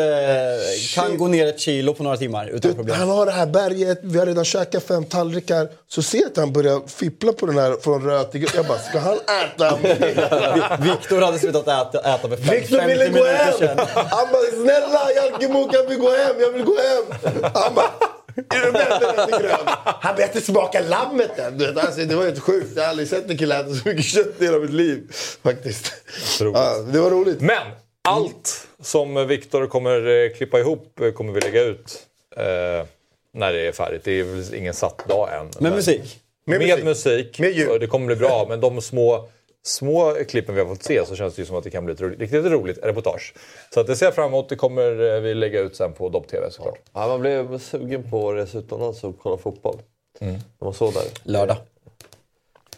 kan 0.94 1.18
gå 1.18 1.26
ner 1.28 1.46
ett 1.46 1.60
kilo 1.60 1.94
på 1.94 2.02
några 2.02 2.16
timmar 2.16 2.46
utan 2.46 2.74
problem. 2.74 2.96
Han 2.98 3.08
har 3.10 3.26
det 3.26 3.32
här 3.32 3.46
berget, 3.46 3.98
vi 4.02 4.18
har 4.18 4.26
redan 4.26 4.44
käkat 4.44 4.82
fem 4.82 5.04
tallrikar. 5.04 5.68
Så 5.88 6.02
ser 6.02 6.18
jag 6.18 6.26
att 6.30 6.36
han 6.36 6.52
börjar 6.52 6.80
fippla 6.88 7.32
på 7.32 7.46
den 7.46 7.58
här 7.58 7.76
från 7.82 8.04
röd 8.04 8.32
till. 8.32 8.46
Jag 8.54 8.66
bara, 8.66 8.78
ska 8.78 8.98
han 8.98 9.14
äta? 9.44 9.78
Vi- 9.82 10.90
Viktor 10.90 11.20
hade 11.22 11.38
slutat 11.38 11.68
äta, 11.68 12.14
äta 12.14 12.28
för 12.28 12.36
fem- 12.36 12.54
Victor 12.54 12.78
50 12.78 12.92
ville 12.92 13.06
gå 13.08 13.12
minuter 13.12 13.34
hem! 13.36 13.52
sedan. 13.58 13.86
Han 13.94 14.28
bara, 14.32 14.62
snälla 14.62 15.12
Jalkemo 15.16 15.68
kan 15.68 15.86
vi 15.88 15.96
gå 15.96 16.10
hem? 16.10 16.34
Jag 16.40 16.50
vill 16.52 16.62
gå 16.64 16.76
hem! 16.76 17.32
Han 17.54 17.74
bara, 17.74 17.90
är 18.36 19.26
du 19.26 19.38
grön? 19.42 19.58
Han 19.84 20.22
inte 20.22 20.40
smaka 20.40 20.80
lammet 20.80 21.30
vet, 21.52 21.76
alltså, 21.76 22.00
det 22.00 22.14
var 22.14 22.24
helt 22.24 22.38
sjukt. 22.38 22.72
Jag 22.76 22.82
har 22.82 22.90
aldrig 22.90 23.08
sett 23.08 23.30
en 23.30 23.38
kille 23.38 23.60
äta 23.60 23.74
så 23.74 23.88
mycket 23.88 24.04
kött 24.04 24.34
i 24.38 24.44
hela 24.44 24.58
mitt 24.58 24.70
liv. 24.70 25.12
Faktiskt. 25.42 25.92
Ja, 26.40 26.78
det 26.92 27.00
var 27.00 27.10
roligt. 27.10 27.40
Men 27.40 27.66
allt 28.08 28.68
som 28.82 29.26
Viktor 29.26 29.66
kommer 29.66 30.24
eh, 30.24 30.30
klippa 30.36 30.58
ihop 30.58 31.00
eh, 31.00 31.10
kommer 31.10 31.32
vi 31.32 31.40
lägga 31.40 31.62
ut 31.62 32.06
eh, 32.36 32.86
när 33.34 33.52
det 33.52 33.66
är 33.68 33.72
färdigt. 33.72 34.04
Det 34.04 34.20
är 34.20 34.24
väl 34.24 34.54
ingen 34.54 34.74
satt 34.74 35.08
dag 35.08 35.28
än. 35.34 35.50
Med 35.58 35.72
musik. 35.72 36.20
Med, 36.46 36.58
Med 36.58 36.84
musik. 36.84 37.38
Med 37.38 37.52
ljud. 37.52 37.80
Det 37.80 37.86
kommer 37.86 38.06
bli 38.06 38.16
bra. 38.16 38.46
Men 38.48 38.60
de 38.60 38.82
små, 38.82 39.28
små 39.62 40.14
klippen 40.28 40.54
vi 40.54 40.60
har 40.60 40.68
fått 40.68 40.82
se 40.82 41.06
så 41.06 41.16
känns 41.16 41.34
det 41.34 41.42
ju 41.42 41.46
som 41.46 41.56
att 41.56 41.64
det 41.64 41.70
kan 41.70 41.84
bli 41.84 41.94
ett 41.94 42.00
roligt, 42.00 42.20
riktigt 42.20 42.44
roligt 42.44 42.78
reportage. 42.82 43.34
Så 43.74 43.80
att 43.80 43.86
det 43.86 43.96
ser 43.96 44.06
jag 44.06 44.14
fram 44.14 44.26
emot. 44.26 44.48
Det 44.48 44.56
kommer 44.56 45.14
eh, 45.14 45.20
vi 45.20 45.34
lägga 45.34 45.60
ut 45.60 45.76
sen 45.76 45.92
på 45.92 46.08
Dobb-TV 46.08 46.50
såklart. 46.50 46.78
Ja, 46.92 47.06
man 47.06 47.20
blev 47.20 47.58
sugen 47.58 48.10
på 48.10 48.30
att 48.30 48.36
resa 48.36 48.58
utomlands 48.58 49.04
och 49.04 49.18
kolla 49.22 49.36
fotboll. 49.36 49.78
När 50.20 50.40
man 50.64 50.74
såg 50.74 50.94
där. 50.94 51.04
Lördag. 51.22 51.56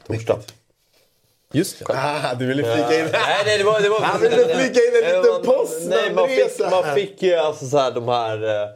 Torsdag. 0.07 0.39
Just 1.53 1.79
det. 1.79 1.85
Ah, 1.89 2.35
du 2.35 2.47
ville 2.47 2.63
flika 2.63 2.99
in. 2.99 3.09
Nej, 3.13 3.43
nej, 3.47 3.59
det 3.59 3.65
var... 3.65 3.81
Det 3.81 3.89
var 3.89 4.01
Han 4.01 4.21
ville 4.21 4.37
flika 4.37 4.81
in 4.81 5.05
en 5.05 5.23
liten 5.23 5.43
post. 5.45 5.89
Nej, 5.89 6.15
man 6.15 6.29
fick, 6.29 6.71
man 6.71 6.95
fick 6.95 7.23
ju 7.23 7.35
alltså 7.35 7.67
så 7.67 7.79
här, 7.79 7.91
de 7.91 8.09
här... 8.09 8.69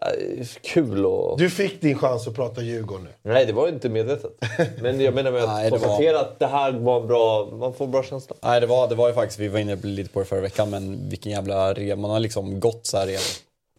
Eh, 0.00 0.46
kul 0.62 1.06
och... 1.06 1.38
Du 1.38 1.50
fick 1.50 1.80
din 1.80 1.98
chans 1.98 2.26
att 2.28 2.34
prata 2.34 2.62
Djurgården 2.62 3.04
nu. 3.04 3.32
Nej, 3.32 3.46
det 3.46 3.52
var 3.52 3.66
ju 3.66 3.72
inte 3.72 3.88
medvetet. 3.88 4.32
Men 4.82 5.00
jag 5.00 5.14
menar 5.14 5.30
med 5.32 5.42
att 5.42 5.48
Nej, 5.54 5.64
det 5.70 5.76
var- 5.78 5.78
konstatera 5.86 6.20
att 6.20 6.38
det 6.38 6.46
här 6.46 6.72
var 6.72 7.00
en 7.00 7.06
bra... 7.06 7.48
Man 7.52 7.74
får 7.74 7.84
en 7.84 7.90
bra 7.90 8.02
känsla. 8.02 8.36
Nej, 8.42 8.60
det 8.60 8.66
var, 8.66 8.88
det 8.88 8.94
var 8.94 9.08
ju 9.08 9.14
faktiskt, 9.14 9.38
vi 9.38 9.48
var 9.48 9.58
inne 9.58 9.76
lite 9.76 10.10
på 10.12 10.18
det 10.18 10.24
förra 10.24 10.40
veckan, 10.40 10.70
men 10.70 11.08
vilken 11.08 11.32
jävla 11.32 11.74
re, 11.74 11.96
man 11.96 12.10
har 12.10 12.20
liksom 12.20 12.60
gått 12.60 12.86
så 12.86 12.96
här 12.96 13.06
i 13.08 13.14
en 13.14 13.20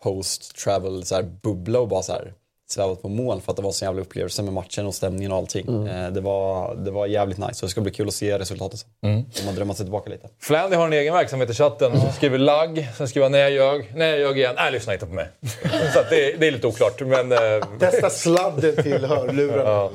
post-travel 0.01 1.03
så 1.05 1.15
här 1.15 1.23
bubbla 1.23 1.79
och 1.79 1.87
bara 1.87 2.01
så 2.03 2.11
här 2.11 2.33
svävat 2.71 3.01
på 3.01 3.09
mål 3.09 3.41
för 3.41 3.51
att 3.51 3.55
det 3.55 3.61
var 3.61 3.69
en 3.69 3.73
så 3.73 3.85
jävla 3.85 4.01
upplevelse 4.01 4.43
med 4.43 4.53
matchen 4.53 4.85
och 4.87 4.95
stämningen 4.95 5.31
och 5.31 5.37
allting. 5.37 5.87
Eh, 5.87 6.11
det, 6.11 6.21
var, 6.21 6.75
det 6.75 6.91
var 6.91 7.05
jävligt 7.07 7.37
nice 7.37 7.53
så 7.53 7.65
det 7.65 7.69
ska 7.69 7.81
bli 7.81 7.91
kul 7.91 8.07
att 8.07 8.13
se 8.13 8.39
resultatet 8.39 8.79
sen. 8.79 8.89
Om 9.11 9.25
man 9.45 9.55
drömmer 9.55 9.73
sig 9.73 9.85
tillbaka 9.85 10.09
lite. 10.09 10.27
Flandy 10.41 10.75
har 10.75 10.85
en 10.87 10.93
egen 10.93 11.13
verksamhet 11.13 11.49
i 11.49 11.53
chatten. 11.53 11.91
Han 11.97 12.13
skriver 12.13 12.37
lagg, 12.37 12.87
sen 12.97 13.07
skriver 13.07 13.25
han 13.25 13.31
nej 13.31 13.41
jag 13.41 13.51
ljög, 13.51 13.91
nej 13.95 14.09
jag 14.09 14.19
ljög 14.19 14.37
igen. 14.37 14.53
Nej, 14.55 14.71
lyssna 14.71 14.93
inte 14.93 15.05
på 15.05 15.13
mig. 15.13 15.27
Så 15.93 15.99
att 15.99 16.09
det, 16.09 16.33
är- 16.33 16.37
det 16.37 16.47
är 16.47 16.51
lite 16.51 16.67
oklart. 16.67 17.01
Men, 17.01 17.31
eh, 17.31 17.37
Testa 17.79 18.09
sladden 18.09 18.75
till 18.83 19.05
hörlurarna. 19.05 19.89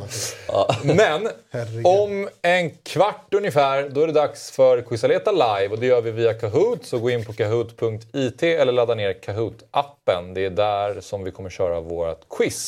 Men 0.82 1.28
om 1.84 2.28
en 2.42 2.70
kvart 2.70 3.34
ungefär, 3.34 3.88
då 3.88 4.02
är 4.02 4.06
det 4.06 4.12
dags 4.12 4.50
för 4.50 4.80
Quizaleta 4.82 5.32
live 5.32 5.68
och 5.68 5.78
det 5.78 5.86
gör 5.86 6.00
vi 6.00 6.10
via 6.10 6.34
Kahoot. 6.34 6.86
Så 6.86 6.98
gå 6.98 7.10
in 7.10 7.24
på 7.24 7.32
kahoot.it 7.32 8.42
eller 8.42 8.72
ladda 8.72 8.94
ner 8.94 9.12
Kahoot-appen. 9.12 10.34
Det 10.34 10.44
är 10.44 10.50
där 10.50 11.00
som 11.00 11.24
vi 11.24 11.30
kommer 11.30 11.50
köra 11.50 11.80
vårt 11.80 12.20
quiz. 12.38 12.65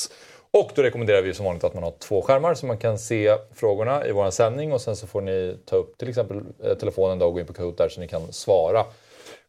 Och 0.51 0.71
då 0.75 0.83
rekommenderar 0.83 1.23
vi 1.23 1.35
som 1.35 1.45
vanligt 1.45 1.65
att 1.65 1.75
man 1.75 1.83
har 1.83 1.95
två 1.99 2.23
skärmar 2.23 2.55
så 2.55 2.67
man 2.67 2.79
kan 2.79 2.99
se 2.99 3.37
frågorna 3.55 4.07
i 4.07 4.13
vår 4.13 4.31
sändning 4.31 4.73
och 4.73 4.81
sen 4.81 4.97
så 4.97 5.07
får 5.07 5.21
ni 5.21 5.59
ta 5.65 5.77
upp 5.77 5.99
till 5.99 6.09
exempel 6.09 6.41
eh, 6.65 6.75
telefonen 6.75 7.19
då 7.19 7.27
och 7.27 7.33
gå 7.33 7.41
in 7.41 7.47
på 7.47 7.53
Kahoot 7.53 7.79
där 7.79 7.89
så 7.89 8.01
ni 8.01 8.09
kan 8.09 8.33
svara 8.33 8.85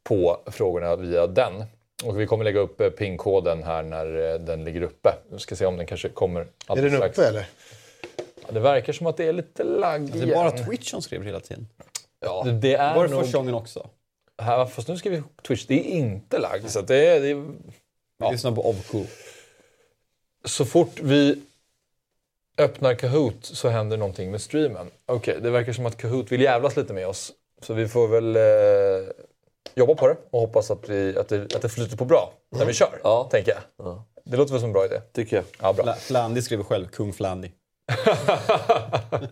på 0.03 0.37
frågorna 0.45 0.95
via 0.95 1.27
den. 1.27 1.63
Och 2.03 2.19
vi 2.19 2.27
kommer 2.27 2.43
lägga 2.43 2.59
upp 2.59 2.81
eh, 2.81 2.89
pin-koden 2.89 3.63
här 3.63 3.83
när 3.83 4.33
eh, 4.33 4.39
den 4.39 4.63
ligger 4.63 4.81
uppe. 4.81 5.09
Vi 5.31 5.39
ska 5.39 5.55
se 5.55 5.65
om 5.65 5.77
den 5.77 5.85
kanske 5.85 6.09
kommer 6.09 6.41
Är 6.69 6.75
den 6.75 6.91
strax. 6.91 7.17
uppe 7.17 7.27
eller? 7.27 7.45
Ja, 8.47 8.53
det 8.53 8.59
verkar 8.59 8.93
som 8.93 9.07
att 9.07 9.17
det 9.17 9.25
är 9.25 9.33
lite 9.33 9.63
lagg 9.63 10.11
Det 10.11 10.19
är 10.19 10.23
igen. 10.23 10.35
bara 10.35 10.51
Twitch 10.51 10.91
som 10.91 11.01
skriver 11.01 11.25
hela 11.25 11.39
tiden. 11.39 11.67
Ja, 12.19 12.43
det, 12.45 12.51
det 12.51 12.73
är 12.75 12.95
Var 12.95 13.07
det 13.07 13.13
nog... 13.13 13.23
första 13.23 13.37
gången 13.37 13.53
också? 13.53 13.89
Här, 14.41 14.65
fast 14.65 14.87
nu 14.87 14.97
ska 14.97 15.09
vi 15.09 15.23
Twitch. 15.47 15.65
Det 15.65 15.73
är 15.73 15.83
inte 15.83 16.37
lagg. 16.39 16.69
Så 16.69 16.79
att 16.79 16.87
det 16.87 17.07
är, 17.07 17.21
det 17.21 17.29
är... 17.29 17.35
Vi 18.19 18.31
lyssnar 18.31 18.51
på 18.51 18.69
Ovcool. 18.69 19.05
Så 20.45 20.65
fort 20.65 20.99
vi 21.01 21.41
öppnar 22.57 22.93
Kahoot 22.93 23.45
så 23.45 23.69
händer 23.69 23.97
någonting 23.97 24.31
med 24.31 24.41
streamen. 24.41 24.91
Okej, 25.05 25.37
det 25.41 25.49
verkar 25.49 25.73
som 25.73 25.85
att 25.85 25.97
Kahoot 25.97 26.31
vill 26.31 26.41
jävlas 26.41 26.77
lite 26.77 26.93
med 26.93 27.07
oss. 27.07 27.31
Så 27.61 27.73
vi 27.73 27.87
får 27.87 28.07
väl 28.07 28.35
eh, 28.35 29.09
jobba 29.75 29.95
på 29.95 30.07
det 30.07 30.15
och 30.31 30.39
hoppas 30.41 30.71
att, 30.71 30.89
vi, 30.89 31.17
att, 31.17 31.27
det, 31.29 31.55
att 31.55 31.61
det 31.61 31.69
flyter 31.69 31.97
på 31.97 32.05
bra 32.05 32.33
när 32.51 32.65
vi 32.65 32.73
kör. 32.73 32.99
Ja. 33.03 33.27
Tänker 33.31 33.51
jag. 33.51 33.61
Ja. 33.87 34.05
Det 34.25 34.37
låter 34.37 34.51
väl 34.51 34.59
som 34.61 34.69
en 34.69 34.73
bra 34.73 34.85
idé. 34.85 35.01
Tycker 35.13 35.35
jag. 35.35 35.45
Ja, 35.61 35.73
bra. 35.73 35.85
Fla- 35.85 35.95
Flandy 35.95 36.41
skriver 36.41 36.63
själv, 36.63 36.87
kung 36.87 37.13
Flandy. 37.13 37.49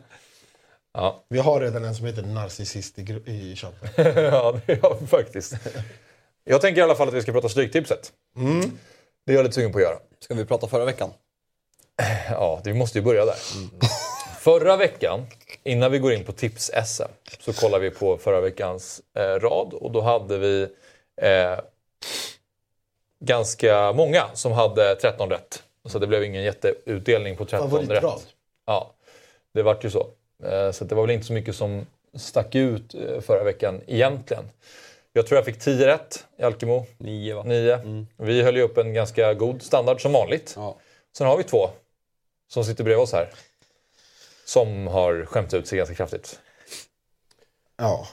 Ja, 0.93 1.24
Vi 1.30 1.39
har 1.39 1.62
redan 1.62 1.86
en 1.86 1.95
som 1.95 2.05
heter 2.05 2.22
narcissist 2.24 2.99
i, 2.99 3.01
i 3.26 3.55
chatten. 3.55 3.89
ja 4.16 4.60
det 4.66 4.82
har 4.82 4.97
vi 5.01 5.08
faktiskt. 5.08 5.53
Jag 6.43 6.62
tänker 6.62 6.82
i 6.82 6.84
alla 6.84 6.95
fall 6.95 7.08
att 7.08 7.14
vi 7.14 7.22
ska 7.22 7.32
prata 7.32 7.49
Stryktipset. 7.49 8.14
Det 9.28 9.34
är 9.34 9.36
jag 9.36 9.43
lite 9.43 9.55
sugen 9.55 9.71
på 9.71 9.78
att 9.78 9.84
göra. 9.84 9.99
Ska 10.19 10.34
vi 10.34 10.45
prata 10.45 10.67
förra 10.67 10.86
veckan? 10.86 11.09
Ja, 12.30 12.61
vi 12.63 12.73
måste 12.73 12.97
ju 12.97 13.03
börja 13.03 13.25
där. 13.25 13.36
Förra 14.39 14.78
veckan, 14.78 15.25
innan 15.63 15.91
vi 15.91 15.99
går 15.99 16.13
in 16.13 16.23
på 16.23 16.32
tips-SM, 16.32 17.11
så 17.39 17.53
kollade 17.53 17.84
vi 17.84 17.89
på 17.89 18.17
förra 18.17 18.41
veckans 18.41 19.01
eh, 19.13 19.21
rad 19.21 19.73
och 19.73 19.91
då 19.91 20.01
hade 20.01 20.38
vi 20.38 20.67
eh, 21.21 21.59
ganska 23.19 23.93
många 23.93 24.23
som 24.34 24.51
hade 24.51 24.95
13 24.95 25.30
rätt. 25.30 25.63
Så 25.86 25.99
det 25.99 26.07
blev 26.07 26.23
ingen 26.23 26.43
jätteutdelning 26.43 27.36
på 27.38 27.45
13 27.45 27.71
rätt. 27.71 27.71
Favoritrad. 27.71 28.21
Ja, 28.65 28.93
det 29.53 29.63
vart 29.63 29.86
ju 29.86 29.89
så. 29.89 30.07
Eh, 30.43 30.71
så 30.71 30.86
det 30.86 30.95
var 30.95 31.03
väl 31.03 31.11
inte 31.11 31.25
så 31.28 31.34
mycket 31.34 31.55
som 31.55 31.86
stack 32.15 32.55
ut 32.55 32.95
eh, 32.95 33.21
förra 33.21 33.43
veckan 33.43 33.82
egentligen. 33.88 34.43
Jag 35.18 35.28
tror 35.28 35.38
jag 35.38 35.45
fick 35.45 35.59
10 35.59 35.88
rätt 35.88 36.26
i 36.39 36.43
Alkemo. 36.43 36.86
Nio 36.97 37.36
va? 37.36 37.43
9. 37.43 38.05
Vi 38.18 38.41
höll 38.41 38.55
ju 38.55 38.61
upp 38.61 38.78
en 38.78 38.93
ganska 38.93 39.34
god 39.34 39.61
standard 39.61 40.01
som 40.01 40.13
vanligt. 40.13 40.53
Ja. 40.55 40.78
Sen 41.18 41.28
har 41.28 41.38
vi 41.38 41.43
två 41.43 41.70
som 42.49 42.63
sitter 42.63 42.84
bredvid 42.84 43.03
oss 43.03 43.13
här. 43.13 43.30
Som 44.45 44.88
har 44.88 45.26
skämt 45.26 45.53
ut 45.53 45.68
sig 45.68 45.78
ganska 45.78 45.95
kraftigt. 45.95 46.39
Ja. 47.78 48.07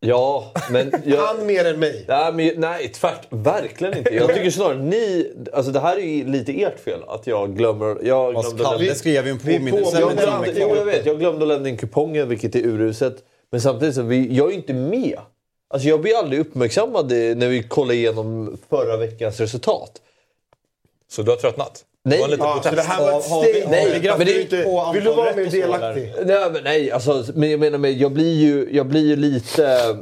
Ja, 0.00 0.52
men... 0.70 0.92
Jag... 1.04 1.18
Han 1.18 1.46
mer 1.46 1.64
än 1.64 1.80
mig. 1.80 2.04
Nej, 2.08 2.32
men, 2.32 2.60
nej, 2.60 2.88
tvärt. 2.88 3.26
Verkligen 3.30 3.98
inte. 3.98 4.14
Jag 4.14 4.34
tycker 4.34 4.50
snarare 4.50 4.78
ni... 4.78 5.32
Alltså 5.52 5.72
det 5.72 5.80
här 5.80 5.96
är 5.96 6.06
ju 6.06 6.24
lite 6.24 6.62
ert 6.62 6.80
fel 6.80 7.00
att 7.08 7.26
jag 7.26 7.56
glömmer... 7.56 7.98
Jag 8.02 8.34
glömde 8.34 8.64
Kalle 8.64 8.94
skrev 8.94 9.26
ju 9.26 9.30
en 9.30 9.38
påminnelse 9.38 10.00
jag, 10.00 10.16
glömde, 10.16 10.60
jag 10.60 10.72
kvar. 10.72 10.84
vet. 10.84 11.06
Jag 11.06 11.18
glömde 11.18 11.42
att 11.42 11.48
lämna 11.48 11.68
in 11.68 11.76
kupongen, 11.76 12.28
vilket 12.28 12.54
är 12.54 12.60
uruset. 12.60 13.16
Men 13.50 13.60
samtidigt 13.60 13.94
så 13.94 14.02
vi, 14.02 14.36
jag 14.36 14.46
är 14.46 14.50
ju 14.50 14.56
inte 14.56 14.74
med. 14.74 15.18
Alltså 15.74 15.88
jag 15.88 16.00
blir 16.00 16.16
aldrig 16.16 16.40
uppmärksammad 16.40 17.10
när 17.10 17.48
vi 17.48 17.62
kollar 17.62 17.94
igenom 17.94 18.58
förra 18.70 18.96
veckans 18.96 19.40
resultat. 19.40 19.90
Så 21.10 21.22
du 21.22 21.30
har 21.30 21.36
tröttnat? 21.36 21.84
Nej. 22.04 22.24
Det 22.28 22.36
Ja, 22.38 22.60
så 22.62 22.74
det 22.74 22.82
här 22.82 23.00
var 23.00 23.18
ett 23.18 23.24
steg. 23.24 23.68
Nej, 23.68 24.00
vi 24.00 24.08
men 24.08 24.26
det 24.26 24.64
på 24.64 24.90
Vill 24.94 25.04
du 25.04 25.10
vara 25.10 25.36
mer 25.36 25.46
delaktig? 25.46 26.12
Nej, 26.24 26.50
men, 26.52 26.64
nej 26.64 26.90
alltså, 26.90 27.24
men 27.34 27.50
jag 27.50 27.60
menar 27.60 27.78
med, 27.78 27.92
jag 27.92 28.12
blir 28.12 28.34
ju, 28.34 28.68
jag 28.70 28.86
blir 28.86 29.06
ju 29.06 29.16
lite... 29.16 29.96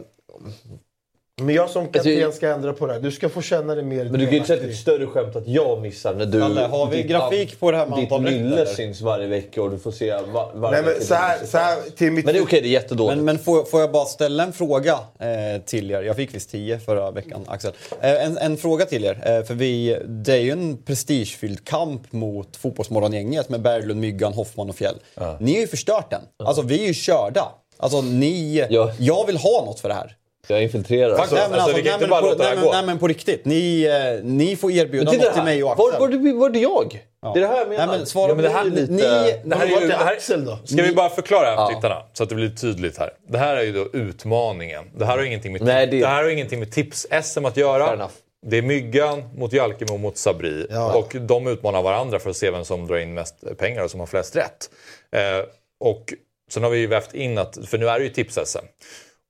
Men 1.43 1.55
jag 1.55 1.71
som 1.71 1.89
kapten 1.89 2.25
Alltså, 2.25 2.37
ska 2.37 2.49
ändra 2.49 2.73
på 2.73 2.87
det 2.87 2.93
här. 2.93 3.01
Du 3.01 3.11
ska 3.11 3.29
få 3.29 3.43
känna 3.43 3.75
dig 3.75 3.85
mer 3.85 4.05
Men 4.05 4.13
du 4.13 4.19
kan 4.19 4.31
ju 4.31 4.37
inte 4.37 4.47
säga 4.47 4.57
att 4.57 4.63
det 4.63 4.67
är 4.67 4.69
delaktig. 4.69 4.71
ett 4.73 4.79
större 4.79 5.07
skämt 5.07 5.37
att 5.37 5.49
jag 5.49 5.81
missar 5.83 6.15
när 6.15 6.27
du... 6.27 6.41
Kalle, 6.41 6.61
har 6.61 6.87
vi 6.91 6.97
ditt- 6.97 7.07
grafik 7.07 7.61
på 7.61 7.71
det 7.71 7.77
här 7.77 7.87
med 7.87 7.99
Ditt 7.99 8.13
eller? 8.13 8.65
syns 8.65 9.01
varje 9.01 9.27
vecka 9.27 9.63
och 9.63 9.71
du 9.71 9.79
får 9.79 9.93
se 9.93 10.13
var, 10.13 10.51
varje 10.55 10.83
Nej, 10.83 10.93
men 10.95 11.05
så 11.07 11.15
här, 11.15 11.47
så 11.47 11.59
här, 11.59 11.77
till 11.97 12.13
mitt... 12.13 12.25
Men 12.25 12.35
det 12.35 12.41
är 12.41 12.45
okej, 12.45 12.61
det 12.61 12.69
är 12.69 12.71
jättedåligt. 12.71 13.17
Men, 13.17 13.25
men 13.25 13.39
får, 13.39 13.65
får 13.65 13.81
jag 13.81 13.93
bara 13.93 14.05
ställa 14.05 14.43
en 14.43 14.53
fråga 14.53 14.93
eh, 14.93 15.63
till 15.65 15.91
er? 15.91 16.03
Jag 16.03 16.17
fick 16.17 16.35
visst 16.35 16.51
10 16.51 16.79
förra 16.79 17.11
veckan, 17.11 17.45
Axel. 17.47 17.73
Eh, 18.01 18.25
en, 18.27 18.39
en 18.39 18.57
fråga 18.57 18.85
till 18.85 19.05
er. 19.05 19.23
Eh, 19.39 19.45
för 19.45 19.55
vi, 19.55 19.99
det 20.07 20.33
är 20.33 20.41
ju 20.41 20.51
en 20.51 20.77
prestigefylld 20.77 21.65
kamp 21.65 22.13
mot 22.13 22.57
Fotbollsmorgongänget 22.57 23.49
med 23.49 23.63
Berglund, 23.63 24.01
Myggan, 24.01 24.33
Hoffman 24.33 24.69
och 24.69 24.77
Fjäll. 24.77 24.97
Ni 25.41 25.53
har 25.55 25.61
ju 25.61 25.67
förstört 25.67 26.11
den. 26.11 26.23
Alltså 26.47 26.63
vi 26.63 26.83
är 26.83 26.87
ju 26.87 26.95
körda. 26.95 27.53
Alltså 27.77 28.01
ni... 28.01 28.67
Ja. 28.71 28.93
Jag 28.99 29.27
vill 29.27 29.37
ha 29.37 29.65
något 29.65 29.81
för 29.81 29.89
det 29.89 29.95
här. 29.95 30.17
Jag 30.49 30.63
infiltrerar. 30.63 31.17
Faktiskt. 31.17 31.33
nej, 31.41 31.47
men 31.51 31.61
alltså, 31.61 31.77
vi 31.77 31.83
kan 31.83 31.85
nej, 31.85 31.93
inte 31.95 32.01
men 32.01 32.11
bara 32.11 32.21
på, 32.21 32.27
låta 32.27 32.39
det 32.39 32.45
nej, 32.45 32.49
här 32.49 32.57
men, 32.57 32.65
gå. 32.65 32.73
nej 32.73 32.87
men 32.87 32.99
på 32.99 33.09
riktigt. 33.09 33.45
Ni, 33.45 33.83
eh, 33.85 34.25
ni 34.25 34.57
får 34.57 34.73
erbjuda 34.73 35.13
något 35.13 35.35
till 35.35 35.43
mig 35.43 35.65
och 35.65 35.73
Axel. 35.73 35.85
Var, 35.93 36.01
var, 36.01 36.09
det, 36.09 36.33
var 36.33 36.51
det 36.51 36.59
jag? 36.59 37.07
Det 37.23 37.29
är 37.39 37.41
det 37.41 37.47
här 37.47 37.59
jag 37.59 37.69
menar. 37.69 37.87
Nej 37.87 37.97
men 37.99 38.07
svara 38.07 38.29
Ja, 38.29 38.35
men 38.35 38.45
det 38.45 38.51
här- 38.51 38.65
ni, 38.65 38.71
lite- 38.71 38.93
ni, 38.93 39.03
Det 39.45 39.57
här 39.57 39.67
är 39.67 39.81
ju, 39.81 39.89
det 39.89 39.95
här, 39.95 40.13
Axel 40.13 40.45
då? 40.45 40.59
ska 40.65 40.83
vi 40.83 40.95
bara 40.95 41.11
förklara 41.11 41.47
här 41.47 41.57
för 41.67 41.75
tittarna 41.75 42.03
så 42.13 42.23
att 42.23 42.29
det 42.29 42.35
blir 42.35 42.49
tydligt 42.51 42.99
här. 42.99 43.11
Det 43.29 43.39
här 43.39 43.57
är 43.57 43.63
ju 43.63 43.73
då 43.73 43.89
utmaningen. 43.93 44.85
Det 44.97 45.05
här 45.05 45.17
har 45.19 45.25
ingenting 45.25 45.53
med, 45.53 45.63
Nej, 45.63 45.87
det- 45.87 46.01
det... 46.01 46.07
här 46.07 46.23
har 46.23 46.31
ingenting 46.31 46.59
med 46.59 46.73
tips-SM 46.73 47.45
att 47.47 47.57
göra. 47.57 48.09
Det 48.47 48.59
är 48.59 48.63
Myggan 48.63 49.23
mot 49.37 49.53
Jalkemo 49.53 49.97
mot 49.99 50.17
Sabri. 50.17 50.67
Ja. 50.71 50.93
Och 50.95 51.17
de 51.21 51.47
utmanar 51.47 51.83
varandra 51.83 52.19
för 52.19 52.31
att 52.31 52.37
se 52.37 52.51
vem 52.51 52.65
som 52.65 52.87
drar 52.87 52.97
in 52.97 53.15
mest 53.15 53.35
pengar 53.59 53.83
och 53.85 53.91
som 53.91 54.01
har 54.01 54.07
flest 54.07 54.37
rätt. 54.37 54.71
Eh, 55.17 55.45
och 55.81 56.15
sen 56.51 56.63
har 56.63 56.71
vi 56.71 56.79
ju 56.79 56.87
vävt 56.87 57.15
in 57.15 57.39
att, 57.39 57.59
för 57.67 57.79
nu 57.79 57.89
är 57.89 57.99
det 57.99 58.05
ju 58.05 58.11
tips-SM. 58.11 58.65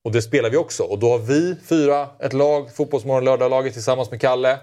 Och 0.05 0.13
det 0.13 0.23
spelar 0.23 0.51
vi 0.51 0.57
också. 0.57 0.83
Och 0.83 0.99
då 0.99 1.11
har 1.11 1.19
vi 1.19 1.57
fyra 1.69 2.09
ett 2.19 2.33
lag, 2.33 2.75
Fotbollsmorgon 2.75 3.25
lördag-laget 3.25 3.73
tillsammans 3.73 4.11
med 4.11 4.21
Kalle. 4.21 4.59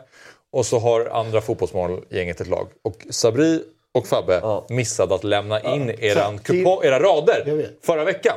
Och 0.51 0.65
så 0.65 0.79
har 0.79 1.05
andra 1.05 1.41
Fotbollsmorgon-gänget 1.41 2.41
ett 2.41 2.47
lag. 2.47 2.67
Och 2.81 3.05
Sabri 3.09 3.63
och 3.91 4.07
Fabbe 4.07 4.39
Ja. 4.43 4.65
missade 4.69 5.15
att 5.15 5.23
lämna 5.23 5.61
in 5.75 5.89
eran 5.89 6.39
kupong, 6.39 6.83
era 6.83 6.99
rader 6.99 7.69
förra 7.81 8.03
veckan. 8.03 8.35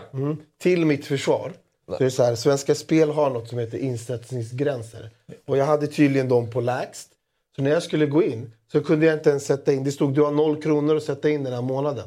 Till 0.62 0.86
mitt 0.86 1.07
försvar. 1.07 1.53
Så 1.86 1.94
är 1.94 1.98
det 2.05 2.11
så 2.11 2.22
här, 2.22 2.34
Svenska 2.34 2.74
Spel 2.74 3.11
har 3.11 3.30
något 3.30 3.48
som 3.48 3.59
heter 3.59 3.78
insättningsgränser. 3.78 5.11
Och 5.46 5.57
jag 5.57 5.64
hade 5.66 5.86
tydligen 5.86 6.28
dem 6.28 6.50
på 6.50 6.61
lägst. 6.61 7.09
Så 7.57 7.62
när 7.62 7.70
jag 7.70 7.82
skulle 7.82 8.07
gå 8.07 8.22
in 8.22 8.53
så 8.72 8.80
kunde 8.80 9.07
jag 9.07 9.14
inte 9.14 9.30
ens 9.30 9.44
sätta 9.46 9.72
in. 9.72 9.84
Det 9.84 9.92
stod 9.92 10.14
du 10.14 10.22
har 10.22 10.30
noll 10.30 10.62
kronor 10.62 10.96
att 10.96 11.03
sätta 11.03 11.30
in 11.30 11.44
den 11.44 11.53
här 11.53 11.62
månaden. 11.62 12.05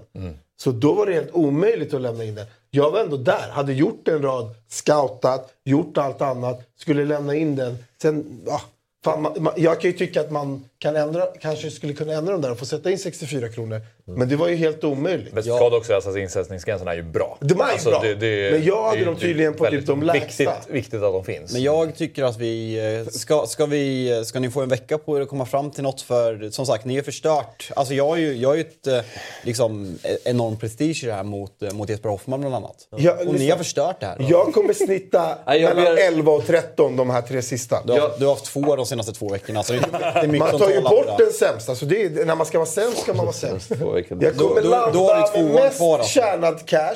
Så 0.57 0.71
då 0.71 0.93
var 0.93 1.05
det 1.05 1.13
helt 1.13 1.31
omöjligt 1.33 1.93
att 1.93 2.01
lämna 2.01 2.23
in 2.23 2.35
den. 2.35 2.45
Jag 2.75 2.91
var 2.91 2.99
ändå 2.99 3.17
där, 3.17 3.49
hade 3.51 3.73
gjort 3.73 4.07
en 4.07 4.21
rad, 4.21 4.55
scoutat, 4.67 5.53
gjort 5.63 5.97
allt 5.97 6.21
annat, 6.21 6.61
skulle 6.77 7.05
lämna 7.05 7.35
in 7.35 7.55
den. 7.55 7.77
Sen, 8.01 8.41
ja, 8.45 8.61
fan, 9.03 9.21
man, 9.21 9.43
man, 9.43 9.53
jag 9.57 9.81
kan 9.81 9.91
ju 9.91 9.97
tycka 9.97 10.21
att 10.21 10.31
man 10.31 10.65
kan 10.79 10.95
ändra, 10.95 11.25
kanske 11.41 11.71
skulle 11.71 11.93
kunna 11.93 12.13
ändra 12.13 12.31
dem 12.31 12.41
där 12.41 12.51
och 12.51 12.59
få 12.59 12.65
sätta 12.65 12.91
in 12.91 12.97
64 12.99 13.49
kronor. 13.49 13.81
Men 14.05 14.29
det 14.29 14.35
var 14.35 14.47
ju 14.47 14.55
helt 14.55 14.83
omöjligt. 14.83 15.33
Men 15.33 15.43
ska 15.43 15.69
det 15.69 15.77
också 15.77 15.87
sägas 15.87 16.07
att 16.07 16.17
insättningsgränserna 16.17 16.91
är 16.91 16.95
ju 16.95 17.03
bra. 17.03 17.37
De 17.41 17.61
är 17.61 17.77
ju 17.77 17.89
bra. 17.91 17.99
det- 18.03 18.15
det- 18.15 18.51
Men 18.51 18.63
jag 18.65 18.83
hade 18.89 19.05
dem 19.05 19.15
tydligen 19.15 19.53
på 19.53 19.65
typ 19.65 19.85
de 19.85 20.03
lägsta. 20.03 20.21
viktigt, 20.43 20.69
viktigt 20.75 20.93
att 21.03 21.13
de 21.13 21.23
finns. 21.25 21.53
Men 21.53 21.63
jag 21.63 21.95
tycker 21.95 22.23
att 22.23 22.37
vi... 22.37 22.77
eh, 23.05 23.11
Ska, 23.11 23.45
ska, 23.47 23.65
vi, 23.65 24.21
ska 24.25 24.39
ni 24.39 24.49
få 24.49 24.61
en 24.61 24.69
vecka 24.69 24.97
på 24.97 25.17
er 25.17 25.21
att 25.21 25.29
komma 25.29 25.45
fram 25.45 25.71
till 25.71 25.83
något? 25.83 26.01
För 26.01 26.49
som 26.51 26.65
sagt, 26.65 26.85
ni 26.85 26.97
är 26.97 27.01
förstört. 27.03 27.69
Alltså 27.75 27.93
jag 27.93 28.07
har 28.07 28.17
ju, 28.17 28.33
jag 28.33 28.49
har 28.49 28.55
ju 28.55 28.61
ett 28.61 28.87
eh, 28.87 28.99
liksom, 29.43 29.97
eh, 30.03 30.15
enorm 30.25 30.57
prestige 30.57 31.03
i 31.03 31.07
det 31.07 31.13
här 31.13 31.23
mot, 31.23 31.61
eh, 31.63 31.71
mot 31.73 31.89
Jesper 31.89 32.09
Hoffman 32.09 32.39
bland 32.41 32.55
annat. 32.55 32.75
Ja, 32.97 33.11
och 33.19 33.25
ni 33.25 33.31
lyssna. 33.33 33.53
har 33.53 33.57
förstört 33.57 33.99
det 33.99 34.05
här. 34.05 34.17
Jag 34.29 34.53
kommer 34.53 34.73
snitta 34.73 35.37
jag 35.45 35.61
mellan 35.75 35.95
ber- 35.95 36.07
11 36.07 36.31
och 36.31 36.45
13 36.47 36.95
de 36.95 37.09
här 37.09 37.21
tre 37.21 37.41
sista. 37.41 37.83
Du 37.85 37.91
har, 37.93 38.11
du 38.19 38.25
har 38.25 38.33
haft 38.33 38.45
två 38.45 38.75
de 38.75 38.85
senaste 38.85 39.11
två 39.13 39.29
veckorna. 39.29 39.63
Så 39.63 39.73
det 39.73 39.79
är, 39.79 40.27
mycket 40.27 40.64
tar 40.65 40.71
ju 40.75 40.81
bort 41.05 41.17
den 41.17 41.31
sämsta. 41.33 41.75
Så 41.75 41.85
det 41.85 42.03
är, 42.03 42.25
när 42.25 42.35
man 42.35 42.45
ska 42.45 42.57
vara 42.57 42.65
sämst 42.69 42.97
ska 43.01 43.13
man 43.13 43.25
vara 43.25 43.33
sämst. 43.35 43.69
Jag 43.69 43.79
kommer 44.09 44.31
Då- 44.37 44.55
då- 44.63 44.69
landa 44.69 44.91
då 44.91 45.29
du 45.35 45.43
med 45.43 45.53
mest 45.53 45.77
kvar, 45.77 45.99
alltså. 45.99 46.19
tjänad 46.19 46.65
cash. 46.67 46.95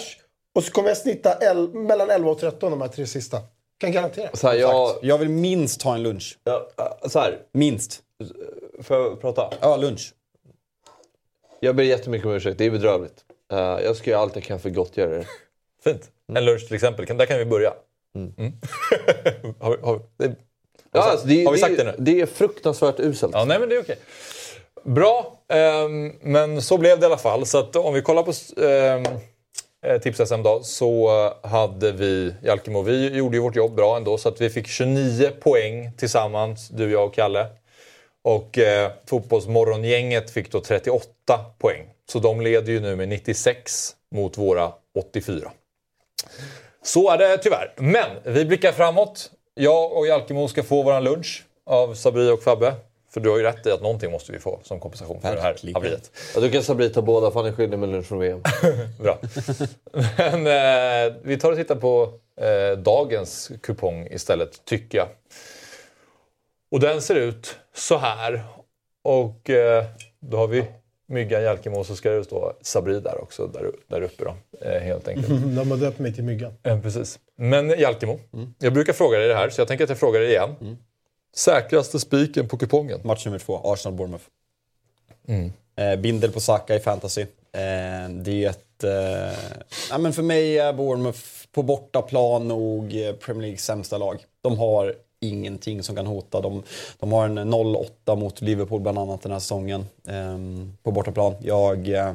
Och 0.56 0.64
så 0.64 0.72
kommer 0.72 0.88
jag 0.90 0.98
snitta 0.98 1.38
el- 1.52 1.70
mellan 1.74 2.10
11 2.10 2.32
och 2.32 2.40
13 2.40 2.72
de 2.72 2.82
här 2.82 2.88
tre 2.88 3.08
sista. 3.08 3.38
Kan 3.80 3.92
garantera. 3.92 4.30
Så 4.34 4.48
här, 4.48 4.56
jag, 4.56 4.96
Jag 5.02 5.18
vill 5.18 5.30
minst 5.30 5.82
ha 5.82 5.96
en 5.96 6.04
lunch. 6.04 6.38
jag, 6.44 6.62
så 7.12 7.20
här, 7.20 7.38
Minst. 7.54 8.00
får 8.84 8.98
jag 8.98 9.22
prata? 9.22 9.54
Ja, 9.62 9.78
lunch. 9.78 10.14
Jag 11.60 11.76
ber 11.76 11.84
jättemycket 11.84 12.26
om 12.28 12.32
ursäkt, 12.34 12.58
det 12.58 12.66
är 12.66 12.72
bedrövligt. 12.72 13.24
Eh, 13.52 13.58
jag 13.60 13.96
ska 13.96 14.10
göra 14.12 14.22
allt 14.22 14.36
jag 14.36 14.44
kan 14.44 14.60
för 14.60 14.70
gottgöra 14.70 15.18
det. 15.18 15.26
Fint. 15.84 16.10
En 16.34 16.46
lunch 16.46 16.66
till 16.68 16.76
exempel, 16.76 17.06
där 17.18 17.26
kan 17.26 17.38
vi 17.38 17.46
börja. 17.46 17.74
Mm. 18.16 18.34
har, 19.60 19.72
vi- 19.78 19.84
har, 19.84 20.02
vi- 20.18 20.36
Ja, 20.92 21.02
har, 21.02 21.10
alltså, 21.10 21.28
det, 21.28 21.44
har 21.46 21.52
vi 21.52 21.58
det, 21.58 21.66
sagt 21.66 21.78
det 21.78 21.84
nu? 21.84 21.96
det 21.98 22.22
är 22.22 22.26
fruktansvärt 22.26 23.00
uselt. 23.00 23.32
Ja, 23.34 23.46
nej 23.46 23.60
men 23.60 23.70
det 23.70 23.76
är 23.76 23.82
okej. 23.82 23.98
Bra, 24.84 25.40
ehm, 25.48 26.14
men 26.22 26.62
så 26.62 26.78
blev 26.78 27.00
det 27.00 27.04
i 27.04 27.06
alla 27.06 27.18
fall. 27.18 27.46
Så 27.46 27.58
att 27.58 27.76
om 27.76 27.94
vi 27.94 28.02
kollar 28.02 28.24
på 28.24 28.34
ehm, 28.66 29.06
eh, 29.86 30.02
Tips-SM 30.02 30.44
då 30.44 30.60
så 30.64 31.26
eh, 31.44 31.50
hade 31.50 31.92
vi 31.92 32.34
Jalkemo, 32.44 32.82
vi 32.82 33.08
gjorde 33.08 33.38
ju 33.38 33.44
vårt 33.44 33.56
jobb 33.56 33.76
bra 33.76 33.98
ändå 33.98 34.18
så 34.18 34.30
att 34.30 34.42
vi 34.42 34.50
fick 34.50 34.68
29 34.68 35.30
poäng 35.42 35.92
tillsammans, 35.98 36.70
du, 36.70 36.92
jag 36.92 37.06
och 37.06 37.14
Kalle. 37.14 37.48
Och 38.24 38.58
eh, 38.58 38.92
Fotbollsmorgongänget 39.10 40.32
fick 40.32 40.52
då 40.52 40.62
38 40.62 41.06
poäng. 41.60 41.86
Så 42.12 42.20
de 42.20 42.42
leder 42.42 42.72
ju 42.72 42.80
nu 42.80 42.96
med 42.96 43.10
96 43.10 43.96
mot 44.16 44.38
våra 44.38 44.72
84. 45.00 45.52
Så 46.82 47.12
är 47.12 47.18
det 47.18 47.38
tyvärr. 47.38 47.74
Men 47.76 48.10
vi 48.24 48.46
blickar 48.46 48.72
framåt. 48.72 49.32
Jag 49.60 49.92
och 49.94 50.08
Jalkemo 50.08 50.48
ska 50.48 50.64
få 50.64 50.84
våran 50.84 51.04
lunch 51.04 51.44
av 51.66 51.94
Sabri 51.94 52.30
och 52.32 52.44
Fabbe. 52.44 52.76
För 53.14 53.20
du 53.22 53.30
har 53.30 53.38
ju 53.38 53.44
rätt 53.44 53.66
i 53.66 53.72
att 53.72 53.82
någonting 53.82 54.12
måste 54.12 54.32
vi 54.32 54.40
få 54.40 54.60
som 54.64 54.80
kompensation 54.80 55.22
för 55.22 55.36
det 55.36 55.42
här 55.42 55.52
Verkligen. 55.52 55.76
haveriet. 55.76 56.12
Ja, 56.36 56.42
du 56.42 56.52
kan 56.52 56.64
Sabri 56.64 56.90
ta 56.90 57.02
båda 57.02 57.32
för 57.32 57.40
han 57.40 57.50
är 57.50 57.56
skyldig 57.56 57.80
med 57.80 57.90
lunch 57.90 58.06
från 58.06 58.20
VM. 58.20 58.42
Bra. 59.00 59.18
Men 60.18 60.48
eh, 60.48 61.16
vi 61.24 61.38
tar 61.38 61.52
och 61.52 61.58
tittar 61.58 61.76
på 61.76 62.14
eh, 62.42 62.78
dagens 62.78 63.52
kupong 63.62 64.08
istället, 64.08 64.66
tycker 64.66 64.98
jag. 64.98 65.08
Och 66.72 66.80
den 66.80 67.02
ser 67.02 67.16
ut 67.16 67.56
så 67.76 67.98
här. 67.98 68.44
Och 69.04 69.50
eh, 69.50 69.86
då 70.20 70.38
har 70.38 70.48
vi 70.48 70.66
Myggan, 71.10 71.44
Jalkemo 71.44 71.80
och 71.80 71.86
så 71.86 71.96
ska 71.96 72.10
det 72.10 72.24
stå 72.24 72.54
Sabri 72.62 73.00
där 73.00 73.22
också, 73.22 73.48
där, 73.48 73.72
där 73.88 74.02
uppe 74.02 74.24
då. 74.24 74.36
Eh, 74.68 74.82
helt 74.82 75.08
enkelt. 75.08 75.28
De 75.56 75.72
har 75.72 75.78
döpt 75.78 76.00
mig 76.00 76.14
till 76.14 76.24
Myggan. 76.24 76.54
Eh, 76.64 76.82
precis. 76.82 77.20
Men 77.36 77.70
Jalkemo, 77.70 78.20
jag 78.60 78.74
brukar 78.74 78.94
fråga 78.94 79.18
dig 79.18 79.28
det 79.28 79.36
här 79.36 79.50
så 79.50 79.62
jag 79.62 79.68
tänker 79.68 79.84
att 79.84 79.90
jag 79.90 80.00
frågar 80.00 80.20
dig 80.20 80.30
igen. 80.30 80.78
Säkraste 81.36 82.00
spiken 82.00 82.48
på 82.48 82.58
kupongen? 82.58 83.00
Match 83.04 83.26
nummer 83.26 83.40
två, 83.40 83.58
Arsenal-Bournemouth. 83.64 84.24
Mm. 85.28 85.52
Eh, 85.76 86.00
bindel 86.00 86.32
på 86.32 86.40
Saka 86.40 86.76
i 86.76 86.80
fantasy. 86.80 87.22
Eh, 87.22 88.10
det... 88.10 88.84
Eh, 88.84 89.40
ja, 89.90 89.98
men 89.98 90.14
för 90.14 90.24
mig 90.24 90.58
är 90.58 90.74
Bournemouth 90.74 91.20
på 91.52 91.64
bortaplan 91.64 92.48
nog 92.48 93.02
eh, 93.02 93.14
Premier 93.14 93.42
Leagues 93.42 93.66
sämsta 93.66 93.98
lag. 93.98 94.18
De 94.42 94.58
har 94.58 94.96
ingenting 95.20 95.84
som 95.84 95.96
kan 95.96 96.08
hota. 96.08 96.42
De, 96.42 96.64
de 97.00 97.12
har 97.12 97.26
en 97.26 97.54
0-8 97.54 98.16
mot 98.16 98.42
Liverpool 98.42 98.82
bland 98.82 98.98
annat 98.98 99.22
den 99.22 99.32
här 99.32 99.40
säsongen 99.40 99.86
eh, 100.08 100.38
på 100.84 100.92
bortaplan. 100.92 101.36
Jag, 101.42 101.88
eh, 101.90 102.14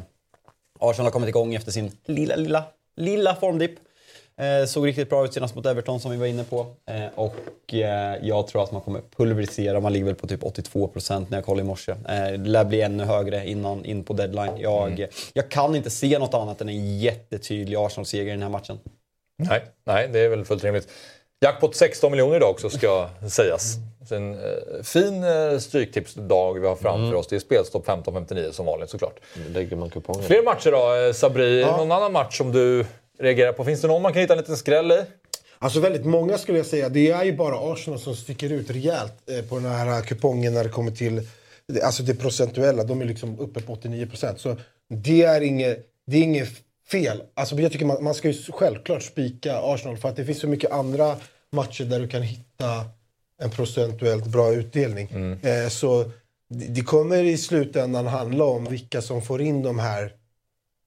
Arsenal 0.80 1.06
har 1.06 1.10
kommit 1.10 1.28
igång 1.28 1.54
efter 1.54 1.72
sin 1.72 1.92
lilla, 2.04 2.36
lilla, 2.36 2.64
lilla 2.96 3.34
formdipp. 3.34 3.78
Eh, 4.36 4.66
såg 4.66 4.86
riktigt 4.86 5.10
bra 5.10 5.24
ut 5.24 5.34
senast 5.34 5.54
mot 5.54 5.66
Everton 5.66 6.00
som 6.00 6.10
vi 6.10 6.16
var 6.16 6.26
inne 6.26 6.44
på. 6.44 6.66
Eh, 6.86 7.06
och 7.14 7.74
eh, 7.74 8.16
jag 8.22 8.46
tror 8.46 8.62
att 8.62 8.72
man 8.72 8.80
kommer 8.80 9.00
pulverisera. 9.16 9.80
Man 9.80 9.92
ligger 9.92 10.06
väl 10.06 10.14
på 10.14 10.26
typ 10.26 10.42
82% 10.42 11.26
när 11.28 11.38
jag 11.38 11.44
kollade 11.44 11.62
i 11.62 11.66
morse. 11.66 11.92
Eh, 11.92 12.30
det 12.30 12.36
lär 12.36 12.64
bli 12.64 12.80
ännu 12.80 13.04
högre 13.04 13.48
innan, 13.48 13.84
in 13.84 14.04
på 14.04 14.12
deadline. 14.12 14.52
Jag, 14.58 15.06
jag 15.32 15.50
kan 15.50 15.76
inte 15.76 15.90
se 15.90 16.18
något 16.18 16.34
annat 16.34 16.60
än 16.60 16.68
en 16.68 16.98
jättetydlig 16.98 17.76
Arsenal-seger 17.76 18.26
i 18.26 18.30
den 18.30 18.42
här 18.42 18.48
matchen. 18.48 18.78
Nej, 19.36 19.62
nej, 19.84 20.08
det 20.12 20.18
är 20.18 20.28
väl 20.28 20.44
fullt 20.44 20.64
rimligt. 20.64 20.88
Jackpot 21.44 21.76
16 21.76 22.10
miljoner 22.10 22.36
idag 22.36 22.50
också 22.50 22.70
ska 22.70 23.08
sägas. 23.30 23.74
Så 24.08 24.14
en 24.14 24.34
eh, 24.34 24.82
fin 24.82 25.24
eh, 25.24 25.58
stryktipsdag 25.58 26.60
vi 26.60 26.66
har 26.66 26.76
framför 26.76 27.14
oss. 27.14 27.26
Det 27.26 27.36
är 27.36 27.40
spelstopp 27.40 27.86
15.59 27.86 28.52
som 28.52 28.66
vanligt 28.66 28.90
såklart. 28.90 29.20
Nu 29.36 29.52
lägger 29.52 29.76
man 29.76 29.90
kupongen. 29.90 30.22
Fler 30.22 30.42
matcher 30.42 30.70
då, 30.70 31.06
eh, 31.06 31.12
Sabri? 31.12 31.64
Någon 31.64 31.92
annan 31.92 32.12
match 32.12 32.38
som 32.38 32.52
du 32.52 32.86
reagerar 33.18 33.52
på? 33.52 33.64
Finns 33.64 33.80
det 33.80 33.88
någon 33.88 34.02
man 34.02 34.12
kan 34.12 34.22
hitta 34.22 34.34
en 34.34 34.38
liten 34.38 34.56
skräll 34.56 34.92
i? 34.92 35.02
Alltså 35.58 35.80
väldigt 35.80 36.04
många 36.04 36.38
skulle 36.38 36.58
jag 36.58 36.66
säga. 36.66 36.88
Det 36.88 37.10
är 37.10 37.24
ju 37.24 37.36
bara 37.36 37.72
Arsenal 37.72 38.00
som 38.00 38.16
sticker 38.16 38.52
ut 38.52 38.70
rejält 38.70 39.30
eh, 39.30 39.44
på 39.44 39.54
den 39.54 39.64
här 39.64 40.02
kupongen 40.02 40.54
när 40.54 40.64
det 40.64 40.70
kommer 40.70 40.90
till 40.90 41.28
alltså 41.82 42.02
det 42.02 42.14
procentuella. 42.14 42.84
De 42.84 43.00
är 43.00 43.04
liksom 43.04 43.38
uppe 43.38 43.60
på 43.60 43.72
89 43.72 44.06
procent. 44.06 44.40
Så 44.40 44.56
det 44.88 45.22
är 45.22 45.40
inget, 45.40 45.86
det 46.06 46.16
är 46.16 46.22
inget 46.22 46.48
fel. 46.90 47.22
Alltså 47.34 47.56
jag 47.56 47.72
tycker 47.72 47.86
man, 47.86 48.04
man 48.04 48.14
ska 48.14 48.28
ju 48.28 48.34
självklart 48.52 49.02
spika 49.02 49.58
Arsenal 49.62 49.96
för 49.96 50.08
att 50.08 50.16
det 50.16 50.24
finns 50.24 50.40
så 50.40 50.48
mycket 50.48 50.72
andra 50.72 51.16
matcher 51.54 51.84
där 51.84 52.00
du 52.00 52.08
kan 52.08 52.22
hitta 52.22 52.84
en 53.42 53.50
procentuellt 53.50 54.26
bra 54.26 54.52
utdelning. 54.52 55.08
Eh, 55.42 55.68
så 55.68 56.10
det, 56.48 56.82
kommer 56.82 57.24
i 57.24 57.38
slutändan 57.38 58.06
handla 58.06 58.44
om 58.44 58.64
vilka 58.64 59.02
som 59.02 59.22
får 59.22 59.40
in 59.40 59.62
de 59.62 59.78
här 59.78 60.12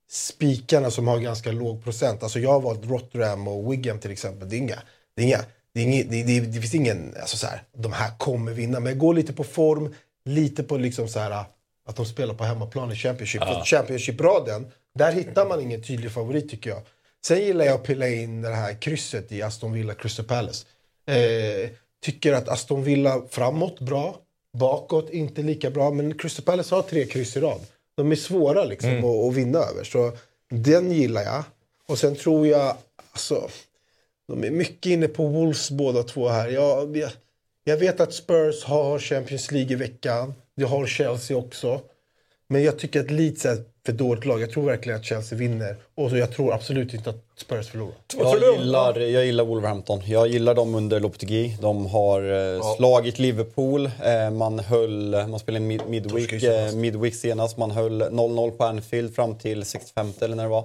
spikarna 0.10 0.92
som 0.92 1.08
har 1.08 1.20
ganska 1.20 1.52
låg 1.52 1.84
procent. 1.84 2.24
Alltså 2.24 2.40
jag 2.40 2.52
har 2.52 2.62
valt 2.62 2.86
Rotterdam 2.86 3.48
och 3.48 3.74
Wigan 3.74 4.00
till 4.00 4.12
exempel. 4.12 4.50
Det 4.50 4.56
är 4.56 4.58
inga, 4.58 4.80
det 5.16 5.22
är 5.22 5.26
inga, 5.26 5.42
det, 5.74 5.80
är 5.80 5.84
inget, 5.84 6.12
det, 6.12 6.24
det, 6.24 6.40
det 6.40 6.62
finns 6.62 6.76
ingen, 6.76 7.14
alltså 7.22 7.38
så 7.38 7.48
här, 7.48 7.64
de 7.78 7.94
här 7.94 8.18
kommer 8.18 8.52
vinna. 8.52 8.80
Men 8.80 8.98
gå 8.98 9.14
lite 9.14 9.34
på 9.34 9.44
form, 9.44 9.94
lite 10.26 10.64
på 10.64 10.78
liksom 10.78 11.08
så 11.08 11.20
här, 11.20 11.46
att 11.86 11.96
de 11.96 12.06
spelar 12.06 12.34
på 12.34 12.44
hemmaplan 12.44 12.92
i 12.92 12.96
Championship. 12.96 13.44
För 13.44 13.66
Championship-raden, 13.66 14.72
där 14.96 15.12
hittar 15.12 15.48
man 15.48 15.62
ingen 15.62 15.84
tydlig 15.84 16.12
favorit 16.12 16.50
tycker 16.50 16.70
jag. 16.70 16.82
Sen 17.28 17.42
gillar 17.42 17.66
jag 17.66 17.76
att 17.76 17.84
pilla 17.84 18.10
in 18.10 18.42
det 18.42 18.50
här 18.50 18.74
krysset 18.74 19.32
i 19.32 19.42
Aston 19.42 19.74
Villa 19.74 19.94
Crystal 19.94 20.26
Palace. 20.26 20.66
Eh, 21.06 21.70
tycker 22.02 22.34
att 22.34 22.50
Aston 22.50 22.84
Villa 22.84 23.22
framåt 23.30 23.80
bra, 23.80 24.20
bakåt 24.58 25.10
inte 25.10 25.42
lika 25.42 25.70
bra. 25.70 25.92
Men 25.92 26.18
Crystal 26.18 26.46
Palace 26.46 26.76
har 26.76 26.82
tre 26.82 27.06
kryss 27.06 27.38
i 27.38 27.40
rad. 27.40 27.62
De 27.96 28.12
är 28.12 28.16
svåra 28.16 28.64
liksom 28.64 28.98
att, 28.98 29.30
att 29.30 29.34
vinna 29.36 29.60
över. 29.60 29.84
Så 29.84 30.12
den 30.50 30.92
gillar 30.92 31.22
jag. 31.22 31.44
Och 31.88 32.00
sen 32.00 32.16
tror 32.16 32.48
jag, 32.48 32.78
alltså, 33.12 33.50
de 34.28 34.44
är 34.44 34.52
mycket 34.52 34.86
inne 34.86 35.08
på 35.08 35.28
Wolves 35.28 35.72
båda 35.72 36.04
två 36.04 36.30
här. 36.30 36.50
Jag, 36.50 36.98
jag, 36.98 37.12
jag 37.64 37.78
vet 37.78 38.00
att 38.00 38.14
Spurs 38.14 38.64
har 38.64 39.00
Champions 39.00 39.52
League 39.52 39.72
i 39.72 39.76
veckan. 39.76 40.34
Det 40.56 40.66
har 40.66 40.86
Chelsea 40.86 41.38
också. 41.38 41.82
Men 42.48 42.64
jag 42.64 42.80
tycker 42.80 43.00
att 43.00 43.12
Leeds 43.12 43.46
är 43.46 43.64
för 43.88 43.94
dåligt 43.94 44.26
lag. 44.26 44.42
Jag 44.42 44.52
tror 44.52 44.64
verkligen 44.66 45.00
att 45.00 45.06
Chelsea 45.06 45.38
vinner. 45.38 45.76
Och 45.96 46.10
så 46.10 46.18
jag 46.18 46.32
tror 46.32 46.54
absolut 46.54 46.94
inte 46.94 47.10
att 47.10 47.24
Spurs 47.38 47.68
förlorar. 47.70 47.94
Jag 48.18 48.58
gillar, 48.60 49.00
jag 49.00 49.26
gillar 49.26 49.46
Wolverhampton. 49.46 50.02
Jag 50.06 50.28
gillar 50.28 50.56
dem 50.56 50.76
under 50.76 51.00
Lopetegui. 51.00 51.58
De 51.62 51.86
har 51.86 52.56
eh, 52.56 52.76
slagit 52.78 53.20
Liverpool. 53.20 53.86
Eh, 54.04 54.30
man 54.32 54.60
höll, 54.60 55.28
man 55.28 55.40
spelade 55.40 55.66
midweek, 55.66 56.30
senast. 56.30 56.74
eh, 56.74 56.80
midweek 56.80 57.16
senast. 57.16 57.58
Man 57.58 57.72
höll 57.72 58.02
0-0 58.04 58.52
på 58.52 58.64
Anfield 58.64 59.16
fram 59.16 59.36
till 59.38 59.66
65 59.66 60.14
eller 60.22 60.36
när 60.36 60.44
det 60.44 60.50
var. 60.50 60.64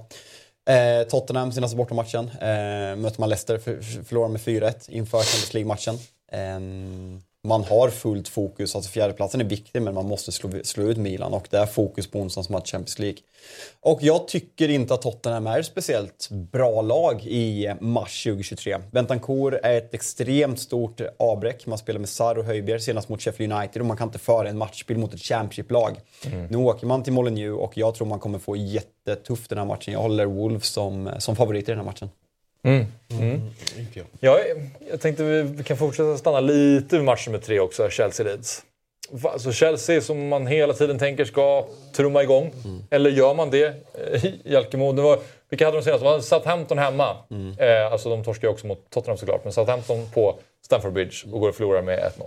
Eh, 0.71 1.07
Tottenham 1.09 1.53
senaste 1.53 1.77
bortamatchen. 1.77 2.31
Eh, 2.41 2.97
möter 2.97 3.21
man 3.21 3.29
Leicester, 3.29 3.59
för, 3.59 3.81
för- 3.81 4.03
förlorar 4.05 4.29
med 4.29 4.41
4-1 4.41 4.91
inför 4.91 5.19
Champions 5.19 5.55
League-matchen. 5.55 5.99
Ehm, 6.33 7.23
man 7.45 7.65
har 7.65 7.89
fullt 7.89 8.29
fokus, 8.29 8.77
alltså 8.77 8.91
fjärdeplatsen 8.91 9.41
är 9.41 9.45
viktig 9.45 9.83
men 9.83 9.95
man 9.95 10.07
måste 10.07 10.33
slå, 10.33 10.51
slå 10.63 10.85
ut 10.85 10.97
Milan 10.97 11.35
och 11.35 11.49
det 11.51 11.57
är 11.57 11.67
fokus 11.67 12.11
på 12.11 12.19
onsdagens 12.19 12.49
match 12.49 12.71
Champions 12.73 12.99
League. 12.99 13.19
Och 13.81 13.99
jag 14.03 14.29
tycker 14.29 14.69
inte 14.69 14.95
att 14.95 15.03
Tottenham 15.03 15.47
är 15.47 15.61
ett 15.61 15.67
speciellt 15.67 16.29
bra 16.31 16.83
lag 16.83 17.27
i 17.27 17.75
mars 17.81 18.25
2023. 18.25 18.79
Bentancourt 18.93 19.55
är 19.63 19.75
ett 19.75 19.95
extremt 19.95 20.61
stort 20.61 21.01
avbräck. 21.19 21.67
Man 21.67 21.79
spelar 21.79 22.01
med 22.01 22.09
Sarr 22.09 22.39
och 22.39 22.45
Höjbjerg 22.45 22.81
senast 22.81 23.09
mot 23.09 23.23
Sheffield 23.23 23.53
United 23.53 23.83
och 23.83 23.87
man 23.87 23.97
kan 23.97 24.09
inte 24.09 24.19
föra 24.19 24.49
en 24.49 24.59
matchspel 24.59 24.99
mot 24.99 25.15
ett 25.15 25.21
Championship-lag. 25.21 26.01
Nu 26.51 26.57
åker 26.57 26.87
man 26.87 27.03
till 27.03 27.13
Molineux 27.13 27.59
och 27.59 27.77
jag 27.77 27.95
tror 27.95 28.07
man 28.07 28.19
kommer 28.19 28.39
få 28.39 28.57
jättetufft 28.57 29.49
den 29.49 29.59
här 29.59 29.65
matchen. 29.65 29.93
Jag 29.93 30.01
håller 30.01 30.27
Wolves 30.27 30.69
som, 30.69 31.11
som 31.19 31.37
favorit 31.37 31.69
i 31.69 31.73
den 31.73 31.79
här 31.79 31.85
matchen. 31.85 32.09
Ja, 34.21 34.39
jag 34.91 35.01
tänkte 35.01 35.43
vi 35.43 35.65
kan 35.65 35.77
fortsätta 35.77 36.17
stanna 36.17 36.41
lite 36.41 36.97
vid 36.97 37.05
match 37.05 37.27
nummer 37.27 37.39
tre 37.39 37.61
också, 37.61 37.89
Chelsea-Leeds. 37.89 38.63
Alltså 39.25 39.53
Chelsea 39.53 40.01
som 40.01 40.29
man 40.29 40.47
hela 40.47 40.73
tiden 40.73 40.99
tänker 40.99 41.25
ska 41.25 41.67
trumma 41.97 42.23
igång. 42.23 42.53
Eller 42.91 43.11
gör 43.11 43.35
man 43.35 43.51
det? 43.51 43.65
Eh, 44.13 44.25
Jalkemo, 44.45 44.93
det 44.93 45.03
var, 45.03 45.19
vilka 45.49 45.65
hade 45.65 45.77
de 45.77 45.83
senast? 45.83 46.05
De 46.05 46.23
Southampton 46.23 46.79
hemma. 46.79 47.17
Eh, 47.59 47.93
alltså 47.93 48.09
de 48.09 48.25
torskar 48.25 48.49
ju 48.49 48.53
också 48.53 48.67
mot 48.67 48.91
Tottenham 48.91 49.19
såklart. 49.19 49.45
Men 49.45 49.53
Southampton 49.53 50.07
på 50.15 50.39
Stamford 50.65 50.93
Bridge 50.93 51.17
och 51.33 51.41
går 51.41 51.49
och 51.49 51.55
förlorar 51.55 51.83
med 51.83 51.99
1-0. 51.99 52.25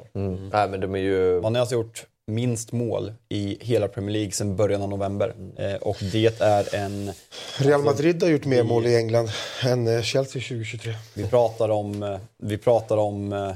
Nej, 0.53 0.69
men 0.69 0.79
de 0.79 0.95
är 0.95 0.99
ju... 0.99 1.41
Man 1.41 1.55
har 1.55 1.59
alltså 1.59 1.75
gjort 1.75 2.05
minst 2.27 2.71
mål 2.71 3.13
i 3.29 3.57
hela 3.61 3.87
Premier 3.87 4.13
League 4.13 4.31
sedan 4.31 4.55
början 4.55 4.81
av 4.81 4.89
november. 4.89 5.33
Eh, 5.57 5.75
och 5.75 5.97
det 6.11 6.41
är 6.41 6.75
en... 6.75 7.11
Real 7.57 7.83
Madrid 7.83 8.23
har 8.23 8.29
gjort 8.29 8.45
mer 8.45 8.63
mål 8.63 8.87
i 8.87 8.95
England 8.95 9.29
än 9.63 9.87
eh, 9.87 10.01
Chelsea 10.01 10.41
2023. 10.41 10.93
Vi 11.13 11.27
pratar 11.27 11.69
om, 11.69 12.03
eh, 12.03 12.19
vi 12.37 12.57
pratar 12.57 12.97
om 12.97 13.33
eh, 13.33 13.51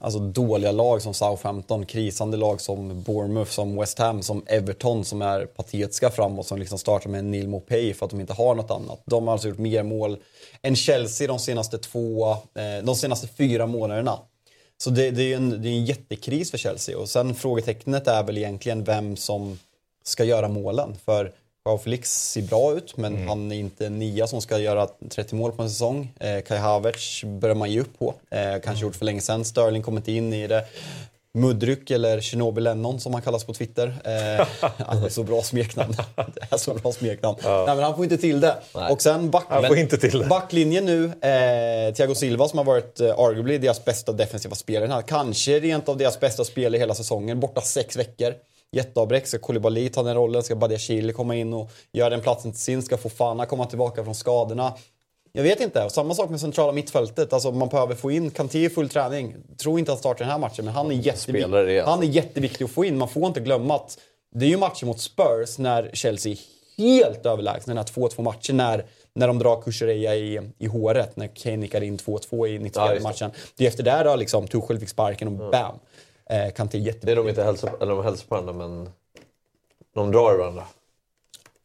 alltså 0.00 0.18
dåliga 0.18 0.72
lag 0.72 1.02
som 1.02 1.14
Southampton, 1.14 1.86
krisande 1.86 2.36
lag 2.36 2.60
som 2.60 3.02
Bournemouth, 3.02 3.50
som 3.50 3.76
West 3.76 3.98
Ham, 3.98 4.22
som 4.22 4.42
Everton 4.46 5.04
som 5.04 5.22
är 5.22 5.46
patetiska 5.46 6.10
framåt 6.10 6.46
som 6.46 6.58
liksom 6.58 6.78
startar 6.78 7.10
med 7.10 7.24
Neil 7.24 7.48
Mopay 7.48 7.94
för 7.94 8.04
att 8.04 8.10
de 8.10 8.20
inte 8.20 8.32
har 8.32 8.54
något 8.54 8.70
annat. 8.70 9.02
De 9.06 9.26
har 9.26 9.32
alltså 9.32 9.48
gjort 9.48 9.58
mer 9.58 9.82
mål 9.82 10.18
än 10.62 10.76
Chelsea 10.76 11.26
de 11.28 11.38
senaste 11.38 11.78
två, 11.78 12.36
de 12.82 12.96
senaste 12.96 13.28
fyra 13.28 13.66
månaderna. 13.66 14.18
Så 14.78 14.90
det, 14.90 15.10
det, 15.10 15.32
är 15.32 15.36
en, 15.36 15.62
det 15.62 15.68
är 15.68 15.72
en 15.72 15.84
jättekris 15.84 16.50
för 16.50 16.58
Chelsea 16.58 16.98
och 16.98 17.08
sen 17.08 17.34
frågetecknet 17.34 18.06
är 18.06 18.22
väl 18.22 18.38
egentligen 18.38 18.84
vem 18.84 19.16
som 19.16 19.58
ska 20.04 20.24
göra 20.24 20.48
målen. 20.48 20.96
För 21.04 21.32
Joao 21.66 21.78
Felix 21.78 22.30
ser 22.32 22.42
bra 22.42 22.72
ut, 22.72 22.96
men 22.96 23.28
han 23.28 23.52
är 23.52 23.56
inte 23.56 23.86
en 23.86 23.98
nia 23.98 24.26
som 24.26 24.40
ska 24.40 24.58
göra 24.58 24.88
30 25.08 25.34
mål 25.34 25.52
på 25.52 25.62
en 25.62 25.70
säsong. 25.70 26.12
Eh, 26.20 26.42
Kai 26.42 26.58
Havertz 26.58 27.24
börjar 27.24 27.54
man 27.54 27.70
ge 27.70 27.80
upp 27.80 27.98
på. 27.98 28.14
Eh, 28.30 28.60
kanske 28.64 28.84
gjort 28.84 28.96
för 28.96 29.04
länge 29.04 29.20
sedan. 29.20 29.44
Sterling 29.44 29.82
kommit 29.82 30.08
in 30.08 30.32
i 30.32 30.46
det. 30.46 30.64
Mudryk 31.36 31.90
eller 31.90 32.20
Chernobyl 32.20 32.64
Lennon 32.64 33.00
som 33.00 33.12
han 33.12 33.22
kallas 33.22 33.44
på 33.44 33.54
Twitter. 33.54 33.86
Eh, 34.04 34.46
han 34.86 35.04
är 35.04 35.08
så 35.08 35.22
bra 35.22 35.42
smeknamn. 35.42 35.96
Det 36.16 36.52
är 36.54 36.56
så 36.56 36.74
bra 36.74 36.92
smeknamn. 36.92 37.36
Nej, 37.44 37.66
men 37.66 37.78
han 37.78 37.94
får 37.94 38.04
inte 38.04 38.18
till 38.18 38.40
det. 38.40 38.56
Och 38.90 39.02
sen 39.02 39.30
back, 39.30 39.44
Han 39.48 39.64
får 39.66 39.76
inte 39.78 39.96
till 39.96 40.18
det. 40.18 40.26
backlinjen 40.26 40.84
nu. 40.84 41.04
Eh, 41.04 41.94
Thiago 41.94 42.14
Silva 42.14 42.48
som 42.48 42.58
har 42.58 42.64
varit 42.64 43.00
eh, 43.00 43.18
arguably 43.18 43.58
deras 43.58 43.84
bästa 43.84 44.12
defensiva 44.12 44.54
spelare. 44.54 44.90
här. 44.92 45.02
Kanske 45.02 45.60
rent 45.60 45.88
av 45.88 45.96
deras 45.96 46.20
bästa 46.20 46.44
spelare 46.44 46.78
hela 46.80 46.94
säsongen. 46.94 47.40
Borta 47.40 47.60
sex 47.60 47.96
veckor. 47.96 48.34
Jätteavbräck. 48.72 49.26
Ska 49.26 49.38
Koulibaly 49.38 49.88
ta 49.88 50.02
den 50.02 50.14
rollen? 50.14 50.42
Ska 50.42 50.56
Badiashile 50.56 51.12
komma 51.12 51.34
in 51.36 51.52
och 51.54 51.70
göra 51.92 52.10
den 52.10 52.20
platsen 52.20 52.52
till 52.52 52.60
sin? 52.60 52.82
Ska 52.82 52.96
Fofana 52.96 53.46
komma 53.46 53.66
tillbaka 53.66 54.04
från 54.04 54.14
skadorna? 54.14 54.72
Jag 55.36 55.42
vet 55.42 55.60
inte. 55.60 55.90
Samma 55.90 56.14
sak 56.14 56.30
med 56.30 56.40
centrala 56.40 56.72
mittfältet. 56.72 57.32
Alltså, 57.32 57.50
man 57.50 57.68
behöver 57.68 57.94
få 57.94 58.10
in 58.10 58.30
Kanté 58.30 58.64
i 58.64 58.70
full 58.70 58.88
träning. 58.88 59.36
Tror 59.62 59.78
inte 59.78 59.90
han 59.90 59.98
startar 59.98 60.18
den 60.18 60.32
här 60.32 60.38
matchen, 60.38 60.64
men 60.64 60.74
han 60.74 60.92
är, 60.92 60.96
det, 61.66 61.78
alltså. 61.80 61.90
han 61.90 62.02
är 62.02 62.06
jätteviktig 62.06 62.64
att 62.64 62.70
få 62.70 62.84
in. 62.84 62.98
Man 62.98 63.08
får 63.08 63.26
inte 63.26 63.40
glömma 63.40 63.74
att 63.74 63.98
det 64.34 64.44
är 64.44 64.48
ju 64.48 64.56
matcher 64.56 64.86
mot 64.86 65.00
Spurs 65.00 65.58
när 65.58 65.90
Chelsea 65.92 66.32
är 66.32 66.38
helt 66.82 67.26
överlägsna. 67.26 67.74
Den 67.74 67.76
här 67.76 68.08
2-2 68.08 68.22
matchen 68.22 68.56
när, 68.56 68.86
när 69.14 69.28
de 69.28 69.38
drar 69.38 69.62
Kukureya 69.62 70.14
i, 70.14 70.40
i 70.58 70.66
håret. 70.66 71.16
När 71.16 71.26
Kane 71.26 71.56
nickar 71.56 71.82
in 71.82 71.98
2-2 71.98 72.46
i 72.46 72.58
94 72.58 72.94
Ja, 72.94 73.00
matchen. 73.02 73.30
Det 73.56 73.64
är 73.64 73.68
efter 73.68 73.82
det 73.82 74.02
då 74.04 74.16
liksom 74.16 74.48
Tuchel 74.48 74.78
fick 74.78 74.88
sparken 74.88 75.28
och 75.28 75.50
bam. 75.50 75.74
Eh, 76.30 76.52
Kanté 76.52 76.78
jätteviktig. 76.78 77.06
Det 77.06 77.12
är 77.12 77.16
de 77.16 77.28
inte 77.28 77.44
hälsar, 77.44 77.70
eller 77.80 77.94
de 77.94 78.04
hälsar 78.04 78.26
på 78.26 78.34
varandra 78.34 78.52
men 78.52 78.90
de 79.94 80.12
drar 80.12 80.34
i 80.34 80.36
varandra. 80.36 80.64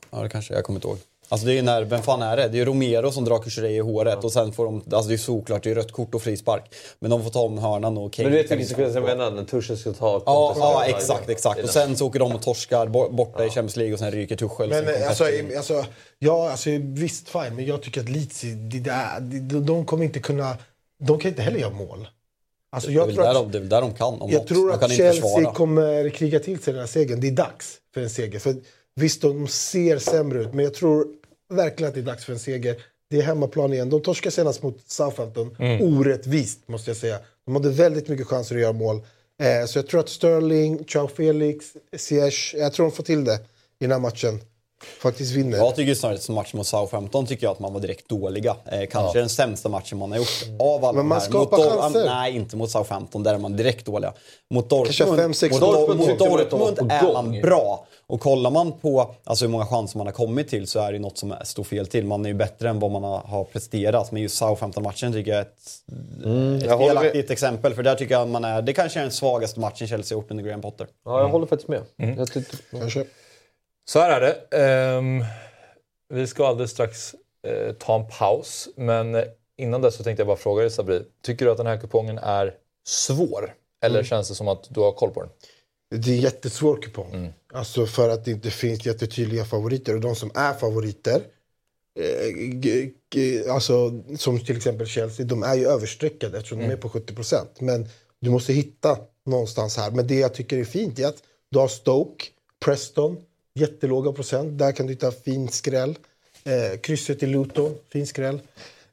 Ja, 0.09 0.21
det 0.21 0.29
kanske. 0.29 0.53
Jag 0.53 0.63
kommer 0.63 0.77
inte 0.77 0.87
ihåg. 0.87 0.97
Alltså 1.31 1.47
det 1.47 1.57
är 1.57 1.63
när, 1.63 1.83
vem 1.83 2.01
fan 2.01 2.21
är 2.21 2.37
det? 2.37 2.47
Det 2.47 2.59
är 2.59 2.65
Romero 2.65 3.11
som 3.11 3.25
drar 3.25 3.39
Kukureya 3.39 3.75
i 3.75 3.79
håret 3.79 4.23
och 4.23 4.31
sen 4.31 4.53
får 4.53 4.65
de, 4.65 4.75
alltså 4.75 5.07
det 5.09 5.15
är 5.15 5.17
såklart, 5.17 5.63
det 5.63 5.71
är 5.71 5.75
rött 5.75 5.91
kort 5.91 6.15
och 6.15 6.21
frispark. 6.21 6.75
Men 6.99 7.11
de 7.11 7.23
får 7.23 7.29
ta 7.29 7.39
om 7.39 7.57
hörnan 7.57 7.97
och 7.97 8.13
Kane 8.13 8.29
Men 8.29 8.37
du 8.37 8.41
vet 8.41 8.51
vilken 8.51 8.67
sekvens 8.67 8.95
jag 8.95 9.03
menar? 9.03 9.31
När 9.31 9.43
Tuchel 9.43 9.77
ska 9.77 9.93
ta 9.93 10.23
Ja, 10.25 10.55
ja, 10.59 10.85
exakt, 10.85 11.29
exakt. 11.29 11.63
Och 11.63 11.69
sen 11.69 11.97
så 11.97 12.07
åker 12.07 12.19
de 12.19 12.35
och 12.35 12.41
torskar 12.41 12.87
bo- 12.87 13.09
borta 13.09 13.45
i 13.45 13.49
Champions 13.49 13.75
League 13.75 13.93
och 13.93 13.99
sen 13.99 14.11
ryker 14.11 14.35
Tuchel. 14.35 14.69
Men 14.69 14.87
eh, 14.87 15.07
alltså, 15.07 15.23
alltså, 15.57 15.85
ja, 16.19 16.51
alltså, 16.51 16.69
visst 16.81 17.29
fine, 17.29 17.55
men 17.55 17.65
jag 17.65 17.81
tycker 17.81 18.01
att 18.01 18.09
Leeds, 18.09 18.41
det 18.41 18.79
där, 18.79 19.19
de, 19.19 19.65
de 19.65 19.85
kommer 19.85 20.03
inte 20.03 20.19
kunna... 20.19 20.57
De 21.03 21.19
kan 21.19 21.29
inte 21.29 21.41
heller 21.41 21.59
göra 21.59 21.73
mål. 21.73 22.07
Alltså, 22.71 22.89
det, 22.89 22.95
är 22.95 22.97
jag 22.97 23.13
tror 23.13 23.27
att, 23.27 23.35
de, 23.35 23.51
det 23.51 23.57
är 23.57 23.59
väl 23.59 23.69
där 23.69 23.81
de 23.81 23.93
kan. 23.93 24.21
Om 24.21 24.31
jag 24.31 24.39
något. 24.39 24.47
tror 24.47 24.69
de 24.69 24.85
att 24.85 24.91
Chelsea 24.91 25.51
kommer 25.51 26.09
kriga 26.09 26.39
till 26.39 26.59
sig 26.59 26.73
den 26.73 26.79
här 26.79 26.87
segern. 26.87 27.19
Det 27.19 27.27
är 27.27 27.31
dags 27.31 27.77
för 27.93 28.01
en 28.01 28.09
seger. 28.09 28.39
För 28.39 28.55
visst, 28.95 29.21
de 29.21 29.47
ser 29.47 29.97
sämre 29.97 30.41
ut, 30.41 30.53
men 30.53 30.65
jag 30.65 30.73
tror 30.73 31.07
verkligen 31.51 31.87
att 31.89 31.93
det 31.93 32.01
är 32.01 32.05
dags 32.05 32.25
för 32.25 32.33
en 32.33 32.39
seger. 32.39 32.75
Det 33.09 33.17
är 33.17 33.21
hemmaplan 33.21 33.73
igen. 33.73 33.89
De 33.89 34.01
torskade 34.01 34.31
senast 34.31 34.63
mot 34.63 34.77
Southampton. 34.87 35.55
Mm. 35.59 35.97
Orättvist, 35.97 36.59
måste 36.67 36.89
jag 36.89 36.97
säga. 36.97 37.19
De 37.45 37.55
hade 37.55 37.69
väldigt 37.69 38.07
mycket 38.07 38.27
chanser 38.27 38.55
att 38.55 38.61
göra 38.61 38.73
mål. 38.73 38.95
Eh, 39.41 39.65
så 39.67 39.77
jag 39.77 39.87
tror 39.87 39.99
att 39.99 40.09
Sterling, 40.09 40.85
Joao 40.87 41.07
Felix, 41.07 41.65
Ziyech, 41.97 42.55
jag 42.57 42.73
tror 42.73 42.85
de 42.85 42.91
får 42.91 43.03
till 43.03 43.25
det 43.25 43.33
i 43.35 43.39
den 43.79 43.91
här 43.91 43.99
matchen. 43.99 44.41
Faktiskt 45.01 45.31
vinner. 45.31 45.57
Jag 45.57 45.75
tycker 45.75 45.93
snarare 45.95 46.15
att 46.17 46.29
matchen 46.29 46.57
mot 46.57 46.67
Southampton 46.67 47.25
tycker 47.25 47.45
jag 47.47 47.51
att 47.51 47.59
man 47.59 47.73
var 47.73 47.79
direkt 47.79 48.09
dåliga. 48.09 48.55
Eh, 48.71 48.89
kanske 48.91 49.19
den 49.19 49.29
sämsta 49.29 49.69
matchen 49.69 49.97
man 49.97 50.11
har 50.11 50.17
gjort 50.17 50.43
av 50.59 50.85
alla 50.85 50.93
Men 50.97 51.07
man 51.07 51.21
skapar 51.21 51.57
mot 51.57 51.67
Dor- 51.69 51.81
chanser. 51.81 52.05
Nej, 52.05 52.35
inte 52.35 52.55
mot 52.57 52.71
Southampton. 52.71 53.23
Där 53.23 53.33
är 53.33 53.37
man 53.37 53.57
direkt 53.57 53.85
dåliga. 53.85 54.13
Mot 54.49 54.69
Kanske 54.69 55.03
Dortmund, 55.03 55.21
fem, 55.21 55.33
sex 55.33 55.51
mot, 55.59 55.61
mot 55.61 56.19
var 56.19 56.37
Dortmund 56.37 56.91
är 56.91 57.13
man 57.13 57.41
bra. 57.41 57.87
Och 58.11 58.19
kollar 58.21 58.51
man 58.51 58.71
på 58.71 59.15
alltså, 59.23 59.45
hur 59.45 59.51
många 59.51 59.65
chanser 59.65 59.97
man 59.97 60.07
har 60.07 60.13
kommit 60.13 60.47
till 60.47 60.67
så 60.67 60.79
är 60.79 60.93
det 60.93 60.99
något 60.99 61.17
som 61.17 61.33
står 61.43 61.63
fel 61.63 61.87
till. 61.87 62.05
Man 62.05 62.25
är 62.25 62.29
ju 62.29 62.35
bättre 62.35 62.69
än 62.69 62.79
vad 62.79 62.91
man 62.91 63.03
har, 63.03 63.43
presterat. 63.43 64.11
Men 64.11 64.21
just 64.21 64.37
Southampton-matchen 64.37 65.13
tycker 65.13 65.31
jag 65.31 65.37
är 65.37 65.41
ett, 65.41 65.57
ett 66.19 66.25
Mm, 66.25 66.53
med. 66.57 66.77
felaktigt 66.79 67.31
exempel. 67.31 67.73
För 67.73 67.83
där 67.83 67.95
tycker 67.95 68.13
jag 68.15 68.21
att 68.21 68.27
man 68.27 68.43
är... 68.45 68.61
Det 68.61 68.73
kanske 68.73 68.99
är 68.99 69.03
den 69.03 69.11
svagaste 69.11 69.59
matchen 69.59 69.87
Chelsea 69.87 70.15
har 70.17 70.21
gjort 70.21 70.31
under 70.31 70.43
Graham 70.43 70.61
Potter. 70.61 70.87
Ja, 71.05 71.19
jag 71.19 71.27
håller 71.27 71.45
faktiskt 71.45 71.67
med. 71.69 71.81
Mm. 71.97 72.17
Jag 72.19 72.31
tyckte, 72.31 72.57
Kanske. 72.71 73.05
Så 73.89 73.99
här 73.99 74.21
är 74.21 74.21
det. 74.21 74.57
Ehm, 74.97 75.23
vi 76.13 76.27
ska 76.27 76.47
alldeles 76.47 76.71
strax 76.71 77.15
eh, 77.47 77.73
ta 77.73 77.95
en 77.95 78.05
paus. 78.19 78.69
Men 78.75 79.15
eh, 79.15 79.23
innan 79.57 79.81
dess 79.81 79.95
så 79.95 80.03
tänkte 80.03 80.21
jag 80.21 80.27
bara 80.27 80.37
fråga 80.37 80.61
dig 80.61 80.71
Sabri. 80.71 81.01
Tycker 81.23 81.45
du 81.45 81.51
att 81.51 81.57
den 81.57 81.67
här 81.67 81.77
kupongen 81.77 82.17
är 82.17 82.53
svår? 82.87 83.53
Eller 83.85 83.95
Mm. 83.99 84.05
känns 84.05 84.29
det 84.29 84.35
som 84.35 84.47
att 84.47 84.67
du 84.69 84.79
har 84.79 84.91
koll 84.91 85.11
på 85.11 85.21
den? 85.21 85.29
Det 86.01 86.11
är 86.11 86.15
en 86.15 86.21
jättesvår 86.21 86.81
kupong. 86.81 87.33
Alltså 87.53 87.85
för 87.85 88.09
att 88.09 88.25
det 88.25 88.31
inte 88.31 88.51
finns 88.51 88.85
jättetydliga 88.85 89.45
favoriter. 89.45 89.95
Och 89.95 90.01
de 90.01 90.15
som 90.15 90.31
är 90.35 90.53
favoriter, 90.53 91.21
eh, 91.99 93.53
alltså, 93.53 94.03
som 94.17 94.39
till 94.39 94.57
exempel 94.57 94.87
Chelsea, 94.87 95.25
de 95.25 95.43
är 95.43 95.55
ju 95.55 95.67
överstreckade 95.67 96.37
eftersom 96.37 96.57
Mm. 96.57 96.69
de 96.69 96.75
är 96.75 96.79
på 96.79 96.89
70%. 96.89 97.61
Men 97.61 97.89
du 98.19 98.29
måste 98.29 98.53
hitta 98.53 98.97
någonstans 99.25 99.77
här. 99.77 99.91
Men 99.91 100.07
det 100.07 100.15
jag 100.15 100.33
tycker 100.33 100.57
är 100.57 100.63
fint 100.63 100.99
är 100.99 101.07
att 101.07 101.23
du 101.49 101.59
har 101.59 101.67
Stoke, 101.67 102.25
Preston, 102.65 103.17
jättelåga 103.55 104.11
procent. 104.11 104.57
Där 104.59 104.71
kan 104.71 104.85
du 104.87 104.93
hitta 104.93 105.11
fin 105.11 105.49
skräll. 105.49 105.97
Eh, 106.43 106.79
krysset 106.79 107.23
i 107.23 107.25
Luton, 107.25 107.75
fin 107.89 108.07
skräll. 108.07 108.39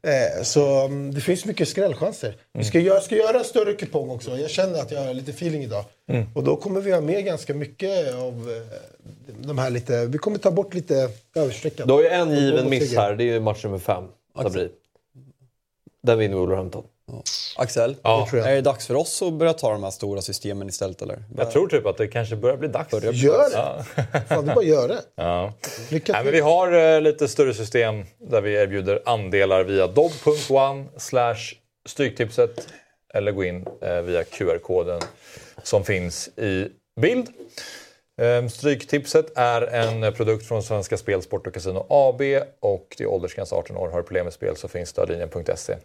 Eh, 0.01 0.43
så 0.43 0.85
mm, 0.85 1.13
det 1.13 1.21
finns 1.21 1.45
mycket 1.45 1.67
skrällchanser. 1.67 2.35
Vi 2.53 2.63
ska 2.63 2.79
göra, 2.79 3.01
ska 3.01 3.15
göra 3.15 3.37
en 3.39 3.43
större 3.43 3.73
kupong 3.73 4.09
också. 4.09 4.37
Jag 4.37 4.49
känner 4.49 4.79
att 4.81 4.91
jag 4.91 5.03
har 5.03 5.13
lite 5.13 5.31
feeling 5.31 5.63
idag. 5.63 5.85
Och 6.33 6.43
då 6.43 6.55
kommer 6.55 6.81
vi 6.81 6.91
ha 6.91 7.01
med 7.01 7.25
ganska 7.25 7.53
mycket 7.53 8.13
av 8.13 8.51
eh, 8.51 9.35
de 9.41 9.57
här 9.57 9.69
lite... 9.69 10.05
Vi 10.05 10.17
kommer 10.17 10.37
ta 10.37 10.51
bort 10.51 10.73
lite 10.73 11.09
överstreckat. 11.35 11.87
Du 11.87 11.93
har 11.93 12.01
ju 12.01 12.07
en 12.07 12.35
given 12.35 12.69
miss 12.69 12.95
här. 12.95 13.15
Det 13.15 13.23
är 13.23 13.39
match 13.39 13.63
nummer 13.63 13.79
fem. 13.79 14.03
Sabri. 14.35 14.69
Den 16.01 16.19
vinner 16.19 16.37
Wolverhampton. 16.37 16.83
Axel, 17.57 17.95
Ja. 18.03 18.27
är 18.33 18.55
det 18.55 18.61
dags 18.61 18.87
för 18.87 18.95
oss 18.95 19.21
att 19.21 19.33
börja 19.33 19.53
ta 19.53 19.71
de 19.71 19.83
här 19.83 19.91
stora 19.91 20.21
systemen 20.21 20.69
istället 20.69 21.01
eller? 21.01 21.23
Jag 21.37 21.51
tror 21.51 21.67
typ 21.67 21.85
att 21.85 21.97
det 21.97 22.07
kanske 22.07 22.35
börjar 22.35 22.57
bli 22.57 22.67
dags. 22.67 22.91
Börjar 22.91 23.11
bli 23.11 23.21
Gör 23.21 23.49
det! 23.49 23.55
Ja. 23.55 23.83
Fan, 24.27 24.45
bara 24.45 24.63
göra 24.63 24.87
det. 24.87 25.01
Ja. 25.15 25.53
Lycka 25.89 26.11
Nej, 26.13 26.21
till. 26.21 26.25
men 26.25 26.33
vi 26.33 26.39
har 26.39 26.95
eh, 26.95 27.01
lite 27.01 27.27
större 27.27 27.53
system 27.53 28.05
där 28.17 28.41
vi 28.41 28.53
erbjuder 28.53 29.01
andelar 29.05 29.63
via 29.63 29.87
dobb.one 29.87 30.85
slash 30.97 31.35
stryktipset 31.89 32.67
eller 33.13 33.31
gå 33.31 33.43
in 33.43 33.65
eh, 33.81 34.01
via 34.01 34.23
QR-koden 34.23 35.01
som 35.63 35.83
finns 35.83 36.27
i 36.27 36.67
bild. 37.01 37.27
Eh, 38.21 38.47
Stryktipset 38.47 39.25
är 39.37 39.61
en 39.61 40.13
produkt 40.13 40.47
från 40.47 40.63
Svenska 40.63 40.97
Spel, 40.97 41.21
Sport 41.21 41.47
och 41.47 41.53
Casino 41.53 41.85
AB 41.89 42.21
och 42.59 42.95
det 42.97 43.03
är 43.03 43.07
åldersgräns 43.07 43.53
18 43.53 43.77
år. 43.77 43.89
Har 43.89 43.97
du 43.97 44.03
problem 44.03 44.23
med 44.23 44.33
spel 44.33 44.55
så 44.55 44.67
finns 44.67 44.89
stödlinjen.se. 44.89 45.75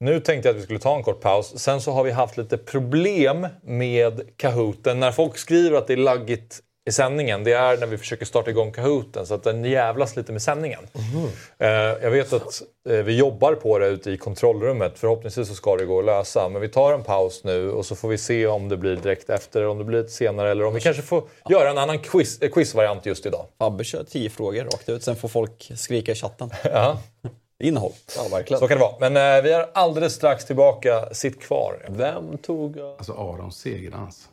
Nu 0.00 0.20
tänkte 0.20 0.48
jag 0.48 0.54
att 0.54 0.60
vi 0.60 0.64
skulle 0.64 0.78
ta 0.78 0.96
en 0.96 1.02
kort 1.02 1.20
paus. 1.20 1.58
Sen 1.58 1.80
så 1.80 1.92
har 1.92 2.04
vi 2.04 2.10
haft 2.10 2.36
lite 2.36 2.58
problem 2.58 3.46
med 3.62 4.20
Kahooten. 4.36 5.00
När 5.00 5.12
folk 5.12 5.38
skriver 5.38 5.78
att 5.78 5.86
det 5.86 5.92
är 5.92 5.96
laggigt 5.96 6.60
i 6.88 6.92
sändningen, 6.92 7.44
det 7.44 7.52
är 7.52 7.76
när 7.76 7.86
vi 7.86 7.98
försöker 7.98 8.26
starta 8.26 8.50
igång 8.50 8.72
Kahooten 8.72 9.26
så 9.26 9.34
att 9.34 9.42
den 9.42 9.64
jävlas 9.64 10.16
lite 10.16 10.32
med 10.32 10.42
sändningen. 10.42 10.80
Eh, 11.58 11.68
jag 12.02 12.10
vet 12.10 12.32
att 12.32 12.62
eh, 12.88 12.96
vi 12.96 13.16
jobbar 13.16 13.54
på 13.54 13.78
det 13.78 13.86
ute 13.86 14.10
i 14.10 14.16
kontrollrummet. 14.16 14.98
Förhoppningsvis 14.98 15.48
så 15.48 15.54
ska 15.54 15.76
det 15.76 15.84
gå 15.84 15.98
att 15.98 16.04
lösa. 16.04 16.48
Men 16.48 16.60
vi 16.60 16.68
tar 16.68 16.92
en 16.92 17.02
paus 17.02 17.44
nu 17.44 17.70
och 17.70 17.86
så 17.86 17.96
får 17.96 18.08
vi 18.08 18.18
se 18.18 18.46
om 18.46 18.68
det 18.68 18.76
blir 18.76 18.96
direkt 18.96 19.30
efter, 19.30 19.66
om 19.66 19.78
det 19.78 19.84
blir 19.84 19.98
lite 19.98 20.12
senare 20.12 20.50
eller 20.50 20.64
om 20.64 20.74
vi 20.74 20.80
kanske 20.80 21.02
får 21.02 21.22
göra 21.50 21.70
en 21.70 21.78
annan 21.78 21.98
quiz, 21.98 22.42
eh, 22.42 22.50
quizvariant 22.50 23.06
just 23.06 23.26
idag. 23.26 23.46
Fabbe 23.58 23.84
kör 23.84 24.04
tio 24.04 24.30
frågor 24.30 24.64
rakt 24.64 24.88
ut, 24.88 25.04
sen 25.04 25.16
får 25.16 25.28
folk 25.28 25.72
skrika 25.76 26.12
i 26.12 26.14
chatten. 26.14 26.50
Ja. 26.62 26.98
Innehåll. 27.60 27.92
Ja, 28.16 28.28
verkligen. 28.30 28.60
Så 28.60 28.68
kan 28.68 28.78
det 28.78 28.84
vara. 28.84 29.10
Men 29.10 29.36
eh, 29.36 29.42
vi 29.42 29.52
är 29.52 29.68
alldeles 29.74 30.14
strax 30.14 30.44
tillbaka. 30.46 31.14
Sitt 31.14 31.40
kvar. 31.40 31.86
Vem 31.88 32.38
tog... 32.38 32.78
Alltså 32.78 33.12
Arons 33.12 33.58
segerdans. 33.58 34.28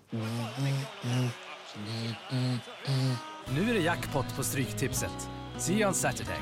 Nu 3.56 3.70
är 3.70 3.74
det 3.74 3.80
jackpot 3.80 4.36
på 4.38 4.44
Stryktipset. 4.44 5.10
See 5.58 5.74
you 5.74 5.86
on 5.88 5.94
Saturday. 5.94 6.38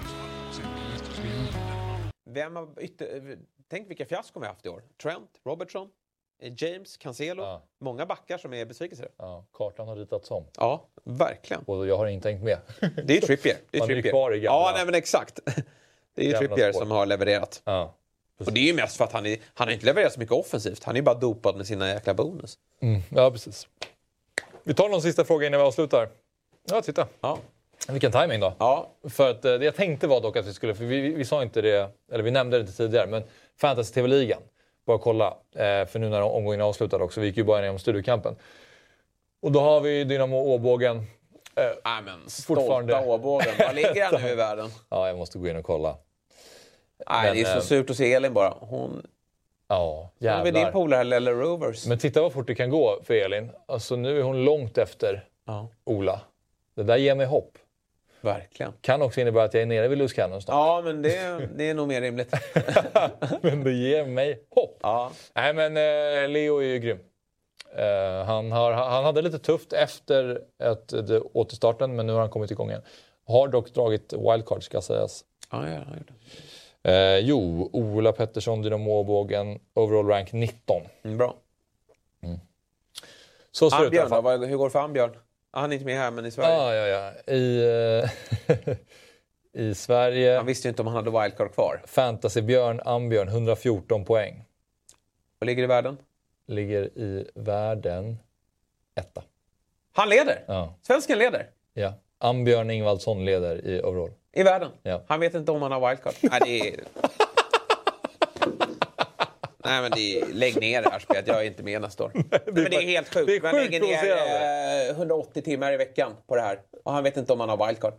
Vem 2.29 2.55
har 2.55 2.67
ytter... 2.81 3.37
Tänk 3.69 3.89
vilka 3.89 4.05
fiaskon 4.05 4.41
vi 4.41 4.47
har 4.47 4.53
haft 4.53 4.65
i 4.65 4.69
år. 4.69 4.81
Trent, 5.03 5.29
Robertson, 5.45 5.87
eh, 6.43 6.53
James, 6.57 6.97
Cancelo. 6.97 7.43
Ja. 7.43 7.61
Många 7.81 8.05
backar 8.05 8.37
som 8.37 8.53
är 8.53 8.65
besvikelser. 8.65 9.07
Ja, 9.17 9.45
kartan 9.53 9.87
har 9.87 9.95
ritats 9.95 10.31
om. 10.31 10.45
Ja, 10.57 10.85
verkligen. 11.03 11.63
Och 11.65 11.87
jag 11.87 11.97
har 11.97 12.07
inte 12.07 12.23
tänkt 12.29 12.43
med. 12.43 12.57
Det 13.05 13.17
är 13.17 13.21
Trippier. 13.21 13.57
Det 13.71 13.77
är 13.77 13.81
Man 13.81 13.89
är 13.89 13.93
Trippier. 13.93 14.11
kvar 14.11 14.31
i 14.35 14.39
gamla- 14.39 14.43
Ja, 14.45 14.71
nej, 14.75 14.85
men 14.85 14.95
exakt. 14.95 15.39
Det 16.15 16.21
är 16.21 16.25
ju 16.25 16.37
Trippier 16.37 16.71
spår. 16.71 16.79
som 16.79 16.91
har 16.91 17.05
levererat. 17.05 17.61
Ja. 17.65 17.93
Och 18.39 18.53
det 18.53 18.59
är 18.59 18.63
ju 18.63 18.73
mest 18.73 18.97
för 18.97 19.03
att 19.03 19.11
han, 19.11 19.25
är, 19.25 19.37
han 19.53 19.67
har 19.67 19.73
inte 19.73 19.85
levererat 19.85 20.13
så 20.13 20.19
mycket 20.19 20.35
offensivt. 20.35 20.83
Han 20.83 20.95
är 20.95 20.99
ju 20.99 21.03
bara 21.03 21.15
dopad 21.15 21.55
med 21.57 21.67
sina 21.67 21.89
jäkla 21.89 22.13
bonus. 22.13 22.57
Mm, 22.81 23.01
ja, 23.09 23.31
precis. 23.31 23.67
Vi 24.63 24.73
tar 24.73 24.89
någon 24.89 25.01
sista 25.01 25.23
fråga 25.25 25.47
innan 25.47 25.59
vi 25.59 25.65
avslutar. 25.65 26.09
Ja, 26.69 26.81
titta. 26.81 27.07
Ja. 27.21 27.37
Vilken 27.89 28.11
timing 28.11 28.39
då. 28.39 28.53
Ja. 28.59 28.91
För 29.09 29.29
att 29.29 29.45
eh, 29.45 29.53
det 29.53 29.65
jag 29.65 29.75
tänkte 29.75 30.07
var 30.07 30.21
dock 30.21 30.37
att 30.37 30.47
vi 30.47 30.53
skulle, 30.53 30.75
för 30.75 30.83
vi, 30.85 31.01
vi, 31.01 31.13
vi 31.13 31.25
sa 31.25 31.43
inte 31.43 31.61
det, 31.61 31.89
eller 32.11 32.23
vi 32.23 32.31
nämnde 32.31 32.57
det 32.57 32.61
inte 32.61 32.73
tidigare, 32.77 33.07
men 33.07 33.23
Fantasy 33.57 33.93
TV-ligan. 33.93 34.41
Bara 34.85 34.97
kolla, 34.97 35.27
eh, 35.55 35.85
för 35.87 35.99
nu 35.99 36.09
när 36.09 36.21
omgången 36.21 36.59
är 36.59 36.65
avslutad 36.65 36.97
också, 37.03 37.21
vi 37.21 37.27
gick 37.27 37.37
ju 37.37 37.43
bara 37.43 37.61
igenom 37.61 37.79
studiokampen. 37.79 38.35
Och 39.41 39.51
då 39.51 39.59
har 39.59 39.81
vi 39.81 40.03
Dynamo 40.03 40.37
Åbågen. 40.37 41.05
Eh, 41.55 41.63
Nej, 41.85 42.01
men 42.05 42.19
Fortfarande. 42.29 42.93
stolta 42.93 43.09
Åbågen. 43.09 43.47
Var 43.59 43.73
ligger 43.73 44.05
han 44.11 44.21
nu 44.21 44.29
i 44.29 44.35
världen? 44.35 44.69
ja, 44.89 45.07
jag 45.07 45.17
måste 45.17 45.37
gå 45.39 45.47
in 45.47 45.55
och 45.55 45.63
kolla. 45.65 45.97
Nej, 47.09 47.23
Men, 47.25 47.35
det 47.35 47.41
är 47.41 47.45
så 47.45 47.57
eh, 47.57 47.61
surt 47.61 47.89
att 47.89 47.97
se 47.97 48.13
Elin 48.13 48.33
bara. 48.33 48.53
Hon... 48.59 49.07
Ja, 49.67 50.11
Hon 50.19 50.29
är 50.29 50.43
din 50.43 50.55
jävlar. 50.55 50.71
polare 50.71 51.03
Lelle 51.03 51.31
Rovers. 51.31 51.85
Men 51.87 51.97
titta 51.97 52.21
vad 52.21 52.33
fort 52.33 52.47
det 52.47 52.55
kan 52.55 52.69
gå 52.69 52.99
för 53.03 53.13
Elin. 53.13 53.51
Alltså 53.67 53.95
nu 53.95 54.19
är 54.19 54.23
hon 54.23 54.45
långt 54.45 54.77
efter 54.77 55.27
Ja, 55.45 55.67
Ola. 55.83 56.21
Det 56.75 56.83
där 56.83 56.97
ger 56.97 57.15
mig 57.15 57.25
hopp. 57.25 57.57
verkligen. 58.21 58.73
Kan 58.81 59.01
också 59.01 59.21
innebära 59.21 59.43
att 59.43 59.53
jag 59.53 59.61
är 59.61 59.65
nere 59.65 59.87
vid 59.87 59.97
Loose 59.97 60.15
Cannon 60.15 60.41
snart. 60.41 60.53
Ja, 60.53 60.81
men 60.85 61.01
det, 61.01 61.49
det 61.55 61.69
är 61.69 61.73
nog 61.73 61.87
mer 61.87 62.01
rimligt. 62.01 62.33
Men 63.41 63.63
det 63.63 63.71
ger 63.71 64.05
mig 64.05 64.43
hopp. 64.49 64.77
Ja. 64.81 65.11
Nej, 65.35 65.53
men 65.53 65.77
eh, 65.77 66.29
Leo 66.29 66.57
är 66.57 66.63
ju 66.65 66.79
grym. 66.79 66.99
Eh, 67.77 68.25
han, 68.25 68.51
har, 68.51 68.71
han 68.71 69.03
hade 69.03 69.21
lite 69.21 69.39
tufft 69.39 69.73
efter 69.73 70.41
ett, 70.63 70.87
det, 70.87 71.19
återstarten, 71.19 71.95
men 71.95 72.07
nu 72.07 72.13
har 72.13 72.19
han 72.19 72.29
kommit 72.29 72.51
igång 72.51 72.69
igen. 72.69 72.81
Har 73.27 73.47
dock 73.47 73.73
dragit 73.73 74.13
wildcard 74.13 74.63
ska 74.63 74.81
sägas. 74.81 75.25
Ja, 75.51 75.69
ja, 75.69 75.81
ja. 75.95 76.91
Eh, 76.91 77.17
jo, 77.17 77.69
Ola 77.73 78.11
Pettersson, 78.11 78.61
Dynamåbågen, 78.61 79.59
overall 79.73 80.07
rank 80.07 80.33
19. 80.33 80.81
Mm, 81.03 81.17
bra. 81.17 81.35
Så 83.51 83.69
ser 83.69 83.77
det 83.77 83.83
ut 83.83 84.11
Ambjörn 84.11 84.39
då? 84.41 84.45
Hur 84.47 84.57
går 84.57 84.65
det 84.65 84.71
för 84.71 84.79
Ambjörn? 84.79 85.11
Ah, 85.51 85.59
Han 85.61 85.71
är 85.71 85.73
inte 85.73 85.85
med 85.85 85.97
här, 85.97 86.11
men 86.11 86.25
i 86.25 86.31
Sverige. 86.31 86.49
Ja, 86.53 86.75
ja, 86.75 87.11
ja. 87.27 87.33
I, 87.33 87.63
eh, 88.03 88.75
I 89.61 89.75
Sverige... 89.75 90.37
Han 90.37 90.45
visste 90.45 90.67
ju 90.67 90.69
inte 90.69 90.81
om 90.81 90.87
han 90.87 90.95
hade 90.95 91.21
wildcard 91.21 91.53
kvar. 91.53 91.81
Fantasybjörn, 91.85 92.81
Ambjörn, 92.85 93.27
114 93.27 94.05
poäng. 94.05 94.45
Vad 95.39 95.45
ligger 95.45 95.63
i 95.63 95.67
världen? 95.67 95.97
Ligger 96.47 96.83
i 96.97 97.27
världen 97.35 98.17
etta. 98.95 99.23
Han 99.93 100.09
leder! 100.09 100.43
Ja. 100.47 100.73
Svensken 100.81 101.17
leder. 101.17 101.49
ja. 101.73 101.93
Ambjörn 102.17 102.69
Ingvaldsson 102.69 103.25
leder 103.25 103.65
i 103.67 103.81
overall. 103.81 104.11
I 104.33 104.43
världen. 104.43 104.71
Ja. 104.83 105.03
Han 105.07 105.19
vet 105.19 105.33
inte 105.33 105.51
om 105.51 105.61
han 105.61 105.71
har 105.71 105.89
wildcard. 105.89 106.13
Nej, 106.21 106.39
det 106.45 106.59
är... 106.69 106.79
Nej, 109.65 109.81
men 109.81 109.91
det 109.91 110.19
är... 110.19 110.25
lägg 110.33 110.59
ner 110.59 110.81
det 110.81 110.89
här 110.89 110.99
spelet. 110.99 111.27
Jag 111.27 111.37
är 111.37 111.43
inte 111.43 111.63
med 111.63 111.81
nästa 111.81 112.03
år. 112.03 112.11
men 112.45 112.55
det 112.55 112.75
är 112.75 112.81
helt 112.81 113.13
sjukt. 113.13 113.27
det 113.27 113.35
är 113.35 113.41
Man 113.41 113.55
lägger 113.55 113.79
ner 113.79 114.89
eh, 114.89 114.97
180 114.97 115.41
timmar 115.41 115.73
i 115.73 115.77
veckan 115.77 116.11
på 116.27 116.35
det 116.35 116.41
här. 116.41 116.59
Och 116.83 116.91
han 116.93 117.03
vet 117.03 117.17
inte 117.17 117.33
om 117.33 117.39
han 117.39 117.49
har 117.49 117.67
wildcard. 117.67 117.93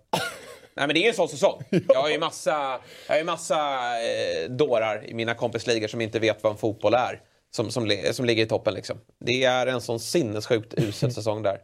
Nej, 0.76 0.86
men 0.86 0.88
det 0.88 1.00
är 1.00 1.02
ju 1.02 1.08
en 1.08 1.14
sån 1.14 1.28
säsong. 1.28 1.62
Jag 1.88 2.02
har 2.02 2.10
ju 2.10 2.18
massa, 2.18 2.80
jag 3.06 3.14
har 3.14 3.18
ju 3.18 3.24
massa 3.24 3.56
eh, 4.00 4.50
dårar 4.50 5.04
i 5.06 5.14
mina 5.14 5.34
kompisligor 5.34 5.88
som 5.88 6.00
inte 6.00 6.18
vet 6.18 6.42
vad 6.42 6.52
en 6.52 6.58
fotboll 6.58 6.94
är. 6.94 7.20
Som, 7.54 7.70
som, 7.70 7.96
som 8.12 8.24
ligger 8.24 8.44
i 8.44 8.48
toppen 8.48 8.74
liksom. 8.74 8.96
Det 9.18 9.44
är 9.44 9.66
en 9.66 9.80
sån 9.80 10.00
sinnessjukt 10.00 10.74
usel 10.76 11.12
säsong 11.14 11.42
där. 11.42 11.58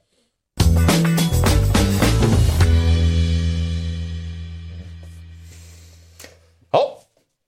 Ja, 6.71 6.99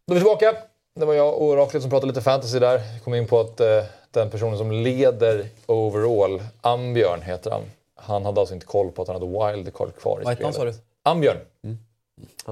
då 0.07 0.13
är 0.13 0.15
vi 0.15 0.21
tillbaka. 0.21 0.57
Det 0.95 1.05
var 1.05 1.15
jag 1.15 1.29
och 1.35 1.43
Oraklet 1.43 1.83
som 1.83 1.91
pratade 1.91 2.11
lite 2.13 2.21
fantasy 2.23 2.59
där. 2.59 2.73
Jag 2.93 3.05
kom 3.05 3.15
in 3.15 3.27
på 3.27 3.41
att 3.41 3.61
eh, 3.61 3.85
den 4.11 4.31
personen 4.31 4.59
som 4.59 4.73
leder 4.73 5.49
overall, 5.67 6.43
Ambjörn 6.61 7.23
heter 7.23 7.51
han. 7.51 7.63
Han 7.95 8.25
hade 8.25 8.41
alltså 8.41 8.55
inte 8.55 8.67
koll 8.67 8.91
på 8.91 9.03
att 9.03 9.09
han 9.09 9.23
hade 9.23 9.53
wildcard 9.53 9.97
kvar 9.97 10.21
i 10.21 10.25
Vad 10.25 10.33
hette 10.33 10.45
han, 10.45 10.53
spelet. 10.53 10.75
sa 10.75 10.81
du? 10.81 11.11
Ambjörn. 11.11 11.39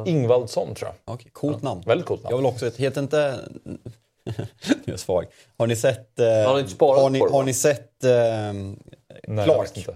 Ingvaldsson 0.06 0.74
tror 0.74 0.90
jag. 1.04 1.14
Okej, 1.14 1.30
coolt 1.32 1.62
namn. 1.62 1.82
Väldigt 1.86 2.06
coolt 2.06 2.22
namn. 2.22 2.30
Jag 2.30 2.36
vill 2.36 2.46
också 2.46 2.70
heter 2.82 3.00
inte... 3.02 3.38
jag 4.84 4.92
är 4.92 4.97
svag. 4.97 5.24
Har 5.59 5.66
ni 5.66 5.76
sett... 5.76 6.18
Eh, 6.18 6.26
Har 6.26 6.62
ni 6.62 6.74
har 6.78 7.10
ni, 7.10 7.18
Har 7.18 7.42
ni 7.42 7.55
sett 7.55 8.05
eh, 8.05 8.10
Nej, 8.12 8.76
jag 9.26 9.44
Clark? 9.44 9.86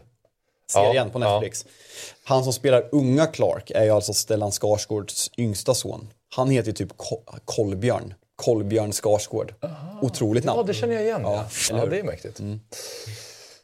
Serien 0.73 1.07
Ja, 1.07 1.13
på 1.13 1.19
Netflix. 1.19 1.67
Han 2.25 2.45
som 2.45 2.53
spelar 2.53 2.89
unga 2.93 3.27
Clark 3.27 3.71
är 3.71 3.85
ju 3.85 3.91
alltså 3.91 4.15
Stellan 4.15 4.51
Skarsgårds 4.53 5.31
yngsta 5.39 5.75
son. 5.75 6.09
Han 6.37 6.51
heter 6.51 6.67
ju 6.69 6.73
typ 6.75 6.97
Ko- 6.97 7.23
Kolbjörn. 7.45 8.15
Kolbjörn 8.37 8.93
Skarsgård. 8.93 9.55
Otroligt 10.03 10.45
namn. 10.45 10.59
Ja, 10.59 10.63
det 10.67 10.75
känner 10.75 10.95
jag 10.95 11.03
igen. 11.03 11.21
Ja, 11.25 11.33
Ja, 11.35 11.45
eller 11.71 11.79
ja 11.79 11.85
hur? 11.85 11.91
det 11.91 11.99
är 11.99 12.03
mäktigt. 12.03 12.41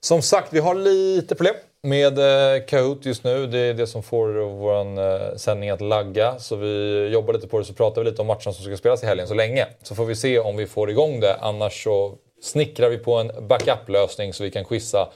Som 0.00 0.22
sagt, 0.22 0.52
vi 0.52 0.58
har 0.58 0.74
lite 0.74 1.34
problem 1.34 1.54
med 1.82 2.18
eh, 2.18 2.64
Kahoot 2.64 3.06
just 3.06 3.24
nu. 3.24 3.46
Det 3.46 3.58
är 3.58 3.74
det 3.74 3.86
som 3.86 4.02
får 4.02 4.28
vår 4.28 4.98
eh, 4.98 5.36
sändning 5.36 5.70
att 5.70 5.80
lagga. 5.80 6.38
Så 6.38 6.56
vi 6.56 7.06
jobbar 7.12 7.32
lite 7.34 7.48
på 7.48 7.58
det, 7.58 7.64
så 7.64 7.74
pratar 7.74 8.04
vi 8.04 8.10
lite 8.10 8.22
om 8.22 8.26
matcherna 8.26 8.52
som 8.52 8.64
ska 8.64 8.76
spelas 8.76 9.02
i 9.02 9.06
helgen 9.06 9.28
så 9.28 9.34
länge. 9.34 9.66
Så 9.82 9.94
får 9.94 10.04
vi 10.04 10.16
se 10.16 10.38
om 10.38 10.56
vi 10.56 10.66
får 10.66 10.90
igång 10.90 11.20
det. 11.20 11.36
Annars 11.40 11.84
så 11.84 12.14
snickrar 12.42 12.88
vi 12.88 12.98
på 12.98 13.14
en 13.14 13.48
backup-lösning 13.48 14.32
så 14.32 14.42
vi 14.42 14.50
kan 14.50 14.64
quizza 14.64 15.08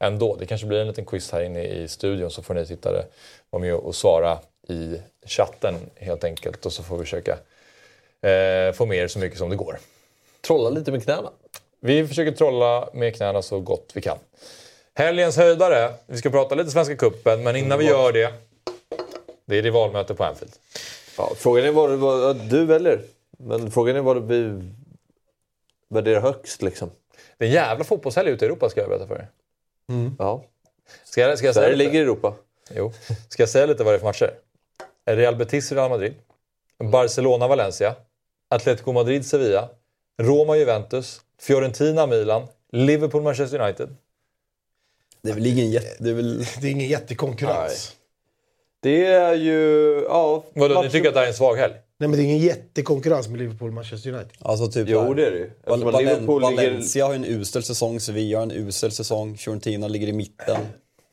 ändå. 0.00 0.36
Det 0.36 0.46
kanske 0.46 0.66
blir 0.66 0.80
en 0.80 0.86
liten 0.86 1.04
quiz 1.04 1.32
här 1.32 1.42
inne 1.42 1.64
i 1.64 1.88
studion 1.88 2.30
så 2.30 2.42
får 2.42 2.54
ni 2.54 2.66
tittare 2.66 3.04
vara 3.50 3.60
med 3.60 3.74
och 3.74 3.94
svara 3.94 4.38
i 4.68 4.96
chatten 5.26 5.74
helt 5.96 6.24
enkelt. 6.24 6.66
Och 6.66 6.72
så 6.72 6.82
får 6.82 6.98
vi 6.98 7.04
försöka 7.04 7.38
eh, 8.28 8.72
få 8.72 8.86
med 8.86 8.98
er 8.98 9.08
så 9.08 9.18
mycket 9.18 9.38
som 9.38 9.50
det 9.50 9.56
går. 9.56 9.78
Trolla 10.40 10.70
lite 10.70 10.92
med 10.92 11.04
knäna. 11.04 11.30
Vi 11.80 12.06
försöker 12.06 12.32
trolla 12.32 12.88
med 12.92 13.16
knäna 13.16 13.42
så 13.42 13.60
gott 13.60 13.90
vi 13.94 14.00
kan. 14.00 14.18
Helgens 14.94 15.36
höjdare. 15.36 15.94
Vi 16.06 16.18
ska 16.18 16.30
prata 16.30 16.54
lite 16.54 16.70
Svenska 16.70 16.96
Cupen, 16.96 17.42
men 17.42 17.56
innan 17.56 17.78
vi 17.78 17.84
gör 17.84 18.12
det. 18.12 18.32
Det 19.46 19.58
är 19.58 19.62
rivalmöte 19.62 20.14
på 20.14 20.24
Anfield. 20.24 20.52
Ja, 21.18 21.32
frågan 21.36 21.64
är 21.64 21.70
vad, 21.72 21.90
du- 21.90 21.96
vad 21.96 22.36
du 22.36 22.64
väljer. 22.66 23.00
Men 23.38 23.70
frågan 23.70 23.96
är 23.96 24.00
vad 24.00 24.28
du 24.28 24.62
värderar 25.88 26.20
högst 26.20 26.62
liksom. 26.62 26.90
Det 27.38 27.44
är 27.44 27.48
en 27.48 27.54
jävla 27.54 27.84
fotbollshelg 27.84 28.30
ute 28.30 28.44
i 28.44 28.48
Europa 28.48 28.68
ska 28.70 28.80
jag 28.80 28.88
berätta 28.88 29.06
för 29.06 29.14
er. 29.14 29.28
Ja. 30.18 30.44
Ska 31.04 31.20
jag, 31.20 31.38
ska 31.38 31.46
jag 31.46 31.54
säga 31.54 31.64
Sverige 31.64 31.76
lite? 31.76 31.88
ligger 31.90 32.00
i 32.00 32.02
Europa. 32.02 32.34
Jo. 32.74 32.92
Ska 33.28 33.42
jag 33.42 33.50
säga 33.50 33.66
lite 33.66 33.84
vad 33.84 33.92
det 33.92 33.96
är 33.96 33.98
för 33.98 34.06
matcher? 34.06 34.34
Real 35.06 35.36
Betis 35.36 35.72
Real 35.72 35.90
Madrid. 35.90 36.14
Barcelona 36.78 37.48
Valencia. 37.48 37.94
Atletico 38.48 38.92
Madrid 38.92 39.26
Sevilla. 39.26 39.68
Roma 40.22 40.56
Juventus. 40.56 41.20
Fiorentina 41.40 42.06
Milan. 42.06 42.46
Liverpool 42.72 43.22
Manchester 43.22 43.60
United. 43.60 43.96
Det 45.22 45.30
är 45.30 45.34
väl 45.34 45.46
ingen 45.46 45.70
jätte... 45.70 46.04
Det 46.04 46.10
är 46.10 46.14
väl... 46.14 46.38
Det 46.60 46.66
är 46.66 46.70
ingen 46.70 46.88
jättekonkurrens. 46.88 47.92
Det 48.82 49.06
är 49.06 49.34
ju... 49.34 49.52
Ja, 50.08 50.44
Vadå, 50.54 50.74
ni 50.74 50.80
matcher- 50.80 50.90
tycker 50.92 51.08
att 51.08 51.14
det 51.14 51.20
här 51.20 51.26
är 51.26 51.30
en 51.30 51.36
svag 51.36 51.56
helg? 51.56 51.72
Nej, 51.98 52.08
men 52.08 52.18
det 52.18 52.22
är 52.22 52.24
ingen 52.24 52.38
jättekonkurrens 52.38 53.28
med 53.28 53.38
Liverpool 53.38 53.68
och 53.68 53.74
Manchester 53.74 54.10
United. 54.12 54.32
Alltså 54.40 54.68
typ 54.68 54.88
Jo, 54.88 55.00
här. 55.00 55.14
det 55.14 55.26
är 55.26 55.30
det 55.30 55.38
ju. 55.38 55.50
Val- 55.66 55.78
Liverpool 55.98 56.42
ligger- 56.42 56.56
Valencia 56.70 57.04
har 57.06 57.12
ju 57.12 57.16
en 57.16 57.24
usel 57.24 57.62
säsong, 57.62 58.00
Sevilla 58.00 58.38
har 58.38 58.42
en 58.42 58.52
usel 58.52 58.92
säsong, 58.92 59.36
Fiorentina 59.36 59.88
ligger 59.88 60.06
i 60.08 60.12
mitten. 60.12 60.56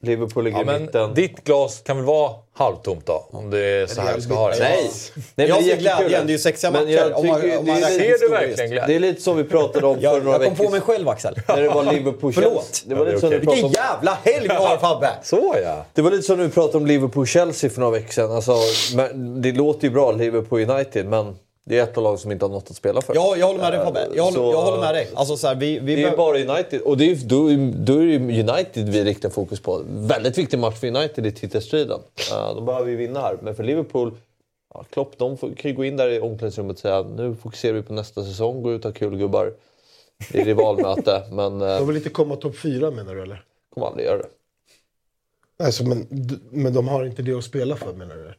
Liverpool 0.04 0.44
ligger 0.44 0.64
Ja, 0.66 0.76
i 0.76 0.80
mitten. 0.80 1.14
ditt 1.14 1.44
glas 1.44 1.82
kan 1.86 1.98
väl 1.98 2.06
vara 2.06 2.32
halvtomt 2.58 3.06
då? 3.06 3.28
Om 3.32 3.50
det 3.50 3.60
är 3.60 3.88
så 3.88 4.02
här 4.02 4.16
vi 4.16 4.22
ska 4.22 4.34
ha 4.34 4.50
det? 4.50 4.60
Nej! 4.60 4.90
Nej 5.36 5.48
Jag 5.48 5.64
ser 5.64 5.78
glädjen, 5.78 6.26
det 6.28 6.32
är 6.32 6.34
ju 6.34 6.40
sexiga 6.40 6.72
Men 6.72 6.84
matcher. 6.86 7.14
Om 7.14 7.28
man- 7.28 7.36
om 7.42 7.48
man 7.50 7.66
det 7.66 7.72
är- 7.72 7.76
räknar 7.76 7.90
Ser 7.90 8.18
du 8.20 8.28
verkligen 8.30 8.70
glädje? 8.72 8.88
Det 8.88 8.96
är 8.96 9.00
lite 9.00 9.22
som 9.22 9.38
vi 9.38 9.44
pratade 9.44 9.86
om 9.88 9.96
för 9.98 10.04
Jag, 10.04 10.24
några 10.26 10.38
jag 10.38 10.46
kom 10.48 10.56
på 10.56 10.64
veckor 10.64 10.72
mig 10.72 10.82
själv 10.82 11.10
Axel. 11.10 11.36
När 11.48 11.62
det 11.62 11.70
var 11.70 11.94
Liverpool 11.94 12.34
Förlåt. 12.34 12.84
Det 12.86 12.96
var, 12.96 13.06
Ja, 13.06 13.12
det 13.12 13.20
pratade 13.20 13.40
Vilken 13.40 13.66
om, 13.66 13.72
jävla 13.72 14.18
helg 14.24 14.48
vi 14.48 14.56
har 14.56 14.78
Fabbe! 14.78 15.10
Så 15.24 15.56
ja! 15.64 15.86
det 15.94 16.02
var 16.02 16.12
lite 16.12 16.24
som 16.24 16.38
när 16.38 16.44
vi 16.46 16.52
pratade 16.52 16.78
om 16.78 16.88
Liverpool-Chelsea 16.88 17.70
för 17.70 17.80
några 17.80 17.92
veckor 18.00 18.12
sedan. 18.12 18.32
Alltså, 18.32 18.56
men 18.96 19.42
det 19.42 19.52
låter 19.52 19.88
ju 19.88 19.94
bra, 19.94 20.12
Liverpool-United, 20.12 21.04
men 21.06 21.36
det 21.70 21.80
är 21.80 21.84
ett 21.84 21.98
av 21.98 22.04
lag 22.04 22.20
som 22.20 22.32
inte 22.32 22.46
har 22.46 22.50
något 22.50 22.70
att 22.72 22.76
spela 22.76 23.02
för. 23.02 23.16
Ja, 23.16 23.36
jag 23.38 23.48
håller 23.48 23.60
med 23.60 23.74
dig 23.74 23.84
Fabbe. 23.86 24.08
Jag 24.16 24.24
håller, 24.24 24.38
Så- 24.38 24.52
jag 24.52 24.62
håller 24.62 24.80
med 24.80 24.94
dig. 24.96 25.08
Alltså, 25.14 25.38
så 25.38 25.48
här, 25.48 25.56
vi, 25.56 25.80
vi 25.80 25.96
Det 25.96 26.04
är 26.04 26.18
bara 26.18 26.38
United. 26.38 26.82
Och 26.82 26.98
det 26.98 27.12
är, 27.12 27.16
då, 27.16 27.50
då 27.84 28.02
är 28.02 28.06
det 28.06 28.16
United 28.52 28.90
vi 28.90 29.04
riktar 29.04 29.30
fokus 29.30 29.60
på. 29.60 29.82
Väldigt 29.88 30.38
viktig 30.38 30.60
match 30.60 30.80
för 30.80 30.88
United 30.88 31.26
i 31.26 31.32
titelstriden. 31.32 32.00
Uh, 32.32 32.56
de 32.56 32.66
behöver 32.66 32.90
ju 32.90 32.96
vinna 32.96 33.20
här. 33.20 33.38
Men 33.42 33.56
för 33.56 33.64
Liverpool, 33.64 34.18
ja, 34.74 34.86
Klopp 34.90 35.18
de 35.18 35.38
får, 35.38 35.50
kan 35.50 35.72
ju 35.72 35.78
gå 35.78 35.86
in 35.86 35.98
där 35.98 36.10
i 36.10 36.20
omklädningsrummet 36.20 36.76
och 36.76 36.80
säga 36.80 37.02
nu 37.02 37.36
fokuserar 37.36 37.74
vi 37.74 37.82
på 37.82 37.94
nästa 37.94 38.24
säsong, 38.24 38.64
gå 38.64 38.74
ut 38.74 38.86
och 38.86 38.92
ha 38.92 39.00
kul 39.00 39.18
gubbar. 39.18 39.54
Det 40.32 40.42
är 40.42 40.46
rivalmöte, 40.46 41.24
men 41.32 41.62
uh, 41.62 41.78
De 41.78 41.88
vill 41.88 41.98
inte 41.98 42.10
komma 42.10 42.36
topp 42.36 42.58
fyra 42.58 42.92
menar 42.92 43.16
du 43.16 43.22
eller? 43.22 43.44
kommer 43.74 43.88
aldrig 43.88 44.06
göra 44.06 44.18
det. 44.18 44.30
Alltså, 45.64 45.84
men, 45.84 46.08
men 46.52 46.74
de 46.74 46.88
har 46.88 47.06
inte 47.06 47.22
det 47.22 47.34
att 47.34 47.44
spela 47.44 47.76
för 47.76 47.94
menar 47.94 48.16
du? 48.16 48.34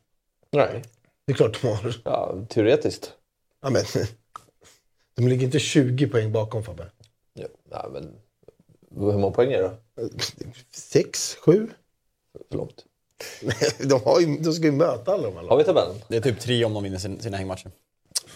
Nej. 0.52 0.82
Det 1.26 1.32
är 1.32 1.36
klart 1.36 1.62
de 1.62 1.68
har. 1.68 1.94
Ja, 2.04 2.34
teoretiskt. 2.48 3.12
Ja, 3.62 3.70
men, 3.70 3.84
de 5.16 5.28
ligger 5.28 5.44
inte 5.44 5.58
20 5.58 6.08
poäng 6.08 6.32
bakom 6.32 6.64
Fabbe. 6.64 6.86
Ja, 7.34 7.46
nej, 7.70 7.80
men 7.92 8.12
hur 8.96 9.18
många 9.18 9.30
poäng 9.34 9.52
är 9.52 9.62
det? 9.62 9.76
Sex, 10.74 11.36
sju? 11.40 11.68
För 12.50 12.56
långt. 12.58 12.84
De, 13.88 14.00
har 14.02 14.20
ju, 14.20 14.36
de 14.38 14.52
ska 14.52 14.64
ju 14.64 14.72
möta 14.72 15.12
alla 15.12 15.22
de 15.22 15.28
här 15.28 15.42
Har 15.42 15.42
lagen. 15.42 15.58
vi 15.58 15.64
tabellen? 15.64 15.96
Det 16.08 16.16
är 16.16 16.20
typ 16.20 16.40
tre 16.40 16.64
om 16.64 16.74
de 16.74 16.82
vinner 16.84 16.98
sin, 16.98 17.20
sina 17.20 17.36
hängmatcher. 17.36 17.70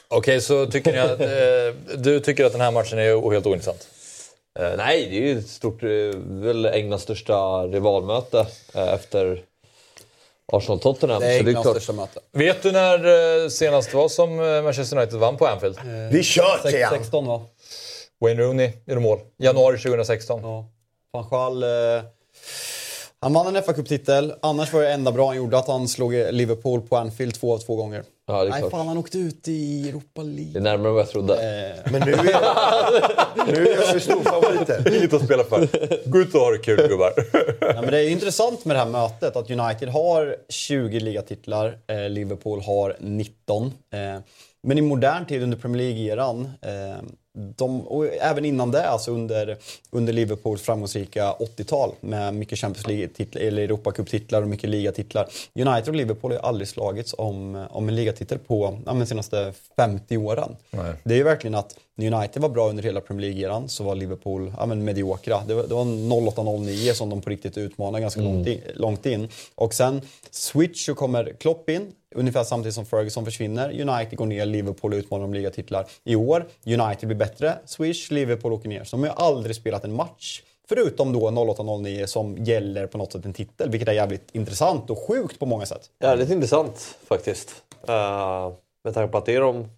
Okej, 0.08 0.40
så 0.40 0.66
tycker 0.66 0.92
ni 0.92 0.98
att, 0.98 1.20
eh, 1.20 1.98
du 2.00 2.20
tycker 2.20 2.44
att 2.44 2.52
den 2.52 2.60
här 2.60 2.72
matchen 2.72 2.98
är 2.98 3.30
helt 3.30 3.46
ointressant? 3.46 3.88
Eh, 4.58 4.76
nej, 4.76 5.08
det 5.10 5.16
är 5.16 5.20
ju 5.20 5.38
ett 5.38 5.48
stort, 5.48 5.82
eh, 5.82 5.88
väl 6.16 6.66
Englands 6.66 7.04
största 7.04 7.62
rivalmöte 7.66 8.46
eh, 8.74 8.92
efter 8.94 9.42
Arsenal-Tottenham. 10.52 11.20
Det 11.20 11.26
är 11.34 11.38
Så 11.38 11.44
det 11.44 11.50
är 11.50 11.62
klart. 11.62 11.96
möte. 11.96 12.20
Vet 12.32 12.62
du 12.62 12.72
när 12.72 13.42
eh, 13.44 13.48
senast 13.48 13.94
var 13.94 14.08
som 14.08 14.40
eh, 14.40 14.62
Manchester 14.62 14.96
United 14.96 15.18
vann 15.18 15.36
på 15.36 15.46
Anfield? 15.46 15.78
Vi 16.12 16.22
kör 16.22 16.58
Sex- 16.62 16.62
säger 16.72 16.86
han! 16.86 16.98
16 16.98 17.26
va? 17.26 17.46
Wayne 18.20 18.42
Rooney 18.42 18.72
gjorde 18.86 19.00
mål. 19.00 19.18
Januari 19.38 19.78
2016. 19.78 20.40
Ja. 20.42 20.68
Van 21.12 21.24
Schaal, 21.24 21.62
eh, 21.62 21.68
han 23.24 23.32
vann 23.32 23.56
en 23.56 23.62
fa 23.62 23.72
Cup-titel. 23.72 24.32
Annars 24.42 24.72
var 24.72 24.82
det 24.82 24.92
enda 24.92 25.12
bra 25.12 25.26
han 25.26 25.36
gjorde 25.36 25.58
att 25.58 25.68
han 25.68 25.88
slog 25.88 26.12
Liverpool 26.30 26.80
på 26.82 26.96
Anfield 26.96 27.34
två 27.34 27.54
av 27.54 27.58
två 27.58 27.76
gånger. 27.76 28.04
Ja, 28.26 28.34
det 28.34 28.40
är 28.48 28.50
Nej, 28.50 28.60
klart. 28.60 28.70
fan 28.70 28.88
han 28.88 28.98
åkte 28.98 29.18
ut 29.18 29.48
i 29.48 29.88
Europa 29.88 30.22
Det 30.22 30.30
är 30.30 30.34
League. 30.34 30.60
närmare 30.60 30.88
än 30.88 30.94
vad 30.94 31.02
jag 31.02 31.10
trodde. 31.10 31.34
Eh, 31.34 31.92
Men 31.92 32.00
nu 32.00 32.12
är, 32.12 33.52
nu 33.52 33.66
är 33.68 33.92
jag 33.92 34.02
storfavoriter. 34.02 34.96
Inget 34.98 35.12
att 35.12 35.24
spela 35.24 35.44
för. 35.44 35.68
Gå 36.10 36.18
ut 36.20 36.34
och 36.34 36.40
ha 36.40 36.50
det 36.50 36.58
kul 36.58 36.88
gubbar. 36.88 37.12
Nej, 37.60 37.74
men 37.82 37.90
det 37.90 37.98
är 38.04 38.08
intressant 38.08 38.64
med 38.64 38.76
det 38.76 38.80
här 38.80 38.88
mötet 38.88 39.36
att 39.36 39.50
United 39.50 39.88
har 39.88 40.36
20 40.48 41.00
ligatitlar, 41.00 41.78
eh, 41.86 42.08
Liverpool 42.08 42.60
har 42.62 42.96
19. 43.00 43.66
Eh, 43.66 44.20
Men 44.64 44.78
i 44.78 44.80
modern 44.80 45.26
tid 45.26 45.42
under 45.42 45.56
Premier 45.56 45.82
League-eran, 45.82 46.50
eh, 46.62 47.04
de, 47.56 47.86
och 47.86 48.06
även 48.06 48.44
innan 48.44 48.70
det, 48.70 48.88
alltså 48.88 49.10
under, 49.10 49.56
under 49.90 50.12
Liverpools 50.12 50.62
framgångsrika 50.62 51.32
80-tal 51.32 51.90
med 52.00 52.34
mycket 52.34 52.58
Champions 52.58 52.86
League-titlar, 52.86 53.42
eller 53.42 53.62
Europacup-titlar 53.62 54.42
och 54.42 54.48
mycket 54.48 54.70
ligatitlar. 54.70 55.28
United 55.54 55.88
och 55.88 55.94
Liverpool 55.94 56.30
har 56.30 56.38
ju 56.38 56.46
aldrig 56.46 56.68
slagits 56.68 57.14
om, 57.18 57.66
om 57.70 57.88
en 57.88 57.94
ligatitel 57.94 58.38
på 58.38 58.78
ja, 58.86 58.92
de 58.92 59.06
senaste 59.06 59.52
50 59.76 60.16
åren. 60.16 60.56
Nej. 60.70 60.92
Det 61.04 61.14
är 61.14 61.18
ju 61.18 61.24
verkligen 61.24 61.54
att 61.54 61.76
när 61.94 62.14
United 62.14 62.42
var 62.42 62.48
bra 62.48 62.68
under 62.68 62.82
hela 62.82 63.00
Premier 63.00 63.30
League-eran 63.30 63.68
så 63.68 63.84
var 63.84 63.94
Liverpool 63.94 64.52
ja, 64.58 64.66
men 64.66 64.84
mediokra. 64.84 65.40
Det 65.46 65.54
var, 65.54 65.62
det 65.62 65.74
var 65.74 65.84
08-09 65.84 66.92
som 66.92 67.10
de 67.10 67.20
på 67.20 67.30
riktigt 67.30 67.58
utmanade 67.58 68.00
ganska 68.00 68.20
långt, 68.20 68.46
in, 68.46 68.60
långt 68.74 69.06
in. 69.06 69.28
Och 69.54 69.74
sen 69.74 70.00
switch 70.30 70.86
så 70.86 70.94
kommer 70.94 71.36
Klopp 71.40 71.70
in, 71.70 71.92
ungefär 72.14 72.44
samtidigt 72.44 72.74
som 72.74 72.86
Ferguson 72.86 73.24
försvinner. 73.24 73.80
United 73.80 74.18
går 74.18 74.26
ner, 74.26 74.46
Liverpool 74.46 74.94
utmanar 74.94 75.24
om 75.24 75.34
ligatitlar. 75.34 75.86
I 76.04 76.16
år, 76.16 76.46
United 76.66 77.08
blir 77.08 77.16
bättre, 77.18 77.58
Swish, 77.66 78.10
Liverpool 78.10 78.52
åker 78.52 78.68
ner. 78.68 78.84
Så 78.84 78.96
de 78.96 79.02
har 79.02 79.08
ju 79.08 79.14
aldrig 79.16 79.56
spelat 79.56 79.84
en 79.84 79.92
match. 79.92 80.42
Förutom 80.68 81.12
då 81.12 81.30
08-09 81.30 82.06
som 82.06 82.36
gäller 82.44 82.86
på 82.86 82.98
något 82.98 83.12
sätt 83.12 83.24
en 83.24 83.32
titel, 83.32 83.70
vilket 83.70 83.88
är 83.88 83.92
jävligt 83.92 84.28
intressant 84.32 84.90
och 84.90 84.98
sjukt 84.98 85.38
på 85.38 85.46
många 85.46 85.66
sätt. 85.66 85.90
Jävligt 86.00 86.30
intressant 86.30 86.96
faktiskt. 87.08 87.62
Uh, 87.88 88.52
med 88.84 88.94
tanke 88.94 89.12
på 89.12 89.18
att 89.18 89.26
det 89.26 89.34
är 89.34 89.40
de 89.40 89.68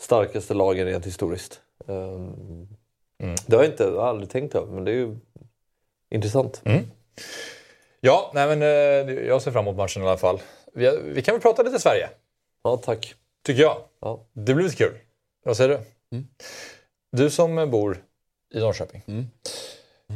starkaste 0.00 0.54
lagen 0.54 0.86
rent 0.86 1.06
historiskt. 1.06 1.60
Um, 1.86 2.68
Det 3.46 3.56
har 3.56 3.62
jag 3.62 3.72
inte 3.72 3.82
jag 3.82 4.00
har 4.00 4.08
aldrig 4.08 4.30
tänkt 4.30 4.54
över, 4.54 4.72
men 4.72 4.84
det 4.84 4.90
är 4.90 4.94
ju 4.94 5.16
intressant. 6.10 6.62
Ja, 8.00 8.30
nej 8.34 8.46
men 8.56 8.62
eh, 8.62 9.24
jag 9.26 9.42
ser 9.42 9.50
fram 9.50 9.64
emot 9.64 9.76
matchen 9.76 10.02
i 10.02 10.06
alla 10.06 10.16
fall. 10.16 10.40
Vi, 10.74 10.98
vi 11.02 11.22
kan 11.22 11.34
väl 11.34 11.42
prata 11.42 11.62
lite 11.62 11.78
Sverige? 11.78 12.08
Ja, 12.62 12.76
tack. 12.76 13.14
Tycker 13.46 13.62
jag. 13.62 13.76
Ja. 14.00 14.26
Det 14.32 14.54
blir 14.54 14.64
lite 14.64 14.76
kul. 14.76 14.98
Vad 15.44 15.56
säger 15.56 15.68
du? 15.70 15.74
Mm. 16.16 16.28
Du 17.12 17.30
som 17.30 17.70
bor 17.70 18.04
i 18.54 18.60
Norrköping. 18.60 19.02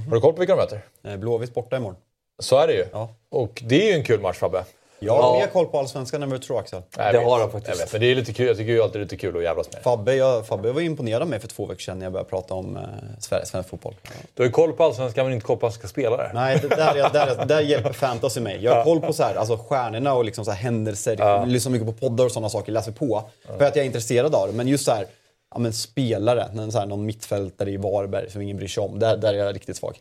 Har 0.08 0.14
du 0.14 0.20
koll 0.20 0.32
på 0.32 0.38
vilka 0.38 0.56
de 0.56 0.60
möter? 0.62 0.80
Eh, 1.04 1.16
Blåvitt 1.16 1.54
borta 1.54 1.76
imorgon. 1.76 1.96
Så 2.38 2.58
är 2.58 2.66
det 2.66 2.72
ju. 2.72 2.84
Ja. 2.92 3.14
Och 3.28 3.62
det 3.66 3.82
är 3.82 3.86
ju 3.92 3.98
en 3.98 4.04
kul 4.04 4.20
match 4.20 4.38
Fabbe. 4.38 4.64
Jag 5.00 5.22
har 5.22 5.38
mer 5.38 5.46
koll 5.46 5.66
på 5.66 5.78
Allsvenskan 5.78 6.22
än 6.22 6.30
vad 6.30 6.40
du 6.40 6.44
tror 6.46 6.58
Axel. 6.60 6.82
Jag 6.96 7.14
Det 7.14 7.18
har 7.24 7.40
han 7.40 7.50
faktiskt. 7.50 7.78
Jag 7.78 7.84
vet, 7.84 7.92
men 7.92 8.00
det 8.00 8.06
är 8.06 8.14
lite 8.14 8.32
kul. 8.32 8.46
Jag 8.46 8.56
tycker 8.56 8.72
ju 8.72 8.82
alltid 8.82 9.00
det 9.00 9.02
är 9.02 9.04
lite 9.04 9.16
kul 9.16 9.36
att 9.36 9.42
jävlas 9.42 9.72
med. 9.72 9.82
Fabbe, 9.82 10.14
jag, 10.14 10.46
Fabbe 10.46 10.72
var 10.72 10.80
imponerad 10.80 11.22
av 11.22 11.28
mig 11.28 11.38
för 11.40 11.48
två 11.48 11.66
veckor 11.66 11.80
sedan 11.80 11.98
när 11.98 12.06
jag 12.06 12.12
började 12.12 12.30
prata 12.30 12.54
om 12.54 12.76
eh, 12.76 12.82
Sverige, 13.20 13.46
svensk 13.46 13.68
fotboll. 13.68 13.94
Du 14.34 14.42
har 14.42 14.46
ju 14.46 14.52
koll 14.52 14.72
på 14.72 14.84
Allsvenskan 14.84 15.24
men 15.26 15.34
inte 15.34 15.46
koll 15.46 15.56
på 15.56 15.70
svenska 15.70 15.88
spelare. 15.88 16.30
Nej, 16.34 16.58
det 16.62 16.68
där, 16.68 16.94
är- 16.94 17.10
där, 17.12 17.26
är- 17.26 17.46
där 17.46 17.60
hjälper 17.60 17.92
fantasy 17.92 18.40
mig. 18.40 18.58
Jag 18.64 18.74
har 18.74 18.84
koll 18.84 19.00
på 19.00 19.12
så 19.12 19.22
här, 19.22 19.34
alltså 19.34 19.56
stjärnorna 19.56 20.14
och 20.14 20.24
liksom 20.24 20.44
så 20.44 20.50
här 20.50 20.58
händelser, 20.58 21.16
jag 21.18 21.48
lyssnar 21.48 21.72
mycket 21.72 21.86
på 21.86 21.92
poddar 21.92 22.24
och 22.24 22.32
sådana 22.32 22.48
saker, 22.48 22.72
läser 22.72 22.92
på. 22.92 23.22
För 23.58 23.64
att 23.64 23.76
jag 23.76 23.82
är 23.82 23.86
intresserad 23.86 24.34
av 24.34 24.46
det. 24.46 24.52
Men 24.54 24.68
just 24.68 24.84
så 24.84 24.90
här, 24.92 25.06
ja, 25.54 25.58
men 25.58 25.72
spelare, 25.72 26.48
någon, 26.52 26.72
så 26.72 26.78
här, 26.78 26.86
någon 26.86 27.06
mittfältare 27.06 27.70
i 27.70 27.76
Varberg 27.76 28.30
som 28.30 28.42
ingen 28.42 28.56
bryr 28.56 28.68
sig 28.68 28.82
om, 28.82 28.98
där, 28.98 29.16
där 29.16 29.34
är 29.34 29.38
jag 29.38 29.54
riktigt 29.54 29.76
svag. 29.76 29.96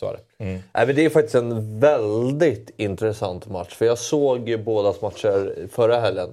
Så 0.00 0.06
är 0.06 0.12
det. 0.12 0.44
Nej, 0.44 0.86
men 0.86 0.94
det 0.96 1.04
är 1.04 1.10
faktiskt 1.10 1.34
en 1.34 1.80
väldigt 1.80 2.70
intressant 2.76 3.46
match. 3.48 3.74
För 3.74 3.84
jag 3.86 3.98
såg 3.98 4.48
ju 4.48 4.58
bådas 4.58 5.00
matcher 5.02 5.68
förra 5.72 6.00
helgen. 6.00 6.28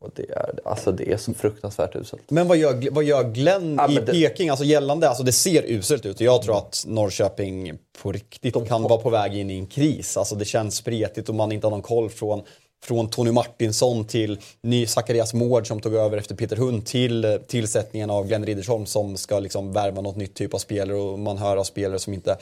Och 0.00 0.10
det 0.14 0.30
är, 0.30 0.58
alltså 0.64 0.92
det 0.92 1.12
är 1.12 1.16
så 1.16 1.34
fruktansvärt 1.34 1.96
uselt. 1.96 2.30
Men 2.30 2.48
vad 2.48 2.56
gör, 2.56 2.90
vad 2.90 3.04
gör 3.04 3.24
Glenn 3.24 3.74
Ja, 3.78 3.90
i 3.90 3.94
det- 3.94 4.12
Peking? 4.12 4.48
Alltså 4.48 4.64
gällande, 4.64 5.08
alltså 5.08 5.24
det 5.24 5.32
ser 5.32 5.62
uselt 5.66 6.06
ut 6.06 6.16
och 6.16 6.22
jag 6.22 6.42
tror 6.42 6.56
att 6.58 6.84
Norrköping 6.86 7.78
på 8.02 8.12
riktigt 8.12 8.68
kan 8.68 8.82
vara 8.82 9.00
på 9.00 9.10
väg 9.10 9.36
in 9.36 9.50
i 9.50 9.58
en 9.58 9.66
kris. 9.66 10.16
Alltså 10.16 10.34
det 10.34 10.44
känns 10.44 10.76
spretigt 10.76 11.28
och 11.28 11.34
man 11.34 11.52
inte 11.52 11.66
har 11.66 11.70
någon 11.70 11.82
koll 11.82 12.10
från, 12.10 12.42
från 12.84 13.10
Tony 13.10 13.32
Martinsson 13.32 14.04
till 14.04 14.38
ny 14.62 14.86
Zacharias 14.86 15.34
Mård 15.34 15.66
som 15.66 15.80
tog 15.80 15.94
över 15.94 16.16
efter 16.16 16.34
Peter 16.34 16.56
Hund 16.56 16.86
till 16.86 17.38
tillsättningen 17.46 18.10
av 18.10 18.26
Glenn 18.26 18.46
Riddersholm 18.46 18.86
som 18.86 19.16
ska 19.16 19.38
liksom 19.38 19.72
värva 19.72 20.00
något 20.00 20.16
nytt 20.16 20.34
typ 20.34 20.54
av 20.54 20.58
spelare 20.58 20.96
och 20.96 21.18
man 21.18 21.38
hör 21.38 21.56
av 21.56 21.64
spelare 21.64 21.98
som 21.98 22.14
inte 22.14 22.38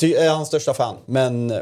är 0.00 0.30
hans 0.30 0.48
största 0.48 0.74
fan. 0.74 0.96
Men 1.06 1.50
eh, 1.50 1.60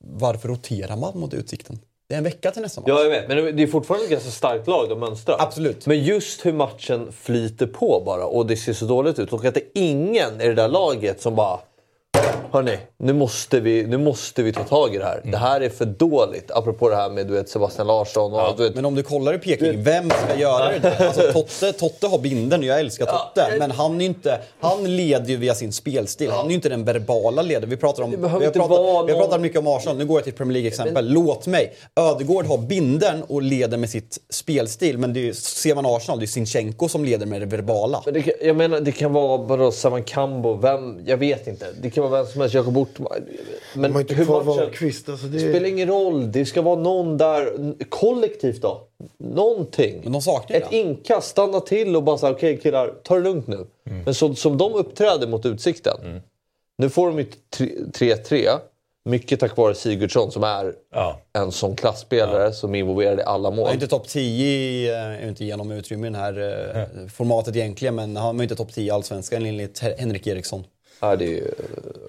varför 0.00 0.48
roterar 0.48 0.96
man 0.96 1.18
mot 1.18 1.34
Utsikten? 1.34 1.78
Det 2.08 2.14
är 2.14 2.18
en 2.18 2.24
vecka 2.24 2.50
till 2.50 2.62
nästa 2.62 2.80
match. 2.80 2.88
Ja, 2.88 3.02
jag 3.02 3.10
vet. 3.10 3.28
Men 3.28 3.56
det 3.56 3.62
är 3.62 3.66
fortfarande 3.66 4.04
ett 4.04 4.10
ganska 4.10 4.30
starkt 4.30 4.66
lag 4.66 4.88
de 4.88 5.00
mönstrar. 5.00 5.36
Absolut. 5.38 5.86
Men 5.86 6.04
just 6.04 6.46
hur 6.46 6.52
matchen 6.52 7.12
flyter 7.12 7.66
på 7.66 8.02
bara 8.06 8.24
och 8.24 8.46
det 8.46 8.56
ser 8.56 8.72
så 8.72 8.84
dåligt 8.84 9.18
ut. 9.18 9.32
Och 9.32 9.44
att 9.44 9.54
det 9.54 9.60
är 9.60 9.70
ingen 9.74 10.40
i 10.40 10.46
det 10.46 10.54
där 10.54 10.68
laget 10.68 11.20
som 11.20 11.34
bara... 11.34 11.60
Hörni, 12.52 12.78
nu 12.96 13.12
måste 13.12 13.60
vi, 13.60 13.82
nu 13.86 13.98
måste 13.98 14.42
vi 14.42 14.52
ta 14.52 14.64
tag 14.64 14.94
i 14.94 14.98
det 14.98 15.04
här. 15.04 15.20
Det 15.24 15.36
här 15.36 15.60
är 15.60 15.68
för 15.68 15.84
dåligt. 15.84 16.50
Apropå 16.50 16.88
det 16.88 16.96
här 16.96 17.10
med 17.10 17.26
du 17.26 17.32
vet, 17.34 17.48
Sebastian 17.48 17.86
Larsson 17.86 18.34
och... 18.34 18.56
Du 18.56 18.62
vet, 18.62 18.74
Men 18.74 18.84
om 18.84 18.94
du 18.94 19.02
kollar 19.02 19.34
i 19.34 19.38
Peking, 19.38 19.82
vem 19.82 20.10
ska 20.10 20.38
göra 20.38 20.72
det 20.72 20.78
där? 20.78 21.06
Alltså, 21.06 21.22
Totte, 21.32 21.72
Totte 21.72 22.06
har 22.06 22.18
binden, 22.18 22.62
jag 22.62 22.80
älskar 22.80 23.06
Totte. 23.06 23.46
Men 23.58 23.70
han, 23.70 24.00
är 24.00 24.04
inte, 24.04 24.38
han 24.60 24.96
leder 24.96 25.26
ju 25.28 25.36
via 25.36 25.54
sin 25.54 25.72
spelstil. 25.72 26.30
Han 26.30 26.44
är 26.46 26.48
ju 26.48 26.54
inte 26.54 26.68
den 26.68 26.84
verbala 26.84 27.42
ledaren. 27.42 27.70
Vi 27.70 27.76
pratar 27.76 28.02
om, 28.02 28.10
vi 28.10 28.16
har 28.28 28.40
pratat, 28.40 28.68
vara 28.70 29.06
vi 29.06 29.12
har 29.12 29.18
pratat 29.18 29.30
någon- 29.30 29.42
mycket 29.42 29.58
om 29.58 29.66
Arsenal. 29.66 29.96
Nu 29.96 30.06
går 30.06 30.16
jag 30.18 30.24
till 30.24 30.32
Premier 30.32 30.52
League-exempel. 30.52 31.08
Låt 31.12 31.46
mig. 31.46 31.74
Ödegård 32.00 32.46
har 32.46 32.58
binden 32.58 33.22
och 33.22 33.42
leder 33.42 33.76
med 33.78 33.90
sitt 33.90 34.18
spelstil. 34.30 34.98
Men 34.98 35.12
det 35.12 35.28
är, 35.28 35.32
ser 35.32 35.74
man 35.74 35.86
Arsenal, 35.86 36.18
det 36.18 36.24
är 36.24 36.26
Sinchenko 36.26 36.88
som 36.88 37.04
leder 37.04 37.26
med 37.26 37.40
det 37.42 37.46
verbala. 37.46 38.02
Men 38.04 38.14
det, 38.14 38.32
jag 38.42 38.56
menar, 38.56 38.80
det 38.80 38.92
kan 38.92 39.12
vara 39.12 39.38
bara 39.38 39.72
Saman 39.72 40.02
Kambo, 40.04 40.54
vem, 40.54 41.00
jag 41.06 41.16
vet 41.16 41.46
inte. 41.46 41.66
Det 41.82 41.90
kan 41.90 42.10
vara 42.10 42.15
vem 42.16 42.26
som 42.26 42.40
helst, 42.40 42.54
Jakob 42.54 42.76
Ortmark. 42.78 43.22
Men 43.74 43.92
har 43.92 44.00
inte 44.00 44.14
hur 44.14 44.24
kvar 44.24 44.42
matchen- 44.44 44.46
Wahlqvist. 44.56 45.08
Alltså 45.08 45.26
det... 45.26 45.38
Spelar 45.38 45.68
ingen 45.68 45.88
roll. 45.88 46.32
Det 46.32 46.44
ska 46.46 46.62
vara 46.62 46.76
någon 46.80 47.16
där 47.16 47.48
kollektivt 47.88 48.62
då. 48.62 48.80
Någonting. 49.18 50.00
Men 50.02 50.12
de 50.12 50.22
saknar 50.22 50.56
Ett 50.56 50.72
inkast, 50.72 51.28
stanna 51.28 51.60
till 51.60 51.96
och 51.96 52.02
bara 52.02 52.18
säga 52.18 52.32
okej 52.32 52.56
killar, 52.60 52.94
ta 53.02 53.14
det 53.14 53.20
lugnt 53.20 53.46
nu. 53.46 53.66
Men 54.04 54.14
så, 54.14 54.34
som 54.34 54.58
de 54.58 54.74
uppträder 54.74 55.26
mot 55.26 55.46
Utsikten. 55.46 56.20
Nu 56.78 56.90
får 56.90 57.06
de 57.06 57.18
ju 57.18 57.26
tre- 57.56 58.14
3-3. 58.14 58.48
Mycket 59.04 59.40
tack 59.40 59.56
vare 59.56 59.74
Sigurdsson 59.74 60.32
som 60.32 60.44
är 60.44 60.74
Ja. 60.94 61.20
en 61.32 61.52
sån 61.52 61.76
klasspelare 61.76 62.52
som 62.52 62.74
är 62.74 62.78
involverad 62.78 63.18
i 63.18 63.22
alla 63.22 63.48
Han 63.48 63.56
mål. 63.56 63.68
är 63.68 63.72
inte 63.74 63.86
topp 63.86 64.08
10 64.08 64.46
i, 64.46 64.88
eh, 64.88 64.94
är 64.96 65.28
inte 65.28 65.44
genom 65.44 65.70
utrymme 65.72 66.06
i 66.06 66.10
det 66.10 66.16
här 66.18 66.38
eh, 66.76 67.08
formatet 67.08 67.56
egentligen. 67.56 67.94
Men 67.94 68.16
han 68.16 68.36
var 68.36 68.42
ju 68.42 68.44
inte 68.44 68.56
topp 68.56 68.72
10 68.72 68.84
i 68.86 68.90
Allsvenskan 68.90 69.46
enligt 69.46 69.78
Henrik 69.98 70.26
Eriksson. 70.26 70.64
Ja, 71.00 71.16
det 71.16 71.24
är 71.24 71.28
ju... 71.28 71.50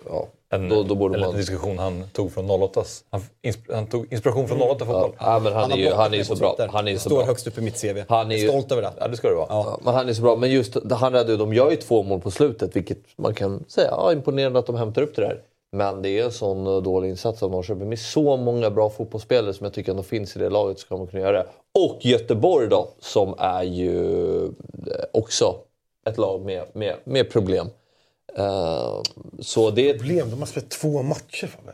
Ja. 0.10 0.28
En, 0.50 0.70
Då- 0.70 0.84
då 0.84 0.96
borde 0.96 1.16
en 1.16 1.22
man- 1.22 1.36
diskussion 1.36 1.78
han 1.78 2.04
tog 2.14 2.32
från 2.32 2.50
08 2.52 2.84
han, 3.10 3.22
insp- 3.44 3.74
han 3.74 3.88
tog 3.88 4.14
inspiration 4.14 4.48
från 4.48 4.62
08 4.62 4.86
fotboll. 4.86 5.12
Ja, 5.20 5.40
men 5.44 5.54
han, 5.54 5.72
är 5.72 5.76
ju, 5.78 5.92
han 5.94 6.14
är 6.14 6.24
så 6.24 6.36
bra. 6.36 6.56
Han 6.72 6.88
är 6.88 6.94
så 6.94 7.00
står 7.00 7.16
bra. 7.18 7.26
högst 7.26 7.48
upp 7.48 7.58
i 7.58 7.62
mitt 7.62 7.82
CV. 7.82 7.98
Han 8.10 8.32
är 8.32 8.36
ju- 8.36 8.46
är 8.46 8.50
stolt 8.50 8.72
över 8.72 8.82
det. 8.82 8.92
Ja, 9.00 9.08
det 9.08 9.18
ska 9.18 9.30
det 9.30 9.36
vara. 9.36 9.48
Ja, 9.50 9.80
men 9.84 9.94
han 9.94 10.10
är 10.10 10.14
så 10.14 10.22
bra. 10.22 10.36
Men 10.36 10.52
just 10.52 10.78
han 10.92 11.14
räddade 11.14 11.32
ju, 11.32 11.38
de 11.38 11.54
gör 11.54 11.70
ju 11.72 11.76
två 11.76 12.04
mål 12.04 12.20
på 12.22 12.32
slutet, 12.32 12.76
vilket 12.76 12.98
man 13.18 13.34
kan 13.34 13.64
säga, 13.68 13.88
ja, 13.92 14.12
imponerande 14.14 14.60
att 14.60 14.66
de 14.66 14.76
hämtar 14.76 15.02
upp 15.02 15.16
det 15.16 15.22
där. 15.22 15.42
Men 15.72 16.02
det 16.02 16.10
är 16.20 16.24
en 16.26 16.32
sån 16.32 16.68
eh, 16.68 16.78
dålig 16.82 17.10
insats 17.10 17.44
av 17.44 17.52
Norrköping. 17.52 17.90
Med 17.90 18.00
så 18.00 18.38
många 18.38 18.70
bra 18.70 18.90
fotbollsspelare 18.90 19.54
som 19.54 19.64
jag 19.64 19.74
tycker 19.74 19.92
ändå 19.92 20.04
finns 20.04 20.36
i 20.36 20.40
det 20.40 20.50
laget 20.50 20.80
så 20.80 20.86
ska 20.86 20.98
man 20.98 21.08
kunna 21.08 21.22
göra 21.24 21.32
det. 21.38 21.46
Och 21.80 21.98
Göteborg 22.06 22.68
då, 22.68 22.90
som 23.00 23.36
är 23.38 23.64
ju 23.64 24.44
eh, 24.46 24.50
också 25.14 25.56
ett 26.10 26.18
lag 26.18 26.42
med, 26.46 26.64
med, 26.74 26.96
med 27.04 27.30
problem. 27.32 27.68
Eh, 28.36 29.02
så 29.40 29.72
det 29.72 29.94
Problem, 29.94 30.30
de 30.30 30.40
har 30.40 30.46
spelat 30.46 30.70
två 30.70 31.02
matcher 31.04 31.48
Fabbe. 31.48 31.74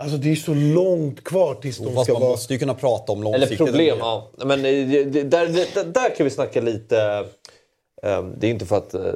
Alltså 0.00 0.16
det 0.16 0.30
är 0.32 0.36
så 0.36 0.54
långt 0.54 1.24
kvar 1.24 1.54
tills 1.54 1.78
de 1.78 1.94
Fast 1.94 2.04
ska 2.04 2.12
man 2.12 2.22
vara... 2.22 2.30
måste 2.30 2.52
ju 2.52 2.58
kunna 2.58 2.74
prata 2.74 3.12
om 3.12 3.18
Eller 3.22 3.30
långsiktigt. 3.38 3.66
problem, 3.66 3.96
ja. 4.00 4.30
Men 4.36 4.58
eh, 4.64 4.88
där, 5.24 5.46
där, 5.74 5.84
där 5.84 6.14
kan 6.16 6.24
vi 6.24 6.30
snacka 6.30 6.60
lite... 6.60 6.98
eh, 8.02 8.22
Det 8.38 8.46
är 8.46 8.50
inte 8.50 8.66
för 8.66 8.76
att... 8.76 8.94
eh, 8.94 9.12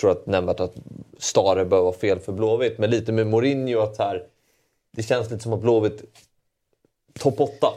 tror 0.00 0.10
att 0.10 0.26
nämnvärt 0.26 0.60
att 0.60 0.74
Stare 1.18 1.64
bör 1.64 1.82
vara 1.82 1.92
fel 1.92 2.18
för 2.18 2.32
Blåvitt. 2.32 2.78
Men 2.78 2.90
lite 2.90 3.12
med 3.12 3.26
Mourinho 3.26 3.80
att 3.80 3.98
här... 3.98 4.22
Det 4.96 5.02
känns 5.02 5.30
lite 5.30 5.42
som 5.42 5.52
att 5.52 5.60
Blåvitt... 5.60 6.02
Topp 7.18 7.40
8. 7.40 7.68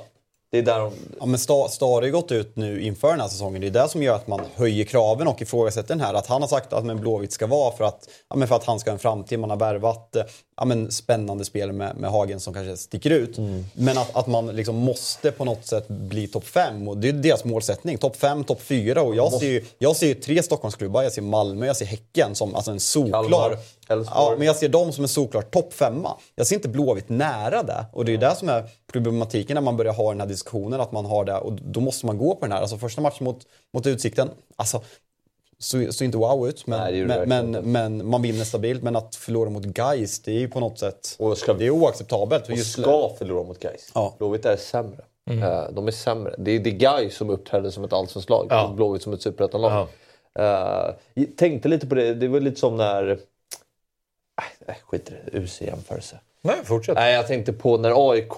Det 0.55 0.59
är 0.59 0.63
där 0.63 0.79
de... 0.79 0.93
Ja, 1.19 1.25
men 1.25 1.39
Sta- 1.39 1.67
Stare 1.67 1.89
har 1.89 2.03
ju 2.03 2.11
gått 2.11 2.31
ut 2.31 2.55
nu 2.55 2.81
inför 2.81 3.11
den 3.11 3.19
här 3.19 3.27
säsongen. 3.27 3.61
Det 3.61 3.67
är 3.67 3.71
det 3.71 3.89
som 3.89 4.03
gör 4.03 4.15
att 4.15 4.27
man 4.27 4.41
höjer 4.55 4.85
kraven 4.85 5.27
och 5.27 5.41
ifrågasätter 5.41 5.87
den 5.87 6.01
här. 6.01 6.13
Att 6.13 6.27
han 6.27 6.41
har 6.41 6.49
sagt 6.49 6.73
att 6.73 6.85
men 6.85 6.99
Blåvitt 6.99 7.31
ska 7.31 7.47
vara 7.47 7.75
för 7.77 7.83
att, 7.83 8.09
ja, 8.29 8.35
men 8.35 8.47
för 8.47 8.55
att 8.55 8.63
han 8.63 8.79
ska 8.79 8.89
ha 8.89 8.93
en 8.93 8.99
framtid. 8.99 9.39
Man 9.39 9.49
har 9.49 9.57
värvat 9.57 10.15
eh, 10.15 10.23
ja, 10.57 10.65
men 10.65 10.91
spännande 10.91 11.45
spelare 11.45 11.73
med, 11.73 11.97
med 11.97 12.11
Hagen 12.11 12.39
som 12.39 12.53
kanske 12.53 12.77
sticker 12.77 13.09
ut. 13.09 13.37
Men 13.73 13.97
att, 13.97 14.15
att 14.15 14.27
man 14.27 14.47
liksom 14.47 14.75
måste 14.75 15.31
på 15.31 15.45
något 15.45 15.65
sätt 15.65 15.87
bli 15.87 16.27
topp 16.27 16.45
fem. 16.45 16.87
Och 16.87 16.97
det 16.97 17.09
är 17.09 17.13
deras 17.13 17.43
målsättning. 17.43 17.97
Topp 17.97 18.15
fem, 18.15 18.43
topp 18.43 18.61
fyra. 18.61 19.01
Och 19.01 19.15
jag 19.15 19.33
ser, 19.33 19.47
ju, 19.47 19.65
jag 19.77 19.95
ser 19.95 20.07
ju 20.07 20.13
tre 20.13 20.43
Stockholmsklubbar. 20.43 21.03
Jag 21.03 21.11
ser 21.11 21.21
Malmö, 21.21 21.65
jag 21.65 21.77
ser 21.77 21.85
Häcken 21.85 22.35
som 22.35 22.55
alltså 22.55 22.71
en 22.71 22.79
solklar... 22.79 23.57
Elfsborg. 23.89 24.19
Ja, 24.31 24.35
men 24.37 24.47
jag 24.47 24.55
ser 24.55 24.69
dem 24.69 24.91
som 24.91 25.03
en 25.03 25.07
solklar 25.07 25.41
topp 25.41 25.73
femma. 25.73 26.17
Jag 26.35 26.47
ser 26.47 26.55
inte 26.55 26.69
Blåvitt 26.69 27.09
nära 27.09 27.63
det. 27.63 27.85
Och 27.93 28.05
det 28.05 28.13
är 28.13 28.17
det 28.17 28.35
som 28.35 28.49
är 28.49 28.63
problematiken 28.91 29.55
när 29.55 29.61
man 29.61 29.77
börjar 29.77 29.93
ha 29.93 30.11
den 30.11 30.19
här 30.21 30.27
diskussionen. 30.27 30.81
Att 30.81 30.91
man 30.91 31.05
har 31.05 31.25
det. 31.25 31.37
Och 31.37 31.53
då 31.53 31.79
måste 31.79 32.05
man 32.05 32.17
gå 32.17 32.35
på 32.35 32.45
den 32.45 32.51
här. 32.51 32.61
Alltså 32.61 32.77
första 32.77 33.01
matchen 33.01 33.23
mot, 33.25 33.39
mot 33.73 33.87
Utsikten. 33.87 34.29
Alltså, 34.55 34.81
så, 35.59 35.93
så 35.93 36.03
inte 36.03 36.17
wow 36.17 36.47
ut. 36.49 36.67
Men, 36.67 36.79
Nej, 36.79 37.05
men, 37.27 37.51
men, 37.51 37.71
men 37.71 38.09
man 38.09 38.21
vinner 38.21 38.43
stabilt. 38.45 38.83
Men 38.83 38.95
att 38.95 39.15
förlora 39.15 39.49
mot 39.49 39.63
Gais 39.65 40.19
det 40.19 40.31
är 40.31 40.39
ju 40.39 40.47
på 40.49 40.59
något 40.59 40.79
sätt 40.79 41.15
Och 41.19 41.37
ska- 41.37 41.53
det 41.53 41.65
är 41.65 41.69
oacceptabelt. 41.69 42.49
Och 42.49 42.55
just, 42.55 42.71
ska 42.71 43.09
förlora 43.17 43.43
mot 43.43 43.59
Gais. 43.59 43.91
Ja. 43.93 44.15
Blåvitt 44.17 44.45
är 44.45 44.57
sämre. 44.57 45.03
Eh, 45.29 45.63
de 45.73 45.87
är 45.87 45.91
sämre. 45.91 46.35
Det 46.37 46.51
är, 46.51 46.59
det 46.59 46.69
är 46.69 46.71
Gais 46.71 47.15
som 47.15 47.29
uppträder 47.29 47.69
som 47.69 47.83
ett 47.83 47.93
allsvenskt 47.93 48.29
lag 48.29 48.47
Ja. 48.49 48.67
och 48.67 48.75
Blåvitt 48.75 49.01
som 49.03 49.13
ett 49.13 49.21
superettanlag. 49.21 49.71
Ja. 49.71 49.87
Jag 51.13 51.27
tänkte 51.37 51.69
lite 51.69 51.87
på 51.87 51.95
det, 51.95 52.13
det 52.13 52.27
var 52.27 52.39
lite 52.39 52.59
som 52.59 52.77
när... 52.77 53.19
Nej, 54.41 54.47
nej, 54.67 54.77
skit 54.85 55.09
i 55.09 55.13
det. 55.31 55.37
Usig 55.37 55.65
jämförelse. 55.65 56.19
Nej, 56.41 56.55
fortsätt. 56.63 56.95
Nej, 56.95 57.13
jag 57.13 57.27
tänkte 57.27 57.53
på 57.53 57.77
när 57.77 58.11
AIK 58.11 58.29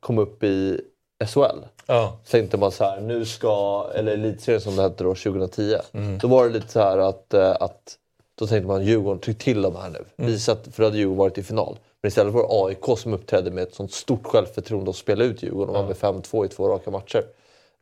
kom 0.00 0.18
upp 0.18 0.42
i 0.42 0.80
SHL. 1.26 1.64
Ja. 1.86 2.18
Så 2.24 2.30
tänkte 2.30 2.56
man 2.56 2.72
så 2.72 2.84
här, 2.84 3.00
nu 3.00 3.24
ska, 3.24 3.86
eller 3.94 4.12
elitserien 4.12 4.60
som 4.60 4.76
det 4.76 4.82
hette 4.82 5.04
då, 5.04 5.14
2010. 5.14 5.76
Mm. 5.92 6.18
Då 6.18 6.28
var 6.28 6.44
det 6.44 6.50
lite 6.50 6.68
så 6.68 6.80
här 6.80 6.98
att, 6.98 7.34
eh, 7.34 7.56
att 7.60 7.98
då 8.38 8.46
tänkte 8.46 8.66
man 8.66 8.84
Djurgården, 8.84 9.18
tryck 9.18 9.38
till 9.38 9.62
dem 9.62 9.76
här 9.76 9.90
nu. 9.90 10.04
Mm. 10.16 10.30
Visa 10.30 10.52
att, 10.52 10.68
för 10.72 10.82
då 10.82 10.86
hade 10.86 10.98
Djurgården 10.98 11.18
varit 11.18 11.38
i 11.38 11.42
final. 11.42 11.78
Men 12.02 12.08
istället 12.08 12.34
var 12.34 12.42
det 12.42 12.48
AIK 12.50 12.98
som 12.98 13.14
uppträdde 13.14 13.50
med 13.50 13.62
ett 13.62 13.74
sånt 13.74 13.92
stort 13.92 14.26
självförtroende 14.26 14.90
och 14.90 14.96
spelade 14.96 15.30
ut 15.30 15.42
Djurgården 15.42 15.76
och 15.76 15.82
var 15.82 15.88
med 15.88 15.96
5-2 15.96 16.46
i 16.46 16.48
två 16.48 16.68
raka 16.68 16.90
matcher. 16.90 17.24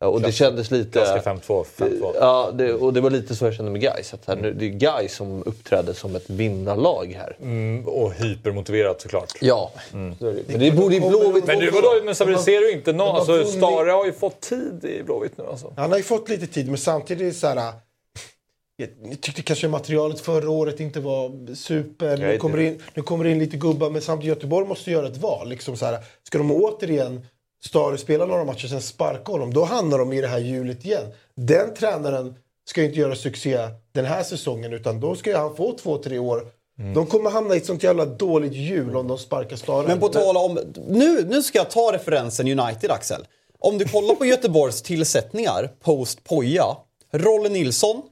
Och 0.09 0.20
det 0.20 0.33
kändes 0.33 0.70
lite... 0.70 0.91
Klassiska 0.91 1.35
5-2. 1.35 1.65
5-2. 1.77 2.15
Ja, 2.20 2.51
det, 2.55 2.73
och 2.73 2.93
det 2.93 3.01
var 3.01 3.11
lite 3.11 3.35
så 3.35 3.45
jag 3.45 3.55
kände 3.55 3.70
med 3.70 3.81
Gais. 3.81 4.15
Att 4.15 4.27
här, 4.27 4.37
nu, 4.37 4.53
det 4.53 4.65
är 4.65 4.69
Gais 4.69 5.15
som 5.15 5.43
uppträdde 5.47 5.95
som 5.95 6.16
ett 6.16 6.31
vinnarlag 6.31 7.15
här. 7.19 7.37
Mm, 7.43 7.89
och 7.89 8.12
hypermotiverat 8.12 9.01
såklart. 9.01 9.33
Ja, 9.41 9.73
så 9.91 9.97
det. 9.97 10.49
men 10.49 10.61
det 10.61 10.70
borde 10.70 10.95
ju 10.95 11.01
Blåvitt 11.01 11.47
Men, 11.47 11.59
du, 11.59 11.69
också. 11.69 11.81
vadå, 11.81 12.05
men 12.05 12.15
stabiliserar 12.15 12.62
ju 12.62 12.73
inte 12.73 12.93
någon. 12.93 13.16
Alltså, 13.16 13.45
Stare 13.45 13.91
har 13.91 14.07
ju 14.07 14.12
fått 14.12 14.41
tid 14.41 14.85
i 14.85 15.03
Blåvitt 15.03 15.39
nu. 15.39 15.45
Alltså. 15.45 15.73
Han 15.77 15.91
har 15.91 15.99
ju 15.99 16.05
fått 16.05 16.29
lite 16.29 16.47
tid, 16.47 16.69
men 16.69 16.79
samtidigt 16.79 17.20
är 17.20 17.27
det 17.27 17.33
så 17.33 17.47
här... 17.47 17.57
Jag 17.57 18.89
jag 19.03 19.20
tyckte 19.20 19.43
kanske 19.43 19.69
materialet 19.69 20.20
förra 20.20 20.51
året 20.51 20.81
inte 20.81 21.01
var 21.01 21.55
super. 21.55 22.16
Nu 22.16 22.39
kommer, 22.39 22.59
in, 22.59 22.83
nu 22.95 23.03
kommer 23.03 23.24
det 23.24 23.31
in 23.31 23.39
lite 23.39 23.57
gubbar, 23.57 23.91
men 23.91 24.03
samtidigt 24.03 24.37
Göteborg 24.37 24.66
måste 24.66 24.91
göra 24.91 25.07
ett 25.07 25.16
val. 25.16 25.49
Liksom 25.49 25.77
så 25.77 25.87
här, 25.87 25.99
ska 26.23 26.39
de 26.39 26.53
återigen 26.53 27.27
Stare 27.64 27.98
spela 27.98 28.26
några 28.26 28.44
matcher, 28.44 28.66
sen 28.66 28.82
sparka 28.82 29.32
honom, 29.32 29.55
då 29.55 29.64
hamnar 29.64 29.98
de 29.98 30.12
i 30.12 30.20
det 30.20 30.26
här 30.28 30.39
hjulet 30.39 30.84
igen. 30.84 31.12
Den 31.34 31.74
tränaren 31.74 32.34
ska 32.68 32.82
inte 32.82 32.98
göra 32.98 33.16
succé 33.16 33.59
den 33.93 34.05
här 34.05 34.22
säsongen, 34.22 34.72
utan 34.72 35.01
då 35.01 35.14
ska 35.14 35.39
han 35.39 35.56
få 35.56 35.72
två, 35.78 35.98
tre 35.98 36.18
år. 36.18 36.47
De 36.94 37.06
kommer 37.06 37.30
hamna 37.30 37.55
i 37.55 37.59
ett 37.59 37.66
sånt 37.66 37.82
jävla 37.82 38.05
dåligt 38.06 38.52
hjul 38.52 38.97
om 38.97 39.09
de 39.09 39.18
sparkar 39.18 39.56
Stare. 39.56 39.86
Men 39.86 40.01
på 40.01 40.09
tal 40.09 40.36
om... 40.36 40.59
Nu, 40.89 41.24
nu 41.28 41.43
ska 41.43 41.59
jag 41.59 41.70
ta 41.70 41.93
referensen 41.93 42.59
United, 42.59 42.90
Axel. 42.90 43.26
Om 43.59 43.78
du 43.78 43.84
kollar 43.89 44.14
på 44.14 44.24
Göteborgs 44.24 44.82
tillsättningar, 44.82 45.70
post 45.80 46.24
Poja, 46.24 46.64
Rolle 47.12 47.48
Nilsson. 47.48 48.02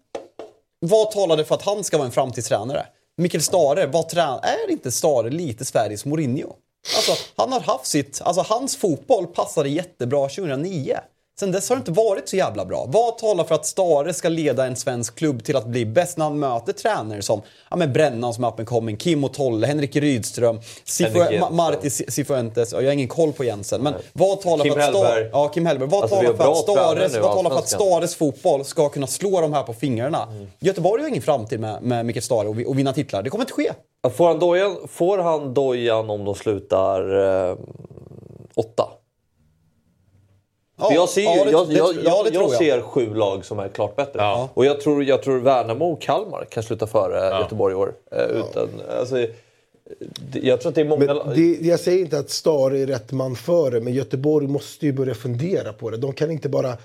Vad 0.80 1.10
talade 1.10 1.44
för 1.44 1.54
att 1.54 1.62
han 1.62 1.84
ska 1.84 1.98
vara 1.98 2.06
en 2.06 2.12
framtidstränare? 2.12 2.86
Mikael 3.16 3.42
Stare, 3.42 3.86
vad 3.86 4.08
trä- 4.08 4.40
är 4.42 4.70
inte 4.70 4.90
Stare 4.90 5.30
lite 5.30 5.64
Sveriges 5.64 6.04
Mourinho? 6.04 6.52
Alltså, 6.96 7.12
han 7.36 7.52
har 7.52 7.60
haft 7.60 7.86
sitt... 7.86 8.20
Alltså, 8.24 8.42
hans 8.42 8.76
fotboll 8.76 9.26
passade 9.26 9.68
jättebra 9.68 10.28
2009. 10.28 10.98
Sen 11.40 11.52
dess 11.52 11.68
har 11.68 11.76
det 11.76 11.80
inte 11.80 11.90
varit 11.92 12.28
så 12.28 12.36
jävla 12.36 12.64
bra. 12.64 12.84
Vad 12.88 13.18
talar 13.18 13.44
för 13.44 13.54
att 13.54 13.66
Stare 13.66 14.14
ska 14.14 14.28
leda 14.28 14.66
en 14.66 14.76
svensk 14.76 15.14
klubb 15.14 15.44
till 15.44 15.56
att 15.56 15.66
bli 15.66 15.86
bäst 15.86 16.16
när 16.18 16.24
han 16.24 16.38
möter 16.38 16.72
tränare 16.72 17.22
som 17.22 17.42
ja, 17.70 17.76
men 17.76 17.92
Brännan 17.92 18.34
som 18.34 18.44
är 18.44 18.48
up 18.48 18.58
and 18.58 18.68
coming, 18.68 18.96
Kim 18.96 19.24
och 19.24 19.34
Tolle, 19.34 19.66
Henrik 19.66 19.96
Rydström. 19.96 20.60
Ma- 20.86 21.52
Marti 21.52 21.90
Cifuentes. 21.90 22.72
Jag 22.72 22.82
har 22.82 22.92
ingen 22.92 23.08
koll 23.08 23.32
på 23.32 23.44
Jensen. 23.44 23.82
Men 23.82 23.94
vad 24.12 24.40
talar 24.40 24.64
Kim 24.64 24.72
för 24.74 24.80
att 24.80 24.94
Sta- 24.94 25.04
Hellberg. 25.04 25.30
Ja, 25.32 25.48
Kim 25.48 25.66
Hellberg. 25.66 25.88
Vad 25.88 26.02
Alltså, 26.02 26.16
talar 26.16 26.34
för 26.34 26.50
att 26.50 26.56
Stares, 26.58 27.12
nu 27.12 27.20
vad 27.20 27.36
talar 27.36 27.50
för 27.50 27.58
att. 27.58 27.68
Stares 27.68 28.14
fotboll 28.16 28.64
ska 28.64 28.88
kunna 28.88 29.06
slå 29.06 29.40
de 29.40 29.52
här 29.52 29.62
på 29.62 29.72
fingrarna? 29.72 30.28
Göteborg 30.60 31.02
har 31.02 31.08
ingen 31.08 31.22
framtid 31.22 31.60
med, 31.60 31.82
med 31.82 32.06
Mikael 32.06 32.22
Stare 32.22 32.48
och, 32.48 32.56
och 32.66 32.78
vinna 32.78 32.92
titlar. 32.92 33.22
Det 33.22 33.30
kommer 33.30 33.44
inte 33.44 33.52
ske. 33.52 33.72
Får 34.16 34.28
han 34.28 34.38
dojan, 34.38 34.76
får 34.88 35.18
han 35.18 35.54
dojan 35.54 36.10
om 36.10 36.24
de 36.24 36.34
slutar 36.34 37.00
eh, 37.50 37.56
åtta? 38.54 38.88
För 40.88 40.94
jag 40.94 41.08
ser, 41.08 41.20
ju, 41.20 41.26
ja, 41.26 41.44
det- 41.44 41.50
jag, 41.50 41.72
jag, 41.72 41.94
ja, 42.04 42.24
jag, 42.32 42.34
jag 42.34 42.50
ser 42.50 42.80
sju 42.80 43.14
lag 43.14 43.44
som 43.44 43.58
är 43.58 43.68
klart 43.68 43.96
bättre. 43.96 44.20
Ja. 44.20 44.48
Och 44.54 44.64
jag 44.64 44.80
tror, 44.80 45.04
jag 45.04 45.22
tror 45.22 45.38
Värnamo 45.38 45.92
och 45.92 46.00
Kalmar 46.00 46.44
kan 46.50 46.62
sluta 46.62 46.86
före 46.86 47.40
Göteborg 47.40 47.72
i 47.72 47.76
år. 47.76 47.92
Eh, 48.12 48.22
utan, 48.22 48.68
alltså, 48.98 49.26
jag 50.32 50.60
tror 50.60 50.68
att 50.68 50.74
det 50.74 50.80
är 50.80 50.84
många... 50.84 51.14
Det, 51.34 51.58
jag 51.60 51.80
säger 51.80 51.98
inte 51.98 52.18
att 52.18 52.30
Stare 52.30 52.78
är 52.78 52.86
rätt 52.86 53.12
man 53.12 53.36
för 53.36 53.70
det, 53.70 53.80
men 53.80 53.92
Göteborg 53.92 54.46
måste 54.46 54.86
ju 54.86 54.92
börja 54.92 55.14
fundera 55.14 55.72
på 55.72 55.90
det. 55.90 55.96
De 55.96 56.12
kan 56.12 56.30
inte 56.30 56.48
bara 56.48 56.76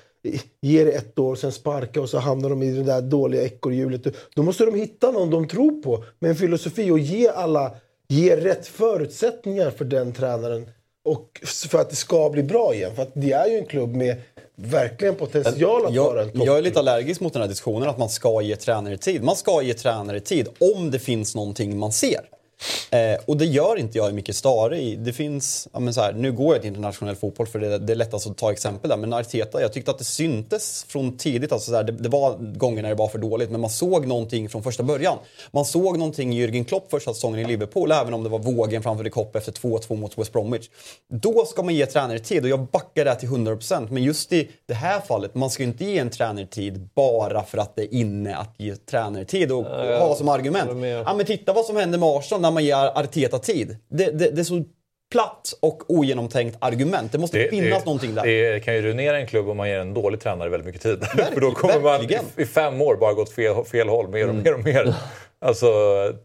ge 0.61 0.83
det 0.83 0.91
ett 0.91 1.19
år, 1.19 1.35
sen 1.35 1.51
sparka 1.51 2.01
och 2.01 2.09
så 2.09 2.17
hamnar 2.17 2.49
de 2.49 2.63
i 2.63 2.71
det 2.71 2.83
där 2.83 3.01
dåliga 3.01 3.43
ekorrhjulet. 3.43 4.01
Då 4.35 4.43
måste 4.43 4.65
de 4.65 4.75
hitta 4.75 5.11
någon 5.11 5.29
de 5.29 5.47
tror 5.47 5.81
på 5.81 6.03
med 6.19 6.29
en 6.29 6.35
filosofi 6.35 6.91
och 6.91 6.99
ge 6.99 7.27
alla 7.29 7.71
ge 8.07 8.35
rätt 8.35 8.67
förutsättningar 8.67 9.69
för 9.71 9.85
den 9.85 10.13
tränaren 10.13 10.69
och 11.05 11.41
för 11.69 11.79
att 11.79 11.89
det 11.89 11.95
ska 11.95 12.29
bli 12.29 12.43
bra 12.43 12.73
igen. 12.73 12.95
För 12.95 13.01
att 13.03 13.11
det 13.13 13.31
är 13.31 13.47
ju 13.47 13.57
en 13.57 13.65
klubb 13.65 13.95
med 13.95 14.21
verkligen 14.55 15.15
potential 15.15 15.85
att 15.85 15.95
vara 15.95 16.21
en 16.21 16.27
Jag, 16.27 16.33
topp. 16.33 16.45
jag 16.45 16.57
är 16.57 16.61
lite 16.61 16.79
allergisk 16.79 17.21
mot 17.21 17.33
den 17.33 17.41
här 17.41 17.49
diskussionen 17.49 17.89
att 17.89 17.97
man 17.97 18.09
ska 18.09 18.41
ge 18.41 18.55
tränare 18.55 18.97
tid. 18.97 19.23
Man 19.23 19.35
ska 19.35 19.61
ge 19.61 19.73
tränare 19.73 20.19
tid 20.19 20.47
om 20.75 20.91
det 20.91 20.99
finns 20.99 21.35
någonting 21.35 21.77
man 21.77 21.91
ser. 21.91 22.21
Eh, 22.91 23.19
och 23.25 23.37
det 23.37 23.45
gör 23.45 23.79
inte 23.79 23.97
jag 23.97 24.09
i 24.09 24.13
Micke 24.13 24.35
Stare. 24.35 24.81
i. 24.81 24.95
Det 24.95 25.13
finns, 25.13 25.67
ja, 25.73 25.79
men 25.79 25.93
så 25.93 26.01
här, 26.01 26.13
nu 26.13 26.31
går 26.31 26.55
jag 26.55 26.61
till 26.61 26.67
internationell 26.67 27.15
fotboll 27.15 27.47
för 27.47 27.59
det, 27.59 27.77
det 27.77 27.93
är 27.93 27.97
lättast 27.97 28.27
att 28.27 28.37
ta 28.37 28.51
exempel 28.51 28.89
där. 28.89 28.97
Men 28.97 29.13
Arteta, 29.13 29.61
jag 29.61 29.73
tyckte 29.73 29.91
att 29.91 29.97
det 29.97 30.03
syntes 30.03 30.85
från 30.87 31.17
tidigt. 31.17 31.51
Alltså 31.51 31.71
så 31.71 31.75
här, 31.75 31.83
det, 31.83 31.91
det 31.91 32.09
var 32.09 32.37
gånger 32.37 32.81
när 32.81 32.89
det 32.89 32.95
var 32.95 33.07
för 33.07 33.19
dåligt, 33.19 33.49
men 33.51 33.61
man 33.61 33.69
såg 33.69 34.07
någonting 34.07 34.49
från 34.49 34.63
första 34.63 34.83
början. 34.83 35.17
Man 35.51 35.65
såg 35.65 35.97
någonting 35.97 36.33
i 36.33 36.47
Jürgen 36.47 36.63
Klopp 36.63 36.91
första 36.91 37.13
säsongen 37.13 37.39
i 37.39 37.45
Liverpool, 37.45 37.91
även 37.91 38.13
om 38.13 38.23
det 38.23 38.29
var 38.29 38.39
vågen 38.39 38.83
framför 38.83 39.03
de 39.03 39.09
Kopp 39.09 39.35
efter 39.35 39.51
2-2 39.51 39.95
mot 39.95 40.17
West 40.17 40.33
Bromwich. 40.33 40.69
Då 41.09 41.45
ska 41.45 41.63
man 41.63 41.75
ge 41.75 41.85
tränare 41.85 42.19
tid 42.19 42.43
och 42.43 42.49
jag 42.49 42.59
backar 42.59 43.05
det 43.05 43.15
till 43.15 43.29
100%. 43.29 43.87
Men 43.91 44.03
just 44.03 44.33
i 44.33 44.49
det 44.65 44.73
här 44.73 44.99
fallet, 44.99 45.35
man 45.35 45.49
ska 45.49 45.63
ju 45.63 45.69
inte 45.69 45.85
ge 45.85 45.99
en 45.99 46.09
tränare 46.09 46.45
tid 46.45 46.89
bara 46.95 47.43
för 47.43 47.57
att 47.57 47.75
det 47.75 47.81
är 47.81 47.93
inne 47.93 48.35
att 48.35 48.53
ge 48.57 48.75
tränare 48.75 49.25
tid 49.25 49.51
och 49.51 49.65
Ja, 49.65 49.99
ha 49.99 50.15
som 50.15 50.29
argument. 50.29 50.69
Ja, 51.05 51.13
men 51.13 51.25
titta 51.25 51.53
vad 51.53 51.65
som 51.65 51.75
händer 51.75 51.99
med 51.99 52.09
Arsenal 52.09 52.44
när 52.45 52.51
man 52.51 52.63
ger 52.65 52.75
Arteta 52.99 53.39
tid. 53.39 53.77
Det, 53.89 54.05
det, 54.11 54.29
det 54.29 54.41
är 54.41 54.43
så 54.43 54.63
platt 55.11 55.53
och 55.61 55.83
ogenomtänkt 55.91 56.57
argument. 56.61 57.11
Det 57.11 57.17
måste 57.17 57.47
finnas 57.49 57.85
någonting 57.85 58.15
där. 58.15 58.23
Det 58.25 58.59
kan 58.59 58.75
ju 58.75 58.81
ruinera 58.81 59.17
en 59.19 59.27
klubb 59.27 59.49
om 59.49 59.57
man 59.57 59.69
ger 59.69 59.79
en 59.79 59.93
dålig 59.93 60.19
tränare 60.19 60.49
väldigt 60.49 60.65
mycket 60.65 60.81
tid. 60.81 61.03
För 61.33 61.41
då 61.41 61.51
kommer 61.51 61.73
man 61.79 61.95
i, 61.95 61.97
verkligen. 61.97 62.23
i 62.37 62.45
fem 62.45 62.81
år 62.81 62.95
bara 62.95 63.13
gått 63.13 63.29
fel, 63.29 63.65
fel 63.65 63.89
håll 63.89 64.07
mer 64.09 64.23
och 64.23 64.29
Mm. 64.29 64.43
mer 64.43 64.53
och 64.53 64.63
mer. 64.65 64.95
Alltså 65.45 65.67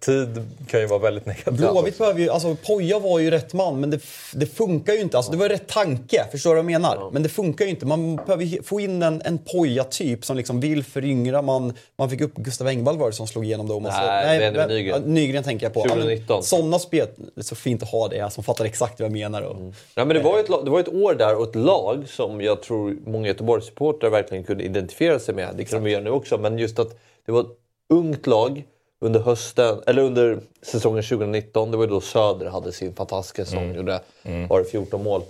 tid 0.01 0.43
kan 0.69 0.81
ju 0.81 0.87
vara 0.87 0.99
väldigt 0.99 1.27
negativt. 1.27 1.55
Blåvitt 1.57 1.99
behöver 1.99 2.21
ju, 2.21 2.31
alltså 2.31 2.57
Poja 2.67 2.99
var 2.99 3.19
ju 3.19 3.31
rätt 3.31 3.53
man 3.53 3.81
men 3.81 3.91
det, 3.91 4.01
det 4.35 4.47
funkar 4.47 4.93
ju 4.93 5.01
inte. 5.01 5.17
Alltså 5.17 5.33
det 5.33 5.39
var 5.39 5.49
rätt 5.49 5.67
tanke, 5.69 6.25
förstår 6.31 6.51
du 6.51 6.63
vad 6.63 6.73
jag 6.73 6.81
menar? 6.81 7.11
Men 7.13 7.23
det 7.23 7.29
funkar 7.29 7.65
ju 7.65 7.71
inte. 7.71 7.87
Man 7.87 8.17
behöver 8.17 8.45
ju 8.45 8.63
få 8.63 8.81
in 8.81 9.03
en, 9.03 9.23
en 9.25 9.39
Poja-typ 9.39 10.25
som 10.25 10.37
liksom 10.37 10.61
vill 10.61 10.85
föryngra. 10.85 11.43
Man, 11.43 11.73
man 11.97 12.11
fick 12.11 12.21
upp 12.21 12.35
Gustav 12.35 12.67
Engvall 12.69 12.99
var 12.99 13.07
det 13.07 13.13
som 13.13 13.27
slog 13.27 13.45
igenom 13.45 13.69
då. 13.69 13.81
Man 13.81 13.93
så- 13.93 13.99
Nej, 13.99 14.39
Benjamin 14.39 14.77
Nygren. 14.77 15.03
ja, 15.07 15.13
Nygren 15.13 15.43
tänker 15.45 15.67
jag 15.67 15.73
på. 15.73 15.83
2019. 15.83 16.43
Sådana 16.43 16.79
spel, 16.79 17.07
det 17.17 17.41
är 17.41 17.45
så 17.45 17.55
fint 17.55 17.83
att 17.83 17.91
ha 17.91 18.09
det, 18.09 18.33
som 18.33 18.45
fattar 18.45 18.65
exakt 18.65 19.01
vad 19.01 19.07
jag 19.07 19.13
menar. 19.13 19.43
Och, 19.43 19.57
Ja, 19.95 20.05
men 20.05 20.17
det, 20.17 20.23
var 20.23 20.35
ju 20.37 20.41
ett, 20.41 20.65
det 20.65 20.71
var 20.71 20.81
ett 20.81 20.95
år 20.95 21.15
där 21.15 21.37
och 21.37 21.49
ett 21.49 21.55
lag 21.55 22.05
som 22.09 22.41
jag 22.41 22.63
tror 22.63 22.97
många 23.07 23.29
Göteborgssupportrar 23.29 24.11
verkligen 24.11 24.45
kunde 24.45 24.65
identifiera 24.65 25.19
sig 25.19 25.35
med. 25.35 25.55
Det 25.57 25.65
kan 25.65 25.85
de 25.85 25.91
göra 25.91 26.03
nu 26.03 26.11
också. 26.11 26.39
Men 26.39 26.59
just 26.59 26.79
att 26.79 26.99
det 27.27 27.33
var 27.33 27.41
ett 27.41 27.47
ungt 27.93 28.27
lag 28.27 28.65
under 29.01 29.21
hösten, 29.21 29.83
eller 29.87 30.03
under 30.03 30.41
säsongen 30.63 31.03
2019. 31.03 31.71
Det 31.71 31.77
var 31.77 31.85
ju 31.85 31.91
då 31.91 32.01
Söder 32.01 32.47
hade 32.47 32.73
sin 32.73 32.95
fantastiska 32.95 33.45
säsong. 33.45 33.65
Mm. 33.65 33.77
Gjorde, 33.77 34.01
Mm. 34.23 34.49
var 34.49 34.59
det 34.59 34.65
14 34.65 35.03
mål? 35.03 35.23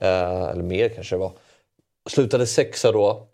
Eh, 0.00 0.42
eller 0.44 0.62
mer 0.62 0.88
kanske 0.88 1.14
det 1.14 1.18
var. 1.20 1.32
Slutade 2.10 2.46
sexa 2.46 2.92
då. 2.92 3.26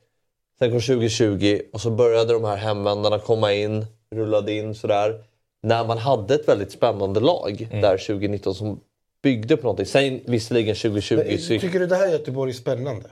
Sen 0.58 0.70
kom 0.70 0.80
2020 0.80 1.60
och 1.72 1.80
så 1.80 1.90
började 1.90 2.32
de 2.32 2.44
här 2.44 2.56
hemvändarna 2.56 3.18
komma 3.18 3.52
in, 3.52 3.86
rullade 4.10 4.52
in 4.52 4.74
sådär. 4.74 5.24
När 5.62 5.84
man 5.84 5.98
hade 5.98 6.34
ett 6.34 6.48
väldigt 6.48 6.72
spännande 6.72 7.20
lag 7.20 7.66
Mm. 7.70 7.80
där 7.80 7.98
2019 7.98 8.54
som 8.54 8.80
byggde 9.22 9.56
på 9.56 9.62
någonting. 9.62 9.86
Sen 9.86 10.20
visserligen 10.26 10.74
2020 10.76 11.16
Men, 11.26 11.38
så 11.38 11.48
tycker 11.48 11.80
du 11.80 11.86
det 11.86 11.96
här 11.96 12.08
Göteborg 12.08 12.50
är 12.50 12.54
spännande? 12.54 13.08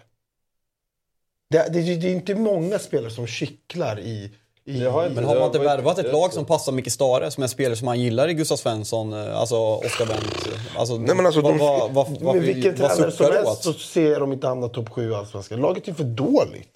Det, 1.51 1.69
det, 1.73 1.97
det 1.97 2.09
är 2.09 2.13
inte 2.13 2.35
många 2.35 2.79
spelare 2.79 3.11
som 3.11 3.27
kittlar 3.27 4.01
i... 4.01 4.31
i 4.69 4.81
Men 5.15 5.25
har 5.25 5.35
man 5.35 5.45
inte 5.45 5.59
värvat 5.59 5.99
ett 5.99 6.13
lag 6.13 6.33
som 6.33 6.45
passar 6.45 6.73
Micke 6.73 6.93
Stare, 6.93 7.31
som 7.31 7.43
är 7.43 7.45
en 7.45 7.49
spelare 7.49 7.77
som 7.77 7.87
man 7.87 8.01
gillar 8.01 8.29
i 8.29 8.35
Gustav 8.35 8.57
Svensson, 8.57 9.13
eh, 9.13 9.39
alltså 9.39 9.57
Oskar 9.57 10.07
Wendt? 10.07 10.49
Alltså, 10.77 10.97
Nej, 10.97 11.17
men 11.17 11.27
alltså, 11.27 11.41
vad, 11.41 11.53
de, 11.53 11.59
vad, 11.59 11.93
vad, 11.93 12.07
vad, 12.21 12.35
med 12.35 12.45
vilken 12.45 12.77
vad 12.77 12.91
tränare 12.91 13.13
som 13.13 13.27
helst 13.33 13.63
så 13.63 13.73
ser 13.73 14.21
de 14.21 14.33
inte 14.33 14.47
hamna 14.47 14.69
topp 14.69 14.89
7 14.89 15.11
i 15.11 15.15
Allsvenskan. 15.15 15.61
Laget 15.61 15.89
är 15.89 15.93
för 15.93 16.05
dåligt. 16.05 16.69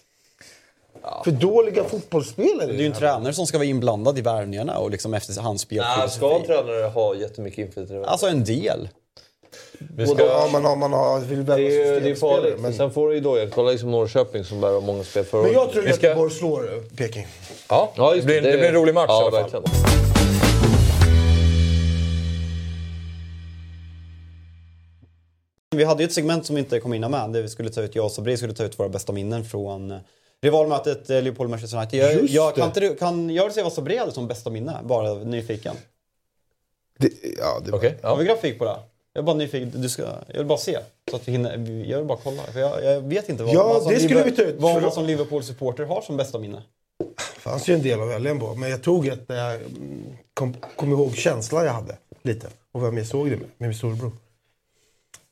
För 1.24 1.30
dåliga 1.30 1.84
fotbollsspelare. 1.84 2.66
Det 2.66 2.72
är 2.72 2.78
ju 2.78 2.86
en 2.86 2.92
tränare 2.92 3.32
som 3.32 3.46
ska 3.46 3.58
vara 3.58 3.68
inblandad 3.68 4.18
i 4.18 4.20
värvningarna 4.20 4.78
och 4.78 4.90
liksom 4.90 5.14
efter 5.14 5.40
hans 5.40 5.70
Nej, 5.70 6.10
ska 6.10 6.36
en 6.36 6.46
tränare 6.46 6.86
ha 6.86 7.14
jättemycket 7.14 7.58
inflytande? 7.58 8.08
Alltså 8.08 8.26
en 8.26 8.44
del. 8.44 8.88
Vi 9.96 10.06
Både, 10.06 10.24
ja, 10.24 10.48
man 10.52 10.64
har, 10.64 10.76
man 10.76 10.92
har, 10.92 11.20
vill 11.20 11.44
Det 11.44 11.52
är, 11.52 12.00
det 12.00 12.10
är 12.10 12.14
farligt. 12.14 12.54
Men, 12.60 12.74
Sen 12.74 12.90
får 12.90 13.08
du 13.08 13.14
ju 13.14 13.20
då, 13.20 13.46
kolla 13.52 13.70
liksom 13.70 13.90
Norrköping 13.90 14.44
som 14.44 14.60
bär 14.60 14.80
många 14.80 15.04
spel 15.04 15.24
förra 15.24 15.42
men 15.42 15.52
jag 15.52 15.72
tror 15.72 15.82
Vi 15.82 15.92
ska- 15.92 16.06
Göteborg 16.06 16.30
slår 16.32 16.74
eh, 16.74 16.80
Peking. 16.96 17.26
Ja, 17.68 17.92
Ja, 17.96 18.14
det, 18.14 18.22
blir, 18.22 18.42
det 18.42 18.58
blir 18.58 18.68
en 18.68 18.74
rolig 18.74 18.94
match 18.94 19.06
ja, 19.08 19.30
i 19.32 19.36
alla 19.36 19.48
fall. 19.48 19.64
Vi 25.76 25.84
hade 25.84 26.02
ju 26.02 26.06
ett 26.06 26.12
segment 26.12 26.46
som 26.46 26.54
vi 26.56 26.60
inte 26.60 26.80
kom 26.80 26.94
in 26.94 27.00
med. 27.10 27.32
Där 27.32 27.42
vi 27.42 27.48
skulle 27.48 27.70
ta 27.70 27.82
ut, 27.82 27.94
jag 27.94 28.04
och 28.04 28.12
Sabri 28.12 28.36
skulle 28.36 28.52
ta 28.54 28.64
ut 28.64 28.78
våra 28.78 28.88
bästa 28.88 29.12
minnen 29.12 29.44
från 29.44 29.90
eh, 29.90 29.98
rivalmötet 30.42 31.10
eh, 31.10 31.22
Liverpool-Manchester 31.22 31.76
United. 31.76 31.98
Jag, 32.00 32.24
jag, 32.28 32.54
det. 32.54 32.60
kan, 32.60 32.68
inte, 32.68 32.80
du- 32.80 32.94
kan 32.94 33.30
jag 33.30 33.52
se 33.52 33.62
vad 33.62 33.72
Sabri 33.72 33.96
hade 33.96 34.12
som 34.12 34.28
bästa 34.28 34.50
minne? 34.50 34.76
Bara 34.84 35.14
nyfiken. 35.14 35.76
Det, 36.98 37.12
ja, 37.38 37.60
det, 37.64 37.72
Okej, 37.72 37.98
Har 38.02 38.16
vi 38.16 38.24
grafik 38.24 38.58
på 38.58 38.64
det? 38.64 38.76
Jag 39.12 39.22
är 39.22 39.26
bara 39.26 39.36
nyfiken. 39.36 39.82
Du 39.82 39.88
ska, 39.88 40.02
jag 40.28 40.38
vill 40.38 40.46
bara 40.46 40.58
se. 40.58 40.78
Så 41.10 41.16
att 41.16 41.28
vi 41.28 41.32
hinner, 41.32 41.58
jag 41.90 41.98
vill 41.98 42.06
bara 42.06 42.18
kolla. 42.22 42.42
För 42.42 42.60
jag, 42.60 42.84
jag 42.84 43.00
vet 43.00 43.28
inte 43.28 43.42
vad, 43.42 43.54
Ja, 43.54 43.62
vad, 43.68 43.82
som 43.82 43.92
det 43.92 44.00
skulle 44.00 44.14
Liver- 44.20 44.30
vi 44.30 44.36
ta 44.36 44.42
ut. 44.42 44.56
vad 44.58 44.82
man 44.82 44.92
som 44.92 45.04
Liverpool-supporter 45.06 45.84
har 45.84 46.02
som 46.02 46.16
bästa 46.16 46.38
minne. 46.38 46.62
Det 47.34 47.40
fanns 47.40 47.68
ju 47.68 47.74
en 47.74 47.82
del 47.82 48.00
att 48.00 48.08
välja 48.08 48.34
på. 48.34 48.54
Men 48.54 48.70
jag 48.70 48.82
tog 48.82 49.06
ett 49.06 49.28
där 49.28 49.36
jag 49.50 49.54
mm, 49.60 50.16
kom, 50.34 50.56
kom 50.76 50.92
ihåg 50.92 51.16
känslan 51.16 51.64
jag 51.64 51.72
hade. 51.72 51.96
Lite. 52.22 52.48
Och 52.72 52.84
vem 52.84 52.98
jag 52.98 53.06
såg 53.06 53.26
det 53.30 53.36
med. 53.36 53.48
Med 53.58 53.68
min 53.68 53.78
storebror. 53.78 54.12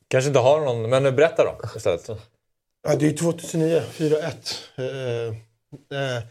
Kanske 0.09 0.28
inte 0.28 0.40
har 0.40 0.61
någon, 0.61 0.90
men 0.90 1.16
berätta 1.16 1.44
då 1.44 1.69
istället. 1.77 2.09
Ja, 2.89 2.97
det 2.97 3.07
är 3.07 3.16
2009, 3.16 3.82
4-1. 3.93 4.23
Eh, 4.77 5.27
eh, 5.98 6.23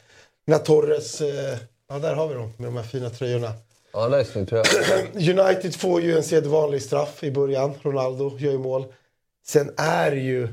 när 0.45 0.57
Torres... 0.57 1.21
Eh, 1.21 1.57
ja, 1.89 1.99
där 1.99 2.15
har 2.15 2.27
vi 2.27 2.34
dem 2.34 2.53
med 2.57 2.67
de 2.67 2.76
här 2.77 2.84
fina 2.84 3.09
tröjorna. 3.09 3.53
Ja, 3.99 4.23
snyggt 4.23 4.49
tror 4.49 4.61
jag. 4.61 5.39
United 5.39 5.76
får 5.76 6.01
ju 6.01 6.17
en 6.17 6.23
sedvanlig 6.23 6.81
straff 6.81 7.23
i 7.23 7.31
början. 7.31 7.73
Ronaldo 7.81 8.38
gör 8.38 8.51
ju 8.51 8.57
mål. 8.57 8.85
Sen 9.47 9.71
är 9.77 10.11
det 10.11 10.19
ju 10.19 10.47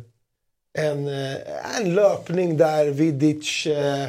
en, 0.79 1.09
eh, 1.09 1.81
en 1.81 1.95
löpning 1.95 2.57
där 2.57 2.87
Vidic 2.87 3.67
eh, 3.67 4.09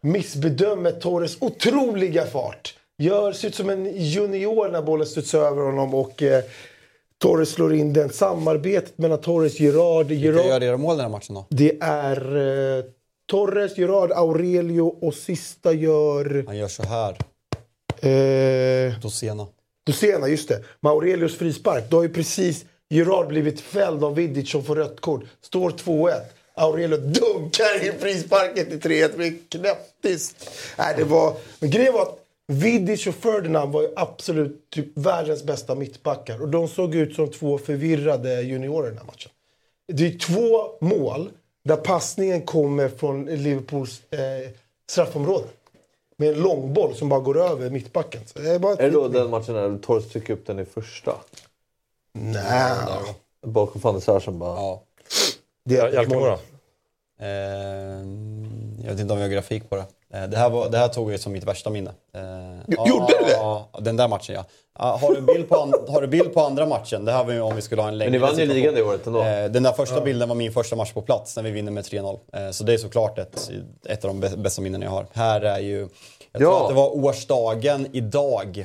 missbedömer 0.00 0.92
Torres 0.92 1.36
otroliga 1.40 2.26
fart. 2.26 2.74
Gör, 2.98 3.32
ser 3.32 3.48
ut 3.48 3.54
som 3.54 3.70
en 3.70 3.96
junior 3.96 4.68
när 4.68 4.82
bollen 4.82 5.06
studsar 5.06 5.38
över 5.38 5.62
honom 5.62 5.94
och 5.94 6.22
eh, 6.22 6.44
Torres 7.18 7.50
slår 7.50 7.74
in 7.74 7.92
den. 7.92 8.10
Samarbetet 8.10 8.98
mellan 8.98 9.20
Torres, 9.20 9.60
Gerard, 9.60 10.06
Vilka 10.06 10.26
Gerard 10.26 10.46
gör 10.46 10.62
era 10.62 10.76
mål 10.76 10.96
den 10.96 11.04
här 11.04 11.12
matchen 11.12 11.34
då? 11.34 11.46
det 11.50 11.78
är 11.80 12.36
eh, 12.78 12.84
Torres, 13.26 13.78
Gerard, 13.78 14.12
Aurelio 14.12 14.82
och 14.82 15.14
sista 15.14 15.72
gör... 15.72 16.44
Han 16.46 16.56
gör 16.56 16.68
så 16.68 16.82
här. 16.82 17.16
Eh, 18.04 19.00
Dosena. 19.00 19.46
Dosena, 19.86 20.28
just 20.28 20.48
det. 20.48 20.64
Med 20.80 20.92
Aurelius 20.92 21.38
frispark. 21.38 21.84
Då 21.90 21.96
har 21.96 22.02
ju 22.02 22.08
precis 22.08 22.64
Gerard 22.90 23.28
blivit 23.28 23.60
fälld 23.60 24.04
av 24.04 24.14
Vidic 24.14 24.50
som 24.50 24.64
får 24.64 24.76
rött 24.76 25.00
kort. 25.00 25.24
Står 25.40 25.70
2-1. 25.70 26.20
Aurelio 26.54 26.96
dunkar 26.96 27.86
in 27.86 27.92
frisparken 27.98 28.66
till 28.66 28.80
3-1. 28.80 29.08
Det 29.08 29.16
blir 29.16 29.34
knäpptyst. 29.48 30.50
Nej, 30.78 30.94
det 30.96 31.04
var... 31.04 31.36
Men 31.58 31.70
grejen 31.70 31.92
var 31.92 32.02
att 32.02 32.18
Vidic 32.46 33.06
och 33.06 33.14
Ferdinand 33.14 33.72
var 33.72 33.82
ju 33.82 33.88
absolut 33.96 34.70
typ 34.70 34.98
världens 34.98 35.44
bästa 35.44 35.74
mittbackar. 35.74 36.42
Och 36.42 36.48
de 36.48 36.68
såg 36.68 36.94
ut 36.94 37.14
som 37.14 37.30
två 37.30 37.58
förvirrade 37.58 38.42
juniorer 38.42 38.86
i 38.86 38.90
den 38.90 38.98
här 38.98 39.06
matchen. 39.06 39.30
Det 39.92 40.06
är 40.06 40.18
två 40.18 40.78
mål 40.80 41.30
där 41.64 41.76
passningen 41.76 42.42
kommer 42.42 42.88
från 42.88 43.24
Liverpools 43.24 44.02
eh, 44.10 44.50
straffområde. 44.90 45.46
Med 46.24 46.34
en 46.34 46.42
långboll 46.42 46.94
som 46.94 47.08
bara 47.08 47.20
går 47.20 47.40
över 47.40 47.70
mittbacken. 47.70 48.22
Så 48.26 48.38
det 48.38 48.50
är, 48.50 48.58
bara 48.58 48.72
Är 48.72 48.82
det 48.82 48.90
då 48.90 49.08
den 49.08 49.30
matchen 49.30 49.54
när 49.54 49.78
Torres 49.78 50.08
trycker 50.08 50.32
upp 50.32 50.46
den 50.46 50.58
i 50.58 50.64
första? 50.64 51.16
Nej. 52.12 53.14
Bakom 53.46 53.80
van 53.80 54.00
der 54.06 54.20
som 54.20 54.38
bara... 54.38 54.56
Ja. 54.56 54.82
Det 55.64 55.76
är 55.76 56.06
då? 56.06 56.38
Eh, 57.20 57.28
jag 58.84 58.92
vet 58.92 59.00
inte 59.00 59.12
om 59.12 59.18
vi 59.18 59.24
har 59.24 59.30
grafik 59.30 59.70
på 59.70 59.76
det. 59.76 59.84
Eh, 60.14 60.22
det, 60.28 60.36
här 60.36 60.50
var, 60.50 60.68
det 60.68 60.78
här 60.78 60.88
tog 60.88 61.12
jag 61.12 61.20
som 61.20 61.32
mitt 61.32 61.44
värsta 61.44 61.70
minne. 61.70 61.90
Eh, 62.14 62.22
ja, 62.66 62.88
gjorde 62.88 63.06
du 63.18 63.24
det? 63.24 63.32
Ja, 63.32 63.68
den 63.80 63.96
där 63.96 64.08
matchen 64.08 64.34
ja. 64.34 64.44
Ja, 64.78 64.98
har, 65.02 65.14
du 65.14 65.20
bild 65.20 65.48
på 65.48 65.56
an, 65.56 65.74
har 65.88 66.00
du 66.00 66.06
bild 66.06 66.34
på 66.34 66.40
andra 66.40 66.66
matchen? 66.66 67.04
Det 67.04 67.12
här 67.12 67.24
var 67.24 67.32
ju 67.32 67.40
om 67.40 67.56
vi 67.56 67.62
skulle 67.62 67.82
ha 67.82 67.88
en 67.88 67.98
längre 67.98 68.10
Men 68.10 68.20
ni 68.20 68.26
vann 68.26 68.38
ju 68.38 68.46
ligan 68.46 68.74
det 68.74 68.82
året 68.82 69.06
ändå. 69.06 69.22
Eh, 69.22 69.44
den 69.50 69.62
där 69.62 69.72
första 69.72 70.00
bilden 70.00 70.28
var 70.28 70.36
min 70.36 70.52
första 70.52 70.76
match 70.76 70.92
på 70.92 71.02
plats 71.02 71.36
när 71.36 71.42
vi 71.42 71.50
vinner 71.50 71.72
med 71.72 71.84
3-0. 71.84 72.18
Eh, 72.32 72.50
så 72.50 72.64
det 72.64 72.74
är 72.74 72.78
såklart 72.78 73.18
ett, 73.18 73.50
ett 73.88 74.04
av 74.04 74.08
de 74.14 74.24
bä- 74.24 74.36
bästa 74.42 74.62
minnen 74.62 74.82
jag 74.82 74.90
har. 74.90 75.06
Här 75.12 75.40
är 75.40 75.58
ju, 75.58 75.88
jag 76.32 76.40
tror 76.42 76.52
Ja. 76.52 76.62
att 76.62 76.68
det 76.68 76.74
var 76.74 76.96
årsdagen 77.04 77.86
idag. 77.92 78.64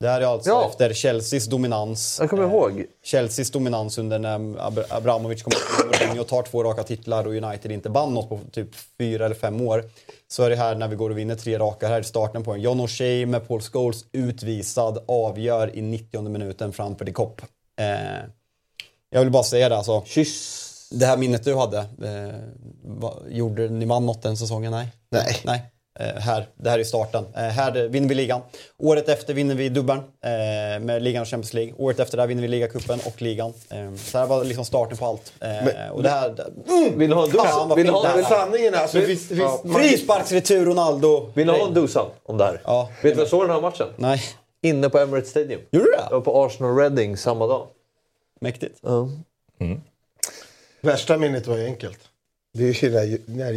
Det 0.00 0.08
här 0.08 0.20
är 0.20 0.24
alltså 0.26 0.50
Ja. 0.50 0.68
efter 0.70 0.94
Chelseas 0.94 1.46
dominans. 1.46 2.16
Jag 2.20 2.30
kommer 2.30 2.42
Eh, 2.44 2.50
ihåg. 2.50 2.84
Chelseas 3.04 3.50
dominans 3.50 3.98
under 3.98 4.18
när 4.18 4.38
Ab- 4.58 4.84
Abramovic 4.90 5.42
kom 5.42 5.52
in 6.12 6.20
och 6.20 6.26
tar 6.28 6.42
två 6.42 6.64
raka 6.64 6.82
titlar 6.82 7.26
och 7.26 7.32
United 7.34 7.72
inte 7.72 7.88
vann 7.88 8.14
något 8.14 8.28
på 8.28 8.40
typ 8.52 8.68
fyra 8.98 9.24
eller 9.26 9.34
fem 9.34 9.60
år. 9.60 9.84
Så 10.28 10.42
är 10.42 10.50
det 10.50 10.56
här 10.56 10.74
när 10.74 10.88
vi 10.88 10.96
går 10.96 11.10
och 11.10 11.18
vinner 11.18 11.34
tre 11.34 11.58
raka. 11.58 11.88
Här 11.88 11.98
är 11.98 12.02
starten 12.02 12.44
på 12.44 12.52
en. 12.52 12.60
John 12.60 12.80
O'Shea 12.80 13.26
med 13.26 13.48
Paul 13.48 13.60
Scholes 13.60 14.04
utvisad 14.12 15.04
avgör 15.08 15.76
i 15.76 15.82
90 15.82 16.28
minuten 16.28 16.72
framför 16.72 17.04
de 17.04 17.12
Kopp. 17.12 17.40
Eh, 17.80 17.86
jag 19.10 19.20
vill 19.20 19.30
bara 19.30 19.42
säga 19.42 19.68
det 19.68 19.76
alltså. 19.76 20.02
Kyss. 20.06 20.64
Det 20.90 21.06
här 21.06 21.16
minnet 21.16 21.44
du 21.44 21.54
hade, 21.56 21.78
eh, 21.78 22.38
vad, 22.84 23.14
gjorde 23.30 23.68
ni 23.68 23.84
vann 23.84 24.06
något 24.06 24.22
den 24.22 24.36
säsongen? 24.36 24.70
Nej. 24.72 24.88
Nej. 25.10 25.36
Nej. 25.44 25.62
Eh, 26.00 26.20
här, 26.20 26.46
det 26.54 26.70
här 26.70 26.78
är 26.78 26.84
starten. 26.84 27.24
Eh, 27.36 27.42
här 27.42 27.88
vinner 27.88 28.08
vi 28.08 28.14
ligan. 28.14 28.40
Året 28.78 29.08
efter 29.08 29.34
vinner 29.34 29.54
vi 29.54 29.68
dubbeln 29.68 29.98
eh, 29.98 30.80
med 30.80 31.02
ligan 31.02 31.22
och 31.22 31.28
Champions 31.28 31.54
League. 31.54 31.74
Året 31.78 32.00
efter 32.00 32.16
där 32.16 32.26
vinner 32.26 32.42
vi 32.42 32.48
ligacupen 32.48 33.00
och 33.06 33.22
ligan. 33.22 33.52
Eh, 33.70 33.94
så 33.94 34.18
här 34.18 34.26
var 34.26 34.44
liksom 34.44 34.64
starten 34.64 34.96
på 34.96 35.06
allt. 35.06 35.32
Eh, 35.40 35.88
och 35.90 36.02
det 36.02 36.08
här... 36.08 36.34
Vill 36.96 37.10
du 37.10 37.16
ha 37.16 37.24
en 37.24 37.68
vad 37.68 37.78
Vill 37.78 37.88
ha, 37.88 38.06
här. 38.06 38.22
Sanningen 38.22 38.74
är 38.74 38.78
alltså... 38.78 38.98
Visst, 38.98 39.30
visst, 39.30 39.42
ja. 39.42 39.62
Frisparksretur 39.78 40.64
Ronaldo! 40.64 41.30
vill 41.34 41.46
du 41.46 41.52
ha 41.52 41.66
en 41.66 41.74
dosa 41.74 42.06
om 42.22 42.38
det 42.38 42.44
här? 42.44 42.60
Ja. 42.64 42.90
Vet 43.02 43.14
du 43.14 43.20
jag 43.20 43.28
såg 43.28 43.42
den 43.42 43.50
här 43.50 43.60
matchen? 43.60 43.86
Nej. 43.96 44.22
Inne 44.62 44.88
på 44.88 44.98
Emirates 44.98 45.30
Stadium. 45.30 45.60
Gjorde 45.70 45.86
du 45.86 45.92
Jag 45.92 46.10
det? 46.10 46.14
var 46.14 46.20
på 46.20 46.44
Arsenal 46.44 46.76
Reading 46.76 47.16
samma 47.16 47.46
dag. 47.46 47.66
Mäktigt. 48.40 48.78
Ja. 48.82 49.08
Värsta 50.80 51.16
minnet 51.16 51.46
var 51.46 51.56
ju 51.56 51.64
enkelt. 51.64 51.98
Det 52.54 52.64
är 52.64 52.82
ju 52.82 52.90
när, 52.90 53.18
när 53.36 53.52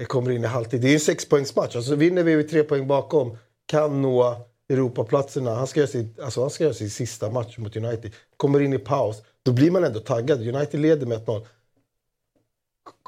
Gerard 0.00 0.08
kommer 0.08 0.30
in 0.30 0.44
i 0.44 0.46
halvtid. 0.46 0.80
Det 0.80 0.88
är 0.88 0.94
en 0.94 1.00
sexpoängsmatch. 1.00 1.76
Alltså 1.76 1.94
vinner 1.94 2.22
vi 2.22 2.44
tre 2.44 2.62
poäng 2.62 2.86
bakom, 2.86 3.36
kan 3.66 4.02
nå 4.02 4.36
Europaplatserna. 4.72 5.54
Han 5.54 5.66
ska, 5.66 5.80
göra 5.80 5.88
sin, 5.90 6.14
alltså 6.22 6.40
han 6.40 6.50
ska 6.50 6.64
göra 6.64 6.74
sin 6.74 6.90
sista 6.90 7.30
match 7.30 7.58
mot 7.58 7.76
United. 7.76 8.12
Kommer 8.36 8.60
in 8.60 8.72
i 8.72 8.78
paus. 8.78 9.16
Då 9.42 9.52
blir 9.52 9.70
man 9.70 9.84
ändå 9.84 10.00
taggad. 10.00 10.48
United 10.48 10.80
leder 10.80 11.06
med 11.06 11.18
1-0. 11.26 11.46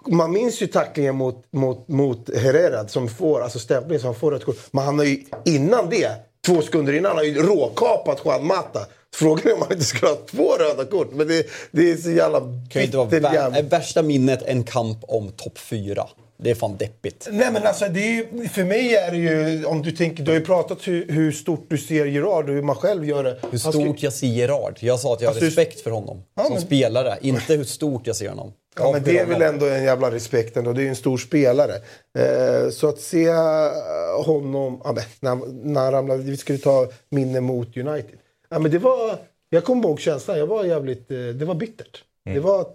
Man 0.09 0.33
minns 0.33 0.63
ju 0.63 0.67
tacklingen 0.67 1.15
mot, 1.17 1.45
mot, 1.53 1.89
mot 1.89 2.37
Herrera 2.37 2.89
som 2.89 3.09
får, 3.09 3.41
alltså 3.41 3.59
stämplingen 3.59 4.01
som 4.01 4.07
han 4.07 4.15
får 4.15 4.31
rött 4.31 4.45
kort. 4.45 4.57
Men 4.71 4.85
han 4.85 4.99
har 4.99 5.07
ju 5.07 5.25
innan 5.45 5.91
det, 5.91 6.09
två 6.47 6.63
sekunder 6.63 6.93
innan, 6.93 7.09
han 7.09 7.17
har 7.17 7.25
ju 7.25 7.43
råkapat 7.43 8.21
Juan 8.25 8.47
Mata. 8.47 8.87
Frågan 9.15 9.47
är 9.47 9.55
om 9.55 9.63
han 9.63 9.73
inte 9.73 9.85
skulle 9.85 10.11
ha 10.11 10.19
två 10.31 10.53
röda 10.57 10.85
kort. 10.85 11.13
Men 11.13 11.29
det, 11.29 11.47
det 11.71 11.91
är 11.91 11.97
så 11.97 12.11
jävla 12.11 12.41
bitter 12.41 13.33
jävla- 13.35 13.59
är 13.59 13.63
värsta 13.63 14.03
minnet 14.03 14.43
en 14.43 14.65
kamp 14.65 14.99
om 15.03 15.31
topp 15.33 15.59
fyra. 15.59 16.07
Det 16.43 16.51
är 16.51 16.55
fan 16.55 16.77
deppigt. 16.77 17.29
Nej 17.33 17.53
men 17.53 17.63
alltså 17.67 17.89
det 17.89 18.19
är, 18.19 18.49
för 18.49 18.65
mig 18.65 18.95
är 18.97 19.11
det 19.11 19.17
ju, 19.17 19.65
om 19.65 19.83
du 19.83 19.91
tänker, 19.93 20.23
du 20.25 20.31
har 20.31 20.39
ju 20.39 20.45
pratat 20.45 20.89
hur, 20.89 21.07
hur 21.09 21.33
stort 21.33 21.65
du 21.69 21.79
ser 21.79 22.07
Gerard 22.07 22.49
och 22.49 22.55
hur 22.55 22.63
man 22.63 22.77
själv 22.77 23.05
gör 23.05 23.25
det. 23.25 23.39
Hur 23.51 23.59
stort 23.59 23.73
skulle- 23.75 23.95
jag 23.99 24.13
ser 24.13 24.27
Gerard. 24.27 24.77
Jag 24.81 25.01
sa 25.01 25.15
att 25.15 25.21
jag 25.21 25.29
har 25.29 25.35
Alltså, 25.35 25.45
respekt 25.47 25.81
för 25.81 25.91
honom 25.91 26.23
Ja, 26.35 26.43
som 26.45 26.53
men- 26.53 26.63
spelare. 26.63 27.19
Inte 27.21 27.55
hur 27.55 27.65
stort 27.65 28.07
jag 28.07 28.17
ser 28.17 28.29
honom. 28.29 28.53
Ja, 28.79 28.93
men 28.93 29.03
det 29.03 29.19
är 29.19 29.27
väl 29.27 29.43
ändå 29.43 29.67
en 29.67 29.85
jävla 29.85 30.11
respekt 30.11 30.57
ändå. 30.57 30.73
Det 30.73 30.81
är 30.81 30.83
ju 30.83 30.89
en 30.89 30.97
stor 30.97 31.19
spelare. 31.19 31.73
Eh, 32.19 32.71
så 32.71 32.89
att 32.89 32.99
se 33.01 33.25
eh, 33.27 34.25
honom... 34.25 34.81
Ja, 34.85 34.93
men, 34.93 35.05
när, 35.39 35.47
när 35.65 35.81
han 35.81 35.93
ramlade... 35.93 36.23
Vi 36.23 36.37
skulle 36.37 36.59
ta 36.59 36.89
minne 37.11 37.41
mot 37.41 37.77
United. 37.77 38.19
Ja, 38.51 38.59
men 38.59 38.71
det 38.71 38.79
var... 38.79 39.17
Jag 39.51 39.65
kommer 39.65 39.89
ihåg 39.89 40.01
känslan. 40.01 40.39
Jag 40.39 40.47
var 40.47 40.65
jävligt... 40.65 41.11
Eh, 41.11 41.19
det 41.19 41.45
var 41.45 41.55
bittert. 41.55 42.05
Det 42.25 42.41
var... 42.41 42.67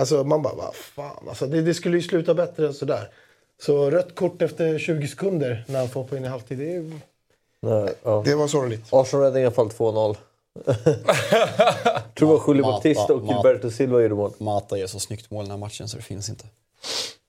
Alltså 0.00 0.24
man 0.24 0.42
bara, 0.42 0.54
vad 0.54 0.74
fan. 0.74 1.28
Alltså, 1.28 1.46
det, 1.46 1.62
det 1.62 1.74
skulle 1.74 1.96
ju 1.96 2.02
sluta 2.02 2.34
bättre 2.34 2.66
än 2.66 2.74
sådär. 2.74 3.08
Så 3.62 3.90
rött 3.90 4.14
kort 4.14 4.42
efter 4.42 4.78
20 4.78 5.08
sekunder 5.08 5.64
när 5.68 5.78
han 5.78 5.88
får 5.88 6.04
på 6.04 6.16
in 6.16 6.24
i 6.24 6.28
halvtid. 6.28 6.58
Det, 6.58 6.74
är- 6.74 7.00
Nej, 7.62 7.94
ja. 8.02 8.22
det 8.26 8.34
var 8.34 8.48
sorgligt. 8.48 8.84
Arsenal 8.90 9.22
Reading 9.24 9.42
i 9.42 9.46
alla 9.46 9.54
fall 9.54 9.68
2-0. 9.68 10.16
tror 12.14 12.14
det 12.14 12.24
var 12.24 12.44
Julio 12.48 12.62
Baptista 12.62 13.14
och. 13.14 13.26
Gilberto 13.26 13.70
Silva 13.70 14.00
gjorde 14.02 14.14
mål. 14.14 14.32
Mata 14.38 14.78
gör 14.78 14.86
så 14.86 15.00
snyggt 15.00 15.30
mål 15.30 15.44
den 15.44 15.50
här 15.50 15.58
matchen 15.58 15.88
så 15.88 15.96
det 15.96 16.02
finns 16.02 16.28
inte. 16.28 16.44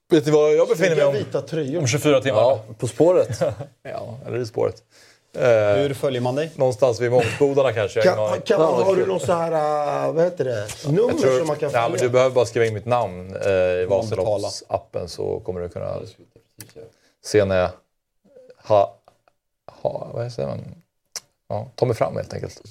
Vet 0.09 0.25
du 0.25 0.31
vad 0.31 0.53
jag 0.55 0.67
befinner 0.67 0.95
mig 0.95 1.05
om, 1.05 1.13
vita 1.13 1.41
tröjor. 1.41 1.79
om 1.79 1.87
24 1.87 2.21
timmar? 2.21 2.37
Ja, 2.41 2.59
På 2.79 2.87
spåret. 2.87 3.41
Ja, 3.83 4.17
eller 4.25 4.37
i 4.39 4.45
spåret. 4.45 4.83
Eh, 5.33 5.75
Hur 5.75 5.93
följer 5.93 6.21
man 6.21 6.35
dig? 6.35 6.51
någonstans 6.55 6.99
vid 6.99 7.11
Mångsbodarna 7.11 7.73
kanske. 7.73 8.01
Kan, 8.01 8.41
kan 8.41 8.61
man, 8.61 8.83
har 8.83 8.95
du 8.95 9.05
någon 9.05 9.19
så 9.19 9.33
här, 9.33 9.51
äh, 10.07 10.13
vad 10.13 10.23
heter 10.23 10.45
det, 10.45 10.67
nummer 10.91 11.13
tror, 11.13 11.37
som 11.37 11.47
man 11.47 11.55
kan 11.55 11.71
ja, 11.71 11.81
men 11.81 11.91
följa? 11.91 12.03
du 12.03 12.09
behöver 12.09 12.35
bara 12.35 12.45
skriva 12.45 12.65
in 12.65 12.73
mitt 12.73 12.85
namn 12.85 13.35
eh, 13.45 13.51
i. 13.51 13.85
Vasaloppsappen 13.89 15.09
så 15.09 15.39
kommer 15.39 15.61
du 15.61 15.69
kunna 15.69 15.97
se 17.23 17.45
när 17.45 17.57
jag 17.57 17.69
ha, 18.57 18.97
ha, 19.81 20.11
vad 20.13 20.31
säger 20.31 20.49
man? 20.49 20.75
Ja, 21.49 21.71
ta 21.75 21.85
mig 21.85 21.95
fram 21.95 22.15
helt 22.15 22.33
enkelt. 22.33 22.61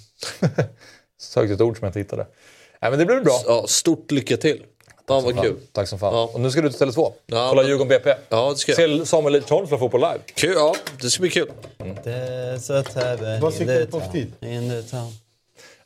Sökte 1.19 1.55
ett 1.55 1.61
ord 1.61 1.78
som 1.78 1.85
jag 1.85 1.89
inte 1.89 1.99
hittade. 1.99 2.27
Nej, 2.81 2.91
men 2.91 2.99
det 3.01 3.07
blir 3.07 3.20
bra. 3.20 3.41
Ja, 3.47 3.65
stort 3.69 4.11
lycka 4.11 4.37
till. 4.37 4.65
Fan 5.11 5.24
vad 5.24 5.45
kul. 5.45 5.57
Tack 5.73 5.89
som 5.89 5.99
fan. 5.99 6.15
Ja. 6.15 6.31
Och 6.35 6.41
nu 6.41 6.51
ska 6.51 6.61
du 6.62 6.70
till 6.70 6.87
Tele2. 6.89 7.12
Ja, 7.27 7.47
Kolla 7.51 7.62
men- 7.62 7.66
Djurgården 7.70 7.89
BP. 7.89 8.15
Ja, 8.28 8.51
det 8.51 8.57
ska 8.57 8.73
jag. 8.82 9.01
Se 9.01 9.07
Samuel 9.07 9.32
Lidsholm 9.32 9.66
spela 9.66 9.78
fotboll 9.78 10.01
live. 10.01 10.19
Kul, 10.35 10.53
ja, 10.55 10.74
det 11.03 11.11
ska 11.11 11.20
bli 11.20 11.31
kul. 11.31 11.51
Vad 13.41 13.55
siktar 13.55 13.74
du 13.81 13.87
på 13.87 14.01
för 14.01 14.12
tid? 14.12 14.32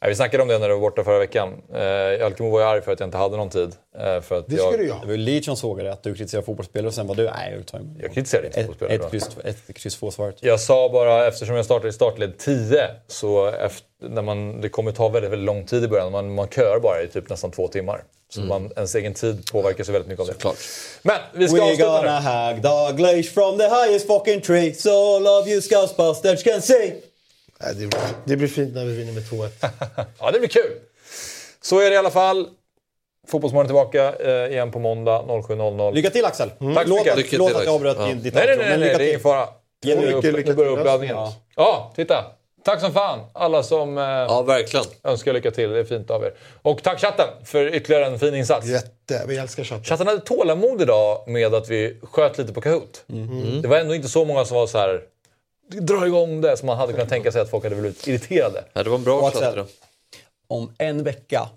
Nej, 0.01 0.11
vi 0.11 0.17
snackade 0.17 0.43
om 0.43 0.49
det 0.49 0.59
när 0.59 0.69
du 0.69 0.75
var 0.75 0.81
borta 0.81 1.05
förra 1.05 1.19
veckan. 1.19 1.53
Eh, 1.75 2.27
Alkemo 2.27 2.51
var 2.51 2.61
ju 2.61 2.67
arg 2.67 2.83
för 2.83 2.93
att 2.93 3.01
jag 3.01 3.07
inte 3.07 3.19
hade 3.19 3.37
någon 3.37 3.51
tid. 3.51 3.73
Eh, 3.99 4.21
för 4.21 4.39
att 4.39 4.47
Det 4.49 4.57
jag, 4.57 4.69
ska 4.69 4.77
du 4.77 4.87
göra. 4.87 4.99
Det 5.01 5.07
var 5.07 5.13
ju 5.13 5.17
Leach 5.19 5.45
som 5.45 5.57
sågade 5.57 5.93
att 5.93 6.03
du 6.03 6.15
kritiserade 6.15 6.47
fotbollsspelare 6.47 6.89
och 6.89 6.95
sen 6.95 7.07
var 7.07 7.15
du, 7.15 7.25
nej, 7.25 7.55
jag 7.57 7.67
tar 7.67 7.79
emot. 7.79 7.97
Jag 8.03 8.15
kritiserade 8.15 8.47
inte 8.47 8.61
Ett, 8.61 8.67
fotbollsspelare. 8.67 9.05
ett, 9.07 9.11
kryss, 9.11 9.29
ett 9.69 9.77
kryss 9.77 9.97
två 9.97 10.11
svaret. 10.11 10.37
Jag 10.41 10.61
sa 10.61 10.89
bara, 10.93 11.27
eftersom 11.27 11.57
jag 11.57 11.65
startade 11.65 11.89
i 11.89 11.93
startled 11.93 12.39
10, 12.39 12.91
så 13.07 13.47
efter, 13.47 13.87
när 14.09 14.23
man, 14.23 14.61
det 14.61 14.69
kommer 14.69 14.93
ta 14.93 15.09
väldigt, 15.09 15.31
väldigt 15.33 15.47
lång 15.47 15.67
tid 15.67 15.85
i 15.85 15.89
början. 15.89 16.13
Man, 16.13 16.35
man 16.35 16.49
kör 16.49 16.81
bara 16.83 17.03
i 17.03 17.09
typ 17.09 17.29
nästan 17.31 17.51
två 17.51 17.69
timmar. 17.69 18.03
Så 18.35 18.41
man, 18.41 18.71
ens 18.77 18.95
egen 18.95 19.15
tid 19.15 19.51
påverkas 19.53 19.89
ju 19.89 19.93
väldigt 19.93 20.09
mycket 20.09 20.21
av 20.21 20.27
det. 20.27 20.33
Såklart. 20.33 20.57
Men 21.03 21.17
vi 21.35 21.49
ska 21.49 21.57
We're 21.57 21.63
avsluta 21.71 21.87
gonna 21.87 22.03
nu. 22.21 22.27
hag 22.27 22.63
dog 22.63 22.97
glaze 22.97 23.23
from 23.31 23.59
the 23.59 23.65
highest 23.69 24.07
fucking 24.07 24.41
tree 24.41 24.75
so 24.75 24.91
all 25.17 25.27
of 25.27 25.49
you 25.49 25.61
scouts 25.63 25.97
bastards 25.97 26.43
can 26.43 26.63
see. 26.63 26.95
Nej, 27.61 27.75
det, 27.75 27.97
det 28.25 28.37
blir 28.37 28.49
fint 28.49 28.75
när 28.75 28.85
vi 28.85 28.97
vinner 28.97 29.13
med 29.13 29.23
2-1. 29.23 29.49
Ja, 30.19 30.31
det 30.31 30.39
blir 30.39 30.49
kul. 30.49 30.71
Så 31.63 31.79
är 31.81 31.91
det 31.91 31.95
i 31.95 31.99
alla 31.99 32.11
fall. 32.11 32.47
Fotbollsmorgon 33.29 33.67
tillbaka 33.67 34.15
eh, 34.15 34.53
igen 34.53 34.71
på 34.73 34.79
måndag 34.79 35.23
07.00. 35.29 35.95
Lycka 35.95 36.11
till 36.11 36.25
Axel! 36.25 36.49
Tack 36.49 36.59
så 36.59 36.65
Förlåt 36.75 36.99
mycket. 36.99 37.15
till, 37.17 37.27
Förlåt 37.31 37.55
att 37.55 37.65
jag 37.65 37.75
avbröt 37.75 37.97
Ja. 37.99 38.07
din- 38.07 38.23
ditt 38.23 38.35
Nej, 38.35 38.45
nej, 38.47 38.57
nej, 38.57 38.69
nej, 38.69 38.79
lycka 38.79 38.99
det 38.99 39.05
är 39.05 39.07
ingen 39.09 39.17
till. 39.19 39.23
fara. 39.23 39.49
Nu 39.85 40.13
upp- 40.13 40.57
börjar 40.57 40.73
uppladdningen. 40.73 41.17
Ja. 41.17 41.35
Ja, 41.57 41.93
titta. 41.97 42.25
Tack 42.65 42.81
som 42.81 42.93
fan 42.93 43.21
alla 43.33 43.63
som 43.63 43.99
eh, 43.99 44.05
Ja, 44.05 44.43
verkligen. 44.43 44.87
önskar 45.05 45.33
lycka 45.33 45.51
till. 45.51 45.71
Det 45.71 45.79
är 45.79 45.85
fint 45.85 46.11
av 46.11 46.25
er. 46.25 46.35
Och 46.63 46.83
tack 46.83 47.01
chatten 47.01 47.27
för 47.45 47.75
ytterligare 47.75 48.07
en 48.07 48.19
fin 48.19 48.35
insats. 48.35 48.67
Jätte, 48.67 49.25
vi 49.29 49.37
älskar 49.37 49.65
chatten. 49.65 49.85
Chatten 49.85 50.07
hade 50.07 50.21
tålamod 50.21 50.83
idag 50.83 51.25
med 51.29 51.55
att 51.55 51.69
vi 51.69 52.01
sköt 52.03 52.39
lite 52.39 52.53
på 52.53 52.61
Kahoot. 52.61 53.05
Mm. 53.09 53.63
Det 53.63 53.69
var 53.69 53.77
ändå 53.77 53.95
inte 53.95 54.09
så 54.09 54.25
många 54.25 54.45
som 54.45 54.57
var 54.57 54.67
så 54.67 54.79
här 54.79 55.03
dra 55.81 56.07
igång 56.07 56.41
det 56.41 56.57
som 56.57 56.67
man 56.67 56.77
hade 56.79 56.93
kunnat 56.93 57.09
tänka 57.09 57.33
sig 57.33 57.41
att 57.43 57.51
folk 57.51 57.65
hade 57.65 57.77
blivit 57.77 58.07
irriterade. 58.07 58.65
Ja, 58.73 58.83
det 58.83 58.91
var 58.91 58.97
en 58.99 59.05
bra 59.05 59.31
chatt 59.31 59.53
idag. 59.55 59.67
Om 60.49 60.75
en 60.79 61.03
vecka 61.05 61.49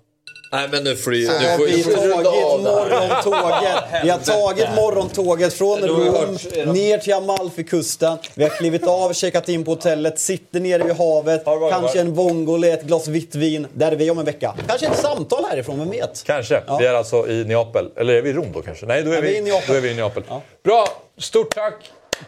Nej, 0.52 0.68
men 0.72 0.84
nu 0.84 0.96
får 0.96 1.10
du, 1.10 1.26
så 1.26 1.32
har 1.32 1.56
får, 1.58 1.64
vi 1.66 1.82
får 1.82 1.90
du 1.90 1.96
tagit 1.96 2.62
morgontåget. 2.62 3.84
Vi 4.04 4.10
har 4.10 4.18
tagit 4.18 4.68
morgontåget 4.76 5.54
från 5.54 5.80
Du 5.80 5.86
Rom 5.88 6.38
ner 6.74 6.98
till 6.98 7.12
Amalfikusten. 7.14 8.18
Vi 8.34 8.42
har 8.42 8.50
klivit 8.50 8.86
av, 8.86 9.12
checkat 9.12 9.48
in 9.48 9.64
på 9.64 9.70
hotellet, 9.70 10.18
sitter 10.20 10.60
nere 10.60 10.82
vid 10.82 10.96
havet. 10.96 11.44
Du- 11.44 11.70
Kanske 11.70 12.00
en 12.00 12.14
vongole, 12.14 12.72
ett 12.72 12.82
glas 12.82 13.08
vitt 13.08 13.34
vin. 13.34 13.66
Där 13.72 13.92
är 13.92 13.96
vi 13.96 14.10
om 14.10 14.18
en 14.18 14.24
vecka. 14.24 14.54
Kanske 14.68 14.86
ett 14.86 14.96
samtal 14.98 15.44
härifrån, 15.50 15.78
vem 15.78 15.90
vet? 15.90 16.24
Kanske. 16.26 16.62
Ja. 16.66 16.78
Vi 16.78 16.86
är 16.86 16.94
alltså 16.94 17.28
i 17.28 17.44
Neapel. 17.44 17.90
Eller 17.96 18.14
är 18.14 18.22
vi 18.22 18.30
i 18.30 18.32
Rom 18.32 18.52
då 18.54 18.62
kanske? 18.62 18.86
Nej, 18.86 19.02
då 19.02 19.12
är, 19.12 19.22
vi, 19.22 19.36
i 19.36 19.42
Neapel. 19.42 19.62
Då 19.68 19.74
är 19.74 19.80
vi 19.80 19.90
i 19.90 19.94
Neapel. 19.94 20.22
Ja. 20.28 20.42
Bra! 20.64 20.86
Stort 21.18 21.54
tack 21.54 21.74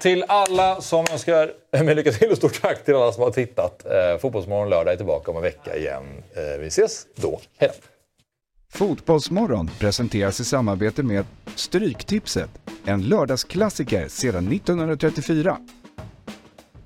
till 0.00 0.24
alla 0.28 0.80
som 0.80 1.06
önskar 1.12 1.52
mig 1.84 1.94
lycka 1.94 2.12
till 2.12 2.30
och 2.30 2.36
stort 2.36 2.62
tack 2.62 2.84
till 2.84 2.94
alla 2.94 3.12
som 3.12 3.22
har 3.22 3.30
tittat. 3.30 3.86
Eh, 3.86 4.18
Fotbollsmorgon 4.20 4.70
lördag 4.70 4.92
är 4.92 4.96
tillbaka 4.96 5.30
om 5.30 5.36
en 5.36 5.42
vecka 5.42 5.76
igen. 5.76 6.22
Eh, 6.36 6.60
vi 6.60 6.66
ses 6.66 7.02
då. 7.14 7.40
Hej 7.58 7.70
då! 7.74 7.86
Fotbollsmorgon 8.72 9.70
presenteras 9.78 10.40
i 10.40 10.44
samarbete 10.44 11.02
med 11.02 11.24
Stryktipset, 11.54 12.50
en 12.84 13.02
lördagsklassiker 13.02 14.08
sedan 14.08 14.52
1934. 14.52 15.58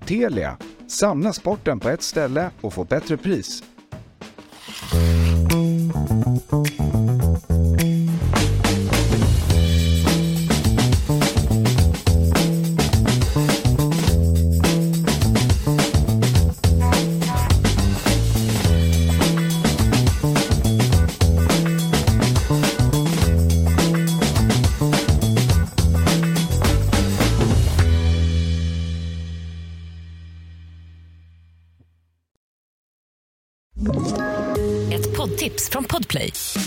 Telia, 0.07 0.57
samla 0.87 1.33
sporten 1.33 1.81
på 1.81 1.89
ett 1.89 2.03
ställe 2.03 2.51
och 2.61 2.73
få 2.73 2.85
bättre 2.85 3.17
pris. 3.17 3.63